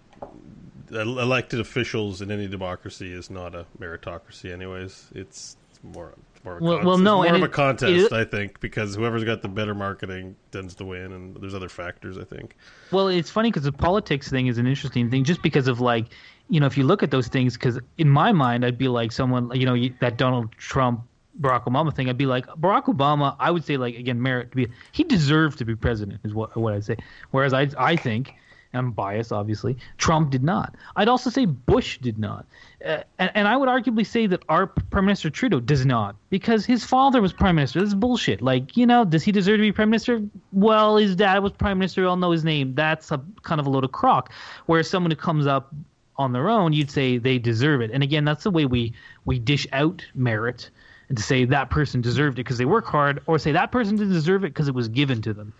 elected 0.91 1.59
officials 1.59 2.21
in 2.21 2.31
any 2.31 2.47
democracy 2.47 3.11
is 3.11 3.29
not 3.29 3.55
a 3.55 3.65
meritocracy. 3.79 4.51
Anyways, 4.53 5.07
it's 5.13 5.57
more 5.83 6.13
more 6.47 6.59
well, 6.59 6.85
well, 6.85 6.97
no, 6.97 7.23
it's 7.23 7.31
more 7.31 7.37
of 7.37 7.43
a 7.43 7.49
contest, 7.49 8.11
it, 8.11 8.13
I 8.13 8.23
think, 8.23 8.59
because 8.59 8.95
whoever's 8.95 9.23
got 9.23 9.41
the 9.41 9.47
better 9.47 9.75
marketing 9.75 10.35
tends 10.51 10.75
to 10.75 10.85
win, 10.85 11.11
and 11.11 11.35
there's 11.35 11.55
other 11.55 11.69
factors, 11.69 12.17
I 12.17 12.23
think. 12.23 12.55
Well, 12.91 13.07
it's 13.07 13.29
funny 13.29 13.49
because 13.49 13.63
the 13.63 13.71
politics 13.71 14.29
thing 14.29 14.47
is 14.47 14.57
an 14.57 14.67
interesting 14.67 15.09
thing, 15.09 15.23
just 15.23 15.41
because 15.41 15.67
of 15.67 15.79
like, 15.79 16.05
you 16.49 16.59
know, 16.59 16.65
if 16.65 16.77
you 16.77 16.83
look 16.83 17.03
at 17.03 17.11
those 17.11 17.27
things, 17.27 17.53
because 17.53 17.79
in 17.97 18.09
my 18.09 18.31
mind, 18.31 18.65
I'd 18.65 18.77
be 18.77 18.87
like 18.87 19.11
someone, 19.11 19.51
you 19.53 19.65
know, 19.65 19.75
that 19.99 20.17
Donald 20.17 20.51
Trump. 20.53 21.01
Barack 21.39 21.65
Obama 21.65 21.95
thing, 21.95 22.09
I'd 22.09 22.17
be 22.17 22.25
like 22.25 22.47
Barack 22.47 22.85
Obama. 22.85 23.35
I 23.39 23.51
would 23.51 23.63
say 23.63 23.77
like 23.77 23.93
again, 23.93 24.19
merit 24.19 24.49
to 24.49 24.55
be 24.55 24.67
he 24.91 25.03
deserved 25.03 25.59
to 25.59 25.65
be 25.65 25.75
president 25.75 26.19
is 26.23 26.33
what 26.33 26.57
what 26.57 26.73
I'd 26.73 26.83
say. 26.83 26.97
Whereas 27.29 27.53
I 27.53 27.69
I 27.77 27.95
think 27.95 28.33
I'm 28.73 28.91
biased, 28.91 29.31
obviously. 29.31 29.77
Trump 29.97 30.29
did 30.29 30.43
not. 30.43 30.75
I'd 30.95 31.07
also 31.07 31.29
say 31.29 31.45
Bush 31.45 31.97
did 31.99 32.17
not. 32.17 32.45
Uh, 32.85 33.03
and, 33.17 33.31
and, 33.33 33.47
I 33.47 33.57
would 33.57 33.69
arguably 33.69 34.05
say 34.05 34.27
that 34.27 34.43
our 34.49 34.67
Prime 34.67 35.05
Minister 35.05 35.29
Trudeau 35.29 35.59
does 35.59 35.85
not, 35.85 36.15
because 36.29 36.65
his 36.65 36.83
father 36.83 37.21
was 37.21 37.33
Prime 37.33 37.55
Minister. 37.55 37.79
This 37.79 37.89
is 37.89 37.95
bullshit. 37.95 38.41
Like, 38.41 38.77
you 38.77 38.85
know, 38.85 39.03
does 39.03 39.23
he 39.23 39.31
deserve 39.31 39.57
to 39.57 39.61
be 39.61 39.71
Prime 39.71 39.89
Minister? 39.89 40.21
Well, 40.51 40.97
his 40.97 41.15
dad 41.15 41.39
was 41.39 41.53
Prime 41.53 41.79
Minister. 41.79 42.01
We 42.01 42.07
all 42.07 42.17
know 42.17 42.31
his 42.31 42.43
name. 42.43 42.75
That's 42.75 43.11
a 43.11 43.21
kind 43.43 43.59
of 43.59 43.65
a 43.65 43.69
load 43.69 43.83
of 43.83 43.91
crock. 43.91 44.31
Whereas 44.67 44.89
someone 44.89 45.11
who 45.11 45.17
comes 45.17 45.47
up 45.47 45.73
on 46.17 46.33
their 46.33 46.49
own, 46.49 46.73
you'd 46.73 46.91
say 46.91 47.17
they 47.17 47.39
deserve 47.39 47.81
it. 47.81 47.91
And 47.91 48.03
again, 48.03 48.25
that's 48.25 48.43
the 48.43 48.51
way 48.51 48.65
we, 48.65 48.93
we 49.25 49.39
dish 49.39 49.65
out 49.71 50.05
merit 50.13 50.69
and 51.09 51.17
to 51.17 51.23
say 51.23 51.45
that 51.45 51.69
person 51.69 52.01
deserved 52.01 52.37
it 52.37 52.43
because 52.43 52.57
they 52.57 52.65
work 52.65 52.85
hard, 52.85 53.21
or 53.27 53.39
say 53.39 53.51
that 53.51 53.71
person 53.71 53.95
didn't 53.95 54.13
deserve 54.13 54.43
it 54.43 54.49
because 54.49 54.67
it 54.67 54.75
was 54.75 54.87
given 54.87 55.21
to 55.21 55.33
them, 55.33 55.53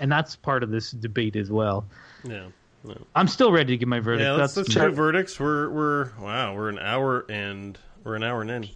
and 0.00 0.10
that's 0.10 0.36
part 0.36 0.62
of 0.62 0.70
this 0.70 0.90
debate 0.90 1.36
as 1.36 1.50
well. 1.50 1.86
Yeah. 2.28 2.46
yeah. 2.84 2.94
I'm 3.14 3.28
still 3.28 3.52
ready 3.52 3.72
to 3.74 3.76
give 3.78 3.88
my 3.88 4.00
verdict. 4.00 4.22
Yeah, 4.24 4.32
let's, 4.32 4.54
that's 4.54 4.68
let's 4.68 4.80
do 4.80 4.92
verdicts. 4.92 5.38
We're 5.40 5.68
we're 5.70 6.10
wow, 6.20 6.54
we're 6.54 6.68
an 6.68 6.78
hour 6.78 7.24
and 7.28 7.78
we're 8.04 8.14
an 8.16 8.22
hour 8.22 8.42
and 8.42 8.50
in. 8.50 8.68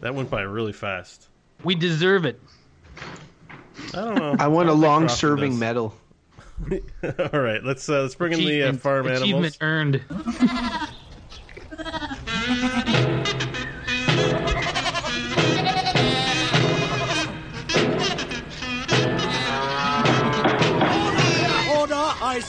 That 0.00 0.14
went 0.14 0.30
by 0.30 0.42
really 0.42 0.72
fast. 0.72 1.28
we 1.64 1.74
deserve 1.74 2.24
it. 2.24 2.40
I 3.94 3.96
don't 3.96 4.14
know. 4.16 4.36
I 4.38 4.46
want 4.48 4.68
a 4.68 4.72
long 4.72 5.08
serving 5.08 5.52
does. 5.52 5.60
medal. 5.60 5.94
All 7.32 7.40
right, 7.40 7.62
let's 7.64 7.88
uh, 7.88 8.02
let's 8.02 8.14
bring 8.14 8.32
in 8.32 8.40
the 8.40 8.62
uh, 8.62 8.68
Achievement- 8.68 8.80
farm 8.82 9.06
achievement 9.06 9.56
animals. 9.60 10.02
earned. 10.10 10.88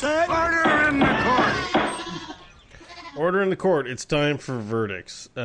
Order 0.04 0.88
in 0.88 0.99
the 0.99 1.06
court. 1.24 1.86
Order 3.16 3.41
in 3.43 3.49
the 3.52 3.56
court. 3.56 3.88
It's 3.88 4.04
time 4.04 4.39
for 4.39 4.58
verdicts. 4.58 5.30
Uh, 5.38 5.41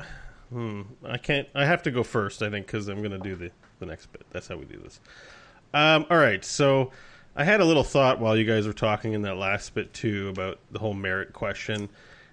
uh, 0.00 0.04
hmm, 0.50 0.82
I 1.04 1.18
can't. 1.18 1.48
I 1.52 1.64
have 1.64 1.82
to 1.82 1.90
go 1.90 2.04
first. 2.04 2.42
I 2.42 2.50
think 2.50 2.66
because 2.66 2.86
I'm 2.86 2.98
going 2.98 3.10
to 3.10 3.18
do 3.18 3.34
the 3.34 3.50
the 3.80 3.86
next 3.86 4.12
bit. 4.12 4.22
That's 4.30 4.46
how 4.46 4.56
we 4.56 4.66
do 4.66 4.78
this. 4.78 5.00
Um, 5.72 6.06
all 6.10 6.16
right. 6.16 6.44
So 6.44 6.92
I 7.34 7.42
had 7.42 7.60
a 7.60 7.64
little 7.64 7.82
thought 7.82 8.20
while 8.20 8.36
you 8.36 8.44
guys 8.44 8.68
were 8.68 8.72
talking 8.72 9.14
in 9.14 9.22
that 9.22 9.36
last 9.36 9.74
bit 9.74 9.92
too 9.92 10.28
about 10.28 10.60
the 10.70 10.78
whole 10.78 10.94
merit 10.94 11.32
question, 11.32 11.88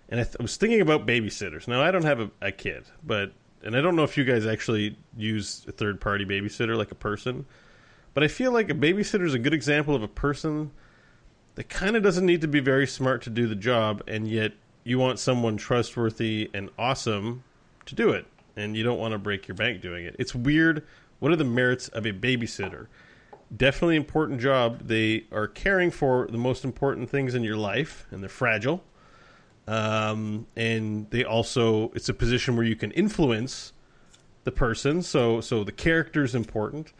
and 0.09 0.19
I, 0.19 0.23
th- 0.23 0.35
I 0.39 0.43
was 0.43 0.55
thinking 0.57 0.81
about 0.81 1.07
babysitters. 1.07 1.67
Now 1.67 1.81
I 1.81 1.89
don't 1.89 2.05
have 2.05 2.19
a, 2.19 2.29
a 2.43 2.51
kid, 2.51 2.83
but 3.03 3.31
and 3.63 3.75
I 3.75 3.81
don't 3.81 3.95
know 3.95 4.03
if 4.03 4.17
you 4.17 4.23
guys 4.23 4.45
actually 4.45 4.95
use 5.17 5.65
a 5.67 5.71
third 5.71 5.99
party 5.99 6.25
babysitter 6.25 6.77
like 6.77 6.91
a 6.91 6.95
person, 6.95 7.47
but 8.13 8.23
I 8.23 8.27
feel 8.27 8.51
like 8.51 8.69
a 8.69 8.75
babysitter 8.75 9.25
is 9.25 9.33
a 9.33 9.39
good 9.39 9.55
example 9.55 9.95
of 9.95 10.03
a 10.03 10.07
person 10.07 10.69
that 11.61 11.69
kind 11.69 11.95
of 11.95 12.01
doesn't 12.01 12.25
need 12.25 12.41
to 12.41 12.47
be 12.47 12.59
very 12.59 12.87
smart 12.87 13.21
to 13.21 13.29
do 13.29 13.45
the 13.45 13.53
job, 13.53 14.01
and 14.07 14.27
yet 14.27 14.53
you 14.83 14.97
want 14.97 15.19
someone 15.19 15.57
trustworthy 15.57 16.49
and 16.55 16.71
awesome 16.75 17.43
to 17.85 17.93
do 17.93 18.09
it, 18.09 18.25
and 18.55 18.75
you 18.75 18.83
don't 18.83 18.97
want 18.97 19.11
to 19.11 19.19
break 19.19 19.47
your 19.47 19.53
bank 19.53 19.79
doing 19.79 20.03
it. 20.03 20.15
It's 20.17 20.33
weird. 20.33 20.83
What 21.19 21.31
are 21.31 21.35
the 21.35 21.43
merits 21.43 21.87
of 21.89 22.07
a 22.07 22.13
babysitter? 22.13 22.87
Definitely 23.55 23.97
important 23.97 24.41
job. 24.41 24.87
They 24.87 25.25
are 25.31 25.47
caring 25.47 25.91
for 25.91 26.25
the 26.31 26.37
most 26.39 26.65
important 26.65 27.11
things 27.11 27.35
in 27.35 27.43
your 27.43 27.57
life, 27.57 28.07
and 28.09 28.23
they're 28.23 28.27
fragile. 28.27 28.83
Um, 29.67 30.47
and 30.55 31.11
they 31.11 31.23
also, 31.23 31.91
it's 31.93 32.09
a 32.09 32.13
position 32.15 32.55
where 32.55 32.65
you 32.65 32.75
can 32.75 32.89
influence 32.93 33.71
the 34.45 34.51
person. 34.51 35.03
So, 35.03 35.41
so 35.41 35.63
the 35.63 35.71
character 35.71 36.23
is 36.23 36.33
important 36.33 36.91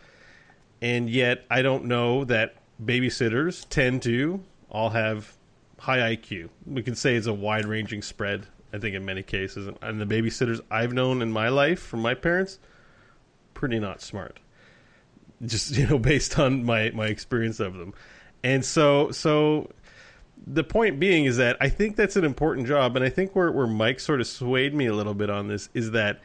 and 0.81 1.09
yet 1.09 1.45
I 1.49 1.61
don't 1.61 1.85
know 1.85 2.25
that 2.25 2.55
babysitters 2.83 3.67
tend 3.69 4.01
to 4.03 4.41
all 4.71 4.89
have 4.89 5.37
high 5.77 6.15
IQ. 6.15 6.49
We 6.65 6.81
can 6.81 6.95
say 6.95 7.15
it's 7.15 7.27
a 7.27 7.33
wide 7.33 7.65
ranging 7.65 8.01
spread, 8.01 8.47
I 8.73 8.79
think, 8.79 8.95
in 8.95 9.05
many 9.05 9.23
cases. 9.23 9.69
And, 9.81 9.99
the 10.01 10.05
babysitters 10.05 10.61
I've 10.71 10.93
known 10.93 11.21
in 11.21 11.31
my 11.31 11.49
life 11.49 11.79
from 11.79 12.01
my 12.01 12.13
parents, 12.13 12.59
pretty 13.53 13.79
not 13.79 14.01
smart. 14.01 14.39
Just, 15.45 15.71
you 15.77 15.87
know, 15.87 15.99
based 15.99 16.39
on 16.39 16.63
my, 16.63 16.91
my 16.91 17.07
experience 17.07 17.59
of 17.59 17.73
them. 17.73 17.93
And 18.43 18.65
so, 18.65 19.11
so 19.11 19.69
the 20.47 20.63
point 20.63 20.99
being 20.99 21.25
is 21.25 21.37
that 21.37 21.57
I 21.61 21.69
think 21.69 21.95
that's 21.95 22.15
an 22.15 22.23
important 22.23 22.67
job. 22.67 22.95
And 22.95 23.05
I 23.05 23.09
think 23.09 23.35
where, 23.35 23.51
where 23.51 23.67
Mike 23.67 23.99
sort 23.99 24.21
of 24.21 24.27
swayed 24.27 24.73
me 24.73 24.87
a 24.87 24.93
little 24.93 25.13
bit 25.13 25.29
on 25.29 25.47
this 25.47 25.69
is 25.73 25.91
that 25.91 26.21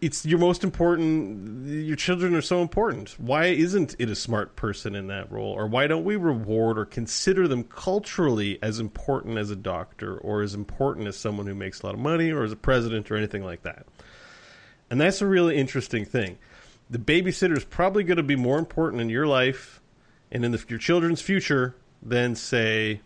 it's 0.00 0.26
your 0.26 0.38
most 0.38 0.62
important 0.62 1.66
your 1.66 1.96
children 1.96 2.34
are 2.34 2.42
so 2.42 2.62
important. 2.62 3.16
Why 3.18 3.46
isn't 3.46 3.96
it 3.98 4.10
a 4.10 4.14
smart 4.14 4.54
person 4.56 4.94
in 4.94 5.06
that 5.08 5.30
role? 5.32 5.52
Or 5.52 5.66
why 5.66 5.86
don't 5.86 6.04
we 6.04 6.16
reward 6.16 6.78
or 6.78 6.84
consider 6.84 7.48
them 7.48 7.64
culturally 7.64 8.58
as 8.62 8.78
important 8.78 9.38
as 9.38 9.50
a 9.50 9.56
doctor 9.56 10.18
or 10.18 10.42
as 10.42 10.54
important 10.54 11.08
as 11.08 11.16
someone 11.16 11.46
who 11.46 11.54
makes 11.54 11.80
a 11.80 11.86
lot 11.86 11.94
of 11.94 12.00
money 12.00 12.30
or 12.30 12.44
as 12.44 12.52
a 12.52 12.56
president 12.56 13.10
or 13.10 13.16
anything 13.16 13.44
like 13.44 13.62
that? 13.62 13.86
And 14.90 15.00
that's 15.00 15.22
a 15.22 15.26
really 15.26 15.56
interesting 15.56 16.04
thing. 16.04 16.38
The 16.90 16.98
babysitter 16.98 17.56
is 17.56 17.64
probably 17.64 18.04
going 18.04 18.18
to 18.18 18.22
be 18.22 18.36
more 18.36 18.58
important 18.58 19.02
in 19.02 19.08
your 19.08 19.26
life 19.26 19.80
and 20.30 20.44
in 20.44 20.52
the, 20.52 20.64
your 20.68 20.78
children's 20.78 21.20
future 21.20 21.74
than 22.02 22.34
say 22.34 23.00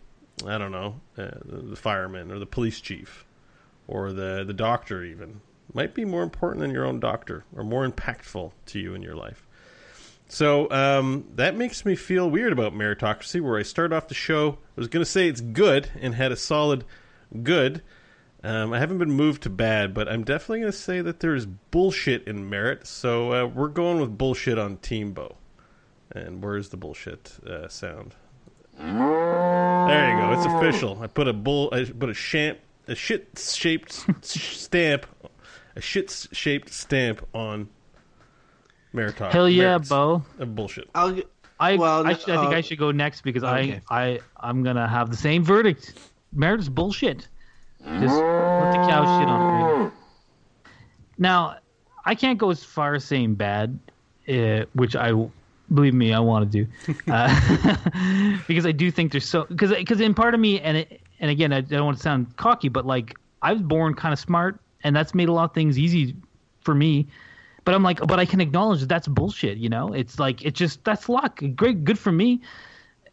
i 0.47 0.57
don't 0.57 0.71
know 0.71 0.99
uh, 1.17 1.29
the 1.45 1.75
fireman 1.75 2.31
or 2.31 2.39
the 2.39 2.45
police 2.45 2.81
chief 2.81 3.25
or 3.87 4.11
the 4.11 4.43
the 4.45 4.53
doctor 4.53 5.03
even 5.03 5.41
might 5.73 5.93
be 5.93 6.05
more 6.05 6.23
important 6.23 6.61
than 6.61 6.71
your 6.71 6.85
own 6.85 6.99
doctor 6.99 7.45
or 7.55 7.63
more 7.63 7.87
impactful 7.87 8.51
to 8.67 8.79
you 8.79 8.93
in 8.93 9.01
your 9.01 9.15
life. 9.15 9.47
So 10.27 10.71
um, 10.71 11.25
that 11.35 11.57
makes 11.57 11.83
me 11.83 11.95
feel 11.95 12.29
weird 12.29 12.53
about 12.53 12.73
meritocracy, 12.73 13.41
where 13.41 13.57
I 13.57 13.63
start 13.63 13.91
off 13.91 14.07
the 14.07 14.13
show. 14.13 14.51
I 14.51 14.79
was 14.79 14.87
going 14.87 15.03
to 15.03 15.09
say 15.09 15.27
it's 15.27 15.41
good 15.41 15.89
and 15.99 16.15
had 16.15 16.31
a 16.31 16.37
solid 16.37 16.85
good. 17.43 17.81
Um, 18.43 18.71
I 18.73 18.79
haven't 18.79 18.97
been 18.97 19.11
moved 19.11 19.43
to 19.43 19.49
bad, 19.49 19.93
but 19.93 20.07
I'm 20.07 20.23
definitely 20.23 20.61
going 20.61 20.71
to 20.71 20.77
say 20.77 21.01
that 21.01 21.19
there 21.19 21.35
is 21.35 21.45
bullshit 21.45 22.27
in 22.27 22.49
merit. 22.49 22.87
So 22.87 23.33
uh, 23.33 23.45
we're 23.47 23.67
going 23.67 23.99
with 23.99 24.17
bullshit 24.17 24.57
on 24.57 24.77
Team 24.77 25.11
Beau. 25.11 25.35
And 26.13 26.43
where's 26.43 26.69
the 26.69 26.77
bullshit 26.77 27.33
uh, 27.45 27.67
sound? 27.67 28.15
There 28.77 28.87
you 28.87 30.17
go. 30.17 30.31
It's 30.31 30.45
official. 30.45 31.01
I 31.01 31.07
put 31.07 31.27
a 31.27 31.33
bull. 31.33 31.69
I 31.71 31.83
put 31.83 32.09
a 32.09 32.13
shant, 32.13 32.57
a 32.87 32.95
shit 32.95 33.37
shaped 33.37 34.05
stamp 34.25 35.05
a 35.75 35.81
shit 35.81 36.27
shaped 36.31 36.69
stamp 36.69 37.25
on 37.33 37.69
meritocracy. 38.93 39.31
Hell 39.31 39.49
yeah, 39.49 39.63
merits 39.63 39.89
Beau. 39.89 40.23
of 40.39 40.55
bullshit. 40.55 40.89
I'll, 40.93 41.13
g- 41.13 41.23
I 41.59 41.75
Well, 41.75 42.05
I, 42.05 42.13
should, 42.13 42.29
I 42.31 42.41
think 42.41 42.53
uh, 42.53 42.57
I 42.57 42.61
should 42.61 42.79
go 42.79 42.91
next 42.91 43.21
because 43.21 43.43
okay. 43.43 43.81
I 43.89 44.03
I 44.03 44.19
I'm 44.39 44.63
gonna 44.63 44.87
have 44.87 45.11
the 45.11 45.17
same 45.17 45.43
verdict. 45.43 45.93
Merit 46.33 46.59
is 46.59 46.69
bullshit. 46.69 47.27
Just 47.83 48.15
let 48.15 48.71
the 48.71 48.77
cow 48.87 49.19
shit 49.19 49.27
on 49.27 49.85
it. 49.87 49.91
Now, 51.17 51.57
I 52.05 52.15
can't 52.15 52.37
go 52.37 52.49
as 52.49 52.63
far 52.63 52.95
as 52.95 53.03
saying 53.03 53.35
bad, 53.35 53.77
uh, 54.27 54.65
which 54.73 54.95
I 54.95 55.11
believe 55.73 55.93
me, 55.93 56.13
I 56.13 56.19
want 56.19 56.51
to 56.51 56.65
do, 56.65 56.93
uh, 57.11 58.37
because 58.47 58.65
I 58.65 58.71
do 58.71 58.91
think 58.91 59.11
there's 59.11 59.25
so 59.25 59.45
because 59.45 59.71
because 59.71 60.01
in 60.01 60.13
part 60.13 60.33
of 60.33 60.39
me 60.39 60.59
and 60.59 60.77
it, 60.77 61.01
and 61.19 61.29
again 61.31 61.53
I 61.53 61.61
don't 61.61 61.85
want 61.85 61.97
to 61.97 62.03
sound 62.03 62.35
cocky, 62.37 62.69
but 62.69 62.85
like 62.85 63.15
I 63.41 63.53
was 63.53 63.61
born 63.61 63.93
kind 63.93 64.13
of 64.13 64.19
smart, 64.19 64.59
and 64.83 64.95
that's 64.95 65.13
made 65.15 65.29
a 65.29 65.33
lot 65.33 65.45
of 65.45 65.53
things 65.53 65.77
easy 65.77 66.15
for 66.61 66.75
me. 66.75 67.07
But 67.63 67.75
I'm 67.75 67.83
like, 67.83 67.99
but 68.07 68.19
I 68.19 68.25
can 68.25 68.41
acknowledge 68.41 68.79
that 68.81 68.89
that's 68.89 69.07
bullshit. 69.07 69.57
You 69.57 69.69
know, 69.69 69.93
it's 69.93 70.19
like 70.19 70.43
it's 70.43 70.57
just 70.57 70.83
that's 70.83 71.07
luck. 71.09 71.41
Great, 71.55 71.83
good 71.83 71.99
for 71.99 72.11
me. 72.11 72.41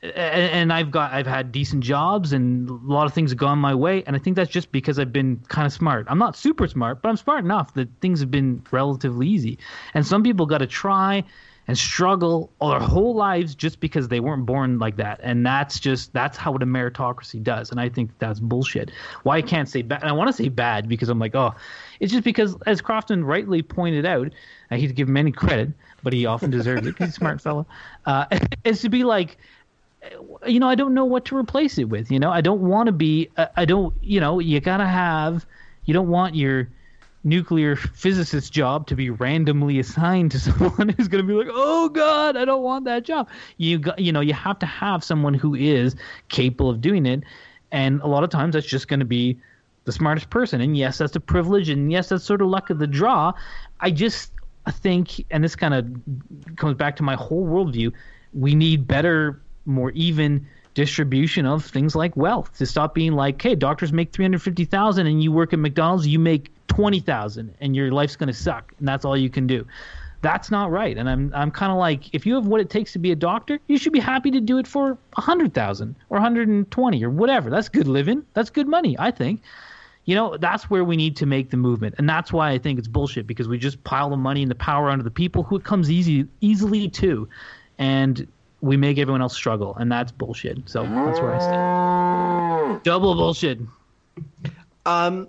A- 0.02 0.18
And 0.18 0.72
I've 0.72 0.90
got 0.90 1.12
I've 1.12 1.26
had 1.26 1.52
decent 1.52 1.82
jobs 1.84 2.32
and 2.32 2.68
a 2.68 2.72
lot 2.72 3.06
of 3.06 3.12
things 3.14 3.30
have 3.30 3.38
gone 3.38 3.58
my 3.58 3.74
way. 3.74 4.04
And 4.04 4.14
I 4.16 4.18
think 4.18 4.36
that's 4.36 4.50
just 4.50 4.70
because 4.72 4.98
I've 4.98 5.12
been 5.12 5.38
kind 5.48 5.66
of 5.66 5.72
smart. 5.72 6.06
I'm 6.08 6.18
not 6.18 6.36
super 6.36 6.66
smart, 6.68 7.02
but 7.02 7.08
I'm 7.08 7.16
smart 7.16 7.44
enough 7.44 7.74
that 7.74 7.88
things 8.00 8.20
have 8.20 8.30
been 8.30 8.62
relatively 8.70 9.26
easy. 9.28 9.58
And 9.94 10.06
some 10.06 10.22
people 10.22 10.46
got 10.46 10.58
to 10.58 10.66
try 10.66 11.24
and 11.68 11.76
struggle 11.76 12.50
all 12.58 12.70
their 12.70 12.80
whole 12.80 13.14
lives 13.14 13.54
just 13.54 13.78
because 13.78 14.08
they 14.08 14.20
weren't 14.20 14.46
born 14.46 14.78
like 14.78 14.96
that. 14.96 15.20
And 15.22 15.44
that's 15.44 15.78
just 15.78 16.12
that's 16.14 16.36
how 16.36 16.54
a 16.54 16.58
meritocracy 16.60 17.42
does. 17.42 17.70
And 17.70 17.78
I 17.78 17.90
think 17.90 18.10
that's 18.18 18.40
bullshit. 18.40 18.90
Why 19.22 19.36
I 19.36 19.42
can't 19.42 19.68
say 19.68 19.82
bad? 19.82 20.00
And 20.00 20.08
I 20.08 20.12
want 20.12 20.28
to 20.28 20.32
say 20.32 20.48
bad 20.48 20.88
because 20.88 21.10
I'm 21.10 21.18
like, 21.18 21.34
oh, 21.34 21.54
it's 22.00 22.10
just 22.10 22.24
because 22.24 22.56
as 22.66 22.80
Crofton 22.80 23.22
rightly 23.22 23.60
pointed 23.60 24.06
out, 24.06 24.32
hate 24.70 24.86
to 24.86 24.94
give 24.94 25.08
him 25.08 25.18
any 25.18 25.30
credit, 25.30 25.68
but 26.02 26.14
he 26.14 26.24
often 26.24 26.50
deserves 26.50 26.86
it. 26.86 26.96
He's 26.98 27.10
a 27.10 27.12
smart 27.12 27.42
fellow. 27.42 27.66
Uh, 28.06 28.24
is 28.64 28.80
to 28.80 28.88
be 28.88 29.04
like, 29.04 29.36
you 30.46 30.60
know, 30.60 30.68
I 30.68 30.74
don't 30.74 30.94
know 30.94 31.04
what 31.04 31.26
to 31.26 31.36
replace 31.36 31.76
it 31.76 31.84
with. 31.84 32.10
You 32.10 32.18
know, 32.18 32.30
I 32.30 32.40
don't 32.40 32.62
want 32.62 32.86
to 32.86 32.92
be. 32.92 33.28
I 33.36 33.48
I 33.58 33.64
don't. 33.66 33.94
You 34.00 34.20
know, 34.20 34.38
you 34.38 34.58
gotta 34.60 34.86
have. 34.86 35.44
You 35.84 35.92
don't 35.92 36.08
want 36.08 36.34
your 36.34 36.68
nuclear 37.24 37.76
physicist 37.76 38.52
job 38.52 38.86
to 38.86 38.94
be 38.96 39.10
randomly 39.10 39.78
assigned 39.78 40.30
to 40.32 40.38
someone 40.38 40.88
who's 40.90 41.08
going 41.08 41.26
to 41.26 41.28
be 41.28 41.34
like, 41.34 41.48
"Oh 41.50 41.88
God, 41.88 42.36
I 42.36 42.44
don't 42.44 42.62
want 42.62 42.84
that 42.86 43.04
job." 43.04 43.28
You 43.56 43.78
got, 43.78 43.98
you 43.98 44.12
know, 44.12 44.20
you 44.20 44.34
have 44.34 44.58
to 44.60 44.66
have 44.66 45.02
someone 45.04 45.34
who 45.34 45.54
is 45.54 45.96
capable 46.28 46.70
of 46.70 46.80
doing 46.80 47.06
it, 47.06 47.22
and 47.72 48.00
a 48.02 48.06
lot 48.06 48.24
of 48.24 48.30
times 48.30 48.54
that's 48.54 48.66
just 48.66 48.88
going 48.88 49.00
to 49.00 49.06
be 49.06 49.38
the 49.84 49.92
smartest 49.92 50.30
person. 50.30 50.60
And 50.60 50.76
yes, 50.76 50.98
that's 50.98 51.16
a 51.16 51.20
privilege, 51.20 51.68
and 51.68 51.90
yes, 51.90 52.08
that's 52.08 52.24
sort 52.24 52.42
of 52.42 52.48
luck 52.48 52.70
of 52.70 52.78
the 52.78 52.86
draw. 52.86 53.32
I 53.80 53.90
just 53.90 54.32
think, 54.70 55.24
and 55.30 55.42
this 55.42 55.56
kind 55.56 55.74
of 55.74 56.56
comes 56.56 56.74
back 56.74 56.96
to 56.96 57.02
my 57.02 57.14
whole 57.14 57.46
worldview. 57.46 57.92
We 58.32 58.54
need 58.54 58.86
better, 58.86 59.40
more 59.64 59.90
even 59.92 60.46
distribution 60.78 61.44
of 61.44 61.64
things 61.64 61.96
like 61.96 62.16
wealth 62.16 62.56
to 62.56 62.64
stop 62.64 62.94
being 62.94 63.14
like, 63.14 63.42
hey, 63.42 63.56
doctors 63.56 63.92
make 63.92 64.12
three 64.12 64.24
hundred 64.24 64.40
fifty 64.40 64.64
thousand, 64.64 65.08
and 65.08 65.20
you 65.20 65.32
work 65.32 65.52
at 65.52 65.58
McDonald's, 65.58 66.06
you 66.06 66.20
make 66.20 66.52
twenty 66.68 67.00
thousand, 67.00 67.52
and 67.60 67.74
your 67.74 67.90
life's 67.90 68.14
gonna 68.14 68.32
suck, 68.32 68.72
and 68.78 68.86
that's 68.86 69.04
all 69.04 69.16
you 69.16 69.28
can 69.28 69.48
do. 69.48 69.66
That's 70.22 70.52
not 70.52 70.70
right. 70.70 70.96
And 70.96 71.10
I'm 71.10 71.32
I'm 71.34 71.50
kind 71.50 71.72
of 71.72 71.78
like, 71.78 72.14
if 72.14 72.24
you 72.26 72.36
have 72.36 72.46
what 72.46 72.60
it 72.60 72.70
takes 72.70 72.92
to 72.92 73.00
be 73.00 73.10
a 73.10 73.16
doctor, 73.16 73.58
you 73.66 73.76
should 73.76 73.92
be 73.92 73.98
happy 73.98 74.30
to 74.30 74.40
do 74.40 74.58
it 74.58 74.68
for 74.68 74.96
a 75.16 75.20
hundred 75.20 75.52
thousand 75.52 75.96
or 76.10 76.20
hundred 76.20 76.46
and 76.46 76.70
twenty 76.70 77.04
or 77.04 77.10
whatever. 77.10 77.50
That's 77.50 77.68
good 77.68 77.88
living. 77.88 78.24
That's 78.34 78.50
good 78.50 78.68
money, 78.68 78.94
I 79.00 79.10
think 79.10 79.42
you 80.04 80.14
know, 80.14 80.38
that's 80.38 80.70
where 80.70 80.84
we 80.84 80.96
need 80.96 81.16
to 81.16 81.26
make 81.26 81.50
the 81.50 81.58
movement, 81.58 81.96
and 81.98 82.08
that's 82.08 82.32
why 82.32 82.50
I 82.50 82.56
think 82.56 82.78
it's 82.78 82.88
bullshit 82.88 83.26
because 83.26 83.46
we 83.46 83.58
just 83.58 83.84
pile 83.84 84.08
the 84.08 84.16
money 84.16 84.40
and 84.40 84.50
the 84.50 84.54
power 84.54 84.88
onto 84.88 85.04
the 85.04 85.10
people 85.10 85.42
who 85.42 85.56
it 85.56 85.64
comes 85.64 85.90
easy 85.90 86.26
easily 86.40 86.88
to, 86.88 87.28
and 87.78 88.26
we 88.60 88.76
make 88.76 88.98
everyone 88.98 89.22
else 89.22 89.34
struggle, 89.34 89.76
and 89.76 89.90
that's 89.90 90.12
bullshit. 90.12 90.68
So 90.68 90.82
that's 90.82 91.20
where 91.20 91.34
I 91.34 91.38
stand. 91.38 92.82
Double 92.82 93.14
bullshit. 93.14 93.60
Um, 94.84 95.28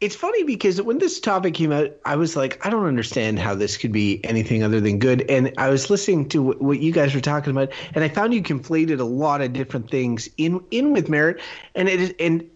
it's 0.00 0.14
funny 0.14 0.44
because 0.44 0.80
when 0.82 0.98
this 0.98 1.18
topic 1.20 1.54
came 1.54 1.72
out, 1.72 1.92
I 2.04 2.16
was 2.16 2.36
like, 2.36 2.64
I 2.64 2.70
don't 2.70 2.86
understand 2.86 3.38
how 3.38 3.54
this 3.54 3.76
could 3.76 3.92
be 3.92 4.22
anything 4.24 4.62
other 4.62 4.80
than 4.80 4.98
good. 4.98 5.28
And 5.30 5.52
I 5.56 5.70
was 5.70 5.88
listening 5.90 6.28
to 6.30 6.42
what, 6.42 6.60
what 6.60 6.80
you 6.80 6.92
guys 6.92 7.14
were 7.14 7.20
talking 7.20 7.50
about, 7.50 7.72
and 7.94 8.04
I 8.04 8.08
found 8.08 8.34
you 8.34 8.42
conflated 8.42 9.00
a 9.00 9.04
lot 9.04 9.40
of 9.40 9.52
different 9.52 9.90
things 9.90 10.28
in 10.36 10.62
in 10.70 10.92
with 10.92 11.08
merit, 11.08 11.40
and 11.74 11.88
it 11.88 12.16
and. 12.20 12.48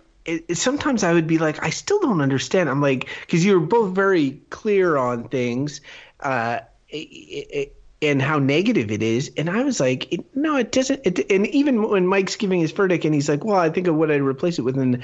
Sometimes 0.52 1.04
I 1.04 1.14
would 1.14 1.26
be 1.26 1.38
like, 1.38 1.64
I 1.64 1.70
still 1.70 2.00
don't 2.00 2.20
understand. 2.20 2.68
I'm 2.68 2.82
like, 2.82 3.08
because 3.22 3.46
you 3.46 3.58
were 3.58 3.66
both 3.66 3.94
very 3.94 4.32
clear 4.50 4.98
on 4.98 5.26
things, 5.30 5.80
uh, 6.20 6.58
it, 6.90 7.74
and 8.00 8.22
how 8.22 8.38
negative 8.38 8.90
it 8.90 9.02
is. 9.02 9.32
And 9.36 9.50
I 9.50 9.62
was 9.64 9.80
like, 9.80 10.12
it, 10.12 10.36
no, 10.36 10.56
it 10.56 10.72
doesn't. 10.72 11.00
It, 11.04 11.30
and 11.30 11.46
even 11.48 11.88
when 11.88 12.06
Mike's 12.06 12.36
giving 12.36 12.60
his 12.60 12.72
verdict, 12.72 13.04
and 13.04 13.14
he's 13.14 13.28
like, 13.28 13.44
well, 13.44 13.58
I 13.58 13.70
think 13.70 13.86
of 13.86 13.96
what 13.96 14.10
I'd 14.10 14.22
replace 14.22 14.58
it 14.58 14.62
with, 14.62 14.78
and 14.78 15.02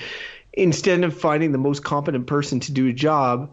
instead 0.53 1.03
of 1.03 1.19
finding 1.19 1.53
the 1.53 1.59
most 1.59 1.83
competent 1.83 2.27
person 2.27 2.61
to 2.61 2.73
do 2.73 2.89
a 2.89 2.93
job, 2.93 3.53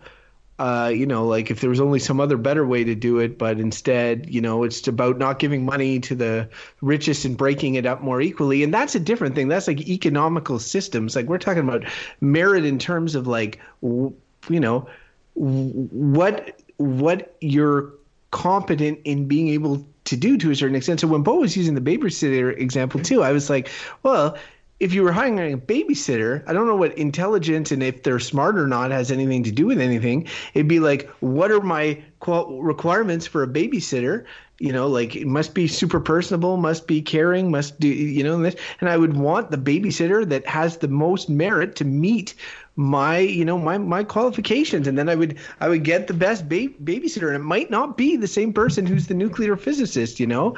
uh, 0.59 0.91
you 0.93 1.07
know, 1.07 1.25
like 1.25 1.49
if 1.49 1.59
there 1.59 1.71
was 1.71 1.81
only 1.81 1.97
some 1.97 2.19
other 2.19 2.37
better 2.37 2.63
way 2.63 2.83
to 2.83 2.93
do 2.93 3.17
it, 3.17 3.39
but 3.39 3.59
instead, 3.59 4.29
you 4.29 4.41
know, 4.41 4.63
it's 4.63 4.87
about 4.87 5.17
not 5.17 5.39
giving 5.39 5.65
money 5.65 5.99
to 5.99 6.13
the 6.13 6.47
richest 6.81 7.25
and 7.25 7.35
breaking 7.35 7.73
it 7.73 7.87
up 7.87 8.03
more 8.03 8.21
equally. 8.21 8.61
And 8.61 8.71
that's 8.71 8.93
a 8.93 8.99
different 8.99 9.33
thing. 9.33 9.47
That's 9.47 9.67
like 9.67 9.87
economical 9.89 10.59
systems. 10.59 11.15
Like 11.15 11.25
we're 11.25 11.39
talking 11.39 11.67
about 11.67 11.85
merit 12.19 12.63
in 12.63 12.77
terms 12.77 13.15
of 13.15 13.25
like, 13.25 13.59
you 13.81 14.13
know, 14.49 14.87
what 15.33 16.61
what 16.77 17.35
you're 17.41 17.93
competent 18.32 18.99
in 19.03 19.27
being 19.27 19.49
able 19.49 19.86
to 20.05 20.17
do 20.17 20.38
to 20.38 20.51
a 20.51 20.55
certain 20.55 20.75
extent. 20.75 20.99
So 20.99 21.07
when 21.07 21.21
Beau 21.23 21.36
was 21.36 21.55
using 21.55 21.75
the 21.75 21.82
babysitter 21.82 22.57
example 22.57 22.99
too, 23.01 23.23
I 23.23 23.32
was 23.32 23.49
like, 23.49 23.69
well, 24.03 24.38
if 24.79 24.95
you 24.95 25.03
were 25.03 25.11
hiring 25.11 25.53
a 25.53 25.57
babysitter, 25.57 26.43
I 26.47 26.53
don't 26.53 26.65
know 26.65 26.75
what 26.75 26.97
intelligence 26.97 27.71
and 27.71 27.84
if 27.84 28.01
they're 28.01 28.17
smart 28.17 28.57
or 28.57 28.65
not 28.65 28.89
has 28.89 29.11
anything 29.11 29.43
to 29.43 29.51
do 29.51 29.67
with 29.67 29.79
anything. 29.79 30.27
It'd 30.55 30.67
be 30.67 30.79
like, 30.79 31.07
what 31.19 31.51
are 31.51 31.61
my 31.61 32.03
requirements 32.25 33.27
for 33.27 33.43
a 33.43 33.47
babysitter? 33.47 34.25
You 34.57 34.73
know, 34.73 34.88
like 34.88 35.15
it 35.15 35.27
must 35.27 35.53
be 35.53 35.67
super 35.67 35.99
personable, 35.99 36.57
must 36.57 36.88
be 36.88 36.99
caring, 36.99 37.51
must 37.51 37.79
do, 37.79 37.88
you 37.88 38.23
know, 38.23 38.41
this. 38.41 38.55
And 38.79 38.89
I 38.89 38.97
would 38.97 39.17
want 39.17 39.51
the 39.51 39.57
babysitter 39.57 40.27
that 40.27 40.47
has 40.47 40.77
the 40.77 40.88
most 40.88 41.29
merit 41.29 41.75
to 41.75 41.86
meet 41.86 42.34
my 42.76 43.19
you 43.19 43.43
know 43.43 43.57
my 43.57 43.78
my 43.78 44.03
qualifications. 44.03 44.88
And 44.88 44.97
then 44.97 45.09
i 45.09 45.15
would 45.15 45.38
i 45.59 45.67
would 45.67 45.84
get 45.84 46.07
the 46.07 46.13
best 46.13 46.47
ba- 46.47 46.69
babysitter. 46.84 47.28
And 47.28 47.36
it 47.36 47.39
might 47.39 47.69
not 47.69 47.97
be 47.97 48.15
the 48.15 48.28
same 48.28 48.53
person 48.53 48.86
who's 48.86 49.07
the 49.07 49.13
nuclear 49.13 49.57
physicist 49.57 50.19
you 50.19 50.28
know? 50.28 50.55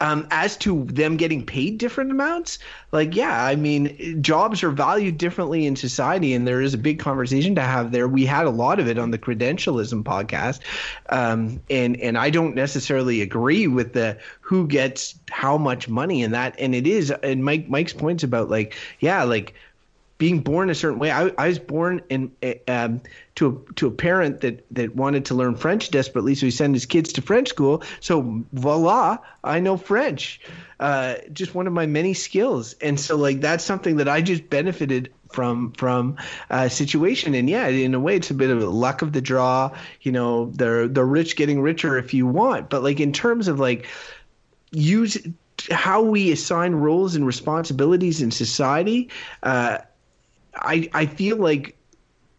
Um, 0.00 0.26
as 0.30 0.56
to 0.58 0.84
them 0.84 1.16
getting 1.16 1.44
paid 1.44 1.78
different 1.78 2.10
amounts 2.10 2.58
like 2.92 3.14
yeah 3.16 3.44
i 3.44 3.56
mean 3.56 4.22
jobs 4.22 4.62
are 4.62 4.70
valued 4.70 5.18
differently 5.18 5.66
in 5.66 5.76
society. 5.76 6.34
And 6.34 6.46
there 6.46 6.60
is 6.60 6.74
a 6.74 6.78
big 6.78 6.98
conversation 6.98 7.54
to 7.56 7.62
have 7.62 7.92
there. 7.92 8.08
We 8.08 8.24
had 8.26 8.46
a 8.46 8.50
lot 8.50 8.78
of 8.78 8.88
it 8.88 8.98
on 8.98 9.10
the 9.10 9.18
credentialism 9.18 10.02
podcast. 10.04 10.60
Um, 11.08 11.60
and 11.68 12.00
and 12.00 12.16
i 12.16 12.30
don't 12.30 12.54
necessarily 12.54 13.22
agree 13.22 13.66
with 13.66 13.92
the 13.92 14.18
who 14.40 14.66
gets 14.66 15.18
how 15.30 15.58
much 15.58 15.88
money 15.88 16.22
in 16.22 16.30
that. 16.32 16.54
And 16.58 16.74
it 16.74 16.86
is 16.86 17.10
and 17.10 17.44
mike 17.44 17.68
mike's 17.68 17.92
points 17.92 18.22
about 18.22 18.50
like 18.50 18.76
yeah 19.00 19.24
like 19.24 19.54
being 20.18 20.40
born 20.40 20.70
a 20.70 20.74
certain 20.74 20.98
way. 20.98 21.10
I, 21.10 21.30
I 21.36 21.48
was 21.48 21.58
born 21.58 22.02
in 22.08 22.32
um, 22.68 23.02
to 23.34 23.64
a, 23.68 23.72
to 23.74 23.86
a 23.86 23.90
parent 23.90 24.40
that 24.40 24.64
that 24.70 24.96
wanted 24.96 25.26
to 25.26 25.34
learn 25.34 25.56
French 25.56 25.90
desperately, 25.90 26.34
so 26.34 26.46
he 26.46 26.50
sent 26.50 26.74
his 26.74 26.86
kids 26.86 27.12
to 27.14 27.22
French 27.22 27.48
school. 27.48 27.82
So 28.00 28.44
voila, 28.52 29.18
I 29.44 29.60
know 29.60 29.76
French. 29.76 30.40
Uh, 30.78 31.16
just 31.32 31.54
one 31.54 31.66
of 31.66 31.72
my 31.72 31.86
many 31.86 32.14
skills, 32.14 32.74
and 32.80 32.98
so 32.98 33.16
like 33.16 33.40
that's 33.40 33.64
something 33.64 33.96
that 33.96 34.08
I 34.08 34.22
just 34.22 34.48
benefited 34.48 35.12
from 35.30 35.72
from 35.72 36.16
a 36.50 36.70
situation. 36.70 37.34
And 37.34 37.48
yeah, 37.50 37.66
in 37.66 37.94
a 37.94 38.00
way, 38.00 38.16
it's 38.16 38.30
a 38.30 38.34
bit 38.34 38.50
of 38.50 38.62
luck 38.62 39.02
of 39.02 39.12
the 39.12 39.20
draw. 39.20 39.70
You 40.00 40.12
know, 40.12 40.46
the 40.50 40.88
the 40.90 41.04
rich 41.04 41.36
getting 41.36 41.60
richer 41.60 41.98
if 41.98 42.14
you 42.14 42.26
want, 42.26 42.70
but 42.70 42.82
like 42.82 43.00
in 43.00 43.12
terms 43.12 43.48
of 43.48 43.58
like 43.58 43.86
use 44.72 45.18
how 45.70 46.02
we 46.02 46.32
assign 46.32 46.74
roles 46.74 47.16
and 47.16 47.26
responsibilities 47.26 48.22
in 48.22 48.30
society. 48.30 49.10
Uh, 49.42 49.78
I 50.56 50.88
I 50.92 51.06
feel 51.06 51.36
like 51.36 51.76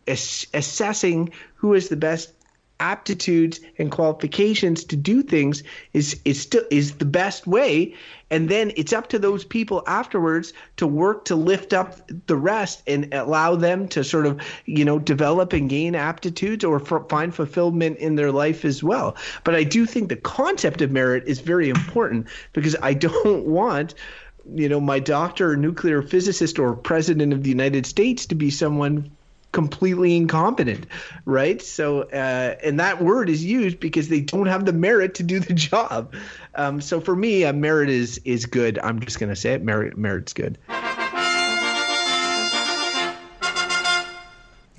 ass- 0.07 0.47
assessing 0.53 1.31
who 1.55 1.73
has 1.73 1.89
the 1.89 1.95
best 1.95 2.33
aptitudes 2.79 3.59
and 3.79 3.91
qualifications 3.91 4.83
to 4.83 4.95
do 4.95 5.23
things 5.23 5.63
is 5.93 6.19
is 6.25 6.39
still 6.39 6.63
is 6.69 6.95
the 6.95 7.05
best 7.05 7.47
way. 7.47 7.95
And 8.29 8.49
then 8.49 8.71
it's 8.75 8.93
up 8.93 9.07
to 9.09 9.19
those 9.19 9.45
people 9.45 9.83
afterwards 9.87 10.53
to 10.75 10.85
work 10.85 11.25
to 11.25 11.35
lift 11.35 11.73
up 11.73 11.95
the 12.27 12.35
rest 12.35 12.83
and 12.85 13.11
allow 13.13 13.55
them 13.55 13.87
to 13.89 14.03
sort 14.03 14.25
of 14.25 14.39
you 14.65 14.85
know 14.85 14.99
develop 14.99 15.53
and 15.53 15.69
gain 15.69 15.95
aptitudes 15.95 16.63
or 16.63 16.81
f- 16.81 17.09
find 17.09 17.33
fulfillment 17.33 17.97
in 17.97 18.15
their 18.15 18.31
life 18.31 18.63
as 18.65 18.83
well. 18.83 19.15
But 19.43 19.55
i 19.55 19.63
do 19.63 19.85
think 19.85 20.09
the 20.09 20.15
concept 20.17 20.81
of 20.81 20.91
merit 20.91 21.23
is 21.25 21.39
very 21.39 21.69
important 21.69 22.27
because 22.53 22.75
i 22.81 22.93
don't 23.07 23.45
want 23.45 23.95
you 24.53 24.69
know, 24.69 24.79
my 24.79 24.99
doctor 24.99 25.51
or 25.51 25.57
nuclear 25.57 26.01
physicist 26.01 26.59
or 26.59 26.75
president 26.75 27.33
of 27.33 27.43
the 27.43 27.49
United 27.49 27.85
States 27.85 28.25
to 28.27 28.35
be 28.35 28.49
someone 28.49 29.11
completely 29.51 30.15
incompetent, 30.15 30.85
right? 31.25 31.61
So, 31.61 32.01
uh, 32.03 32.55
and 32.63 32.79
that 32.79 33.01
word 33.01 33.29
is 33.29 33.43
used 33.43 33.79
because 33.79 34.09
they 34.09 34.21
don't 34.21 34.45
have 34.45 34.65
the 34.65 34.73
merit 34.73 35.15
to 35.15 35.23
do 35.23 35.39
the 35.39 35.53
job. 35.71 36.13
Um, 36.55 36.81
so 36.81 37.01
for 37.01 37.15
me, 37.15 37.43
uh, 37.43 37.53
merit 37.53 37.89
is 37.89 38.19
is 38.25 38.45
good. 38.45 38.79
I'm 38.79 38.99
just 38.99 39.19
gonna 39.19 39.35
say 39.35 39.53
it. 39.53 39.63
Merit 39.63 39.97
merit's 39.97 40.33
good. 40.33 40.57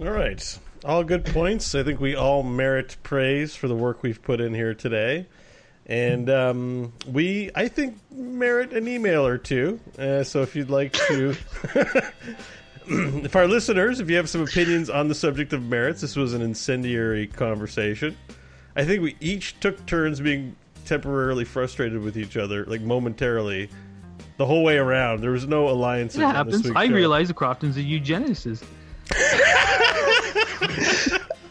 All 0.01 0.13
right, 0.13 0.59
all 0.85 1.03
good 1.03 1.25
points. 1.25 1.75
I 1.75 1.83
think 1.83 1.99
we 1.99 2.15
all 2.15 2.45
merit 2.45 2.97
praise 3.03 3.57
for 3.57 3.67
the 3.67 3.75
work 3.75 4.03
we've 4.03 4.23
put 4.23 4.41
in 4.41 4.55
here 4.55 4.75
today 4.75 5.27
and 5.89 6.29
um, 6.29 6.93
we 7.07 7.51
I 7.55 7.69
think 7.69 7.99
merit 8.13 8.73
an 8.73 8.87
email 8.87 9.27
or 9.27 9.39
two. 9.39 9.81
Uh, 9.99 10.23
so 10.23 10.43
if 10.43 10.55
you'd 10.55 10.71
like 10.71 10.93
to, 10.93 11.35
if 12.87 13.35
our 13.35 13.47
listeners, 13.47 14.01
if 14.01 14.11
you 14.11 14.17
have 14.17 14.29
some 14.29 14.43
opinions 14.43 14.91
on 14.91 15.09
the 15.09 15.15
subject 15.15 15.53
of 15.53 15.63
merits, 15.63 16.03
this 16.03 16.15
was 16.15 16.35
an 16.35 16.43
incendiary 16.43 17.27
conversation. 17.27 18.17
I 18.77 18.85
think 18.85 19.03
we 19.03 19.17
each 19.21 19.59
took 19.61 19.85
turns 19.87 20.21
being 20.21 20.55
temporarily 20.85 21.45
frustrated 21.45 22.01
with 22.03 22.17
each 22.17 22.37
other, 22.37 22.65
like 22.67 22.81
momentarily, 22.83 23.69
the 24.37 24.47
whole 24.47 24.63
way 24.63 24.77
around. 24.77 25.21
There 25.21 25.33
was 25.33 25.47
no 25.47 25.69
alliance. 25.69 26.15
It 26.17 26.21
happens. 26.21 26.71
I 26.71 26.87
realize 26.87 27.29
the 27.29 27.35
Crofton's 27.35 27.77
a 27.77 27.83
eugenicist. 27.83 28.65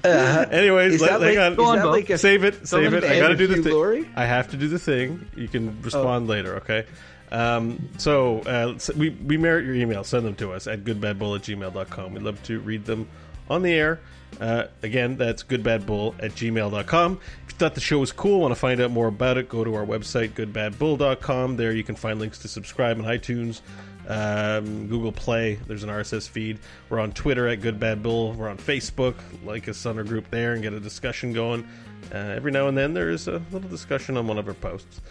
Uh, 0.07 0.45
Anyways, 0.51 1.01
let, 1.01 1.19
like, 1.21 1.35
hang 1.35 1.57
on. 1.57 1.91
Like 1.91 2.09
a, 2.09 2.17
save 2.17 2.43
it. 2.43 2.67
Save 2.67 2.93
it. 2.93 3.03
I 3.03 3.19
got 3.19 3.29
to 3.29 3.35
do 3.35 3.47
the 3.47 3.61
thing. 3.61 4.11
I 4.15 4.25
have 4.25 4.51
to 4.51 4.57
do 4.57 4.67
the 4.67 4.79
thing. 4.79 5.27
You 5.35 5.47
can 5.47 5.81
respond 5.81 6.27
oh. 6.27 6.31
later. 6.31 6.55
Okay. 6.57 6.85
Um, 7.31 7.89
so 7.97 8.39
uh, 8.39 8.77
we 8.95 9.09
we 9.09 9.37
merit 9.37 9.65
your 9.65 9.75
email. 9.75 10.03
Send 10.03 10.25
them 10.25 10.35
to 10.35 10.53
us 10.53 10.67
at 10.67 10.83
goodbadbull 10.83 11.35
at 11.35 11.43
gmail.com. 11.43 12.13
We'd 12.13 12.23
love 12.23 12.41
to 12.43 12.59
read 12.59 12.85
them 12.85 13.07
on 13.49 13.61
the 13.61 13.73
air. 13.73 13.99
Uh, 14.39 14.65
again, 14.83 15.17
that's 15.17 15.43
goodbadbull 15.43 16.15
at 16.21 16.31
gmail.com. 16.31 17.13
If 17.13 17.53
you 17.53 17.57
thought 17.57 17.75
the 17.75 17.81
show 17.81 17.99
was 17.99 18.11
cool, 18.11 18.41
want 18.41 18.53
to 18.53 18.59
find 18.59 18.79
out 18.81 18.91
more 18.91 19.07
about 19.07 19.37
it, 19.37 19.49
go 19.49 19.63
to 19.63 19.73
our 19.75 19.85
website, 19.85 20.29
goodbadbull.com. 20.31 21.57
There 21.57 21.71
you 21.71 21.83
can 21.83 21.95
find 21.95 22.19
links 22.19 22.39
to 22.39 22.47
subscribe 22.47 22.99
on 22.99 23.05
iTunes, 23.05 23.61
um, 24.07 24.87
Google 24.87 25.11
Play. 25.11 25.55
There's 25.67 25.83
an 25.83 25.89
RSS 25.89 26.27
feed. 26.27 26.59
We're 26.89 26.99
on 26.99 27.11
Twitter 27.11 27.47
at 27.47 27.61
Good 27.61 27.79
Bad 27.79 28.01
Bull. 28.01 28.33
We're 28.33 28.49
on 28.49 28.57
Facebook. 28.57 29.15
Like 29.43 29.67
us 29.67 29.85
on 29.85 29.97
our 29.97 30.03
group 30.03 30.29
there 30.31 30.53
and 30.53 30.61
get 30.61 30.73
a 30.73 30.79
discussion 30.79 31.33
going. 31.33 31.67
Uh, 32.13 32.17
every 32.17 32.51
now 32.51 32.67
and 32.67 32.77
then 32.77 32.93
there 32.93 33.09
is 33.09 33.27
a 33.27 33.41
little 33.51 33.69
discussion 33.69 34.17
on 34.17 34.27
one 34.27 34.37
of 34.37 34.47
our 34.47 34.53
posts. 34.53 35.01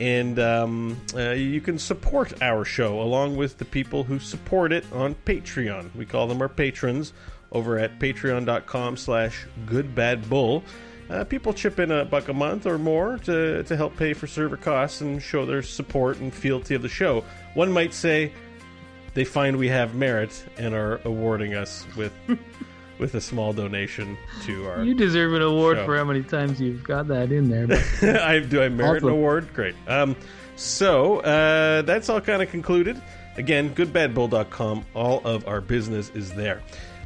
And 0.00 0.38
um, 0.38 1.00
uh, 1.14 1.30
you 1.30 1.60
can 1.60 1.78
support 1.78 2.42
our 2.42 2.64
show 2.64 3.00
along 3.00 3.36
with 3.36 3.58
the 3.58 3.66
people 3.66 4.04
who 4.04 4.18
support 4.18 4.72
it 4.72 4.84
on 4.92 5.14
Patreon. 5.26 5.94
We 5.94 6.06
call 6.06 6.26
them 6.26 6.40
our 6.40 6.48
patrons 6.48 7.12
over 7.52 7.78
at 7.78 7.98
patreon.com 7.98 8.96
slash 8.96 9.46
goodbadbull. 9.66 10.62
Uh, 11.10 11.24
people 11.24 11.52
chip 11.52 11.80
in 11.80 11.90
a 11.90 12.04
buck 12.04 12.28
a 12.28 12.32
month 12.32 12.66
or 12.66 12.78
more 12.78 13.18
to, 13.18 13.64
to 13.64 13.76
help 13.76 13.96
pay 13.96 14.12
for 14.12 14.28
server 14.28 14.56
costs 14.56 15.00
and 15.00 15.20
show 15.20 15.44
their 15.44 15.60
support 15.60 16.18
and 16.18 16.32
fealty 16.32 16.74
of 16.76 16.82
the 16.82 16.88
show. 16.88 17.24
One 17.54 17.72
might 17.72 17.92
say 17.92 18.32
they 19.14 19.24
find 19.24 19.56
we 19.56 19.68
have 19.68 19.96
merit 19.96 20.44
and 20.56 20.72
are 20.72 21.00
awarding 21.04 21.54
us 21.54 21.84
with 21.96 22.12
with 23.00 23.14
a 23.14 23.20
small 23.20 23.52
donation 23.52 24.16
to 24.42 24.68
our. 24.68 24.84
You 24.84 24.94
deserve 24.94 25.32
an 25.32 25.42
award 25.42 25.78
show. 25.78 25.86
for 25.86 25.96
how 25.96 26.04
many 26.04 26.22
times 26.22 26.60
you've 26.60 26.84
got 26.84 27.08
that 27.08 27.32
in 27.32 27.48
there. 27.48 27.66
I 28.22 28.38
do. 28.38 28.62
I 28.62 28.68
merit 28.68 29.02
an 29.02 29.08
award. 29.08 29.52
Great. 29.52 29.74
Um, 29.88 30.14
so 30.54 31.20
uh, 31.20 31.82
that's 31.82 32.08
all 32.08 32.20
kind 32.20 32.42
of 32.42 32.50
concluded. 32.50 33.00
Again, 33.36 33.74
goodbadbull.com. 33.74 34.84
All 34.94 35.22
of 35.24 35.48
our 35.48 35.60
business 35.60 36.10
is 36.10 36.32
there. 36.32 36.62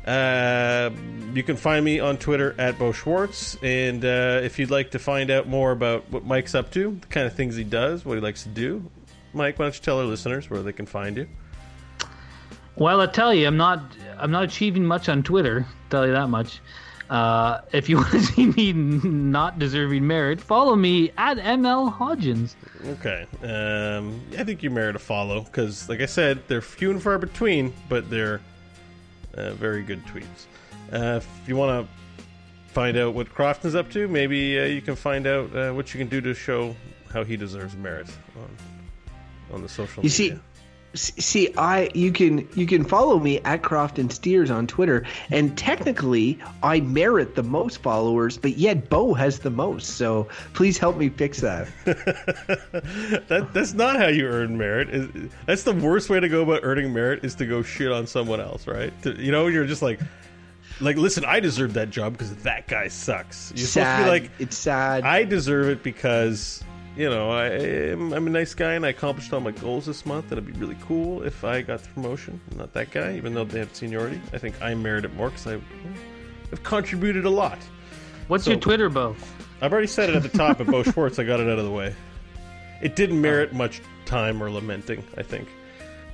Uh, 0.07 0.91
you 1.33 1.43
can 1.43 1.57
find 1.57 1.85
me 1.85 1.99
on 1.99 2.19
Twitter 2.19 2.55
at 2.59 2.79
Beau 2.79 2.93
Schwartz, 2.93 3.57
and 3.63 4.05
uh, 4.05 4.41
if 4.43 4.59
you'd 4.59 4.71
like 4.71 4.91
to 4.91 4.99
find 4.99 5.31
out 5.31 5.49
more 5.49 5.73
about 5.73 6.11
what 6.11 6.25
Mike's 6.25 6.55
up 6.55 6.71
to, 6.73 6.99
the 7.01 7.07
kind 7.07 7.27
of 7.27 7.35
things 7.35 7.57
he 7.57 7.65
does, 7.65 8.05
what 8.05 8.15
he 8.15 8.21
likes 8.21 8.43
to 8.43 8.51
do, 8.51 8.91
Mike, 9.33 9.59
why 9.59 9.65
don't 9.65 9.75
you 9.75 9.81
tell 9.81 9.99
our 9.99 10.05
listeners 10.05 10.49
where 10.49 10.63
they 10.63 10.73
can 10.73 10.87
find 10.87 11.17
you? 11.17 11.29
Well, 12.77 13.01
I 13.01 13.07
tell 13.07 13.33
you, 13.33 13.47
I'm 13.47 13.57
not 13.57 13.81
I'm 14.19 14.31
not 14.31 14.45
achieving 14.45 14.85
much 14.85 15.09
on 15.09 15.23
Twitter. 15.23 15.67
Tell 15.91 16.07
you 16.07 16.13
that 16.13 16.29
much. 16.29 16.61
Uh, 17.09 17.61
if 17.73 17.89
you 17.89 17.97
want 17.99 18.11
to 18.13 18.21
see 18.21 18.47
me 18.47 18.73
not 18.73 19.59
deserving 19.59 20.07
merit, 20.07 20.41
follow 20.41 20.75
me 20.75 21.13
at 21.17 21.37
ML 21.37 21.97
Hodgins. 21.97 22.55
Okay, 22.87 23.27
um, 23.43 24.21
I 24.39 24.45
think 24.45 24.63
you 24.63 24.71
merit 24.71 24.97
a 24.97 24.99
follow 24.99 25.43
because, 25.43 25.89
like 25.89 26.01
I 26.01 26.07
said, 26.07 26.43
they're 26.49 26.61
few 26.61 26.91
and 26.91 27.03
far 27.03 27.19
between, 27.19 27.73
but 27.89 28.11
they're 28.11 28.41
uh, 29.37 29.53
very 29.55 29.83
good 29.83 30.05
tweets. 30.07 30.47
Uh, 30.93 31.17
if 31.17 31.29
you 31.49 31.57
want 31.57 31.87
to 31.87 32.73
find 32.73 32.97
out 32.97 33.15
what 33.15 33.29
Crofton's 33.33 33.75
up 33.75 33.91
to, 33.93 34.09
maybe 34.09 34.59
uh, 34.59 34.65
you 34.65 34.83
can 34.83 34.97
find 34.97 35.27
out 35.27 35.55
uh, 35.57 35.73
what 35.73 35.93
you 35.95 35.99
can 35.99 36.09
do 36.09 36.21
to 36.21 36.35
show 36.35 36.75
how 37.13 37.23
he 37.25 37.37
deserves 37.37 37.77
merit 37.77 38.09
on 38.37 38.57
on 39.53 39.63
the 39.63 39.69
social 39.69 40.03
You 40.03 40.11
media. 40.11 40.37
see, 40.37 40.41
see, 40.95 41.53
I 41.57 41.91
you 41.95 42.13
can 42.13 42.49
you 42.55 42.67
can 42.67 42.85
follow 42.85 43.19
me 43.19 43.41
at 43.41 43.63
Crofton 43.63 44.11
Steers 44.11 44.51
on 44.51 44.67
Twitter, 44.67 45.05
and 45.31 45.57
technically 45.57 46.39
I 46.63 46.81
merit 46.81 47.35
the 47.35 47.43
most 47.43 47.83
followers, 47.83 48.39
but 48.39 48.57
yet 48.57 48.89
Beau 48.89 49.15
has 49.15 49.41
the 49.41 49.51
most. 49.51 49.97
So 49.97 50.29
please 50.53 50.79
help 50.79 50.97
me 50.97 51.09
fix 51.09 51.41
that. 51.41 51.69
that 51.85 53.49
that's 53.53 53.75
not 53.75 53.97
how 53.97 54.09
you 54.09 54.27
earn 54.27 54.57
merit. 54.57 55.11
That's 55.47 55.63
the 55.63 55.75
worst 55.75 56.11
way 56.11 56.21
to 56.21 56.29
go 56.29 56.43
about 56.43 56.61
earning 56.63 56.93
merit 56.93 57.25
is 57.25 57.35
to 57.37 57.47
go 57.47 57.63
shit 57.63 57.93
on 57.93 58.07
someone 58.07 58.41
else, 58.41 58.67
right? 58.67 58.93
You 59.05 59.33
know, 59.33 59.47
you're 59.49 59.67
just 59.67 59.83
like, 59.83 60.01
like, 60.81 60.97
listen, 60.97 61.25
I 61.25 61.41
deserve 61.41 61.75
that 61.75 61.91
job 61.91 62.13
because 62.13 62.35
that 62.37 62.67
guy 62.67 62.89
sucks. 62.89 63.53
You're 63.55 63.67
supposed 63.67 63.73
to 63.75 63.81
sad. 63.81 64.05
be 64.05 64.11
like, 64.11 64.31
it's 64.39 64.57
sad. 64.57 65.05
I 65.05 65.25
deserve 65.25 65.69
it 65.69 65.83
because 65.83 66.63
you 66.97 67.09
know 67.09 67.31
I, 67.31 67.47
am 67.47 68.13
I'm 68.13 68.27
a 68.27 68.31
nice 68.31 68.55
guy 68.55 68.75
and 68.75 68.85
I 68.87 68.91
accomplished 68.91 69.33
all 69.33 69.41
my 69.41 69.51
goals 69.51 69.87
this 69.87 70.07
month. 70.07 70.31
And 70.31 70.33
it'd 70.33 70.47
be 70.47 70.59
really 70.59 70.77
cool 70.83 71.23
if 71.23 71.45
I 71.45 71.63
got 71.63 71.83
the 71.83 71.89
promotion, 71.91 72.41
not 72.57 72.73
that 72.75 72.91
guy, 72.91 73.17
even 73.17 73.35
though 73.35 73.45
they 73.45 73.59
have 73.59 73.75
seniority. 73.75 74.21
I 74.33 74.39
think 74.39 74.61
I 74.63 74.75
merit 74.75 75.05
it 75.05 75.15
more 75.15 75.31
because 75.31 75.47
I 75.47 75.61
have 76.51 76.63
contributed 76.63 77.25
a 77.25 77.31
lot. 77.31 77.59
What's 78.29 78.45
So- 78.45 78.53
your 78.53 78.61
Twitter, 78.61 78.89
Beau? 78.89 79.17
I've 79.61 79.73
already 79.73 79.87
said 79.87 80.11
it 80.11 80.17
at 80.17 80.23
the 80.23 80.37
top 80.37 80.61
at 80.61 80.67
Beau 80.67 80.83
Schwartz. 80.93 81.19
I 81.19 81.25
got 81.25 81.41
it 81.41 81.49
out 81.49 81.59
of 81.59 81.65
the 81.65 81.71
way. 81.71 81.95
It 82.83 82.97
didn't 82.97 83.19
oh. 83.19 83.21
merit 83.21 83.53
much 83.53 83.81
time 84.05 84.43
or 84.43 84.51
lamenting, 84.51 85.03
I 85.17 85.23
think. 85.23 85.49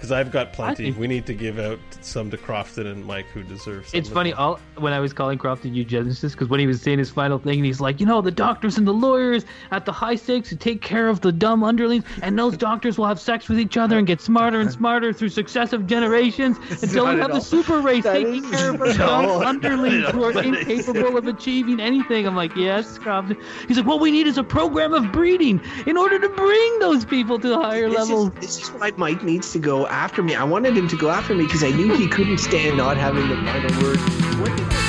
Because 0.01 0.13
I've 0.13 0.31
got 0.31 0.55
plenty. 0.55 0.93
We 0.93 1.07
need 1.07 1.27
to 1.27 1.35
give 1.35 1.59
out 1.59 1.79
some 2.01 2.31
to 2.31 2.39
Crofton 2.39 2.87
and 2.87 3.05
Mike 3.05 3.27
who 3.35 3.43
deserve 3.43 3.87
some. 3.87 3.99
It's 3.99 4.09
funny. 4.09 4.33
All 4.33 4.59
when 4.79 4.95
I 4.95 4.99
was 4.99 5.13
calling 5.13 5.37
Crofton 5.37 5.75
eugenicist, 5.75 6.33
because 6.33 6.49
when 6.49 6.59
he 6.59 6.67
was 6.67 6.81
saying 6.81 6.99
his 6.99 7.11
final 7.11 7.39
thing, 7.39 7.59
and 7.59 7.67
he's 7.67 7.83
like, 7.83 8.01
you 8.01 8.07
know, 8.07 8.23
the 8.23 8.31
doctors 8.31 8.79
and 8.79 8.89
the 8.89 8.95
lawyers 8.95 9.45
at 9.73 9.85
the 9.85 9.93
high 9.93 10.15
stakes 10.15 10.49
who 10.49 10.57
take 10.57 10.81
care 10.81 11.09
of 11.09 11.21
the 11.21 11.31
dumb 11.31 11.63
underlings, 11.63 12.05
and 12.23 12.39
those 12.39 12.57
doctors 12.71 12.97
will 12.97 13.05
have 13.05 13.21
sex 13.21 13.51
with 13.51 13.61
each 13.61 13.77
other 13.77 13.99
and 13.99 14.07
get 14.07 14.23
smarter 14.23 14.59
and 14.61 14.73
smarter 14.73 15.13
through 15.13 15.29
successive 15.29 15.87
generations 15.87 16.57
until 16.83 17.07
we 17.07 17.21
have 17.21 17.33
the 17.33 17.41
super 17.41 17.81
race 17.81 18.05
That 18.05 18.15
taking 18.15 18.43
is 18.43 18.51
care 18.51 18.71
of 18.71 18.81
our 18.81 18.95
dumb 18.95 19.47
underlings 19.47 20.09
who 20.13 20.25
are 20.25 20.43
incapable 20.43 21.19
of 21.19 21.27
achieving 21.27 21.79
anything. 21.79 22.27
I'm 22.27 22.37
like, 22.37 22.57
yes, 22.57 22.97
Crofton. 22.97 23.37
He's 23.69 23.77
like, 23.77 23.87
what 23.87 24.01
we 24.01 24.11
need 24.11 24.27
is 24.27 24.39
a 24.39 24.45
program 24.45 24.95
of 24.95 25.13
breeding 25.13 25.61
in 25.87 25.99
order 25.99 26.19
to 26.19 26.29
bring 26.31 26.79
those 26.79 27.05
people 27.05 27.39
to 27.41 27.61
higher 27.61 27.91
this 27.91 27.99
levels. 27.99 28.29
is, 28.29 28.41
this 28.41 28.63
is 28.63 28.69
why 28.71 28.93
Mike 28.97 29.23
needs 29.23 29.53
to 29.53 29.59
go 29.59 29.90
after 29.91 30.23
me. 30.23 30.35
I 30.35 30.45
wanted 30.45 30.77
him 30.77 30.89
to 30.89 30.97
go 30.97 31.11
after 31.11 31.35
me 31.35 31.45
because 31.45 31.63
I 31.63 31.71
knew 31.71 31.95
he 31.95 32.09
couldn't 32.09 32.39
stand 32.39 32.77
not 32.77 32.97
having 32.97 33.29
the 33.29 33.37
final 33.37 33.83
word. 33.83 34.80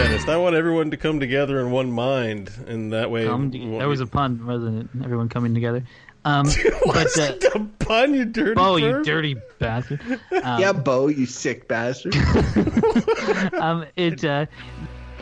Opposite 0.00 0.16
of 0.16 0.26
a 0.26 0.26
eugenist. 0.26 0.28
I 0.28 0.36
want 0.36 0.56
everyone 0.56 0.90
to 0.90 0.96
come 0.96 1.20
together 1.20 1.60
in 1.60 1.70
one 1.70 1.92
mind, 1.92 2.50
and 2.66 2.92
that 2.92 3.10
way. 3.10 3.26
come 3.26 3.50
to- 3.50 3.78
there 3.78 3.88
was 3.88 4.00
a 4.00 4.06
pun, 4.06 4.46
wasn't 4.46 4.90
it? 4.94 5.04
Everyone 5.04 5.28
coming 5.28 5.54
together. 5.54 5.84
Um, 6.24 6.46
What's 6.82 7.16
but 7.16 7.44
uh, 7.44 7.60
a 7.60 7.84
pun, 7.84 8.14
you 8.14 8.26
dirty 8.26 8.60
oh, 8.60 8.76
you 8.76 9.02
dirty 9.02 9.36
bastard! 9.58 10.02
Um, 10.42 10.60
yeah, 10.60 10.72
Beau, 10.72 11.08
you 11.08 11.24
sick 11.24 11.66
bastard. 11.66 12.14
um, 13.54 13.86
it 13.96 14.22
uh, 14.22 14.44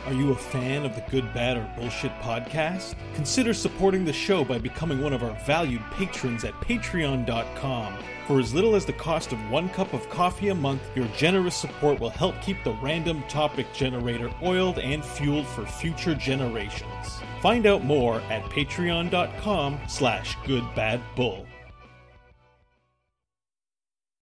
Are 0.06 0.12
you 0.12 0.32
a 0.32 0.36
fan 0.36 0.84
of 0.84 0.96
the 0.96 1.04
Good, 1.08 1.32
Bad, 1.32 1.56
or 1.56 1.72
Bullshit 1.78 2.12
podcast? 2.20 2.96
Consider 3.14 3.54
supporting 3.54 4.04
the 4.04 4.12
show 4.12 4.44
by 4.44 4.58
becoming 4.58 5.00
one 5.00 5.12
of 5.12 5.22
our 5.22 5.38
valued 5.44 5.82
patrons 5.92 6.44
at 6.44 6.52
patreon.com. 6.54 7.94
For 8.28 8.38
as 8.38 8.52
little 8.52 8.76
as 8.76 8.84
the 8.84 8.92
cost 8.92 9.32
of 9.32 9.50
one 9.50 9.70
cup 9.70 9.94
of 9.94 10.06
coffee 10.10 10.48
a 10.48 10.54
month, 10.54 10.82
your 10.94 11.06
generous 11.16 11.56
support 11.56 11.98
will 11.98 12.10
help 12.10 12.34
keep 12.42 12.62
the 12.62 12.74
random 12.74 13.22
topic 13.26 13.72
generator 13.72 14.30
oiled 14.42 14.78
and 14.78 15.02
fueled 15.02 15.46
for 15.46 15.64
future 15.64 16.14
generations. 16.14 17.22
Find 17.40 17.64
out 17.64 17.86
more 17.86 18.20
at 18.28 18.42
patreon.com 18.50 19.80
slash 19.88 20.36
goodbadbull. 20.44 21.46